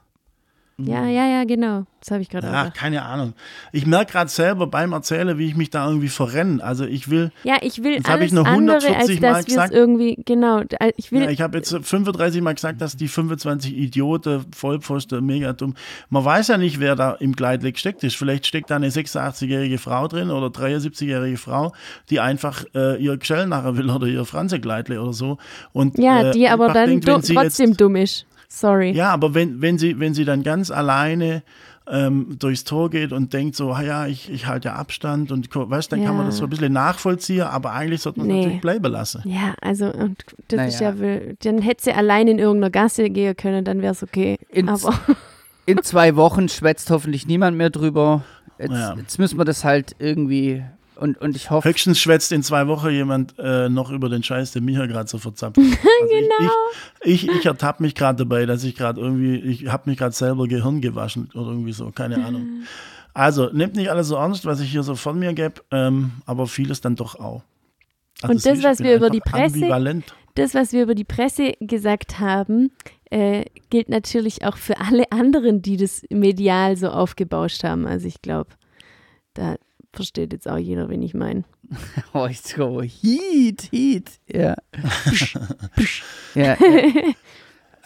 Ja, 0.79 1.07
ja, 1.07 1.25
ja, 1.25 1.43
genau. 1.43 1.85
Das 2.01 2.11
habe 2.11 2.21
ich 2.21 2.29
gerade 2.29 2.45
gedacht. 2.45 2.75
keine 2.75 3.01
Ahnung. 3.03 3.33
Ich 3.71 3.87
merke 3.87 4.11
gerade 4.11 4.29
selber 4.29 4.67
beim 4.67 4.91
Erzählen, 4.93 5.35
wie 5.39 5.47
ich 5.47 5.55
mich 5.55 5.71
da 5.71 5.87
irgendwie 5.87 6.07
verrenne. 6.07 6.63
Also 6.63 6.85
ich 6.85 7.09
will, 7.09 7.31
Ja, 7.43 7.55
ich 7.61 7.81
will 7.83 7.93
Jetzt 7.93 8.07
hab 8.07 8.17
alles 8.17 8.27
ich 8.27 8.33
noch 8.33 8.45
andere, 8.45 8.75
als 8.77 8.85
140 8.85 9.21
Mal 9.21 9.33
dass 9.33 9.45
gesagt. 9.45 9.73
irgendwie, 9.73 10.19
genau, 10.23 10.61
da- 10.63 10.77
ich 10.95 11.11
will, 11.11 11.23
ja, 11.23 11.29
ich 11.31 11.41
habe 11.41 11.57
jetzt 11.57 11.75
35 11.81 12.41
Mal 12.43 12.53
gesagt, 12.53 12.79
dass 12.79 12.95
die 12.95 13.07
25 13.07 13.75
Idioten, 13.75 14.45
Vollpfosten, 14.55 15.25
mega 15.25 15.51
dumm. 15.53 15.73
Man 16.09 16.23
weiß 16.23 16.49
ja 16.49 16.57
nicht, 16.59 16.79
wer 16.79 16.95
da 16.95 17.13
im 17.13 17.35
Kleidleck 17.35 17.79
steckt 17.79 18.03
ist. 18.03 18.15
Vielleicht 18.15 18.45
steckt 18.45 18.69
da 18.69 18.75
eine 18.75 18.89
86-jährige 18.89 19.79
Frau 19.79 20.07
drin 20.07 20.29
oder 20.29 20.47
73-jährige 20.47 21.37
Frau, 21.37 21.73
die 22.11 22.19
einfach 22.19 22.63
äh, 22.75 23.01
ihr 23.03 23.17
Gestell 23.17 23.47
nachher 23.47 23.77
will 23.77 23.89
oder 23.89 24.05
ihr 24.05 24.25
Franzekleidle 24.25 25.01
oder 25.01 25.13
so. 25.13 25.39
Und, 25.73 25.97
ja, 25.97 26.29
äh, 26.29 26.31
die 26.33 26.47
aber 26.47 26.65
einfach 26.65 26.75
dann 26.75 26.89
denkt, 26.89 27.07
du, 27.07 27.33
trotzdem 27.33 27.75
dumm 27.75 27.95
ist. 27.95 28.27
Sorry. 28.47 28.91
Ja, 28.91 29.09
aber 29.11 29.33
wenn, 29.33 29.61
wenn, 29.61 29.77
sie, 29.77 29.99
wenn 29.99 30.13
sie 30.13 30.25
dann 30.25 30.43
ganz 30.43 30.71
alleine 30.71 31.43
ähm, 31.89 32.35
durchs 32.39 32.63
Tor 32.65 32.89
geht 32.89 33.11
und 33.13 33.31
denkt 33.33 33.55
so, 33.55 33.71
ah 33.71 33.81
ja, 33.81 34.07
ich, 34.07 34.29
ich 34.31 34.45
halte 34.47 34.69
ja 34.69 34.75
Abstand 34.75 35.31
und 35.31 35.47
weißt, 35.53 35.91
dann 35.91 36.03
kann 36.03 36.15
man 36.15 36.25
Ja. 36.25 36.29
das 36.29 36.37
so 36.37 36.43
ein 36.45 36.49
bisschen 36.49 36.73
nachvollziehen, 36.73 37.43
aber 37.43 37.71
eigentlich 37.71 38.01
sollte 38.01 38.19
man 38.19 38.27
Nee. 38.27 38.37
natürlich 38.41 38.61
bleiben 38.61 38.91
lassen. 38.91 39.21
Ja, 39.25 39.53
also 39.61 39.85
und 39.93 40.23
das 40.49 40.73
ist 40.75 40.81
Naja. 40.81 40.91
ja, 40.93 40.99
will- 40.99 41.37
dann 41.43 41.61
hätte 41.61 41.83
sie 41.85 41.93
allein 41.93 42.27
in 42.27 42.39
irgendeiner 42.39 42.71
Gasse 42.71 43.09
gehen 43.09 43.35
können, 43.37 43.63
dann 43.63 43.81
wäre 43.81 43.93
es 43.93 44.03
okay. 44.03 44.37
In- 44.49 44.67
Aber 44.69 44.93
In 45.65 45.81
zwei 45.83 46.15
Wochen 46.15 46.47
schwätzt 46.49 46.89
hoffentlich 46.91 47.27
niemand 47.27 47.57
mehr 47.57 47.69
drüber. 47.69 48.23
Jetzt, 48.59 48.71
Ja. 48.71 48.95
jetzt 48.95 49.19
müssen 49.19 49.37
wir 49.37 49.45
das 49.45 49.63
halt 49.63 49.95
irgendwie. 49.99 50.63
Und, 50.99 51.17
und 51.19 51.35
ich 51.35 51.49
hoffe, 51.51 51.67
Höchstens 51.69 51.99
schwätzt 51.99 52.31
in 52.31 52.43
zwei 52.43 52.67
Wochen 52.67 52.89
jemand 52.89 53.35
äh, 53.37 53.69
noch 53.69 53.91
über 53.91 54.09
den 54.09 54.23
Scheiß, 54.23 54.51
den 54.51 54.65
Micha 54.65 54.85
gerade 54.87 55.07
so 55.09 55.17
verzapft. 55.17 55.57
hat. 55.57 55.63
Also 55.65 56.09
Genau. 56.09 56.51
Ich, 57.01 57.23
ich, 57.23 57.29
ich, 57.29 57.35
ich 57.39 57.45
ertappe 57.45 57.83
mich 57.83 57.95
gerade 57.95 58.17
dabei, 58.25 58.45
dass 58.45 58.63
ich 58.63 58.75
gerade 58.75 58.99
irgendwie, 59.01 59.35
ich 59.37 59.67
habe 59.67 59.89
mich 59.89 59.99
gerade 59.99 60.13
selber 60.15 60.47
Gehirn 60.47 60.81
gewaschen 60.81 61.29
oder 61.33 61.47
irgendwie 61.51 61.71
so, 61.73 61.91
keine 61.91 62.23
Ahnung. 62.25 62.63
Also, 63.13 63.49
nehmt 63.51 63.75
nicht 63.75 63.89
alles 63.89 64.07
so 64.09 64.15
ernst, 64.15 64.45
was 64.45 64.59
ich 64.59 64.69
hier 64.71 64.83
so 64.83 64.95
von 64.95 65.17
mir 65.17 65.33
gebe, 65.33 65.61
ähm, 65.71 66.11
aber 66.25 66.45
vieles 66.47 66.81
dann 66.81 66.95
doch 66.95 67.15
auch. 67.15 67.41
Also 68.21 68.33
Und 68.33 68.45
das, 68.45 68.63
was 68.63 68.79
wir 68.79 68.95
über 68.95 69.09
die 69.09 69.19
Presse- 69.19 69.55
Ambivalent. 69.55 70.13
das, 70.35 70.53
was 70.53 70.71
wir 70.71 70.83
über 70.83 70.95
die 70.95 71.03
Presse 71.03 71.53
gesagt 71.59 72.19
haben, 72.19 72.71
äh, 73.09 73.45
gilt 73.69 73.89
natürlich 73.89 74.43
auch 74.45 74.57
für 74.57 74.79
alle 74.79 75.11
anderen, 75.11 75.61
die 75.61 75.77
das 75.77 76.03
medial 76.09 76.75
so 76.77 76.89
aufgebauscht 76.89 77.63
haben. 77.63 77.85
Also 77.87 78.07
ich 78.07 78.21
glaube, 78.21 78.49
da 79.33 79.55
versteht 79.97 80.31
jetzt 80.31 80.47
auch 80.47 80.57
jeder, 80.57 80.87
wen 80.89 81.01
ich 81.01 81.13
meine. 81.13 81.43
oh, 82.13 82.27
ich 82.29 82.41
so, 82.41 82.81
Heat, 82.81 83.69
Heat. 83.71 84.11
Ja. 84.27 84.55
ja, 86.33 86.55
ja. 86.55 86.57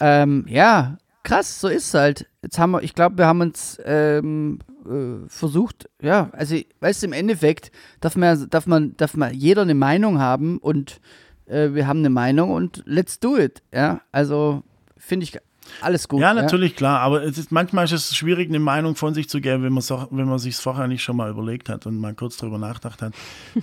ähm, 0.00 0.44
ja, 0.48 0.98
krass, 1.24 1.60
so 1.60 1.68
ist 1.68 1.88
es 1.88 1.94
halt. 1.94 2.26
Jetzt 2.42 2.58
haben 2.58 2.70
wir, 2.70 2.82
ich 2.82 2.94
glaube, 2.94 3.18
wir 3.18 3.26
haben 3.26 3.40
uns 3.40 3.80
ähm, 3.84 4.60
äh, 4.86 5.28
versucht, 5.28 5.88
ja, 6.00 6.30
also, 6.32 6.56
weißt 6.80 7.02
du, 7.02 7.06
im 7.08 7.12
Endeffekt 7.12 7.72
darf 8.00 8.16
man, 8.16 8.48
darf 8.50 8.66
man, 8.66 8.96
darf 8.96 9.16
man 9.16 9.34
jeder 9.34 9.62
eine 9.62 9.74
Meinung 9.74 10.18
haben 10.20 10.58
und 10.58 11.00
äh, 11.46 11.70
wir 11.72 11.86
haben 11.86 12.00
eine 12.00 12.10
Meinung 12.10 12.52
und 12.52 12.82
let's 12.86 13.18
do 13.18 13.36
it. 13.36 13.62
Ja, 13.72 14.02
also 14.12 14.62
finde 14.96 15.24
ich 15.24 15.38
alles 15.80 16.08
gut. 16.08 16.20
Ja, 16.20 16.34
natürlich, 16.34 16.76
klar, 16.76 17.00
aber 17.00 17.22
es 17.22 17.38
ist, 17.38 17.52
manchmal 17.52 17.84
ist 17.84 17.92
es 17.92 18.16
schwierig, 18.16 18.48
eine 18.48 18.58
Meinung 18.58 18.96
von 18.96 19.14
sich 19.14 19.28
zu 19.28 19.40
geben, 19.40 19.62
wenn 19.62 19.72
man 19.72 19.82
so, 19.82 20.06
wenn 20.10 20.28
man 20.28 20.38
sich 20.38 20.56
vorher 20.56 20.88
nicht 20.88 21.02
schon 21.02 21.16
mal 21.16 21.30
überlegt 21.30 21.68
hat 21.68 21.86
und 21.86 21.98
mal 21.98 22.14
kurz 22.14 22.36
drüber 22.36 22.58
nachgedacht 22.58 23.02
hat. 23.02 23.14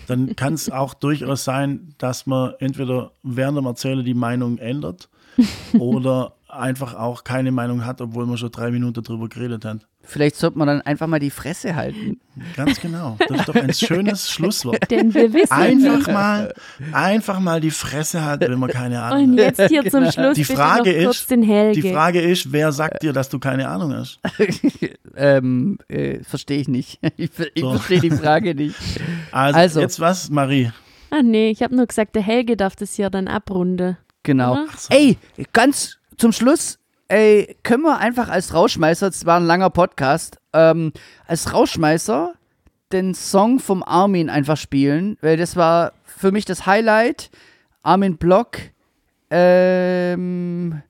Dann 0.08 0.34
kann 0.36 0.54
es 0.54 0.70
auch 0.70 0.94
durchaus 0.94 1.44
sein, 1.44 1.94
dass 1.98 2.26
man 2.26 2.54
entweder 2.60 3.12
während 3.24 3.58
dem 3.58 3.66
Erzählen 3.66 4.04
die 4.04 4.14
Meinung 4.14 4.58
ändert 4.58 5.10
oder 5.74 6.34
einfach 6.48 6.96
auch 6.96 7.24
keine 7.24 7.52
Meinung 7.52 7.86
hat, 7.86 8.02
obwohl 8.02 8.26
man 8.26 8.38
schon 8.38 8.52
drei 8.52 8.72
Minuten 8.72 9.04
drüber 9.04 9.30
geredet 9.30 9.66
hat. 9.66 9.88
Vielleicht 10.10 10.36
sollte 10.38 10.58
man 10.58 10.68
dann 10.68 10.82
einfach 10.82 11.06
mal 11.08 11.20
die 11.20 11.30
Fresse 11.30 11.76
halten. 11.76 12.20
Ganz 12.56 12.80
genau. 12.82 13.16
Das 13.28 13.42
ist 13.42 13.50
doch 13.50 13.56
ein 13.56 13.72
schönes 13.74 14.30
Schlusswort. 14.32 14.90
Denn 14.90 15.14
wir 15.14 15.32
wissen 15.34 15.52
Einfach 15.52 16.08
mal, 16.12 16.54
einfach 16.92 17.40
mal 17.40 17.62
die 17.62 17.70
Fresse 17.72 18.24
halten, 18.26 18.52
wenn 18.52 18.58
man 18.60 18.70
keine 18.72 19.02
Ahnung 19.04 19.32
Und 19.34 19.40
hat. 19.40 19.58
jetzt 19.60 19.70
hier 19.70 19.90
zum 19.90 20.10
Schluss 20.12 20.34
Die 20.36 20.42
bitte 20.42 20.56
Frage 20.56 20.92
ist- 20.92 21.30
den 21.30 21.44
Helge. 21.44 21.80
Die 21.82 21.94
Frage 21.94 22.22
ist, 22.22 22.52
wer 22.52 22.72
sagt 22.72 23.04
dir, 23.04 23.14
dass 23.14 23.30
du 23.30 23.38
keine 23.38 23.68
Ahnung 23.68 23.94
hast? 23.94 24.20
ähm, 25.16 25.78
äh, 25.88 26.24
verstehe 26.24 26.60
ich 26.60 26.68
nicht. 26.68 27.00
Ich, 27.18 27.30
ich 27.54 27.62
So. 27.62 27.72
verstehe 27.74 28.00
die 28.00 28.12
Frage 28.12 28.56
nicht. 28.56 28.76
Also, 29.32 29.60
Also. 29.60 29.80
jetzt 29.82 30.00
was, 30.00 30.30
Marie? 30.30 30.72
Ah 31.12 31.22
nee, 31.22 31.50
ich 31.52 31.62
habe 31.62 31.76
nur 31.76 31.86
gesagt, 31.86 32.16
der 32.16 32.22
Helge 32.24 32.56
darf 32.58 32.76
das 32.76 32.96
hier 32.96 33.10
dann 33.10 33.28
abrunden. 33.28 33.98
Genau. 34.24 34.58
So. 34.78 34.94
Ey, 34.96 35.18
ganz 35.54 35.98
zum 36.18 36.32
Schluss, 36.32 36.79
ey, 37.10 37.58
können 37.64 37.84
wir 37.84 37.98
einfach 37.98 38.30
als 38.30 38.54
Rauschmeißer, 38.54 39.08
es 39.08 39.26
war 39.26 39.40
ein 39.40 39.46
langer 39.46 39.70
Podcast, 39.70 40.38
ähm, 40.54 40.94
als 41.28 41.54
Rauschmeißer 41.54 42.34
den 42.92 43.14
Song 43.14 43.60
vom 43.60 43.84
Armin 43.84 44.30
einfach 44.30 44.58
spielen, 44.58 45.18
weil 45.22 45.38
das 45.38 45.56
war 45.56 45.94
für 46.06 46.32
mich 46.32 46.46
das 46.46 46.66
Highlight. 46.66 47.30
Armin 47.82 48.18
Block, 48.18 48.58
ähm, 49.30 50.82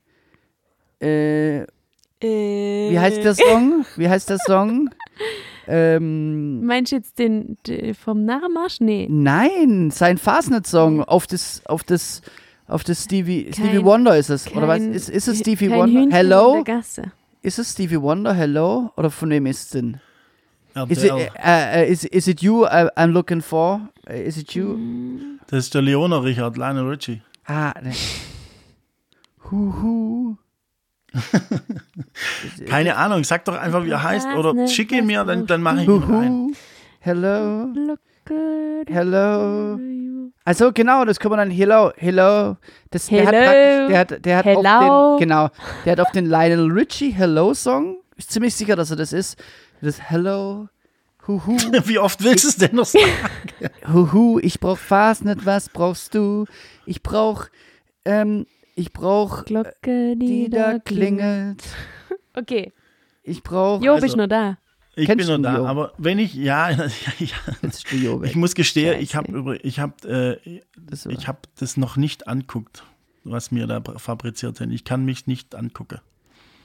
äh, 1.00 1.64
wie 2.22 2.98
heißt 2.98 3.24
der 3.24 3.34
Song? 3.34 3.86
Wie 3.96 4.08
heißt 4.08 4.28
der 4.28 4.38
Song? 4.38 4.90
ähm, 5.66 6.64
Meinst 6.66 6.92
du 6.92 6.96
jetzt 6.96 7.18
den, 7.18 7.56
den 7.66 7.94
vom 7.94 8.24
Narrenmarsch? 8.24 8.80
Nee. 8.80 9.06
nein, 9.10 9.90
sein 9.90 10.18
Fastnet-Song 10.18 11.02
auf 11.02 11.26
das, 11.26 11.62
auf 11.64 11.82
das, 11.82 12.20
auf 12.70 12.84
das 12.84 13.04
Stevie, 13.04 13.48
Stevie 13.52 13.76
Kein- 13.76 13.84
Wonder 13.84 14.16
ist 14.16 14.30
es, 14.30 14.50
oder 14.54 14.68
was? 14.68 14.78
Kein- 14.78 14.92
Ist, 14.94 15.08
ist 15.10 15.28
es 15.28 15.38
Stevie 15.40 15.68
kein 15.68 15.78
Wonder? 15.78 16.00
Hühnchen 16.00 16.12
Hello? 16.12 16.56
In 16.58 16.64
der 16.64 16.74
Gasse. 16.76 17.02
Ist 17.42 17.58
es 17.58 17.72
Stevie 17.72 18.00
Wonder? 18.00 18.32
Hello? 18.34 18.90
Oder 18.96 19.10
von 19.10 19.30
wem 19.30 19.46
ist 19.46 19.64
es 19.64 19.68
denn? 19.70 20.00
Is 20.88 21.02
it, 21.02 21.10
uh, 21.10 21.16
uh, 21.16 21.82
is, 21.84 22.04
is 22.04 22.28
it 22.28 22.42
you 22.42 22.64
I, 22.64 22.86
I'm 22.96 23.08
looking 23.12 23.40
for? 23.42 23.80
Uh, 24.08 24.12
is 24.12 24.36
it 24.36 24.52
you? 24.54 24.78
Das 25.48 25.64
ist 25.64 25.74
der 25.74 25.82
Leona 25.82 26.18
Richard, 26.18 26.56
Lionel 26.56 26.86
Richie. 26.88 27.22
Ah, 27.44 27.72
ne. 27.82 27.92
Huhu. 29.50 30.36
Keine 32.68 32.96
Ahnung, 32.96 33.24
sag 33.24 33.44
doch 33.46 33.58
einfach, 33.58 33.84
wie 33.84 33.90
er 33.90 34.02
heißt. 34.02 34.28
Oder 34.38 34.68
schick 34.68 34.92
ihn 34.92 35.06
mir, 35.06 35.24
dann, 35.24 35.46
dann 35.46 35.60
mache 35.62 35.82
ich 35.82 35.88
ihn 35.88 36.02
rein. 36.04 36.30
Huhu. 36.32 36.52
Hello. 37.00 37.64
Look 37.74 37.98
good. 38.26 38.88
Hello. 38.88 39.76
Also 40.44 40.72
genau, 40.72 41.04
das 41.04 41.18
kann 41.20 41.30
man 41.30 41.38
dann 41.38 41.50
Hello, 41.50 41.92
Hello. 41.96 42.56
Das, 42.90 43.06
der 43.06 43.26
hat 43.26 43.34
Hello. 43.34 43.44
praktisch, 43.44 43.88
der 43.90 43.98
hat, 43.98 44.24
der 44.24 44.36
hat 44.38 44.44
Hello. 44.46 44.60
auf 45.14 45.18
den, 45.18 45.28
genau, 45.28 45.48
der 45.84 45.92
hat 45.92 46.00
auf 46.00 46.10
den 46.12 46.26
Lionel 46.26 46.70
Richie 46.72 47.10
Hello 47.10 47.52
Song. 47.54 47.98
Ist 48.16 48.30
ziemlich 48.32 48.54
sicher, 48.54 48.74
dass 48.76 48.90
er 48.90 48.96
das 48.96 49.12
ist. 49.12 49.38
Das 49.82 50.00
Hello. 50.10 50.68
Huhu. 51.28 51.56
Wie 51.84 51.98
oft 51.98 52.22
willst 52.24 52.44
du 52.44 52.48
es 52.48 52.56
denn 52.56 52.74
noch 52.74 52.84
sagen? 52.86 53.10
Huhu, 53.92 54.38
ich 54.42 54.58
brauch 54.60 54.78
Fastnet, 54.78 55.44
was 55.46 55.68
brauchst 55.68 56.14
du? 56.14 56.46
Ich 56.86 57.02
brauch, 57.02 57.44
ähm, 58.04 58.46
ich 58.74 58.92
brauch, 58.92 59.44
Glocke, 59.44 60.16
die 60.16 60.48
da 60.50 60.78
klingelt. 60.78 61.62
Okay. 62.32 62.72
Ich 63.24 63.42
brauch, 63.42 63.82
Jo, 63.82 63.92
Also- 63.94 64.02
bist 64.06 64.16
nur 64.16 64.28
da. 64.28 64.56
Ich 64.96 65.06
Kennst 65.06 65.28
bin 65.28 65.42
noch 65.42 65.52
da, 65.52 65.64
aber 65.64 65.92
wenn 65.98 66.18
ich, 66.18 66.34
ja, 66.34 66.70
ja, 66.70 66.88
ich 68.22 68.36
muss 68.36 68.54
gestehen, 68.54 69.00
ich 69.00 69.14
habe 69.14 69.56
ich 69.62 69.78
habe, 69.78 70.40
äh, 70.44 70.60
ich 71.08 71.28
habe 71.28 71.38
das 71.58 71.76
noch 71.76 71.96
nicht 71.96 72.26
anguckt, 72.26 72.82
was 73.24 73.50
mir 73.50 73.66
da 73.66 73.80
fabriziert 73.80 74.56
sind. 74.56 74.72
Ich 74.72 74.84
kann 74.84 75.04
mich 75.04 75.26
nicht 75.26 75.54
angucken. 75.54 76.00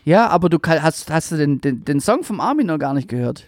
Ja, 0.06 0.28
aber 0.28 0.50
du 0.50 0.60
hast, 0.66 1.10
hast 1.12 1.32
du 1.32 1.38
den, 1.38 1.62
den, 1.62 1.86
den 1.86 2.00
Song 2.00 2.24
vom 2.24 2.40
Armin 2.40 2.68
noch 2.68 2.80
gar 2.80 2.94
nicht 2.94 3.08
gehört? 3.08 3.46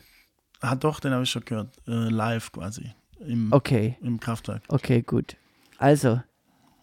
Ah, 0.59 0.75
doch, 0.75 0.99
den 0.99 1.11
habe 1.11 1.23
ich 1.23 1.29
schon 1.29 1.45
gehört, 1.45 1.69
äh, 1.87 2.09
live 2.09 2.51
quasi 2.51 2.93
im, 3.19 3.51
Okay, 3.51 3.97
im 4.01 4.19
Kraftwerk. 4.19 4.63
okay, 4.69 5.01
gut. 5.01 5.37
Also, 5.77 6.21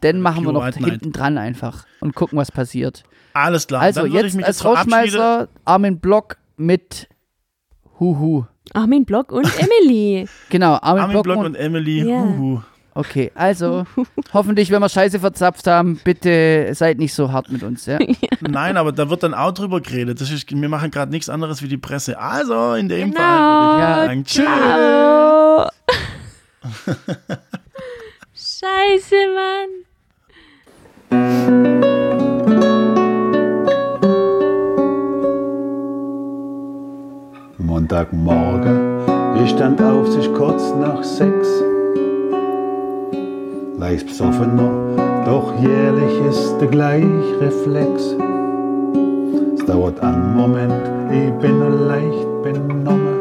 dann 0.01 0.21
machen 0.21 0.45
wir 0.45 0.53
noch 0.53 0.67
hinten 0.67 1.13
dran 1.13 1.39
einfach 1.39 1.87
und 2.01 2.15
gucken, 2.15 2.39
was 2.39 2.53
passiert. 2.53 3.05
Alles 3.33 3.67
klar. 3.67 3.83
Also, 3.83 4.07
jetzt 4.07 4.41
als. 4.43 4.65
Rauschmeißer 4.65 5.49
Armin 5.65 5.99
Block 5.99 6.37
mit 6.57 7.09
Huhu. 8.01 8.45
Armin 8.73 9.05
Block 9.05 9.31
und 9.33 9.47
Emily. 9.59 10.27
Genau, 10.51 10.75
Armin, 10.75 11.03
Armin 11.03 11.13
Block, 11.13 11.25
Block 11.25 11.39
und 11.39 11.47
und 11.47 11.55
Emily. 11.57 12.09
Ja. 12.09 12.21
Huhu. 12.23 12.61
Okay, 12.97 13.33
also 13.35 13.85
hoffentlich, 14.33 14.71
wenn 14.71 14.81
wir 14.81 14.89
Scheiße 14.89 15.19
verzapft 15.19 15.67
haben, 15.67 16.01
bitte 16.05 16.69
seid 16.75 16.99
nicht 16.99 17.13
so 17.13 17.33
hart 17.33 17.51
mit 17.51 17.63
uns, 17.65 17.87
ja? 17.91 17.99
Nein, 18.41 18.77
aber 18.77 18.93
da 18.93 19.11
wird 19.11 19.23
dann 19.25 19.35
auch 19.35 19.51
drüber 19.53 19.81
geredet. 19.81 20.21
Das 20.21 20.31
ist, 20.31 20.51
wir 20.51 20.69
machen 20.69 20.91
gerade 20.93 21.11
nichts 21.11 21.29
anderes 21.29 21.61
wie 21.63 21.69
die 21.69 21.77
Presse. 21.77 22.19
Also, 22.19 22.75
in 22.75 22.89
dem 22.89 23.11
Genau. 23.11 23.21
Fall 23.21 23.41
würde 23.61 23.75
ich 23.75 23.81
Ja, 23.81 24.07
sagen, 24.07 24.25
tschüss. 24.25 24.45
Scheiße, 28.35 29.17
Mann. 31.11 31.94
Montagmorgen, 37.85 39.03
ich 39.45 39.51
stand 39.51 39.83
auf 39.83 40.11
sich 40.11 40.33
kurz 40.33 40.73
nach 40.81 41.03
sechs. 41.03 41.49
leicht 43.77 44.07
besoffener, 44.07 44.71
doch 45.27 45.53
jährlich 45.61 46.19
ist 46.31 46.57
der 46.63 46.69
gleich 46.69 47.05
Reflex. 47.43 48.17
Es 49.59 49.67
dauert 49.67 50.01
einen 50.01 50.35
Moment, 50.35 50.83
ich 51.11 51.31
bin 51.43 51.59
nur 51.59 51.89
leicht 51.89 52.43
benommen. 52.43 53.21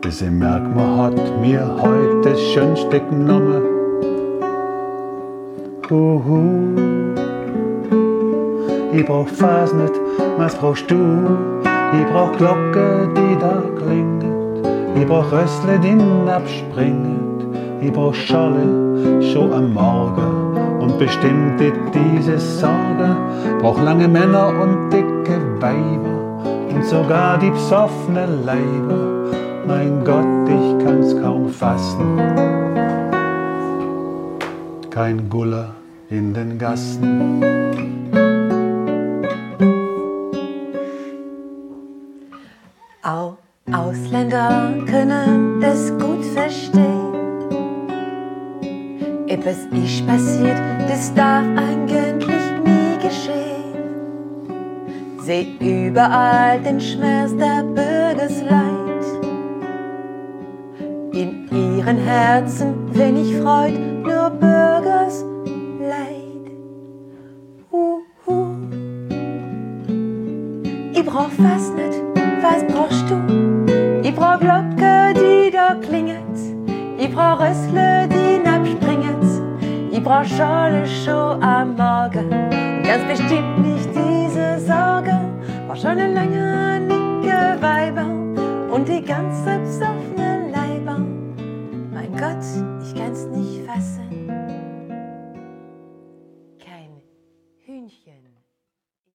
Bis 0.00 0.20
ich 0.20 0.30
merk, 0.32 0.74
man 0.74 0.96
hat 0.96 1.40
mir 1.40 1.64
heute 1.80 2.30
das 2.30 2.40
Schönste 2.40 2.98
genommen. 2.98 3.62
Huhu. 5.88 6.40
Ich 8.92 9.06
brauch 9.06 9.28
Fas 9.28 9.72
nicht, 9.72 9.94
was 10.36 10.56
brauchst 10.56 10.90
du? 10.90 11.60
Ich 11.92 12.06
brauch 12.06 12.36
Glocke, 12.36 13.08
die 13.16 13.36
da 13.40 13.62
klingt. 13.76 14.24
Ich 14.94 15.06
brauch 15.06 15.30
Rössle, 15.32 15.78
die 15.78 15.98
abspringet. 16.30 17.46
Ich 17.80 17.92
brauch 17.92 18.14
Scholle, 18.14 19.22
schon 19.32 19.52
am 19.52 19.74
Morgen. 19.74 20.80
Und 20.80 20.98
bestimmt 20.98 21.60
diese 21.94 22.38
Sorge. 22.38 23.16
Brauch 23.60 23.80
lange 23.82 24.08
Männer 24.08 24.48
und 24.48 24.90
dicke 24.90 25.40
Weiber. 25.60 26.44
Und 26.72 26.84
sogar 26.84 27.38
die 27.38 27.50
psoffene 27.50 28.26
Leiber. 28.44 29.10
Mein 29.66 30.04
Gott, 30.04 30.48
ich 30.48 30.84
kann's 30.84 31.14
kaum 31.20 31.48
fassen. 31.48 32.18
Kein 34.90 35.28
Guller 35.28 35.74
in 36.08 36.34
den 36.34 36.58
Gassen. 36.58 37.99
Überall 56.00 56.60
den 56.62 56.80
Schmerz 56.80 57.09